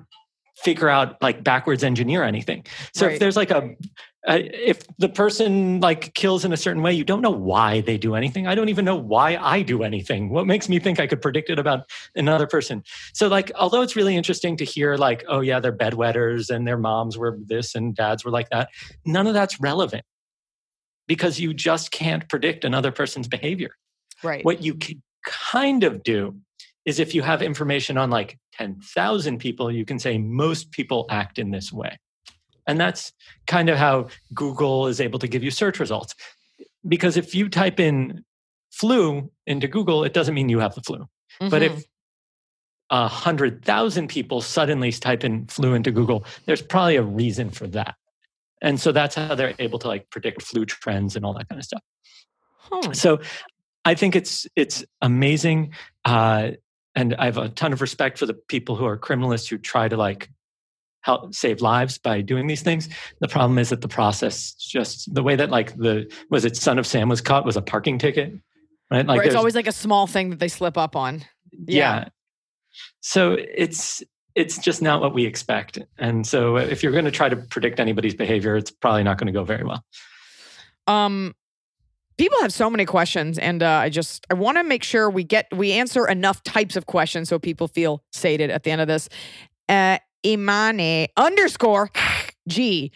figure 0.57 0.89
out 0.89 1.21
like 1.21 1.43
backwards 1.43 1.83
engineer 1.83 2.23
anything. 2.23 2.65
So 2.93 3.05
Right. 3.05 3.13
if 3.13 3.19
there's 3.19 3.35
like 3.35 3.51
a 3.51 3.75
uh, 4.27 4.39
if 4.41 4.81
the 4.97 5.07
person 5.07 5.79
like 5.79 6.13
kills 6.13 6.43
in 6.43 6.51
a 6.51 6.57
certain 6.57 6.81
way, 6.81 6.91
you 6.91 7.05
don't 7.05 7.21
know 7.21 7.31
why 7.31 7.79
they 7.81 7.97
do 7.97 8.13
anything. 8.13 8.45
I 8.45 8.55
don't 8.55 8.67
even 8.67 8.83
know 8.83 8.95
why 8.95 9.37
I 9.37 9.61
do 9.61 9.83
anything. 9.83 10.29
What 10.29 10.45
makes 10.45 10.67
me 10.67 10.79
think 10.79 10.99
I 10.99 11.07
could 11.07 11.21
predict 11.21 11.49
it 11.49 11.57
about 11.57 11.89
another 12.13 12.45
person? 12.45 12.83
So 13.13 13.29
like, 13.29 13.51
although 13.55 13.81
it's 13.81 13.95
really 13.95 14.17
interesting 14.17 14.57
to 14.57 14.65
hear 14.65 14.97
like, 14.97 15.23
oh 15.29 15.39
yeah, 15.39 15.61
they're 15.61 15.71
bedwetters 15.71 16.49
and 16.49 16.67
their 16.67 16.77
moms 16.77 17.17
were 17.17 17.37
this 17.45 17.73
and 17.73 17.95
dads 17.95 18.25
were 18.25 18.31
like 18.31 18.49
that. 18.49 18.69
None 19.05 19.27
of 19.27 19.33
that's 19.33 19.61
relevant 19.61 20.03
because 21.07 21.39
you 21.39 21.53
just 21.53 21.91
can't 21.91 22.27
predict 22.27 22.65
another 22.65 22.91
person's 22.91 23.29
behavior. 23.29 23.71
Right. 24.23 24.43
What 24.43 24.61
you 24.61 24.75
can 24.75 25.01
kind 25.25 25.85
of 25.85 26.03
do 26.03 26.35
is 26.83 26.99
if 26.99 27.15
you 27.15 27.21
have 27.21 27.41
information 27.41 27.97
on 27.97 28.09
like 28.09 28.37
10,000 28.53 29.37
people, 29.37 29.71
you 29.71 29.85
can 29.85 29.99
say 29.99 30.17
most 30.17 30.71
people 30.71 31.05
act 31.09 31.39
in 31.39 31.51
this 31.51 31.71
way. 31.71 31.97
And 32.67 32.79
that's 32.79 33.13
kind 33.47 33.69
of 33.69 33.77
how 33.77 34.07
Google 34.33 34.87
is 34.87 34.99
able 35.01 35.19
to 35.19 35.27
give 35.27 35.43
you 35.43 35.51
search 35.51 35.79
results. 35.79 36.13
Because 36.87 37.17
if 37.17 37.33
you 37.33 37.49
type 37.49 37.79
in 37.79 38.23
flu 38.71 39.31
into 39.45 39.67
Google, 39.67 40.03
it 40.03 40.13
doesn't 40.13 40.35
mean 40.35 40.49
you 40.49 40.59
have 40.59 40.75
the 40.75 40.81
flu. 40.81 41.07
But 41.39 41.61
Mhm. 41.61 41.65
if 41.65 41.85
a 42.89 43.07
hundred 43.07 43.65
thousand 43.65 44.07
people 44.07 44.41
suddenly 44.41 44.91
type 44.91 45.23
in 45.23 45.47
flu 45.47 45.73
into 45.73 45.91
Google, 45.91 46.25
there's 46.45 46.61
probably 46.61 46.95
a 46.95 47.03
reason 47.03 47.49
for 47.49 47.67
that. 47.67 47.95
And 48.61 48.79
so 48.79 48.91
that's 48.91 49.15
how 49.15 49.35
they're 49.35 49.53
able 49.59 49.79
to 49.79 49.87
like 49.87 50.09
predict 50.09 50.41
flu 50.41 50.65
trends 50.65 51.15
and 51.15 51.25
all 51.25 51.33
that 51.33 51.47
kind 51.49 51.59
of 51.59 51.65
stuff. 51.65 51.83
Huh. 52.59 52.93
So 52.93 53.19
I 53.85 53.93
think 53.93 54.15
it's 54.15 54.47
it's 54.55 54.83
amazing, 55.01 55.73
uh, 56.05 56.51
and 56.95 57.15
I 57.15 57.25
have 57.25 57.37
a 57.37 57.49
ton 57.49 57.71
of 57.71 57.81
respect 57.81 58.17
for 58.17 58.25
the 58.25 58.33
people 58.33 58.75
who 58.75 58.85
are 58.85 58.97
criminalists 58.97 59.47
who 59.47 59.57
try 59.57 59.87
to 59.87 59.95
like 59.95 60.29
help 61.07 61.33
save 61.33 61.61
lives 61.61 61.97
by 61.97 62.19
doing 62.19 62.47
these 62.47 62.61
things. 62.61 62.89
The 63.21 63.29
problem 63.29 63.57
is 63.57 63.69
that 63.69 63.79
the 63.79 63.87
process 63.87 64.53
just 64.55 65.13
the 65.15 65.23
way 65.23 65.37
that 65.37 65.49
like 65.49 65.75
the 65.77 66.11
was 66.29 66.43
it 66.43 66.57
Son 66.57 66.77
of 66.77 66.85
Sam 66.85 67.07
was 67.07 67.21
caught 67.21 67.45
was 67.45 67.55
a 67.55 67.61
parking 67.61 67.97
ticket, 67.97 68.33
right? 68.91 69.07
Like 69.07 69.25
it's 69.25 69.35
always 69.35 69.55
like 69.55 69.67
a 69.67 69.71
small 69.71 70.05
thing 70.05 70.31
that 70.31 70.39
they 70.39 70.49
slip 70.49 70.77
up 70.77 70.95
on. 70.97 71.23
yeah. 71.65 72.09
So 72.99 73.37
it's 73.39 74.03
it's 74.35 74.57
just 74.57 74.81
not 74.81 75.01
what 75.01 75.13
we 75.13 75.25
expect, 75.25 75.79
and 75.97 76.27
so 76.27 76.57
if 76.57 76.83
you're 76.83 76.91
going 76.91 77.05
to 77.05 77.11
try 77.11 77.29
to 77.29 77.37
predict 77.37 77.79
anybody's 77.79 78.13
behavior, 78.13 78.57
it's 78.57 78.69
probably 78.69 79.03
not 79.03 79.17
going 79.17 79.27
to 79.27 79.33
go 79.33 79.45
very 79.45 79.63
well. 79.63 79.83
Um, 80.87 81.33
people 82.17 82.37
have 82.41 82.51
so 82.51 82.69
many 82.69 82.85
questions, 82.85 83.39
and 83.39 83.63
uh, 83.63 83.69
I 83.69 83.89
just 83.89 84.27
I 84.29 84.33
want 84.33 84.57
to 84.57 84.63
make 84.63 84.83
sure 84.83 85.09
we 85.09 85.23
get 85.23 85.47
we 85.55 85.71
answer 85.71 86.05
enough 86.05 86.43
types 86.43 86.75
of 86.75 86.85
questions 86.85 87.29
so 87.29 87.39
people 87.39 87.69
feel 87.69 88.03
sated 88.11 88.49
at 88.49 88.63
the 88.63 88.71
end 88.71 88.81
of 88.81 88.89
this. 88.89 89.07
Uh, 89.69 89.99
Imane 90.25 91.07
underscore 91.17 91.89
G. 92.47 92.91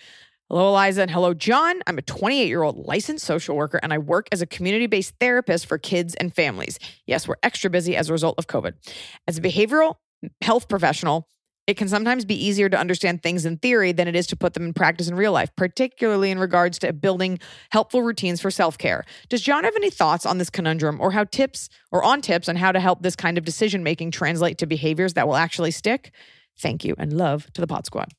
Hello, 0.49 0.67
Eliza, 0.67 1.03
and 1.03 1.11
hello, 1.11 1.34
Jon. 1.34 1.80
I'm 1.88 1.97
a 1.97 2.01
28 2.01 2.47
year 2.47 2.63
old 2.63 2.78
licensed 2.78 3.26
social 3.26 3.55
worker, 3.55 3.80
and 3.82 3.93
I 3.93 3.99
work 3.99 4.28
as 4.34 4.41
a 4.41 4.45
community 4.45 4.88
based 4.88 5.15
therapist 5.19 5.65
for 5.65 5.78
kids 5.78 6.13
and 6.15 6.34
families. 6.36 6.78
Yes, 7.05 7.28
we're 7.28 7.36
extra 7.41 7.69
busy 7.69 7.95
as 7.95 8.09
a 8.09 8.11
result 8.11 8.36
of 8.38 8.47
COVID. 8.47 8.74
As 9.28 9.38
a 9.38 9.41
behavioral 9.41 9.95
health 10.41 10.67
professional, 10.67 11.28
it 11.67 11.78
can 11.78 11.88
sometimes 11.88 12.26
be 12.26 12.36
easier 12.36 12.67
to 12.67 12.78
understand 12.78 13.24
things 13.24 13.45
in 13.45 13.57
theory 13.57 13.93
than 13.93 14.09
it 14.09 14.15
is 14.15 14.28
to 14.28 14.36
put 14.36 14.53
them 14.53 14.63
in 14.63 14.74
practice 14.74 15.07
in 15.07 15.15
real 15.15 15.32
life, 15.32 15.49
particularly 15.55 16.32
in 16.32 16.39
regards 16.39 16.80
to 16.80 16.91
building 16.91 17.39
helpful 17.69 18.01
routines 18.01 18.41
for 18.41 18.51
self 18.51 18.78
care. 18.78 19.05
Does 19.30 19.41
Jon 19.41 19.63
have 19.63 19.76
any 19.78 19.89
thoughts 19.89 20.26
on 20.26 20.38
this 20.38 20.49
conundrum 20.49 20.99
or 20.99 21.11
how 21.11 21.24
tips 21.24 21.69
or 21.91 22.03
on 22.03 22.22
tips 22.22 22.49
on 22.49 22.57
how 22.57 22.74
to 22.74 22.80
help 22.82 23.03
this 23.03 23.15
kind 23.15 23.38
of 23.38 23.45
decision 23.45 23.84
making 23.84 24.11
translate 24.11 24.57
to 24.57 24.65
behaviors 24.65 25.13
that 25.13 25.28
will 25.28 25.38
actually 25.38 25.72
stick? 25.72 26.11
Thank 26.62 26.86
you 26.86 26.95
and 26.97 27.12
love 27.14 27.51
to 27.53 27.62
the 27.62 27.68
Pod 27.68 27.86
Squad. 27.86 28.14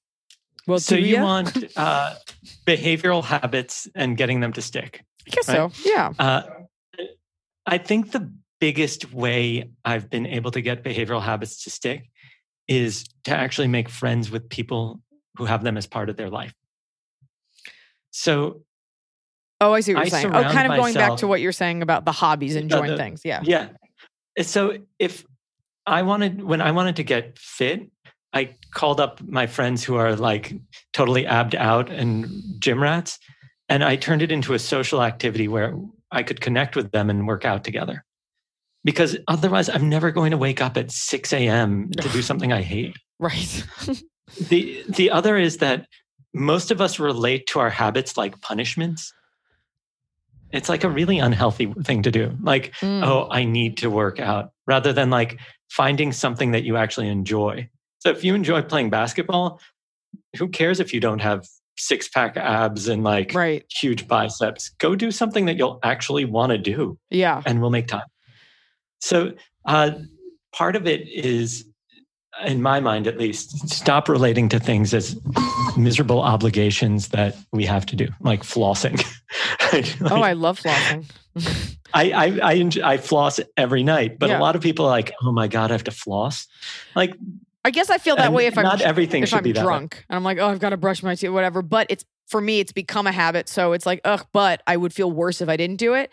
Well, 0.67 0.79
so 0.79 0.95
you 0.95 1.21
want 1.21 1.77
uh, 1.77 2.15
behavioral 2.67 3.25
habits 3.25 3.89
and 3.95 4.17
getting 4.17 4.41
them 4.41 4.53
to 4.53 4.63
stick. 4.63 5.05
I 5.27 5.31
guess 5.31 5.49
right? 5.49 5.73
so. 5.73 5.89
Yeah. 5.89 6.13
Uh, 6.19 6.43
I 7.67 7.79
think 7.79 8.13
the 8.13 8.33
biggest 8.61 9.13
way 9.13 9.71
I've 9.85 10.09
been 10.11 10.27
able 10.27 10.51
to 10.53 10.61
get 10.61 10.85
behavioral 10.85 11.23
habits 11.23 11.65
to 11.65 11.71
stick 11.71 12.09
is 12.69 13.05
to 13.25 13.33
actually 13.33 13.69
make 13.69 13.89
friends 13.89 14.31
with 14.31 14.49
people 14.49 15.01
who 15.37 15.47
have 15.47 15.65
them 15.65 15.77
as 15.77 15.87
part 15.87 16.09
of 16.11 16.17
their 16.17 16.31
life. 16.31 16.55
So, 18.11 18.63
Oh, 19.61 19.73
I 19.73 19.81
see 19.81 19.95
what 19.95 20.01
I 20.01 20.03
you're 20.05 20.11
saying. 20.11 20.27
Oh, 20.35 20.43
kind 20.43 20.73
of 20.73 20.77
going 20.77 20.95
back 20.95 21.19
to 21.19 21.29
what 21.29 21.41
you're 21.41 21.53
saying 21.53 21.83
about 21.83 22.05
the 22.05 22.13
hobbies 22.13 22.57
and 22.57 22.73
Uh, 22.73 22.79
joint 22.81 22.99
things. 22.99 23.23
Yeah. 23.25 23.41
yeah. 23.45 23.69
So, 24.43 24.79
if 24.99 25.25
I 25.87 26.03
wanted, 26.03 26.43
when 26.43 26.61
I 26.61 26.73
wanted 26.73 26.97
to 26.97 27.05
get 27.05 27.39
fit, 27.39 27.91
I 28.33 28.57
called 28.73 29.01
up 29.01 29.21
my 29.23 29.47
friends 29.47 29.85
who 29.85 29.97
are 29.97 30.17
like 30.17 30.55
totally 30.93 31.27
abbed 31.27 31.55
out 31.55 31.91
and 31.91 32.27
gym 32.59 32.83
rats, 32.83 33.19
and 33.69 33.85
I 33.85 33.97
turned 33.97 34.23
it 34.23 34.33
into 34.33 34.55
a 34.55 34.59
social 34.59 35.03
activity 35.03 35.49
where 35.49 35.75
I 36.11 36.23
could 36.23 36.41
connect 36.41 36.77
with 36.77 36.91
them 36.93 37.11
and 37.11 37.27
work 37.27 37.45
out 37.45 37.65
together. 37.65 38.05
Because 38.85 39.17
otherwise, 39.29 39.69
I'm 39.69 39.89
never 39.89 40.11
going 40.11 40.33
to 40.33 40.37
wake 40.37 40.61
up 40.61 40.77
at 40.77 40.91
6 40.91 41.33
a.m. 41.33 41.91
to 42.01 42.09
do 42.09 42.23
something 42.29 42.53
I 42.53 42.63
hate. 42.63 42.97
Right. 43.19 43.65
The 44.49 44.83
the 44.89 45.11
other 45.11 45.37
is 45.37 45.59
that 45.59 45.87
most 46.33 46.71
of 46.71 46.81
us 46.81 46.99
relate 46.99 47.47
to 47.49 47.59
our 47.61 47.69
habits 47.69 48.17
like 48.17 48.41
punishments. 48.41 49.13
It's 50.53 50.71
like 50.71 50.85
a 50.85 50.89
really 50.89 51.19
unhealthy 51.19 51.67
thing 51.85 52.03
to 52.05 52.11
do. 52.11 52.37
Like, 52.43 52.73
Mm. 52.81 53.05
oh, 53.05 53.29
I 53.31 53.45
need 53.45 53.77
to 53.79 53.91
work 53.91 54.21
out, 54.21 54.53
rather 54.67 54.93
than 54.95 55.11
like 55.11 55.39
finding 55.71 56.13
something 56.13 56.53
that 56.53 56.65
you 56.65 56.79
actually 56.79 57.09
enjoy. 57.09 57.69
So 58.03 58.11
if 58.11 58.25
you 58.25 58.35
enjoy 58.35 58.63
playing 58.63 58.91
basketball, 58.91 59.61
who 60.37 60.49
cares 60.49 60.81
if 60.81 60.93
you 60.93 60.99
don't 60.99 61.21
have 61.21 61.47
six 61.79 62.09
pack 62.09 62.37
abs 62.37 62.89
and 62.89 63.05
like 63.05 63.33
right. 63.33 63.65
huge 63.71 64.09
biceps? 64.09 64.71
Go 64.79 64.97
do 64.97 65.13
something 65.13 65.45
that 65.45 65.57
you'll 65.57 65.79
actually 65.85 66.25
want 66.25 66.51
to 66.51 66.59
do 66.59 66.99
Yeah. 67.11 67.43
and 67.47 67.61
we'll 67.61 67.71
make 67.71 67.87
time. 67.87 68.07
So 69.01 69.35
uh, 69.67 69.93
part 70.53 70.75
of 70.75 70.89
it 70.89 71.07
is, 71.09 71.65
in 72.45 72.61
my 72.61 72.81
mind 72.81 73.07
at 73.07 73.19
least, 73.19 73.69
stop 73.69 74.09
relating 74.09 74.49
to 74.49 74.59
things 74.59 74.93
as 74.93 75.17
miserable 75.77 76.21
obligations 76.23 77.09
that 77.09 77.37
we 77.53 77.65
have 77.67 77.87
to 77.87 77.95
do, 77.97 78.09
like 78.21 78.43
flossing. 78.43 79.01
Like, 79.73 79.97
Oh, 80.03 80.21
I 80.21 80.35
love 80.35 80.61
flossing. 80.61 81.07
I, 81.95 82.11
I, 82.13 82.39
I, 82.43 82.53
enjoy, 82.55 82.83
I 82.85 82.99
floss 82.99 83.41
every 83.57 83.83
night, 83.83 84.19
but 84.19 84.29
Yeah. 84.29 84.39
a 84.39 84.41
lot 84.41 84.55
of 84.55 84.61
people 84.61 84.85
are 84.85 84.91
like, 84.91 85.13
oh 85.23 85.33
my 85.33 85.49
God, 85.49 85.71
I 85.71 85.75
have 85.75 85.85
to 85.85 85.91
floss. 85.91 86.47
Like, 86.95 87.15
I 87.65 87.71
guess 87.71 87.91
I 87.91 87.99
feel 87.99 88.17
that 88.17 88.27
and 88.27 88.35
way 88.35 88.47
if 88.47 88.59
I'm 88.59 88.65
not 88.65 88.81
everything 88.81 89.23
if 89.23 89.29
should 89.29 89.37
I'm 89.39 89.45
be 89.45 89.53
way. 89.53 89.63
drunk 89.63 90.05
and 90.09 90.17
I'm 90.17 90.25
like, 90.25 90.39
oh, 90.39 90.49
I've 90.49 90.59
got 90.59 90.71
to 90.71 90.77
brush 90.77 91.03
my 91.03 91.15
teeth, 91.15 91.31
whatever. 91.31 91.63
But 91.63 91.87
it's 91.91 92.05
for 92.27 92.41
me, 92.41 92.61
it's 92.61 92.73
become 92.73 93.07
a 93.07 93.13
habit. 93.13 93.49
So 93.49 93.73
it's 93.73 93.87
like, 93.87 94.01
ugh, 94.05 94.27
but 94.33 94.63
I 94.67 94.77
would 94.77 94.93
feel 94.93 95.11
worse 95.13 95.41
if 95.41 95.49
I 95.49 95.57
didn't 95.57 95.77
do 95.77 95.95
it. 95.95 96.11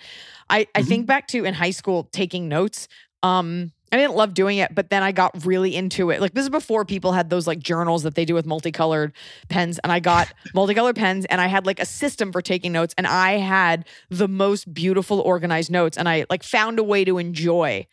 I, 0.50 0.68
I 0.76 0.82
Mm-hmm. 0.82 0.84
think 0.84 1.08
back 1.08 1.28
to 1.30 1.46
in 1.46 1.54
high 1.54 1.72
school 1.72 2.10
taking 2.12 2.48
notes. 2.50 2.88
Um, 3.24 3.72
I 3.92 3.98
didn't 3.98 4.16
love 4.16 4.34
doing 4.36 4.60
it, 4.60 4.76
but 4.76 4.90
then 4.92 5.02
I 5.02 5.12
got 5.12 5.46
really 5.46 5.76
into 5.76 6.12
it. 6.12 6.22
Like 6.22 6.34
this 6.34 6.44
is 6.44 6.50
before 6.50 6.86
people 6.86 7.12
had 7.14 7.30
those 7.32 7.48
like 7.48 7.60
journals 7.60 8.04
that 8.04 8.14
they 8.16 8.26
do 8.26 8.36
with 8.36 8.46
multicolored 8.46 9.14
pens, 9.50 9.80
and 9.84 9.92
I 9.92 10.00
got 10.00 10.34
multicolored 10.54 10.96
pens, 10.96 11.26
and 11.26 11.42
I 11.42 11.48
had 11.48 11.66
like 11.66 11.80
a 11.80 11.86
system 11.86 12.32
for 12.32 12.42
taking 12.42 12.72
notes, 12.72 12.94
and 12.98 13.08
I 13.08 13.34
had 13.38 13.88
the 14.10 14.28
most 14.28 14.72
beautiful 14.74 15.20
organized 15.22 15.72
notes, 15.72 15.98
and 15.98 16.08
I 16.08 16.26
like 16.30 16.44
found 16.44 16.78
a 16.78 16.84
way 16.84 17.04
to 17.06 17.18
enjoy 17.18 17.88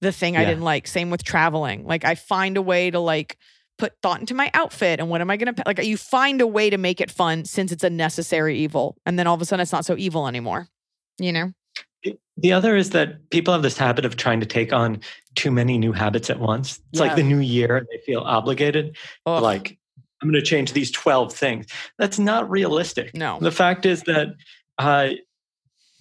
the 0.00 0.12
thing 0.12 0.36
I 0.36 0.44
didn't 0.44 0.64
like. 0.64 0.86
Same 0.86 1.10
with 1.10 1.24
traveling. 1.24 1.86
Like 1.86 2.04
I 2.04 2.14
find 2.14 2.56
a 2.56 2.62
way 2.62 2.90
to 2.90 3.00
like 3.00 3.38
put 3.78 3.92
thought 4.02 4.20
into 4.20 4.34
my 4.34 4.50
outfit 4.54 5.00
and 5.00 5.10
what 5.10 5.20
am 5.20 5.30
I 5.30 5.36
going 5.36 5.54
to 5.54 5.62
like 5.66 5.84
you 5.84 5.98
find 5.98 6.40
a 6.40 6.46
way 6.46 6.70
to 6.70 6.78
make 6.78 7.00
it 7.00 7.10
fun 7.10 7.44
since 7.44 7.72
it's 7.72 7.84
a 7.84 7.90
necessary 7.90 8.56
evil 8.58 8.96
and 9.04 9.18
then 9.18 9.26
all 9.26 9.34
of 9.34 9.42
a 9.42 9.44
sudden 9.44 9.60
it's 9.60 9.72
not 9.72 9.84
so 9.84 9.96
evil 9.96 10.26
anymore. 10.28 10.68
You 11.18 11.32
know? 11.32 11.52
The 12.38 12.52
other 12.52 12.76
is 12.76 12.90
that 12.90 13.30
people 13.30 13.54
have 13.54 13.62
this 13.62 13.78
habit 13.78 14.04
of 14.04 14.16
trying 14.16 14.40
to 14.40 14.46
take 14.46 14.72
on 14.72 15.00
too 15.34 15.50
many 15.50 15.78
new 15.78 15.92
habits 15.92 16.28
at 16.28 16.38
once. 16.38 16.80
It's 16.92 17.00
like 17.00 17.16
the 17.16 17.22
new 17.22 17.38
year, 17.38 17.78
and 17.78 17.86
they 17.90 17.98
feel 18.04 18.20
obligated. 18.20 18.96
Ugh. 19.24 19.42
Like, 19.42 19.78
I'm 20.20 20.30
going 20.30 20.40
to 20.40 20.46
change 20.46 20.72
these 20.72 20.90
12 20.90 21.32
things. 21.32 21.66
That's 21.98 22.18
not 22.18 22.48
realistic. 22.50 23.14
No. 23.14 23.38
The 23.40 23.50
fact 23.50 23.86
is 23.86 24.02
that 24.02 24.28
uh, 24.78 25.10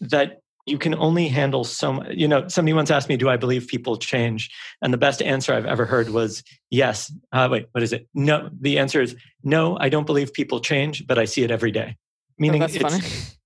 that 0.01 0.41
you 0.65 0.77
can 0.77 0.95
only 0.95 1.27
handle 1.27 1.63
so 1.63 1.93
much. 1.93 2.07
You 2.15 2.27
know, 2.27 2.47
somebody 2.47 2.73
once 2.73 2.89
asked 2.91 3.07
me, 3.09 3.17
"Do 3.17 3.29
I 3.29 3.37
believe 3.37 3.67
people 3.67 3.97
change?" 3.97 4.49
And 4.81 4.93
the 4.93 4.97
best 4.97 5.21
answer 5.21 5.53
I've 5.53 5.65
ever 5.65 5.85
heard 5.85 6.09
was 6.09 6.43
yes. 6.71 7.13
Uh, 7.31 7.47
wait, 7.51 7.67
what 7.71 7.83
is 7.83 7.93
it? 7.93 8.07
No. 8.13 8.49
The 8.59 8.79
answer 8.79 9.01
is 9.01 9.15
no. 9.43 9.77
I 9.79 9.89
don't 9.89 10.05
believe 10.05 10.33
people 10.33 10.59
change, 10.59 11.05
but 11.07 11.17
I 11.19 11.25
see 11.25 11.43
it 11.43 11.51
every 11.51 11.71
day. 11.71 11.95
Meaning, 12.37 12.63
Oh, 12.63 12.65
it's 12.65 12.77
funny. 12.77 12.99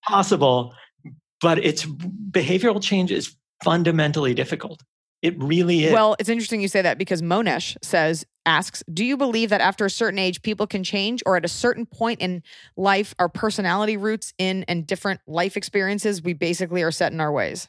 possible, 0.07 0.73
but 1.41 1.57
it's 1.63 1.85
behavioral 1.85 2.81
change 2.81 3.11
is 3.11 3.35
fundamentally 3.63 4.33
difficult. 4.33 4.81
It 5.21 5.41
really 5.41 5.83
is. 5.83 5.93
Well, 5.93 6.15
it's 6.19 6.29
interesting 6.29 6.61
you 6.61 6.67
say 6.67 6.81
that 6.81 6.97
because 6.97 7.21
Monesh 7.21 7.75
says, 7.81 8.25
asks, 8.45 8.83
Do 8.91 9.03
you 9.03 9.17
believe 9.17 9.49
that 9.49 9.59
after 9.59 9.85
a 9.85 9.89
certain 9.89 10.17
age, 10.17 10.41
people 10.41 10.65
can 10.65 10.83
change, 10.83 11.21
or 11.25 11.35
at 11.35 11.43
a 11.43 11.49
certain 11.49 11.85
point 11.85 12.21
in 12.21 12.41
life, 12.77 13.13
our 13.19 13.27
personality 13.27 13.97
roots 13.97 14.33
in 14.37 14.63
and 14.67 14.87
different 14.87 15.19
life 15.27 15.57
experiences, 15.57 16.23
we 16.23 16.33
basically 16.33 16.81
are 16.83 16.91
set 16.91 17.11
in 17.11 17.19
our 17.19 17.31
ways? 17.31 17.67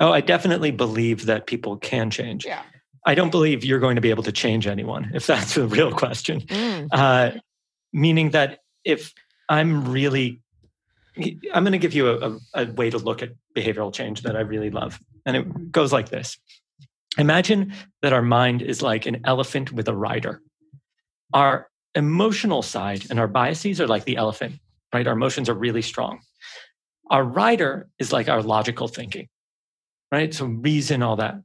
oh, 0.00 0.12
I 0.12 0.20
definitely 0.20 0.70
believe 0.70 1.26
that 1.26 1.46
people 1.46 1.76
can 1.76 2.10
change. 2.10 2.44
Yeah. 2.44 2.62
I 3.06 3.14
don't 3.14 3.30
believe 3.30 3.64
you're 3.64 3.80
going 3.80 3.96
to 3.96 4.00
be 4.00 4.10
able 4.10 4.22
to 4.22 4.32
change 4.32 4.66
anyone, 4.66 5.10
if 5.14 5.26
that's 5.26 5.54
the 5.54 5.66
real 5.66 5.92
question. 5.92 6.40
Mm. 6.40 6.88
Uh, 6.90 7.32
meaning 7.92 8.30
that 8.30 8.60
if 8.84 9.12
I'm 9.48 9.90
really, 9.90 10.40
I'm 11.52 11.64
going 11.64 11.72
to 11.72 11.78
give 11.78 11.92
you 11.92 12.08
a, 12.08 12.30
a, 12.30 12.38
a 12.54 12.72
way 12.72 12.90
to 12.90 12.98
look 12.98 13.22
at 13.22 13.30
behavioral 13.54 13.92
change 13.92 14.22
that 14.22 14.36
I 14.36 14.40
really 14.40 14.70
love. 14.70 14.98
And 15.26 15.36
it 15.36 15.72
goes 15.72 15.92
like 15.92 16.08
this 16.08 16.38
Imagine 17.18 17.72
that 18.02 18.12
our 18.12 18.22
mind 18.22 18.62
is 18.62 18.82
like 18.82 19.06
an 19.06 19.20
elephant 19.24 19.72
with 19.72 19.88
a 19.88 19.94
rider. 19.94 20.40
Our 21.32 21.68
emotional 21.94 22.62
side 22.62 23.06
and 23.10 23.20
our 23.20 23.28
biases 23.28 23.80
are 23.80 23.86
like 23.86 24.04
the 24.04 24.16
elephant, 24.16 24.54
right? 24.92 25.06
Our 25.06 25.12
emotions 25.12 25.48
are 25.48 25.54
really 25.54 25.82
strong. 25.82 26.20
Our 27.10 27.22
rider 27.22 27.88
is 27.98 28.12
like 28.12 28.28
our 28.28 28.42
logical 28.42 28.88
thinking, 28.88 29.28
right? 30.10 30.34
So 30.34 30.46
reason, 30.46 31.02
all 31.02 31.16
that. 31.16 31.36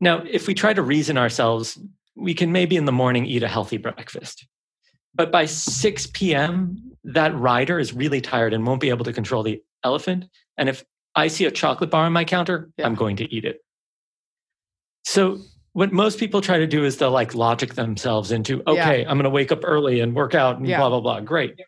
Now, 0.00 0.24
if 0.28 0.46
we 0.48 0.54
try 0.54 0.72
to 0.72 0.82
reason 0.82 1.16
ourselves, 1.16 1.78
we 2.16 2.34
can 2.34 2.50
maybe 2.50 2.76
in 2.76 2.84
the 2.84 2.92
morning 2.92 3.26
eat 3.26 3.42
a 3.42 3.48
healthy 3.48 3.76
breakfast. 3.76 4.46
But 5.14 5.30
by 5.30 5.46
6 5.46 6.08
p.m., 6.08 6.92
that 7.04 7.36
rider 7.36 7.78
is 7.78 7.92
really 7.92 8.20
tired 8.20 8.52
and 8.52 8.66
won't 8.66 8.80
be 8.80 8.88
able 8.88 9.04
to 9.04 9.12
control 9.12 9.42
the 9.42 9.62
elephant. 9.84 10.24
And 10.58 10.68
if 10.68 10.84
I 11.14 11.28
see 11.28 11.44
a 11.44 11.50
chocolate 11.50 11.90
bar 11.90 12.04
on 12.06 12.12
my 12.12 12.24
counter, 12.24 12.70
Yeah. 12.76 12.86
I'm 12.86 12.94
going 12.94 13.16
to 13.16 13.34
eat 13.34 13.44
it. 13.44 13.60
So 15.04 15.38
what 15.72 15.92
most 15.92 16.18
people 16.18 16.40
try 16.40 16.58
to 16.58 16.66
do 16.66 16.84
is 16.84 16.96
they'll 16.96 17.10
like 17.10 17.34
logic 17.34 17.74
themselves 17.74 18.32
into, 18.32 18.62
okay, 18.66 19.02
I'm 19.02 19.16
going 19.16 19.24
to 19.24 19.30
wake 19.30 19.52
up 19.52 19.60
early 19.64 20.00
and 20.00 20.14
work 20.14 20.34
out 20.34 20.56
and 20.58 20.66
Yeah. 20.66 20.78
blah, 20.78 20.88
blah, 20.88 21.00
blah. 21.00 21.20
Great. 21.20 21.60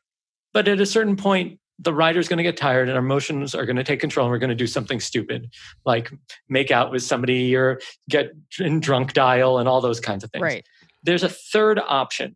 But 0.53 0.69
at 0.69 0.81
a 0.81 0.87
certain 0.87 1.17
point, 1.17 1.59
the 1.79 1.93
rider's 1.93 2.29
going 2.29 2.39
to 2.39 2.43
get 2.43 2.57
tired 2.57 2.89
and 2.89 2.97
our 2.97 3.05
emotions 3.05 3.55
are 3.55 3.67
going 3.67 3.77
to 3.77 3.85
take 3.85 4.01
control 4.01 4.27
and 4.27 4.33
we're 4.33 4.39
going 4.39 4.49
to 4.49 4.57
do 4.57 4.67
something 4.67 4.99
stupid 4.99 5.53
like 5.85 6.11
make 6.49 6.71
out 6.71 6.91
with 6.91 7.03
somebody 7.03 7.55
or 7.55 7.79
get 8.09 8.31
in 8.59 8.81
drunk 8.81 9.13
dial 9.13 9.59
and 9.59 9.69
all 9.69 9.83
those 9.83 10.01
kinds 10.01 10.25
of 10.25 10.31
things. 10.31 10.43
Right. 10.43 10.65
There's 11.03 11.23
a 11.23 11.29
third 11.29 11.79
option, 11.79 12.35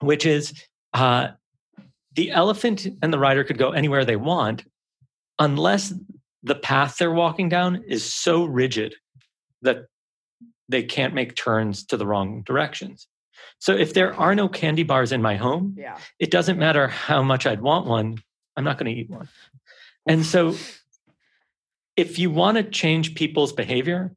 which 0.00 0.26
is 0.26 0.52
uh, 0.92 1.28
the 2.14 2.30
elephant 2.32 2.86
and 3.00 3.12
the 3.12 3.18
rider 3.18 3.44
could 3.44 3.56
go 3.56 3.70
anywhere 3.70 4.04
they 4.04 4.16
want 4.16 4.64
unless 5.38 5.94
the 6.42 6.54
path 6.54 6.96
they're 6.98 7.12
walking 7.12 7.48
down 7.48 7.82
is 7.86 8.12
so 8.12 8.44
rigid 8.44 8.94
that 9.62 9.86
they 10.68 10.82
can't 10.82 11.14
make 11.14 11.34
turns 11.34 11.84
to 11.86 11.96
the 11.96 12.06
wrong 12.06 12.42
directions. 12.42 13.06
So 13.58 13.74
if 13.76 13.92
there 13.92 14.14
are 14.14 14.34
no 14.34 14.48
candy 14.48 14.82
bars 14.84 15.12
in 15.12 15.20
my 15.20 15.36
home, 15.36 15.74
Yeah. 15.78 15.98
it 16.18 16.30
doesn't 16.30 16.58
matter 16.58 16.88
how 16.88 17.22
much 17.22 17.46
I'd 17.46 17.60
want 17.60 17.86
one, 17.86 18.18
I'm 18.56 18.64
not 18.64 18.78
going 18.78 18.94
to 18.94 18.98
eat 19.00 19.10
one. 19.10 19.28
And 20.06 20.24
so 20.24 20.54
if 21.96 22.18
you 22.18 22.30
want 22.30 22.56
to 22.56 22.62
change 22.64 23.14
people's 23.14 23.52
behavior, 23.52 24.14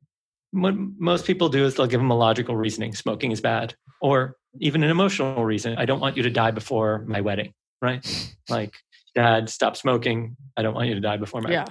what 0.52 0.76
most 0.98 1.26
people 1.26 1.50
do 1.50 1.66
is 1.66 1.76
they'll 1.76 1.88
give 1.88 2.00
them 2.00 2.12
a 2.12 2.18
logical 2.18 2.56
reasoning 2.56 2.94
smoking 2.94 3.32
is 3.32 3.42
bad, 3.42 3.76
or 4.02 4.38
even 4.60 4.84
an 4.84 4.90
emotional 4.92 5.44
reason. 5.44 5.76
I 5.78 5.86
don't 5.86 6.00
want 6.00 6.16
you 6.16 6.24
to 6.24 6.30
die 6.30 6.52
before 6.52 7.04
my 7.08 7.22
wedding, 7.22 7.54
right? 7.82 8.06
Like, 8.50 8.76
dad, 9.16 9.50
stop 9.50 9.76
smoking. 9.76 10.38
I 10.56 10.62
don't 10.62 10.76
want 10.76 10.88
you 10.90 10.96
to 10.96 11.02
die 11.02 11.18
before 11.18 11.42
my 11.42 11.52
Yeah. 11.52 11.66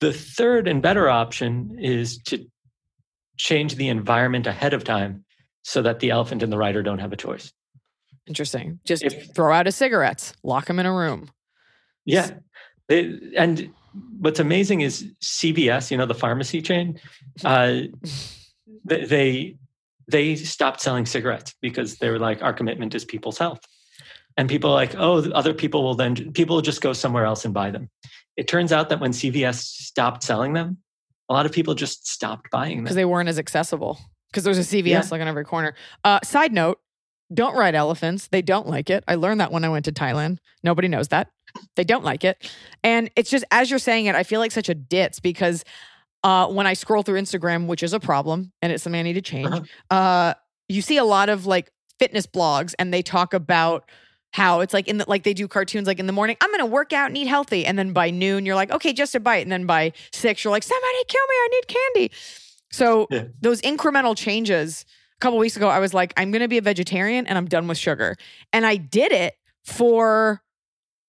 The 0.00 0.12
third 0.12 0.68
and 0.68 0.82
better 0.82 1.08
option 1.08 1.76
is 1.80 2.18
to 2.24 2.46
change 3.36 3.76
the 3.76 3.88
environment 3.88 4.46
ahead 4.46 4.74
of 4.74 4.84
time 4.84 5.24
so 5.62 5.82
that 5.82 6.00
the 6.00 6.10
elephant 6.10 6.42
and 6.42 6.52
the 6.52 6.58
rider 6.58 6.82
don't 6.82 6.98
have 6.98 7.12
a 7.12 7.16
choice. 7.16 7.52
Interesting. 8.26 8.80
Just 8.84 9.02
If- 9.02 9.34
throw 9.34 9.52
out 9.52 9.66
his 9.66 9.76
cigarettes, 9.76 10.34
lock 10.42 10.68
him 10.68 10.78
in 10.78 10.86
a 10.86 10.92
room. 10.92 11.30
Yeah. 12.04 12.30
They, 12.88 13.18
and 13.36 13.70
what's 14.18 14.40
amazing 14.40 14.80
is 14.80 15.06
CVS, 15.22 15.90
you 15.90 15.96
know, 15.96 16.06
the 16.06 16.14
pharmacy 16.14 16.62
chain, 16.62 17.00
uh, 17.44 17.80
they, 18.84 19.04
they 19.04 19.56
they 20.10 20.36
stopped 20.36 20.80
selling 20.80 21.04
cigarettes 21.04 21.54
because 21.60 21.98
they 21.98 22.08
were 22.08 22.18
like, 22.18 22.42
our 22.42 22.54
commitment 22.54 22.94
is 22.94 23.04
people's 23.04 23.36
health. 23.36 23.60
And 24.38 24.48
people 24.48 24.70
are 24.70 24.74
like, 24.74 24.94
oh, 24.96 25.30
other 25.32 25.52
people 25.52 25.82
will 25.82 25.94
then 25.94 26.32
people 26.32 26.56
will 26.56 26.62
just 26.62 26.80
go 26.80 26.92
somewhere 26.92 27.26
else 27.26 27.44
and 27.44 27.52
buy 27.52 27.70
them. 27.70 27.90
It 28.38 28.46
turns 28.46 28.72
out 28.72 28.88
that 28.90 29.00
when 29.00 29.10
CVS 29.10 29.56
stopped 29.56 30.22
selling 30.22 30.52
them, 30.52 30.78
a 31.28 31.34
lot 31.34 31.44
of 31.44 31.50
people 31.50 31.74
just 31.74 32.06
stopped 32.06 32.50
buying 32.52 32.76
them 32.76 32.84
because 32.84 32.94
they 32.94 33.04
weren't 33.04 33.28
as 33.28 33.38
accessible. 33.38 33.98
Because 34.30 34.44
there's 34.44 34.58
a 34.58 34.62
CVS 34.62 34.86
Yeah. 34.86 35.02
like 35.10 35.20
on 35.20 35.26
every 35.26 35.44
corner. 35.44 35.74
Uh, 36.04 36.20
side 36.22 36.52
note: 36.52 36.78
Don't 37.34 37.56
ride 37.56 37.74
elephants. 37.74 38.28
They 38.28 38.40
don't 38.40 38.68
like 38.68 38.90
it. 38.90 39.02
I 39.08 39.16
learned 39.16 39.40
that 39.40 39.50
when 39.50 39.64
I 39.64 39.68
went 39.68 39.84
to 39.86 39.92
Thailand. 39.92 40.38
Nobody 40.62 40.86
knows 40.86 41.08
that. 41.08 41.30
They 41.74 41.82
don't 41.82 42.04
like 42.04 42.24
it, 42.24 42.48
and 42.84 43.10
it's 43.16 43.28
just 43.28 43.44
as 43.50 43.70
you're 43.70 43.80
saying 43.80 44.06
it, 44.06 44.14
I 44.14 44.22
feel 44.22 44.38
like 44.38 44.52
such 44.52 44.68
a 44.68 44.74
ditz 44.74 45.18
because 45.18 45.64
uh, 46.22 46.46
when 46.46 46.66
I 46.66 46.74
scroll 46.74 47.02
through 47.02 47.20
Instagram, 47.20 47.66
which 47.66 47.82
is 47.82 47.92
a 47.92 48.00
problem, 48.00 48.52
and 48.62 48.70
it's 48.70 48.84
something 48.84 49.00
I 49.00 49.02
need 49.02 49.14
to 49.14 49.20
change. 49.22 49.48
Uh-huh. 49.48 49.94
Uh, 49.94 50.34
you 50.68 50.80
see 50.82 50.96
a 50.98 51.04
lot 51.04 51.28
of 51.28 51.46
like 51.46 51.70
fitness 51.98 52.26
blogs, 52.26 52.74
and 52.78 52.94
they 52.94 53.02
talk 53.02 53.34
about 53.34 53.90
how 54.32 54.60
it's 54.60 54.74
like 54.74 54.86
in 54.88 54.98
the 54.98 55.04
like 55.08 55.22
they 55.22 55.32
do 55.32 55.48
cartoons 55.48 55.86
like 55.86 55.98
in 55.98 56.06
the 56.06 56.12
morning 56.12 56.36
i'm 56.42 56.50
gonna 56.50 56.66
work 56.66 56.92
out 56.92 57.06
and 57.08 57.16
eat 57.16 57.26
healthy. 57.26 57.64
And 57.64 57.78
then 57.78 57.92
by 57.92 58.10
noon 58.10 58.44
you're 58.46 58.54
like 58.54 58.70
okay 58.70 58.92
just 58.92 59.14
a 59.14 59.20
bite. 59.20 59.38
And 59.42 59.50
then 59.50 59.64
by 59.66 59.92
six 60.12 60.44
you're 60.44 60.50
like 60.52 60.62
somebody 60.62 60.98
kill 61.08 61.22
me 61.28 61.34
i 61.34 61.48
need 61.52 61.66
candy. 61.68 62.10
So 62.70 63.06
Yeah. 63.10 63.24
those 63.40 63.60
incremental 63.62 64.16
changes 64.16 64.84
a 65.16 65.20
couple 65.20 65.38
weeks 65.38 65.56
ago 65.56 65.68
i 65.68 65.78
was 65.78 65.94
like 65.94 66.12
i'm 66.16 66.30
gonna 66.30 66.46
be 66.48 66.58
a 66.58 66.62
vegetarian 66.62 67.26
and 67.26 67.38
i'm 67.38 67.46
done 67.46 67.66
with 67.68 67.78
sugar. 67.78 68.16
And 68.52 68.66
i 68.66 68.76
did 68.76 69.12
it 69.12 69.34
for 69.64 70.42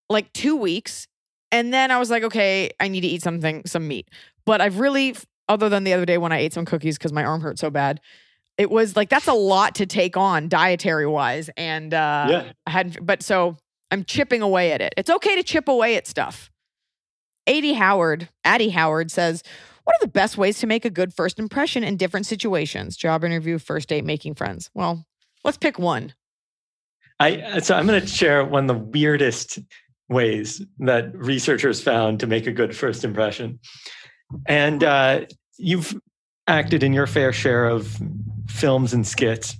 like 0.09 0.31
two 0.33 0.55
weeks. 0.55 1.07
And 1.51 1.73
then 1.73 1.91
i 1.91 1.99
was 1.99 2.09
like 2.09 2.23
okay 2.23 2.71
i 2.79 2.87
need 2.87 3.01
to 3.01 3.07
eat 3.07 3.21
something 3.21 3.63
some 3.65 3.87
meat. 3.87 4.09
But 4.45 4.61
i've 4.61 4.79
really 4.79 5.15
other 5.49 5.67
than 5.67 5.83
the 5.83 5.93
other 5.93 6.05
day 6.05 6.17
when 6.17 6.31
i 6.31 6.37
ate 6.37 6.53
some 6.53 6.63
cookies 6.65 6.97
because 6.97 7.11
my 7.11 7.23
arm 7.23 7.41
hurt 7.41 7.59
so 7.59 7.69
bad 7.69 7.99
it 8.59 8.69
was 8.69 8.95
like 8.95 9.09
that's 9.09 9.27
a 9.27 9.33
lot 9.33 9.73
to 9.75 9.85
take 9.87 10.17
on 10.17 10.49
dietary 10.49 11.07
wise 11.07 11.49
and 11.57 11.93
uh 11.93 12.27
yeah. 12.29 12.51
I 12.67 12.71
hadn't, 12.71 13.03
but 13.03 13.23
so 13.23 13.57
I'm 13.89 14.03
chipping 14.03 14.43
away 14.43 14.71
at 14.73 14.81
it. 14.81 14.93
It's 14.97 15.09
okay 15.09 15.35
to 15.35 15.41
chip 15.41 15.67
away 15.67 15.95
at 15.95 16.05
stuff. 16.05 16.51
Adie 17.47 17.73
Howard, 17.73 18.29
Addie 18.43 18.69
Howard 18.69 19.09
says, 19.09 19.41
What 19.85 19.95
are 19.95 20.05
the 20.05 20.11
best 20.11 20.37
ways 20.37 20.59
to 20.59 20.67
make 20.67 20.85
a 20.85 20.89
good 20.91 21.13
first 21.13 21.39
impression 21.39 21.83
in 21.83 21.97
different 21.97 22.27
situations? 22.27 22.95
Job 22.95 23.23
interview, 23.23 23.57
first 23.57 23.89
date, 23.89 24.05
making 24.05 24.35
friends. 24.35 24.69
Well, 24.75 25.05
let's 25.43 25.57
pick 25.57 25.79
one. 25.79 26.13
I 27.19 27.59
so 27.59 27.75
I'm 27.75 27.87
going 27.87 28.01
to 28.01 28.07
share 28.07 28.45
one 28.45 28.69
of 28.69 28.77
the 28.77 28.83
weirdest 28.85 29.59
ways 30.09 30.61
that 30.79 31.15
researchers 31.15 31.81
found 31.81 32.19
to 32.19 32.27
make 32.27 32.45
a 32.45 32.51
good 32.51 32.75
first 32.75 33.03
impression. 33.03 33.59
And 34.45 34.83
uh, 34.83 35.25
you've 35.57 35.99
acted 36.47 36.83
in 36.83 36.93
your 36.93 37.07
fair 37.07 37.31
share 37.31 37.65
of 37.67 37.99
films 38.53 38.93
and 38.93 39.05
skits. 39.07 39.55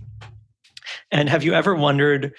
And 1.12 1.30
have 1.30 1.44
you 1.44 1.54
ever 1.54 1.76
wondered 1.76 2.34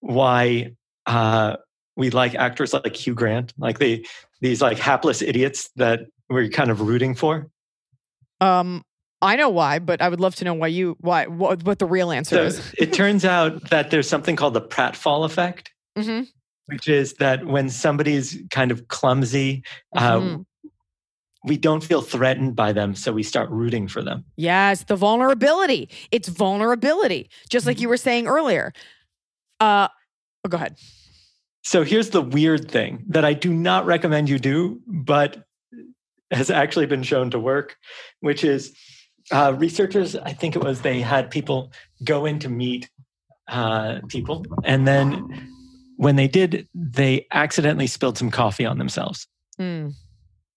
why 0.00 0.72
uh, 1.06 1.56
we 1.96 2.10
like 2.10 2.34
actors 2.34 2.72
like 2.72 2.94
Hugh 2.94 3.14
Grant, 3.14 3.52
like 3.58 3.78
the 3.78 4.06
these 4.40 4.60
like 4.62 4.78
hapless 4.78 5.22
idiots 5.22 5.70
that 5.76 6.00
we're 6.28 6.48
kind 6.48 6.70
of 6.70 6.80
rooting 6.80 7.14
for? 7.14 7.48
Um, 8.40 8.82
I 9.22 9.36
know 9.36 9.48
why, 9.48 9.78
but 9.78 10.00
I 10.02 10.08
would 10.08 10.20
love 10.20 10.34
to 10.36 10.44
know 10.44 10.54
why 10.54 10.66
you 10.68 10.96
why 11.00 11.26
what, 11.26 11.62
what 11.64 11.78
the 11.78 11.86
real 11.86 12.10
answer 12.10 12.36
So 12.36 12.42
is. 12.44 12.74
it 12.78 12.92
turns 12.92 13.24
out 13.24 13.70
that 13.70 13.90
there's 13.90 14.08
something 14.08 14.36
called 14.36 14.54
the 14.54 14.62
pratfall 14.62 15.24
effect. 15.24 15.72
hmm 15.98 16.22
which 16.68 16.88
is 16.88 17.14
that 17.14 17.46
when 17.46 17.70
somebody's 17.70 18.42
kind 18.50 18.72
of 18.72 18.88
clumsy, 18.88 19.62
uh, 19.96 20.18
Mhm. 20.18 20.44
We 21.46 21.56
don't 21.56 21.82
feel 21.82 22.02
threatened 22.02 22.56
by 22.56 22.72
them, 22.72 22.94
so 22.94 23.12
we 23.12 23.22
start 23.22 23.48
rooting 23.50 23.88
for 23.88 24.02
them. 24.02 24.24
Yes, 24.36 24.84
the 24.84 24.96
vulnerability. 24.96 25.88
It's 26.10 26.28
vulnerability, 26.28 27.30
just 27.48 27.66
like 27.66 27.80
you 27.80 27.88
were 27.88 27.96
saying 27.96 28.26
earlier. 28.26 28.72
Uh, 29.60 29.88
oh, 30.44 30.48
go 30.48 30.56
ahead. 30.56 30.76
So 31.62 31.82
here's 31.82 32.10
the 32.10 32.22
weird 32.22 32.70
thing 32.70 33.04
that 33.08 33.24
I 33.24 33.32
do 33.32 33.52
not 33.52 33.86
recommend 33.86 34.28
you 34.28 34.38
do, 34.38 34.80
but 34.86 35.44
has 36.30 36.50
actually 36.50 36.86
been 36.86 37.02
shown 37.02 37.30
to 37.30 37.38
work, 37.38 37.76
which 38.20 38.44
is 38.44 38.76
uh, 39.32 39.54
researchers, 39.56 40.16
I 40.16 40.32
think 40.32 40.56
it 40.56 40.62
was, 40.62 40.82
they 40.82 41.00
had 41.00 41.30
people 41.30 41.72
go 42.04 42.26
in 42.26 42.38
to 42.40 42.48
meet 42.48 42.90
uh, 43.48 44.00
people. 44.08 44.44
And 44.64 44.86
then 44.86 45.50
when 45.96 46.16
they 46.16 46.28
did, 46.28 46.68
they 46.74 47.26
accidentally 47.32 47.86
spilled 47.86 48.18
some 48.18 48.30
coffee 48.30 48.64
on 48.64 48.78
themselves. 48.78 49.26
Hmm. 49.56 49.88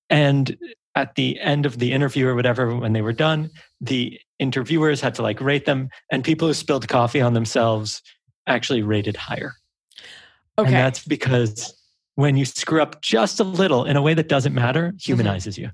And 0.09 0.57
at 0.99 1.15
the 1.15 1.39
end 1.39 1.65
of 1.65 1.79
the 1.79 1.93
interview 1.93 2.27
or 2.27 2.35
whatever, 2.35 2.75
when 2.75 2.91
they 2.91 3.01
were 3.01 3.13
done, 3.13 3.49
the 3.79 4.19
interviewers 4.37 4.99
had 4.99 5.15
to 5.15 5.21
like 5.21 5.39
rate 5.39 5.65
them, 5.65 5.89
and 6.11 6.25
people 6.25 6.49
who 6.49 6.53
spilled 6.53 6.89
coffee 6.89 7.21
on 7.21 7.33
themselves 7.33 8.01
actually 8.47 8.81
rated 8.81 9.15
higher. 9.15 9.53
Okay. 10.57 10.67
And 10.67 10.75
that's 10.75 11.05
because 11.05 11.73
when 12.15 12.35
you 12.35 12.43
screw 12.43 12.81
up 12.81 13.01
just 13.01 13.39
a 13.39 13.45
little 13.45 13.85
in 13.85 13.95
a 13.95 14.01
way 14.01 14.13
that 14.13 14.27
doesn't 14.27 14.53
matter, 14.53 14.93
humanizes 14.99 15.57
you. 15.57 15.69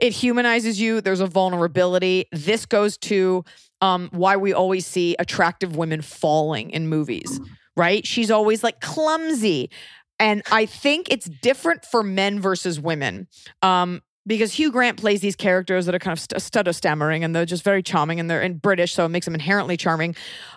it 0.00 0.12
humanizes 0.12 0.78
you 0.78 1.00
there's 1.00 1.20
a 1.20 1.26
vulnerability 1.26 2.26
this 2.30 2.66
goes 2.66 2.98
to 2.98 3.42
um, 3.80 4.10
why 4.12 4.36
we 4.36 4.52
always 4.52 4.84
see 4.84 5.16
attractive 5.18 5.76
women 5.76 6.02
falling 6.02 6.68
in 6.70 6.88
movies 6.88 7.40
right 7.74 8.06
she's 8.06 8.30
always 8.30 8.62
like 8.62 8.80
clumsy 8.80 9.70
and 10.18 10.42
i 10.50 10.66
think 10.66 11.10
it's 11.10 11.26
different 11.40 11.86
for 11.86 12.02
men 12.02 12.38
versus 12.38 12.78
women 12.78 13.26
um, 13.62 14.02
because 14.28 14.52
Hugh 14.52 14.70
Grant 14.70 14.98
plays 14.98 15.20
these 15.20 15.34
characters 15.34 15.86
that 15.86 15.94
are 15.94 15.98
kind 15.98 16.12
of 16.12 16.20
st- 16.20 16.40
stutter 16.40 16.72
stammering 16.72 17.24
and 17.24 17.34
they're 17.34 17.46
just 17.46 17.64
very 17.64 17.82
charming 17.82 18.20
and 18.20 18.30
they're 18.30 18.42
in 18.42 18.58
British, 18.58 18.92
so 18.92 19.04
it 19.04 19.08
makes 19.08 19.24
them 19.24 19.34
inherently 19.34 19.76
charming. 19.76 20.14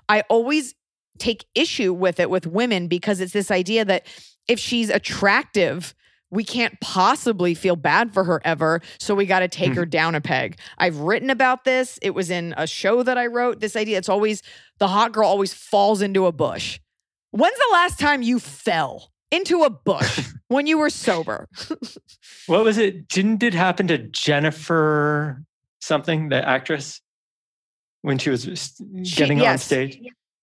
I 0.07 0.22
always 0.30 0.76
take 1.17 1.45
issue 1.55 1.93
with 1.93 2.19
it 2.19 2.30
with 2.30 2.45
women 2.45 2.88
because 2.88 3.22
it's 3.22 3.34
this 3.34 3.49
idea 3.49 3.86
that 3.86 4.05
if 4.47 4.59
she's 4.59 4.89
attractive, 4.89 5.95
we 6.30 6.43
can't 6.43 6.80
possibly 6.82 7.53
feel 7.53 7.76
bad 7.76 8.13
for 8.13 8.24
her 8.24 8.41
ever. 8.45 8.82
So 8.99 9.15
we 9.15 9.26
got 9.26 9.39
to 9.39 9.47
take 9.47 9.74
her 9.74 9.84
mm-hmm. 9.84 9.89
down 9.89 10.15
a 10.15 10.22
peg. 10.22 10.57
I've 10.78 10.97
written 10.97 11.30
about 11.30 11.63
this. 11.63 11.99
It 12.01 12.11
was 12.11 12.30
in 12.30 12.53
a 12.57 12.67
show 12.67 13.03
that 13.03 13.17
I 13.17 13.28
wrote. 13.28 13.59
This 13.59 13.76
idea 13.76 13.97
it's 13.97 14.09
always 14.09 14.41
the 14.80 14.88
hot 14.88 15.11
girl 15.11 15.28
always 15.28 15.53
falls 15.53 16.01
into 16.01 16.26
a 16.26 16.32
bush. 16.32 16.80
When's 17.32 17.57
the 17.57 17.69
last 17.74 17.99
time 17.99 18.22
you 18.22 18.39
fell 18.39 19.11
into 19.32 19.63
a 19.63 19.69
bush 19.69 20.27
when 20.47 20.67
you 20.67 20.77
were 20.77 20.89
sober? 20.89 21.47
What 22.47 22.63
was 22.63 22.77
it? 22.77 23.07
Didn't 23.07 23.41
it 23.43 23.53
happen 23.53 23.88
to 23.88 23.97
Jennifer 23.97 25.41
something, 25.79 26.29
the 26.29 26.47
actress, 26.47 27.01
when 28.01 28.17
she 28.17 28.29
was 28.29 28.47
s- 28.47 28.82
She- 29.03 29.15
getting 29.15 29.41
on 29.41 29.57
stage? 29.57 29.99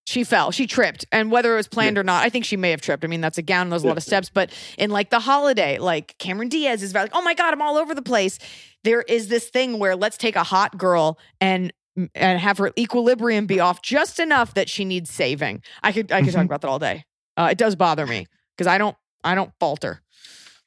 She 0.07 0.24
fell. 0.24 0.51
She 0.53 0.66
tripped. 0.66 1.05
And 1.12 1.30
whether 1.30 1.53
it 1.53 1.57
was 1.57 1.68
planned 1.68 1.99
or 1.99 2.03
not, 2.03 2.24
I 2.24 2.30
think 2.30 2.47
she 2.47 2.57
may 2.57 2.70
have 2.70 2.80
tripped. 2.80 3.05
I 3.05 3.09
mean, 3.09 3.20
that's 3.20 3.36
a 3.36 3.43
gown, 3.43 3.68
there's 3.68 3.84
a 3.84 3.89
lot 3.89 3.99
of 3.99 4.03
steps. 4.03 4.30
But 4.32 4.51
in 4.78 4.89
like 4.91 5.11
the 5.11 5.20
holiday, 5.20 5.76
like 5.76 6.16
Cameron 6.16 6.49
Diaz 6.49 6.82
is 6.82 6.93
very 6.93 7.05
like, 7.05 7.11
oh 7.14 7.20
my 7.20 7.34
God, 7.34 7.53
I'm 7.53 7.61
all 7.61 7.76
over 7.76 7.95
the 7.95 8.01
place. 8.01 8.39
There 8.84 9.03
is 9.03 9.28
this 9.28 9.51
thing 9.51 9.78
where 9.78 9.97
let's 9.97 10.16
take 10.16 10.34
a 10.34 10.45
hot 10.45 10.78
girl 10.78 11.18
and 11.43 11.74
and 12.14 12.41
have 12.41 12.57
her 12.57 12.70
equilibrium 12.78 13.45
be 13.47 13.61
off 13.61 13.82
just 13.82 14.18
enough 14.18 14.55
that 14.55 14.70
she 14.70 14.86
needs 14.86 15.11
saving. 15.11 15.62
I 15.82 15.93
could 15.93 16.11
I 16.11 16.22
could 16.22 16.32
talk 16.32 16.43
Mhm. 16.43 16.47
about 16.47 16.62
that 16.62 16.68
all 16.68 16.78
day. 16.78 17.05
Uh, 17.36 17.49
it 17.51 17.59
does 17.59 17.76
bother 17.76 18.07
me 18.07 18.26
because 18.59 18.67
I 18.67 18.77
don't 18.77 18.97
I 19.23 19.35
don't 19.37 19.53
falter. 19.61 20.03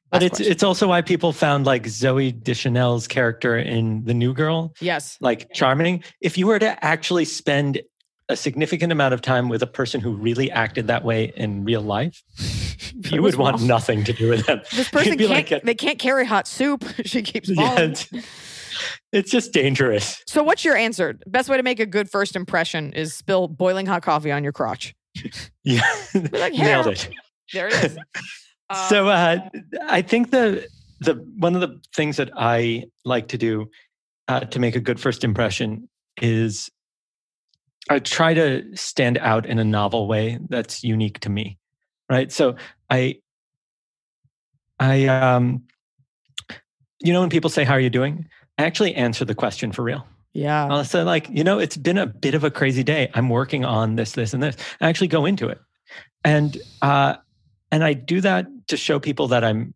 But 0.10 0.24
it's 0.24 0.38
question. 0.38 0.52
it's 0.52 0.64
also 0.64 0.88
why 0.90 1.02
people 1.02 1.32
found 1.32 1.66
like 1.66 1.84
Zooey 1.84 2.44
Deschanel's 2.44 3.08
character 3.08 3.58
in 3.58 4.04
The 4.04 4.14
New 4.14 4.34
Girl 4.34 4.74
yes. 4.82 5.18
like 5.22 5.54
charming. 5.54 6.04
If 6.20 6.38
you 6.38 6.48
were 6.48 6.60
to 6.60 6.84
actually 6.84 7.26
spend 7.26 7.82
a 8.28 8.36
significant 8.36 8.92
amount 8.92 9.14
of 9.14 9.22
time 9.22 9.48
with 9.50 9.64
a 9.64 9.68
person 9.68 10.02
who 10.02 10.14
really 10.14 10.52
acted 10.52 10.88
that 10.88 11.04
way 11.06 11.32
in 11.36 11.64
real 11.64 11.82
life, 11.82 12.22
you 13.10 13.22
would 13.22 13.36
want 13.36 13.62
nothing 13.62 14.04
to 14.04 14.14
do 14.14 14.30
with 14.30 14.46
them. 14.48 14.62
This 14.74 14.90
person 14.92 15.18
can't. 15.18 15.30
like, 15.30 15.64
they 15.64 15.76
can't 15.76 16.00
carry 16.00 16.26
hot 16.26 16.46
soup. 16.46 16.84
she 17.06 17.22
keeps 17.22 17.48
yeah, 17.48 17.70
falling. 17.70 17.92
it's, 17.92 18.10
it's 19.14 19.32
just 19.32 19.54
dangerous. 19.54 20.22
So, 20.28 20.44
what's 20.44 20.66
your 20.66 20.76
answer? 20.76 21.18
Best 21.26 21.48
way 21.48 21.56
to 21.56 21.64
make 21.64 21.80
a 21.80 21.86
good 21.86 22.10
first 22.10 22.36
impression 22.36 22.92
is 22.92 23.14
spill 23.14 23.48
boiling 23.48 23.86
hot 23.86 24.02
coffee 24.02 24.32
on 24.32 24.44
your 24.44 24.54
crotch. 24.54 24.94
Yeah, 25.64 25.84
like, 26.14 26.54
nailed 26.54 26.88
it. 26.88 27.10
There 27.54 27.68
it 27.68 27.74
is. 27.84 27.98
Uh, 28.70 28.76
so 28.90 29.08
uh, 29.08 29.38
I 29.88 30.02
think 30.02 30.32
the 30.32 30.68
the 31.00 31.16
one 31.38 31.56
of 31.56 31.62
the 31.62 31.80
things 31.96 32.18
that 32.18 32.30
I 32.36 32.86
like 33.06 33.28
to 33.30 33.38
do 33.38 33.70
uh, 34.28 34.42
to 34.42 34.60
make 34.60 34.76
a 34.76 34.80
good 34.80 35.00
first 35.00 35.24
impression 35.24 35.90
is 36.22 36.70
I 37.90 38.00
try 38.00 38.34
to 38.34 38.76
stand 38.76 39.18
out 39.18 39.46
in 39.46 39.60
a 39.60 39.64
novel 39.64 40.08
way 40.08 40.40
that's 40.50 40.84
unique 40.84 41.20
to 41.22 41.30
me, 41.30 41.58
right? 42.10 42.32
So 42.32 42.56
I 42.90 43.20
I 44.80 45.08
um 45.08 45.64
you 47.02 47.14
know 47.14 47.22
when 47.22 47.30
people 47.30 47.50
say 47.50 47.64
how 47.64 47.74
are 47.74 47.80
you 47.80 47.90
doing, 47.90 48.28
I 48.58 48.64
actually 48.64 48.96
answer 48.96 49.26
the 49.26 49.36
question 49.36 49.72
for 49.72 49.84
real. 49.84 50.06
Yeah. 50.34 50.68
I'll 50.68 50.86
say 50.86 51.04
like, 51.04 51.28
you 51.30 51.44
know, 51.44 51.60
it's 51.60 51.76
been 51.76 51.98
a 51.98 52.06
bit 52.06 52.36
of 52.36 52.44
a 52.44 52.52
crazy 52.52 52.84
day. 52.84 53.10
I'm 53.14 53.28
working 53.28 53.66
on 53.66 53.96
this, 53.96 54.14
this, 54.14 54.34
and 54.34 54.42
this. 54.42 54.56
I 54.80 54.88
actually 54.88 55.10
go 55.10 55.26
into 55.26 55.50
it, 55.50 55.60
and 56.24 56.58
uh, 56.82 57.16
and 57.72 57.84
I 57.84 57.94
do 57.94 58.22
that 58.22 58.46
to 58.68 58.78
show 58.78 59.00
people 59.00 59.28
that 59.30 59.44
I'm 59.44 59.74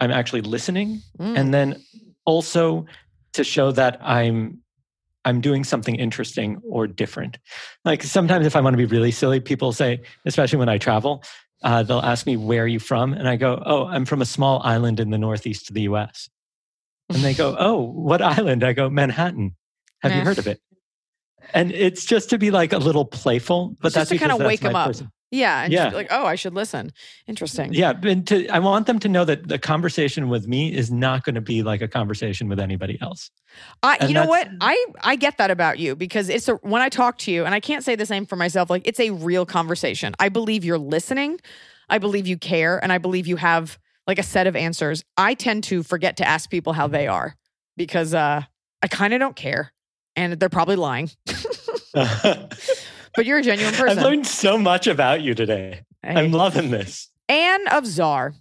I'm 0.00 0.10
actually 0.10 0.42
listening, 0.42 1.00
Mm. 1.18 1.38
and 1.38 1.54
then 1.54 1.82
also 2.24 2.86
to 3.32 3.44
show 3.44 3.72
that 3.72 3.98
I'm 4.02 4.62
I'm 5.24 5.40
doing 5.40 5.64
something 5.64 5.96
interesting 5.96 6.60
or 6.70 6.86
different. 6.86 7.38
Like 7.84 8.02
sometimes 8.02 8.46
if 8.46 8.54
I 8.56 8.60
want 8.60 8.74
to 8.74 8.78
be 8.78 8.84
really 8.84 9.10
silly, 9.10 9.40
people 9.40 9.72
say, 9.72 10.00
especially 10.24 10.58
when 10.58 10.68
I 10.68 10.78
travel, 10.78 11.22
uh, 11.64 11.82
they'll 11.82 11.98
ask 12.00 12.26
me, 12.26 12.36
"Where 12.36 12.62
are 12.64 12.68
you 12.68 12.78
from?" 12.78 13.12
And 13.12 13.28
I 13.28 13.36
go, 13.36 13.60
"Oh, 13.66 13.86
I'm 13.86 14.04
from 14.04 14.22
a 14.22 14.26
small 14.26 14.60
island 14.62 15.00
in 15.00 15.10
the 15.10 15.18
northeast 15.18 15.68
of 15.70 15.74
the 15.74 15.82
U.S." 15.82 16.28
And 17.08 17.22
they 17.24 17.34
go, 17.34 17.56
"Oh, 17.58 17.80
what 17.82 18.22
island?" 18.22 18.62
I 18.62 18.72
go, 18.72 18.88
"Manhattan." 18.90 19.56
Have 20.02 20.12
you 20.12 20.20
heard 20.24 20.38
of 20.38 20.46
it? 20.46 20.60
And 21.54 21.72
it's 21.72 22.04
just 22.04 22.30
to 22.30 22.38
be 22.38 22.50
like 22.50 22.72
a 22.72 22.78
little 22.78 23.04
playful, 23.04 23.76
but 23.80 23.88
It's 23.88 23.94
that's 23.94 24.10
just 24.10 24.20
to 24.22 24.28
kind 24.28 24.40
of 24.40 24.46
wake 24.46 24.60
them 24.60 24.74
up. 24.76 24.88
person- 24.88 25.10
Yeah. 25.30 25.62
And 25.64 25.72
Yeah. 25.72 25.88
like, 25.88 26.06
oh, 26.10 26.24
I 26.24 26.34
should 26.36 26.54
listen. 26.54 26.92
Interesting. 27.26 27.72
Yeah, 27.74 27.92
and 28.02 28.26
to, 28.28 28.46
I 28.48 28.58
want 28.60 28.86
them 28.86 28.98
to 29.00 29.08
know 29.08 29.24
that 29.24 29.48
the 29.48 29.58
conversation 29.58 30.28
with 30.28 30.46
me 30.46 30.72
is 30.72 30.90
not 30.90 31.24
going 31.24 31.34
to 31.34 31.40
be 31.40 31.62
like 31.62 31.82
a 31.82 31.88
conversation 31.88 32.48
with 32.48 32.60
anybody 32.60 32.96
else. 33.00 33.30
I, 33.82 33.96
And 34.00 34.08
you 34.08 34.14
know 34.14 34.26
what? 34.26 34.48
I, 34.60 34.86
I 35.02 35.16
get 35.16 35.38
that 35.38 35.50
about 35.50 35.78
you 35.78 35.96
because 35.96 36.28
it's 36.28 36.48
a, 36.48 36.54
when 36.56 36.80
I 36.80 36.88
talk 36.88 37.18
to 37.18 37.32
you, 37.32 37.44
and 37.44 37.54
I 37.54 37.60
can't 37.60 37.82
say 37.84 37.96
the 37.96 38.06
same 38.06 38.24
for 38.26 38.36
myself, 38.36 38.70
like 38.70 38.82
it's 38.86 39.00
a 39.00 39.10
real 39.10 39.44
conversation. 39.46 40.14
I 40.20 40.28
believe 40.28 40.64
you're 40.64 40.78
listening. 40.78 41.40
I 41.88 41.98
believe 41.98 42.26
you 42.26 42.36
care. 42.38 42.78
And 42.82 42.92
I 42.92 42.98
believe 42.98 43.26
you 43.26 43.36
have 43.36 43.78
like 44.06 44.18
a 44.20 44.22
set 44.22 44.46
of 44.46 44.54
answers. 44.54 45.02
I 45.16 45.34
tend 45.34 45.64
to 45.64 45.82
forget 45.82 46.16
to 46.18 46.26
ask 46.28 46.48
people 46.50 46.72
how 46.72 46.86
they 46.86 47.08
are 47.08 47.34
because 47.76 48.14
uh, 48.14 48.42
I 48.82 48.86
kind 48.88 49.12
of 49.12 49.18
don't 49.20 49.34
care. 49.36 49.72
And 50.16 50.34
they're 50.34 50.48
probably 50.48 50.76
lying, 50.76 51.10
but 51.92 52.56
you're 53.24 53.38
a 53.38 53.42
genuine 53.42 53.74
person. 53.74 53.98
I've 53.98 54.04
learned 54.04 54.26
so 54.26 54.56
much 54.56 54.86
about 54.86 55.20
you 55.20 55.34
today. 55.34 55.82
Hey. 56.02 56.14
I'm 56.14 56.32
loving 56.32 56.70
this. 56.70 57.10
Anne 57.28 57.68
of 57.68 57.86
Czar. 57.86 58.34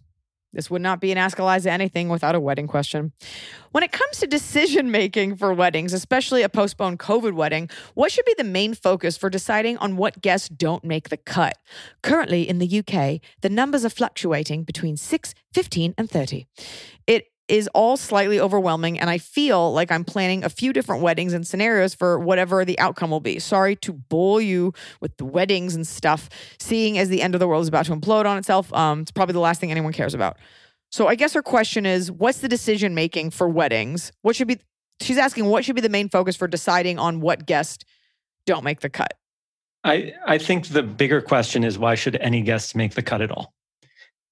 This 0.55 0.71
would 0.71 0.81
not 0.81 1.01
be 1.01 1.11
an 1.11 1.17
Ask 1.17 1.37
Eliza 1.37 1.69
anything 1.69 2.07
without 2.07 2.33
a 2.33 2.39
wedding 2.39 2.65
question. 2.65 3.11
When 3.71 3.83
it 3.83 3.91
comes 3.91 4.19
to 4.19 4.27
decision 4.27 4.89
making 4.89 5.35
for 5.35 5.53
weddings, 5.53 5.91
especially 5.91 6.43
a 6.43 6.49
postponed 6.49 6.97
COVID 6.97 7.33
wedding, 7.33 7.69
what 7.93 8.09
should 8.09 8.23
be 8.23 8.35
the 8.37 8.45
main 8.45 8.73
focus 8.73 9.17
for 9.17 9.29
deciding 9.29 9.77
on 9.79 9.97
what 9.97 10.21
guests 10.21 10.47
don't 10.47 10.85
make 10.85 11.09
the 11.09 11.17
cut? 11.17 11.57
Currently 12.03 12.47
in 12.47 12.59
the 12.59 12.79
UK, 12.79 13.19
the 13.41 13.49
numbers 13.49 13.83
are 13.83 13.89
fluctuating 13.89 14.63
between 14.63 14.95
6, 14.95 15.33
15, 15.53 15.93
and 15.97 16.09
30. 16.09 16.47
It 17.05 17.25
is 17.47 17.69
all 17.73 17.95
slightly 17.95 18.39
overwhelming, 18.39 18.99
and 18.99 19.09
I 19.09 19.17
feel 19.17 19.71
like 19.71 19.91
I'm 19.91 20.03
planning 20.03 20.43
a 20.43 20.49
few 20.49 20.73
different 20.73 21.03
weddings 21.03 21.33
and 21.33 21.45
scenarios 21.45 21.93
for 21.93 22.17
whatever 22.17 22.65
the 22.65 22.77
outcome 22.79 23.11
will 23.11 23.19
be. 23.19 23.39
Sorry 23.39 23.75
to 23.77 23.93
bore 23.93 24.41
you 24.41 24.73
with 24.99 25.15
the 25.17 25.25
weddings 25.25 25.75
and 25.75 25.85
stuff, 25.85 26.29
seeing 26.59 26.97
as 26.97 27.09
the 27.09 27.21
end 27.21 27.35
of 27.35 27.39
the 27.39 27.47
world 27.47 27.61
is 27.61 27.67
about 27.67 27.85
to 27.85 27.95
implode 27.95 28.25
on 28.25 28.37
itself. 28.37 28.73
Um, 28.73 29.01
it's 29.01 29.11
probably 29.11 29.33
the 29.33 29.39
last 29.39 29.61
thing 29.61 29.71
anyone 29.71 29.93
cares 29.93 30.13
about. 30.13 30.37
So 30.91 31.07
I 31.07 31.15
guess 31.15 31.33
her 31.33 31.43
question 31.43 31.85
is 31.85 32.11
what's 32.11 32.39
the 32.39 32.47
decision 32.47 32.95
making 32.95 33.31
for 33.31 33.49
weddings? 33.49 34.11
What 34.21 34.35
should 34.35 34.47
be 34.47 34.59
she's 35.01 35.17
asking 35.17 35.45
what 35.45 35.65
should 35.65 35.75
be 35.75 35.81
the 35.81 35.89
main 35.89 36.09
focus 36.09 36.35
for 36.35 36.47
deciding 36.47 36.99
on 36.99 37.21
what 37.21 37.45
guests 37.45 37.83
don't 38.45 38.63
make 38.63 38.79
the 38.79 38.89
cut? 38.89 39.13
I, 39.83 40.13
I 40.25 40.37
think 40.39 40.69
the 40.69 40.81
bigger 40.81 41.21
question 41.21 41.63
is 41.63 41.77
why 41.77 41.95
should 41.95 42.15
any 42.15 42.41
guests 42.41 42.73
make 42.73 42.95
the 42.95 43.03
cut 43.03 43.21
at 43.21 43.29
all? 43.29 43.53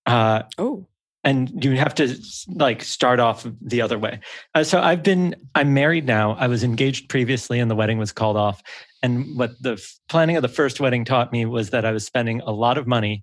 Uh, 0.05 0.43
Oh. 0.57 0.87
And 1.23 1.63
you 1.63 1.77
have 1.77 1.95
to 1.95 2.15
like 2.55 2.83
start 2.83 3.19
off 3.19 3.45
the 3.61 3.81
other 3.81 3.97
way. 3.97 4.19
Uh, 4.55 4.63
so 4.63 4.81
I've 4.81 5.03
been 5.03 5.35
I'm 5.55 5.73
married 5.73 6.05
now. 6.05 6.33
I 6.33 6.47
was 6.47 6.63
engaged 6.63 7.09
previously, 7.09 7.59
and 7.59 7.69
the 7.71 7.75
wedding 7.75 7.97
was 7.97 8.11
called 8.11 8.37
off. 8.37 8.61
And 9.01 9.37
what 9.37 9.51
the 9.61 9.73
f- 9.73 9.95
planning 10.09 10.35
of 10.37 10.41
the 10.41 10.47
first 10.49 10.79
wedding 10.79 11.05
taught 11.05 11.31
me 11.31 11.45
was 11.45 11.69
that 11.71 11.85
I 11.85 11.91
was 11.91 12.05
spending 12.05 12.41
a 12.41 12.51
lot 12.51 12.77
of 12.77 12.87
money 12.87 13.21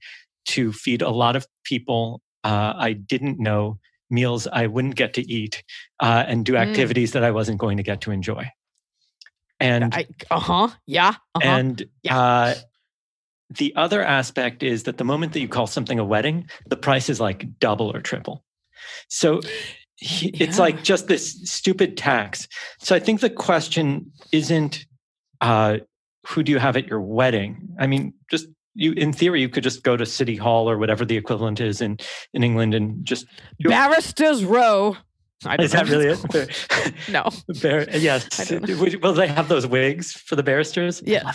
to 0.49 0.73
feed 0.73 1.03
a 1.03 1.11
lot 1.11 1.37
of 1.37 1.47
people 1.65 2.23
uh, 2.43 2.73
I 2.77 2.95
didn't 2.95 3.39
know, 3.39 3.79
meals 4.09 4.47
I 4.51 4.67
wouldn't 4.67 4.97
get 4.97 5.13
to 5.15 5.31
eat, 5.31 5.63
uh, 6.01 6.25
and 6.27 6.45
do 6.45 6.55
Mm. 6.55 6.59
activities 6.69 7.13
that 7.13 7.23
I 7.23 7.31
wasn't 7.31 7.59
going 7.59 7.77
to 7.77 7.83
get 7.83 8.01
to 8.03 8.11
enjoy. 8.11 8.51
And 9.61 9.95
I, 9.95 10.07
uh-huh. 10.31 10.69
Yeah. 10.87 11.15
Uh-huh. 11.35 11.41
and 11.45 11.83
Yeah. 12.03 12.55
The 13.51 13.75
other 13.77 14.03
aspect 14.03 14.63
is 14.63 14.85
that 14.85 14.97
the 14.99 15.05
moment 15.05 15.33
that 15.33 15.41
you 15.41 15.49
call 15.49 15.67
something 15.67 15.99
a 15.99 16.05
wedding, 16.05 16.49
the 16.69 16.77
price 16.77 17.09
is 17.09 17.21
like 17.21 17.59
double 17.59 17.91
or 17.95 18.01
triple. 18.01 18.45
So 19.09 19.41
he, 19.97 20.29
it's 20.31 20.57
Yeah. 20.57 20.63
like 20.63 20.83
just 20.85 21.09
this 21.09 21.33
stupid 21.51 21.97
tax. 21.97 22.47
So 22.79 22.95
I 22.95 23.01
think 23.01 23.21
the 23.21 23.31
question 23.31 24.13
isn't 24.33 24.87
uh, 25.41 25.79
who 26.27 26.43
do 26.43 26.53
you 26.53 26.59
have 26.59 26.77
at 26.77 26.87
your 26.87 27.01
wedding? 27.01 27.69
I 27.79 27.87
mean, 27.87 28.15
just 28.31 28.47
you 28.75 28.93
in 28.93 29.13
theory, 29.13 29.41
you 29.41 29.49
could 29.49 29.65
just 29.65 29.83
go 29.83 29.97
to 29.97 30.07
City 30.07 30.37
Hall 30.37 30.71
or 30.71 30.79
whatever 30.79 31.05
the 31.05 31.17
equivalent 31.17 31.61
is 31.61 31.81
in, 31.81 31.99
in 32.33 32.45
England 32.45 32.73
and 32.75 33.05
just 33.05 33.27
Barristers 33.65 34.45
row. 34.45 34.97
I 35.45 35.57
don't 35.57 35.65
is 35.65 35.73
that 35.73 35.89
really 35.89 36.07
it? 36.09 36.95
No. 37.11 37.31
Yes. 37.99 38.51
Will 39.03 39.15
they 39.15 39.27
have 39.27 39.49
those 39.49 39.67
wigs 39.67 40.13
for 40.13 40.37
the 40.37 40.43
barristers? 40.43 41.03
Yeah. 41.05 41.33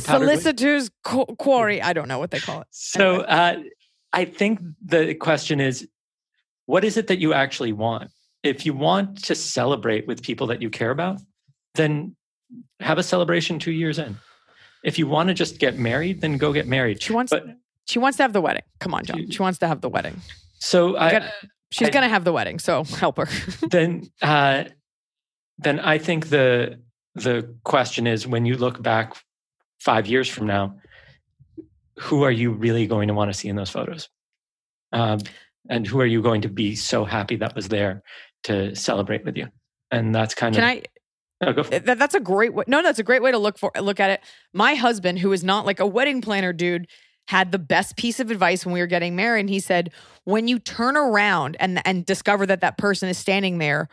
The. 0.00 0.12
Solicitors 0.18 0.90
qu- 1.04 1.26
quarry. 1.38 1.80
I 1.82 1.92
don't 1.92 2.08
know 2.08 2.18
what 2.18 2.30
they 2.30 2.40
call 2.40 2.60
it. 2.60 2.66
So 2.70 3.20
uh, 3.22 3.58
I 4.12 4.24
think 4.24 4.60
the 4.84 5.14
question 5.14 5.60
is 5.60 5.88
what 6.66 6.84
is 6.84 6.96
it 6.96 7.06
that 7.06 7.18
you 7.18 7.32
actually 7.32 7.72
want? 7.72 8.10
If 8.42 8.66
you 8.66 8.74
want 8.74 9.24
to 9.24 9.34
celebrate 9.34 10.06
with 10.06 10.22
people 10.22 10.46
that 10.48 10.60
you 10.62 10.70
care 10.70 10.90
about, 10.90 11.20
then 11.74 12.14
have 12.80 12.98
a 12.98 13.02
celebration 13.02 13.58
two 13.58 13.72
years 13.72 13.98
in. 13.98 14.16
If 14.84 14.98
you 14.98 15.06
want 15.06 15.28
to 15.28 15.34
just 15.34 15.58
get 15.58 15.78
married, 15.78 16.20
then 16.20 16.36
go 16.38 16.52
get 16.52 16.66
married. 16.66 17.02
She 17.02 17.12
wants 17.12 17.30
But 17.30 17.46
she 17.86 17.98
wants 17.98 18.16
to 18.18 18.22
have 18.22 18.32
the 18.32 18.40
wedding. 18.40 18.62
Come 18.80 18.94
on, 18.94 19.04
Jon. 19.04 19.30
She 19.30 19.40
wants 19.42 19.58
to 19.60 19.66
have 19.66 19.80
the 19.80 19.88
wedding. 19.88 20.20
so 20.58 20.96
I, 20.96 21.10
gotta- 21.10 21.32
She's 21.70 21.88
I- 21.88 21.90
gonna 21.90 22.08
have 22.08 22.24
the 22.24 22.32
wedding, 22.32 22.58
so 22.58 22.84
help 22.84 23.16
her. 23.18 23.28
then 23.70 24.08
uh, 24.22 24.64
then 25.58 25.80
I 25.80 25.98
think 25.98 26.28
the 26.28 26.80
the 27.14 27.54
question 27.64 28.06
is 28.06 28.26
when 28.26 28.46
you 28.46 28.56
look 28.56 28.80
back 28.82 29.16
five 29.80 30.06
years 30.06 30.28
from 30.28 30.46
now, 30.46 30.76
who 31.98 32.22
are 32.22 32.30
you 32.30 32.52
really 32.52 32.86
going 32.86 33.08
to 33.08 33.14
want 33.14 33.32
to 33.32 33.38
see 33.38 33.48
in 33.48 33.56
those 33.56 33.70
photos? 33.70 34.08
Um, 34.92 35.20
and 35.68 35.86
who 35.86 36.00
are 36.00 36.06
you 36.06 36.22
going 36.22 36.42
to 36.42 36.48
be 36.48 36.76
so 36.76 37.04
happy 37.04 37.36
that 37.36 37.54
was 37.54 37.68
there 37.68 38.02
to 38.44 38.74
celebrate 38.74 39.24
with 39.24 39.36
you? 39.36 39.48
And 39.90 40.14
that's 40.14 40.34
kind 40.34 40.54
of 40.54 40.60
Can 40.60 40.78
of 40.78 40.84
I 40.84 40.86
Oh, 41.40 41.52
go 41.52 41.62
that, 41.62 41.98
that's 41.98 42.14
a 42.14 42.20
great 42.20 42.52
way. 42.52 42.64
No, 42.66 42.82
that's 42.82 42.98
a 42.98 43.04
great 43.04 43.22
way 43.22 43.30
to 43.30 43.38
look 43.38 43.58
for 43.58 43.70
look 43.80 44.00
at 44.00 44.10
it. 44.10 44.20
My 44.52 44.74
husband, 44.74 45.20
who 45.20 45.32
is 45.32 45.44
not 45.44 45.64
like 45.64 45.78
a 45.78 45.86
wedding 45.86 46.20
planner 46.20 46.52
dude, 46.52 46.88
had 47.28 47.52
the 47.52 47.60
best 47.60 47.96
piece 47.96 48.18
of 48.18 48.30
advice 48.30 48.66
when 48.66 48.72
we 48.72 48.80
were 48.80 48.88
getting 48.88 49.14
married. 49.14 49.40
And 49.40 49.50
he 49.50 49.60
said, 49.60 49.92
when 50.24 50.48
you 50.48 50.58
turn 50.58 50.96
around 50.96 51.56
and 51.60 51.80
and 51.86 52.04
discover 52.04 52.44
that 52.46 52.60
that 52.62 52.76
person 52.76 53.08
is 53.08 53.18
standing 53.18 53.58
there, 53.58 53.88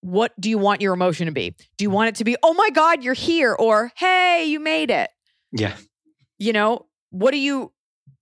what 0.00 0.32
do 0.40 0.48
you 0.48 0.58
want 0.58 0.80
your 0.80 0.94
emotion 0.94 1.26
to 1.26 1.32
be? 1.32 1.54
Do 1.76 1.84
you 1.84 1.90
mm. 1.90 1.94
want 1.94 2.08
it 2.08 2.14
to 2.16 2.24
be, 2.24 2.36
oh 2.42 2.54
my 2.54 2.70
God, 2.70 3.02
you're 3.02 3.14
here, 3.14 3.54
or 3.54 3.92
hey, 3.96 4.46
you 4.46 4.60
made 4.60 4.90
it? 4.90 5.10
yeah. 5.52 5.76
you 6.38 6.52
know 6.52 6.86
what 7.10 7.32
do 7.32 7.38
you 7.38 7.72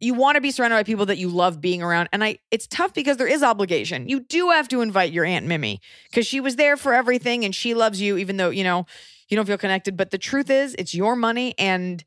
you 0.01 0.15
want 0.15 0.37
to 0.37 0.41
be 0.41 0.51
surrounded 0.51 0.77
by 0.77 0.83
people 0.83 1.07
that 1.07 1.19
you 1.19 1.29
love 1.29 1.61
being 1.61 1.83
around 1.83 2.09
and 2.13 2.25
i 2.25 2.39
it's 2.51 2.67
tough 2.67 2.95
because 2.95 3.17
there 3.17 3.27
is 3.27 3.43
obligation 3.43 4.09
you 4.09 4.21
do 4.21 4.51
have 4.51 4.69
to 4.69 4.81
invite 4.81 5.13
your 5.13 5.25
aunt 5.25 5.47
mimi 5.47 5.81
because 6.11 6.27
she 6.27 6.41
was 6.41 6.57
there 6.57 6.77
for 6.77 6.95
everything 6.95 7.45
and 7.45 7.55
she 7.55 7.75
loves 7.75 8.01
you 8.01 8.17
even 8.17 8.37
though 8.37 8.51
you 8.51 8.65
know 8.65 8.87
you 9.29 9.37
don't 9.37 9.47
feel 9.47 9.59
connected 9.59 9.97
but 9.97 10.11
the 10.11 10.19
truth 10.19 10.51
is 10.51 10.75
it's 10.79 10.95
your 10.95 11.17
money 11.17 11.55
and 11.59 12.05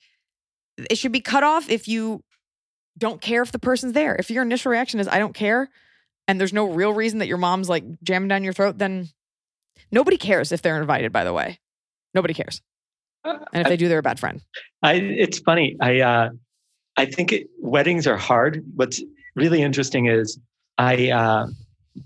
it 0.89 0.97
should 0.97 1.11
be 1.11 1.21
cut 1.21 1.43
off 1.43 1.69
if 1.69 1.87
you 1.87 2.23
don't 2.97 3.21
care 3.21 3.41
if 3.41 3.51
the 3.51 3.59
person's 3.59 3.93
there 3.93 4.15
if 4.15 4.31
your 4.31 4.43
initial 4.43 4.71
reaction 4.71 4.99
is 4.99 5.07
i 5.07 5.19
don't 5.19 5.33
care 5.35 5.69
and 6.27 6.39
there's 6.39 6.53
no 6.53 6.65
real 6.65 6.93
reason 6.93 7.19
that 7.19 7.27
your 7.27 7.37
mom's 7.37 7.69
like 7.69 7.83
jamming 8.03 8.27
down 8.27 8.43
your 8.43 8.53
throat 8.53 8.77
then 8.77 9.09
nobody 9.91 10.17
cares 10.17 10.51
if 10.51 10.61
they're 10.61 10.79
invited 10.79 11.11
by 11.11 11.23
the 11.23 11.33
way 11.33 11.59
nobody 12.13 12.33
cares 12.33 12.61
and 13.23 13.39
if 13.53 13.67
they 13.67 13.77
do 13.77 13.87
they're 13.87 13.99
a 13.99 14.03
bad 14.03 14.19
friend 14.19 14.41
I 14.83 14.93
it's 14.95 15.39
funny. 15.39 15.77
I 15.79 15.99
uh, 16.01 16.29
I 16.97 17.05
think 17.05 17.31
it, 17.31 17.47
weddings 17.59 18.07
are 18.07 18.17
hard. 18.17 18.63
What's 18.75 19.01
really 19.35 19.61
interesting 19.61 20.07
is 20.07 20.39
I 20.77 21.11
uh, 21.11 21.47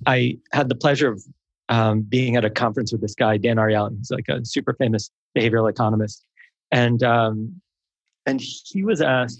I 0.06 0.38
had 0.52 0.68
the 0.70 0.76
pleasure 0.76 1.10
of 1.12 1.24
um, 1.70 2.02
being 2.02 2.36
at 2.36 2.44
a 2.46 2.50
conference 2.50 2.92
with 2.92 3.02
this 3.02 3.16
guy 3.16 3.38
Dan 3.38 3.56
Ariely. 3.58 3.96
He's 3.98 4.12
like 4.12 4.28
a 4.28 4.44
super 4.46 4.74
famous 4.74 5.10
behavioral 5.38 5.70
economist, 5.70 6.26
and 6.72 7.02
um, 7.02 7.62
and 8.26 8.42
he 8.42 8.84
was 8.84 9.02
asked, 9.02 9.40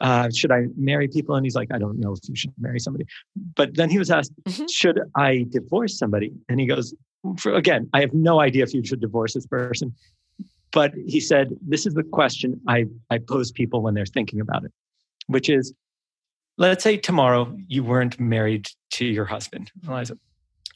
uh, 0.00 0.30
"Should 0.34 0.50
I 0.50 0.64
marry 0.76 1.06
people?" 1.06 1.34
And 1.36 1.44
he's 1.44 1.54
like, 1.54 1.68
"I 1.72 1.78
don't 1.78 1.98
know 2.00 2.12
if 2.14 2.20
you 2.28 2.34
should 2.34 2.52
marry 2.58 2.80
somebody." 2.80 3.04
But 3.56 3.76
then 3.76 3.90
he 3.90 3.98
was 3.98 4.10
asked, 4.10 4.32
Mhm. 4.48 4.68
"Should 4.72 5.00
I 5.16 5.44
divorce 5.50 5.98
somebody?" 5.98 6.32
And 6.48 6.58
he 6.58 6.66
goes, 6.66 6.94
for, 7.38 7.54
"Again, 7.54 7.88
I 7.92 8.00
have 8.00 8.12
no 8.12 8.40
idea 8.40 8.64
if 8.64 8.74
you 8.74 8.84
should 8.84 9.00
divorce 9.00 9.34
this 9.34 9.46
person." 9.46 9.94
but 10.72 10.92
he 11.04 11.18
said 11.18 11.48
this 11.66 11.84
is 11.84 11.94
the 11.94 12.04
question 12.04 12.60
I, 12.68 12.84
I 13.10 13.18
pose 13.18 13.50
people 13.50 13.82
when 13.82 13.94
they're 13.94 14.06
thinking 14.06 14.40
about 14.40 14.62
it 14.64 14.70
which 15.26 15.48
is 15.48 15.74
let's 16.58 16.84
say 16.84 16.96
tomorrow 16.96 17.52
you 17.66 17.82
weren't 17.82 18.20
married 18.20 18.68
to 18.90 19.04
your 19.04 19.24
husband 19.24 19.72
eliza 19.84 20.16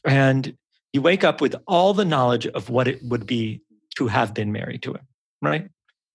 and 0.03 0.53
you 0.95 1.01
wake 1.01 1.25
up 1.25 1.41
with 1.41 1.55
all 1.67 1.93
the 1.93 2.05
knowledge 2.05 2.47
of 2.47 2.69
what 2.69 2.87
it 2.87 3.03
would 3.03 3.25
be 3.25 3.61
to 3.97 4.07
have 4.07 4.33
been 4.33 4.53
married 4.53 4.81
to 4.83 4.93
him, 4.93 5.07
right? 5.41 5.67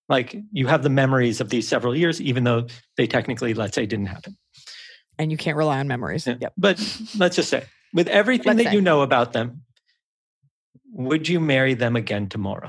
Like 0.09 0.35
you 0.53 0.67
have 0.69 0.83
the 0.83 0.89
memories 0.89 1.41
of 1.43 1.51
these 1.51 1.69
several 1.69 1.95
years, 1.95 2.21
even 2.21 2.45
though 2.45 2.67
they 2.97 3.07
technically, 3.07 3.53
let's 3.53 3.75
say, 3.75 3.85
didn't 3.85 4.07
happen. 4.07 4.39
And 5.19 5.31
you 5.31 5.37
can't 5.37 5.59
rely 5.59 5.81
on 5.81 5.87
memories. 5.87 6.27
Yeah. 6.27 6.37
Yep. 6.41 6.53
But 6.57 6.79
let's 7.19 7.37
just 7.37 7.51
say, 7.51 7.65
with 7.93 8.09
everything 8.09 8.47
Let's 8.47 8.65
that 8.65 8.71
say. 8.71 8.75
you 8.75 8.81
know 8.81 9.03
about 9.03 9.35
them, 9.35 9.63
would 10.93 11.29
you 11.29 11.41
marry 11.41 11.75
them 11.75 11.97
again 11.97 12.29
tomorrow? 12.29 12.69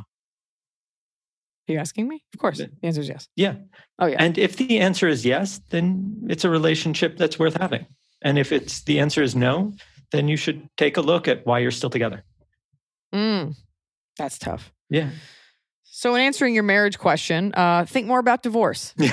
Are 1.70 1.74
you 1.74 1.78
asking 1.80 2.08
me? 2.08 2.24
Of 2.34 2.40
course. 2.40 2.58
The 2.58 2.70
answer 2.84 3.02
is 3.02 3.10
yes. 3.10 3.28
Yeah. 3.36 3.56
Oh 4.00 4.08
yeah. 4.08 4.18
And 4.20 4.38
if 4.38 4.58
the 4.58 4.80
answer 4.80 5.08
is 5.08 5.26
yes, 5.26 5.62
then 5.70 6.26
it's 6.30 6.44
a 6.44 6.50
relationship 6.50 7.18
that's 7.18 7.38
worth 7.40 7.56
having. 7.56 7.86
And 8.22 8.38
if 8.38 8.52
it's 8.52 8.84
the 8.84 9.00
answer 9.00 9.22
is 9.24 9.36
no, 9.36 9.74
then 10.12 10.28
you 10.28 10.38
should 10.38 10.68
take 10.78 10.98
a 10.98 11.02
look 11.02 11.28
at 11.28 11.46
why 11.46 11.60
you're 11.60 11.72
still 11.72 11.90
together. 11.90 12.24
Mm, 13.14 13.56
that's 14.18 14.38
tough. 14.38 14.72
Yeah. 14.90 15.10
So, 15.84 16.16
in 16.16 16.22
answering 16.22 16.54
your 16.54 16.64
marriage 16.64 16.98
question, 16.98 17.54
uh, 17.54 17.86
think 17.86 18.08
more 18.08 18.20
about 18.20 18.44
divorce, 18.44 18.94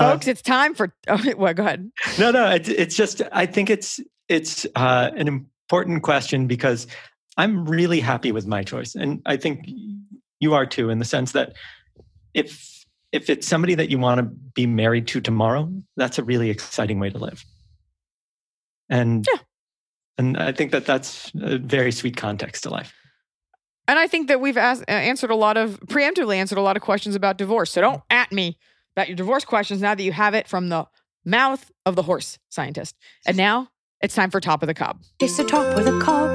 Uh, 0.00 0.12
folks. 0.12 0.26
it's 0.26 0.42
time 0.42 0.74
for. 0.74 0.94
Oh, 1.08 1.22
well, 1.36 1.52
go 1.54 1.62
ahead. 1.62 1.90
no, 2.18 2.30
no, 2.30 2.50
it's, 2.50 2.68
it's 2.68 2.96
just 2.96 3.20
I 3.32 3.44
think 3.46 3.68
it's 3.70 4.00
it's 4.28 4.66
uh, 4.74 5.10
an 5.14 5.46
important 5.72 6.02
question 6.02 6.46
because 6.46 6.86
I'm 7.38 7.64
really 7.64 8.00
happy 8.00 8.30
with 8.30 8.46
my 8.46 8.62
choice, 8.62 8.94
and 8.94 9.22
I 9.24 9.38
think 9.38 9.66
you 10.38 10.52
are 10.52 10.66
too, 10.66 10.90
in 10.90 10.98
the 10.98 11.04
sense 11.06 11.32
that 11.32 11.54
if 12.34 12.84
if 13.10 13.30
it's 13.30 13.46
somebody 13.46 13.74
that 13.74 13.90
you 13.90 13.98
want 13.98 14.18
to 14.18 14.24
be 14.54 14.66
married 14.66 15.06
to 15.06 15.20
tomorrow, 15.20 15.70
that's 15.96 16.18
a 16.18 16.24
really 16.24 16.50
exciting 16.50 16.98
way 16.98 17.08
to 17.10 17.18
live. 17.18 17.42
And 18.90 19.26
Yeah. 19.32 19.40
and 20.18 20.36
I 20.36 20.52
think 20.52 20.72
that 20.72 20.84
that's 20.84 21.32
a 21.40 21.56
very 21.58 21.92
sweet 21.92 22.16
context 22.16 22.64
to 22.64 22.70
life. 22.70 22.92
And 23.88 23.98
I 23.98 24.06
think 24.06 24.28
that 24.28 24.40
we've 24.40 24.58
asked, 24.58 24.82
uh, 24.82 24.92
answered 24.92 25.30
a 25.30 25.34
lot 25.34 25.56
of 25.56 25.80
preemptively 25.86 26.36
answered 26.36 26.58
a 26.58 26.62
lot 26.62 26.76
of 26.76 26.82
questions 26.82 27.14
about 27.14 27.38
divorce. 27.38 27.70
So 27.70 27.80
don't 27.80 28.02
at 28.10 28.30
me 28.30 28.58
about 28.94 29.08
your 29.08 29.16
divorce 29.16 29.44
questions 29.46 29.80
now 29.80 29.94
that 29.94 30.02
you 30.02 30.12
have 30.12 30.34
it 30.34 30.48
from 30.48 30.68
the 30.68 30.86
mouth 31.24 31.70
of 31.86 31.96
the 31.96 32.02
horse 32.02 32.38
scientist. 32.50 32.94
And 33.26 33.36
now 33.38 33.68
it's 34.02 34.14
time 34.14 34.30
for 34.30 34.40
top 34.40 34.62
of 34.62 34.66
the 34.66 34.74
cob. 34.74 35.00
It's 35.20 35.36
the 35.36 35.44
top 35.44 35.76
of 35.76 35.84
the 35.84 35.98
cob. 36.00 36.28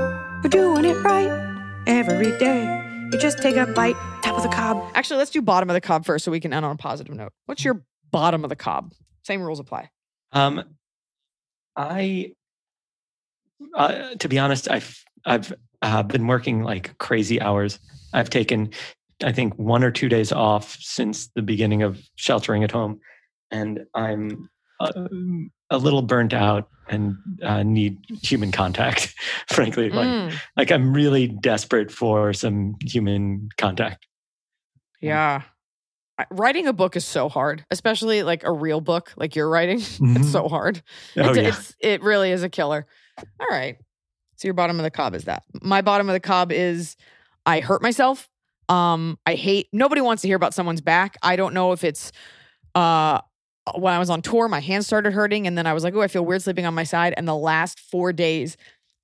We're 0.44 0.49
doing 0.49 0.85
it 0.85 0.95
right 1.03 1.84
every 1.85 2.38
day. 2.38 2.84
You 3.11 3.19
just 3.19 3.41
take 3.41 3.56
a 3.57 3.65
bite, 3.65 3.95
top 4.22 4.38
of 4.38 4.44
the 4.44 4.49
cob. 4.49 4.84
Actually, 4.95 5.18
let's 5.18 5.31
do 5.31 5.41
bottom 5.41 5.69
of 5.69 5.73
the 5.73 5.81
cob 5.81 6.06
first, 6.06 6.26
so 6.26 6.31
we 6.31 6.39
can 6.39 6.53
end 6.53 6.65
on 6.65 6.72
a 6.72 6.77
positive 6.77 7.14
note. 7.14 7.31
What's 7.45 7.64
your 7.64 7.84
bottom 8.11 8.44
of 8.44 8.49
the 8.49 8.56
cob? 8.56 8.94
Same 9.23 9.41
rules 9.41 9.60
apply. 9.60 9.89
Um, 10.31 10.64
I, 11.76 12.31
uh, 13.76 14.15
to 14.15 14.27
be 14.27 14.39
honest, 14.39 14.69
I've 14.69 15.03
I've 15.26 15.53
uh, 15.81 16.03
been 16.03 16.27
working 16.27 16.64
like 16.64 16.98
crazy 16.98 17.41
hours. 17.41 17.80
I've 18.14 18.30
taken, 18.30 18.72
I 19.23 19.31
think, 19.31 19.56
one 19.56 19.84
or 19.84 19.91
two 19.91 20.10
days 20.10 20.31
off 20.31 20.77
since 20.80 21.27
the 21.35 21.41
beginning 21.41 21.84
of 21.84 22.02
sheltering 22.15 22.64
at 22.64 22.72
home, 22.72 22.99
and 23.52 23.81
I'm 23.94 24.49
uh, 24.80 25.07
a 25.69 25.77
little 25.77 26.02
burnt 26.02 26.34
out 26.34 26.69
and 26.89 27.18
uh, 27.44 27.64
need 27.64 27.98
human 28.23 28.52
contact. 28.52 29.14
Frankly, 29.52 29.89
like 29.89 30.07
Mm, 30.07 30.34
like 30.56 30.72
I'm 30.72 30.94
really 30.94 31.27
desperate 31.27 31.91
for 31.91 32.31
some 32.34 32.76
human 32.81 33.49
contact. 33.57 34.06
yeah. 35.02 35.41
Writing 36.31 36.65
a 36.65 36.73
book 36.73 36.95
is 36.95 37.06
so 37.06 37.30
hard, 37.30 37.64
especially 37.69 38.23
like 38.23 38.44
a 38.44 38.52
real 38.52 38.81
book, 38.81 39.14
like 39.18 39.35
you're 39.35 39.49
writing. 39.49 39.77
It's 39.81 39.99
Mhm. 39.99 40.23
so 40.31 40.48
hard. 40.48 40.81
Oh 41.15 41.30
it's, 41.30 41.38
yeah. 41.38 41.48
it's 41.49 41.76
it 41.80 42.02
really 42.02 42.31
is 42.31 42.41
a 42.41 42.49
killer. 42.49 42.88
All 43.39 43.48
right. 43.52 43.77
So 44.38 44.48
your 44.48 44.56
bottom 44.56 44.80
of 44.80 44.84
the 44.84 44.89
cob 44.89 45.14
is 45.14 45.26
that. 45.26 45.44
My 45.61 45.81
bottom 45.81 46.10
of 46.10 46.14
the 46.14 46.19
cob 46.19 46.52
is 46.52 46.95
I 47.45 47.60
hurt 47.60 47.84
myself. 47.84 48.30
Um, 48.69 49.19
I 49.27 49.35
hate 49.35 49.68
nobody 49.72 50.02
wants 50.02 50.22
to 50.23 50.27
hear 50.27 50.35
about 50.38 50.56
someone's 50.56 50.81
back. 50.81 51.18
I 51.22 51.35
don't 51.35 51.53
know 51.53 51.72
if 51.72 51.84
it's 51.84 52.11
uh 52.73 53.22
when 53.76 53.94
I 53.94 53.99
was 53.99 54.10
on 54.10 54.22
tour, 54.22 54.48
my 54.48 54.60
hands 54.60 54.88
started 54.88 55.14
hurting, 55.14 55.48
and 55.48 55.57
then 55.57 55.68
I 55.68 55.73
was 55.73 55.84
like, 55.84 55.94
oh, 55.95 56.02
I 56.02 56.07
feel 56.07 56.26
weird 56.26 56.41
sleeping 56.41 56.65
on 56.65 56.73
my 56.73 56.84
side. 56.84 57.14
And 57.18 57.27
the 57.27 57.35
last 57.35 57.80
four 57.80 58.14
days, 58.14 58.57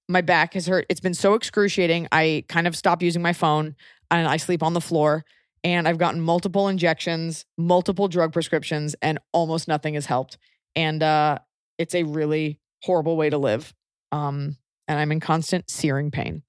my 0.08 0.22
back 0.22 0.54
has 0.54 0.68
hurt. 0.68 0.86
It's 0.90 1.00
been 1.00 1.14
so 1.14 1.34
excruciating. 1.34 2.08
I 2.12 2.46
kind 2.50 2.68
of 2.68 2.76
stopped 2.76 3.02
using 3.02 3.22
my 3.22 3.34
phone 3.34 3.76
and 4.12 4.28
I 4.28 4.38
sleep 4.38 4.62
on 4.64 4.74
the 4.74 4.82
floor. 4.82 5.26
And 5.64 5.88
I've 5.88 5.98
gotten 5.98 6.20
multiple 6.20 6.68
injections, 6.68 7.46
multiple 7.58 8.10
drug 8.10 8.34
prescriptions, 8.34 8.96
and 9.02 9.18
almost 9.32 9.68
nothing 9.68 9.94
has 9.94 10.06
helped. 10.06 10.38
And 10.76 11.02
uh, 11.02 11.40
it's 11.78 11.96
a 11.96 12.04
really 12.04 12.60
horrible 12.82 13.16
way 13.16 13.30
to 13.30 13.38
live. 13.38 13.74
Um, 14.12 14.58
and 14.90 15.00
I'm 15.00 15.12
in 15.14 15.22
constant 15.22 15.70
searing 15.70 16.12
pain. 16.12 16.44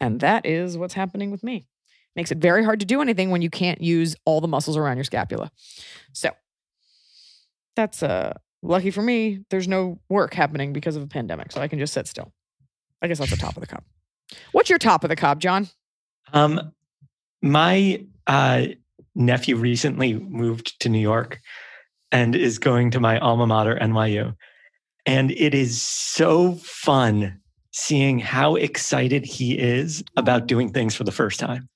And 0.00 0.20
that 0.20 0.46
is 0.46 0.78
what's 0.78 0.94
happening 0.94 1.32
with 1.32 1.42
me. 1.42 1.66
Makes 2.14 2.30
it 2.30 2.38
very 2.38 2.64
hard 2.64 2.80
to 2.80 2.86
do 2.86 3.00
anything 3.00 3.30
when 3.30 3.42
you 3.42 3.50
can't 3.50 3.80
use 3.80 4.14
all 4.24 4.40
the 4.40 4.48
muscles 4.48 4.76
around 4.76 4.96
your 4.96 5.04
scapula. 5.04 5.50
So 6.12 6.30
that's 7.80 8.02
uh 8.02 8.34
lucky 8.62 8.90
for 8.90 9.02
me, 9.02 9.40
there's 9.50 9.68
no 9.68 9.98
work 10.08 10.34
happening 10.34 10.72
because 10.72 10.96
of 10.96 11.02
a 11.02 11.06
pandemic. 11.06 11.52
So 11.52 11.60
I 11.60 11.68
can 11.68 11.78
just 11.78 11.94
sit 11.94 12.06
still. 12.06 12.32
I 13.02 13.08
guess 13.08 13.18
that's 13.18 13.30
the 13.30 13.36
top 13.36 13.56
of 13.56 13.60
the 13.60 13.66
cup. 13.66 13.84
What's 14.52 14.68
your 14.68 14.78
top 14.78 15.04
of 15.04 15.08
the 15.08 15.16
cob, 15.16 15.40
Jon? 15.40 15.68
Um, 16.32 16.72
my 17.42 18.04
uh, 18.26 18.66
nephew 19.14 19.56
recently 19.56 20.14
moved 20.14 20.78
to 20.80 20.88
New 20.88 21.00
York 21.00 21.40
and 22.12 22.36
is 22.36 22.58
going 22.58 22.90
to 22.92 23.00
my 23.00 23.18
alma 23.18 23.46
mater, 23.46 23.78
NYU. 23.80 24.34
And 25.06 25.30
it 25.32 25.54
is 25.54 25.80
so 25.80 26.54
fun 26.56 27.40
seeing 27.72 28.18
how 28.18 28.56
excited 28.56 29.24
he 29.24 29.58
is 29.58 30.04
about 30.16 30.46
doing 30.46 30.70
things 30.72 30.94
for 30.94 31.04
the 31.04 31.12
first 31.12 31.40
time. 31.40 31.68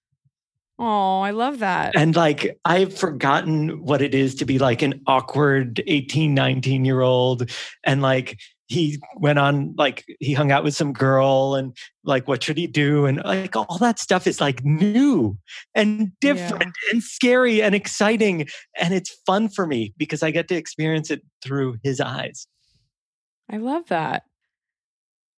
Oh, 0.78 1.20
I 1.20 1.30
love 1.30 1.60
that. 1.60 1.94
And 1.96 2.16
like, 2.16 2.59
I've 2.64 2.96
forgotten 2.96 3.84
what 3.84 4.02
it 4.02 4.14
is 4.14 4.34
to 4.36 4.44
be 4.44 4.59
like 4.59 4.82
an 4.82 5.01
awkward 5.06 5.82
18, 5.86 6.34
19 6.34 6.84
year 6.84 7.01
old. 7.01 7.51
And 7.84 8.02
like, 8.02 8.38
he 8.66 9.01
went 9.16 9.38
on, 9.38 9.74
like, 9.76 10.05
he 10.20 10.32
hung 10.32 10.51
out 10.51 10.64
with 10.64 10.74
some 10.74 10.92
girl 10.92 11.55
and 11.55 11.76
like, 12.02 12.26
what 12.26 12.42
should 12.42 12.56
he 12.56 12.66
do? 12.66 13.06
And 13.06 13.22
like, 13.22 13.55
all 13.55 13.78
that 13.78 14.01
stuff 14.01 14.26
is 14.26 14.40
like 14.40 14.64
new 14.64 15.38
and 15.74 16.10
different 16.20 16.74
and 16.90 17.02
scary 17.02 17.62
and 17.62 17.74
exciting. 17.74 18.48
And 18.80 18.94
it's 18.94 19.16
fun 19.26 19.51
for 19.51 19.66
me 19.66 19.94
because 19.96 20.22
I 20.22 20.32
get 20.32 20.48
to 20.48 20.56
experience 20.56 21.10
it 21.10 21.22
through 21.40 21.76
his 21.84 22.01
eyes. 22.01 22.48
I 23.51 23.59
love 23.59 23.86
that. 23.88 24.24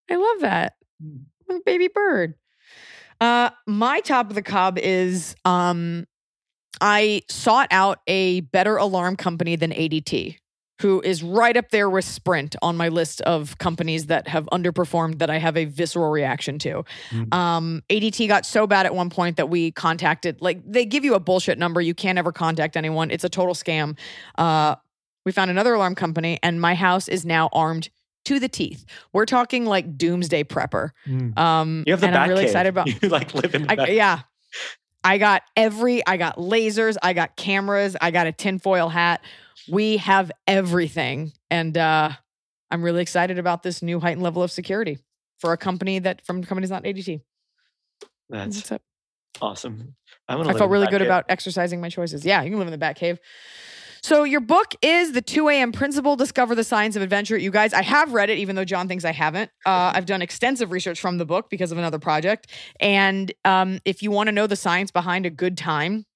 I 0.08 0.16
love 0.16 0.40
that. 0.40 0.74
Mm. 1.04 1.64
Baby 1.64 1.88
bird. 1.88 2.34
Uh 3.20 3.51
my 3.66 4.01
top 4.01 4.28
of 4.28 4.34
the 4.34 4.43
cob 4.43 4.78
is 4.78 5.34
um 5.44 6.06
I 6.80 7.22
sought 7.28 7.68
out 7.70 8.01
a 8.06 8.40
better 8.40 8.76
alarm 8.76 9.16
company 9.16 9.56
than 9.56 9.70
ADT, 9.70 10.36
who 10.82 11.01
is 11.01 11.22
right 11.22 11.56
up 11.56 11.70
there 11.70 11.88
with 11.88 12.05
Sprint 12.05 12.55
on 12.60 12.76
my 12.76 12.88
list 12.88 13.22
of 13.22 13.56
companies 13.59 14.06
that 14.06 14.28
have 14.28 14.44
underperformed 14.52 15.18
that 15.18 15.30
I 15.30 15.38
have 15.38 15.56
a 15.56 15.64
visceral 15.64 16.10
reaction 16.10 16.59
to. 16.60 16.84
Mm. 17.10 17.34
Um, 17.34 17.82
ADT 17.88 18.28
got 18.28 18.44
so 18.44 18.66
bad 18.66 18.84
at 18.84 18.94
one 18.94 19.09
point 19.09 19.38
that 19.38 19.48
we 19.48 19.70
contacted, 19.70 20.43
like, 20.43 20.60
they 20.70 20.84
give 20.84 21.05
you 21.05 21.14
a 21.14 21.20
bullshit 21.20 21.59
number. 21.59 21.80
You 21.80 21.94
can't 21.94 22.18
ever 22.18 22.32
contact 22.32 22.76
anyone. 22.76 23.10
It's 23.10 23.24
a 23.24 23.30
total 23.30 23.55
scam. 23.55 23.97
Uh, 24.36 24.76
we 25.24 25.32
found 25.32 25.51
another 25.51 25.74
alarm 25.74 25.94
company, 25.94 26.38
and 26.43 26.60
my 26.60 26.74
house 26.74 27.09
is 27.09 27.24
now 27.24 27.48
armed 27.52 27.88
to 28.27 28.39
the 28.39 28.48
teeth. 28.48 28.85
We're 29.12 29.24
talking 29.27 29.65
like 29.66 29.97
doomsday 29.98 30.44
prepper. 30.44 30.90
Um, 31.36 31.82
You 31.86 31.93
have 31.93 32.01
the 32.01 32.07
and 32.09 32.16
I'm 32.16 32.28
really 32.28 32.44
Batcave. 32.44 32.47
excited 32.47 32.69
about. 32.69 33.03
you 33.03 33.09
like 33.09 33.35
live 33.35 33.55
in 33.55 33.66
I, 33.69 33.74
back. 33.77 33.89
yeah. 33.90 34.20
I 35.03 35.19
got 35.19 35.43
every, 35.57 36.05
I 36.07 36.16
got 36.16 36.36
lasers, 36.36 36.97
I 37.03 37.12
got 37.12 37.36
cameras, 37.36 37.97
I 38.01 38.11
got 38.11 38.27
a 38.27 38.32
tinfoil 38.32 38.89
hat. 38.89 39.20
We 39.70 39.97
have 39.98 40.31
everything. 40.47 41.32
And 41.51 41.77
uh, 41.78 42.11
I'm 42.70 42.82
really 42.82 43.03
excited 43.03 43.39
about 43.39 43.62
this 43.62 43.82
new 43.82 44.01
heightened 44.01 44.23
level 44.23 44.43
of 44.43 44.51
security 44.51 44.98
for 45.39 45.53
a 45.53 45.57
company 45.57 45.98
that 46.01 46.24
from 46.27 46.43
companies 46.43 46.70
not 46.70 46.82
ADT. 46.85 47.20
That's 48.28 48.57
That's 48.57 48.73
it. 48.73 48.82
awesome. 49.40 49.94
I, 50.28 50.35
wanna 50.35 50.51
I 50.51 50.59
felt 50.59 50.70
really 50.70 50.89
good 50.89 51.01
Batcave. 51.03 51.07
about 51.07 51.24
exercising 51.28 51.81
my 51.81 51.89
choices. 51.89 52.24
Yeah, 52.24 52.43
you 52.43 52.51
can 52.51 52.59
live 52.59 52.66
in 52.66 52.78
the 52.78 52.85
Batcave. 52.85 53.19
So 54.07 54.23
your 54.23 54.39
book 54.41 54.77
is 54.83 55.15
the 55.15 55.20
2 55.20 55.49
a.m. 55.49 55.73
Principle: 55.73 56.15
Discover 56.15 56.55
the 56.55 56.62
Science 56.62 56.95
of 56.95 57.03
Adventure. 57.03 57.37
You 57.37 57.51
guys, 57.51 57.74
I 57.74 57.83
have 57.83 58.12
read 58.12 58.31
it, 58.31 58.39
even 58.39 58.55
though 58.55 58.65
Jon 58.65 58.87
thinks 58.87 59.05
I 59.05 59.11
haven't. 59.11 59.51
Uh, 59.66 59.91
I've 59.97 60.07
done 60.07 60.23
extensive 60.23 60.70
research 60.70 61.01
from 61.01 61.19
the 61.19 61.24
book 61.27 61.51
because 61.51 61.73
of 61.73 61.78
another 61.78 61.99
project. 61.99 62.47
And 62.78 63.33
um, 63.45 63.81
if 63.85 64.05
you 64.05 64.12
want 64.12 64.28
to 64.28 64.33
know 64.33 64.47
the 64.47 64.55
science 64.55 64.93
behind 64.93 65.27
a 65.27 65.31
good 65.31 65.59
time 65.59 66.07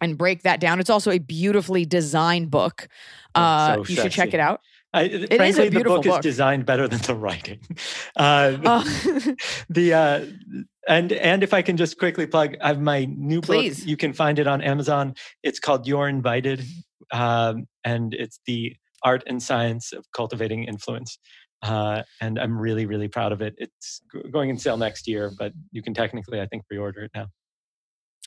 and 0.00 0.16
break 0.16 0.44
that 0.44 0.60
down, 0.60 0.78
it's 0.78 0.90
also 0.90 1.10
a 1.10 1.18
beautifully 1.18 1.84
designed 1.84 2.52
book. 2.52 2.86
Oh, 3.34 3.42
Uh, 3.42 3.74
so 3.74 3.84
you 3.88 3.96
should 3.96 4.12
check 4.12 4.32
it 4.32 4.38
out. 4.38 4.60
I, 4.92 5.02
is 5.02 5.24
a 5.24 5.36
frankly, 5.36 5.68
the 5.70 5.82
book, 5.82 6.04
book. 6.04 6.18
is 6.18 6.22
designed 6.22 6.66
better 6.66 6.86
than 6.86 7.00
the 7.00 7.16
writing. 7.16 7.58
Uh, 8.16 8.56
Uh, 8.64 8.84
the 9.68 9.92
uh, 9.92 10.24
and 10.86 11.10
and 11.10 11.42
if 11.42 11.52
I 11.52 11.62
can 11.62 11.76
just 11.76 11.98
quickly 11.98 12.28
plug, 12.28 12.54
I 12.60 12.68
have 12.68 12.80
my 12.80 13.06
new 13.06 13.40
Please. 13.40 13.80
book. 13.80 13.88
You 13.88 13.96
can 13.96 14.12
find 14.12 14.38
it 14.38 14.46
on 14.46 14.62
Amazon. 14.62 15.14
It's 15.42 15.58
called 15.58 15.88
You're 15.88 16.08
Invited, 16.08 16.62
um, 17.12 17.66
and 17.84 18.14
it's 18.14 18.40
the 18.46 18.76
art 19.02 19.22
and 19.26 19.42
science 19.42 19.92
of 19.92 20.04
cultivating 20.12 20.64
influence. 20.64 21.18
uh, 21.62 22.02
and 22.20 22.38
I'm 22.38 22.58
really, 22.58 22.84
really 22.84 23.08
proud 23.08 23.32
of 23.32 23.40
it. 23.40 23.54
It's 23.56 24.02
going 24.30 24.50
in 24.50 24.58
sale 24.58 24.76
next 24.76 25.08
year, 25.08 25.32
but 25.38 25.52
you 25.72 25.82
can 25.82 25.94
technically, 25.94 26.40
I 26.40 26.46
think, 26.46 26.66
pre-order 26.66 27.04
it 27.04 27.10
now. 27.14 27.28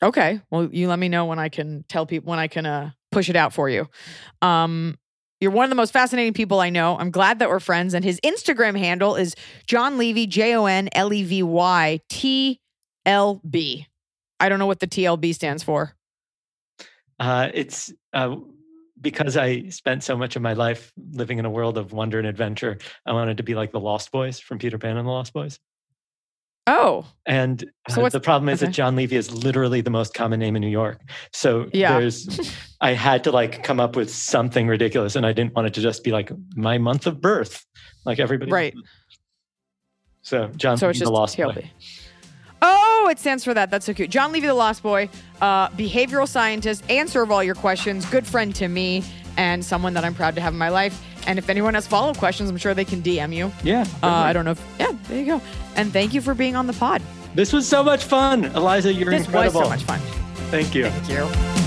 Okay. 0.01 0.41
Well, 0.49 0.69
you 0.71 0.87
let 0.87 0.99
me 0.99 1.09
know 1.09 1.25
when 1.25 1.39
I 1.39 1.49
can 1.49 1.83
tell 1.87 2.05
people 2.05 2.29
when 2.29 2.39
I 2.39 2.47
can 2.47 2.65
uh, 2.65 2.91
push 3.11 3.29
it 3.29 3.35
out 3.35 3.53
for 3.53 3.69
you. 3.69 3.87
Um, 4.41 4.97
you're 5.39 5.51
one 5.51 5.65
of 5.65 5.69
the 5.69 5.75
most 5.75 5.93
fascinating 5.93 6.33
people 6.33 6.59
I 6.59 6.69
know. 6.71 6.97
I'm 6.97 7.11
glad 7.11 7.39
that 7.39 7.49
we're 7.49 7.59
friends. 7.59 7.93
And 7.93 8.03
his 8.03 8.19
Instagram 8.21 8.77
handle 8.77 9.15
is 9.15 9.35
Jon 9.67 9.97
Levy, 9.97 10.25
J 10.25 10.55
O 10.55 10.65
N 10.65 10.89
L 10.93 11.13
E 11.13 11.23
V 11.23 11.43
Y 11.43 11.99
T 12.09 12.59
L 13.05 13.39
B. 13.47 13.85
I 14.39 14.49
don't 14.49 14.57
know 14.59 14.65
what 14.65 14.79
the 14.79 14.87
TLB 14.87 15.33
stands 15.33 15.63
for. 15.63 15.93
Uh, 17.19 17.49
it's 17.53 17.93
uh, 18.13 18.35
because 19.01 19.37
I 19.37 19.69
spent 19.69 20.03
so 20.03 20.17
much 20.17 20.35
of 20.35 20.41
my 20.41 20.53
life 20.53 20.91
living 21.11 21.39
in 21.39 21.45
a 21.45 21.49
world 21.49 21.77
of 21.77 21.93
wonder 21.93 22.17
and 22.19 22.27
adventure. 22.27 22.77
I 23.05 23.13
wanted 23.13 23.37
to 23.37 23.43
be 23.43 23.55
like 23.55 23.71
the 23.71 23.79
Lost 23.79 24.11
Boys 24.11 24.39
from 24.39 24.57
Peter 24.59 24.77
Pan 24.77 24.97
and 24.97 25.07
the 25.07 25.11
Lost 25.11 25.33
Boys. 25.33 25.59
Oh, 26.69 27.05
And 27.25 27.63
So 27.87 28.05
uh, 28.05 28.09
the 28.09 28.19
problem 28.19 28.49
is 28.49 28.61
okay. 28.61 28.69
that 28.69 28.75
Jon 28.75 28.95
Levy 28.97 29.15
is 29.15 29.31
literally 29.31 29.79
the 29.79 29.89
most 29.89 30.13
common 30.13 30.37
name 30.39 30.55
in 30.57 30.61
New 30.61 30.67
York. 30.67 30.99
So 31.31 31.69
Yeah. 31.71 31.97
there's, 31.99 32.27
I 32.81 32.91
had 32.91 33.23
to 33.23 33.31
like 33.31 33.63
come 33.63 33.79
up 33.79 33.95
with 33.95 34.09
something 34.13 34.67
ridiculous, 34.67 35.15
and 35.15 35.25
I 35.25 35.31
didn't 35.31 35.55
want 35.55 35.67
it 35.67 35.73
to 35.75 35.81
just 35.81 36.03
be 36.03 36.11
like 36.11 36.29
my 36.55 36.77
month 36.77 37.07
of 37.07 37.21
birth, 37.21 37.65
like 38.05 38.19
everybody. 38.19 38.51
right. 38.51 38.73
So 40.23 40.47
Jon 40.57 40.77
So 40.77 40.87
Levy, 40.87 40.91
it's 40.91 40.99
the 40.99 41.03
just 41.05 41.13
Lost 41.13 41.37
TLB. 41.37 41.55
Boy. 41.55 41.71
Oh, 42.61 43.07
it 43.11 43.19
stands 43.19 43.43
for 43.43 43.53
that. 43.53 43.69
That's 43.69 43.85
so 43.85 43.93
cute. 43.93 44.09
Jon 44.09 44.31
Levy, 44.31 44.47
the 44.47 44.53
Lost 44.53 44.83
Boy, 44.83 45.09
uh, 45.41 45.69
behavioral 45.69 46.27
scientist, 46.27 46.83
answer 46.89 47.21
of 47.21 47.31
all 47.31 47.43
your 47.43 47.55
questions, 47.55 48.05
good 48.05 48.25
friend 48.25 48.53
to 48.55 48.67
me, 48.67 49.03
and 49.37 49.63
someone 49.63 49.93
that 49.93 50.03
I'm 50.03 50.15
proud 50.15 50.35
to 50.35 50.41
have 50.41 50.53
in 50.53 50.59
my 50.59 50.69
life. 50.69 51.03
And 51.27 51.37
if 51.37 51.49
anyone 51.49 51.73
has 51.73 51.85
follow 51.85 52.09
up 52.11 52.17
questions, 52.17 52.49
I'm 52.49 52.57
sure 52.57 52.73
they 52.73 52.85
can 52.85 53.01
DM 53.01 53.35
you. 53.35 53.51
Yeah. 53.63 53.85
Uh, 54.01 54.07
I 54.07 54.33
don't 54.33 54.45
know 54.45 54.51
if, 54.51 54.65
yeah, 54.79 54.91
there 55.07 55.19
you 55.19 55.25
go. 55.25 55.41
And 55.75 55.91
thank 55.91 56.13
you 56.13 56.21
for 56.21 56.33
being 56.33 56.55
on 56.55 56.67
the 56.67 56.73
pod. 56.73 57.01
This 57.35 57.53
was 57.53 57.67
so 57.67 57.83
much 57.83 58.05
fun, 58.05 58.45
Eliza. 58.45 58.91
You're 58.93 59.11
this 59.11 59.25
incredible. 59.25 59.61
was 59.61 59.67
so 59.67 59.69
much 59.69 59.83
fun. 59.83 59.99
Thank 60.49 60.73
you. 60.73 60.89
Thank 60.89 61.09
you. 61.09 61.66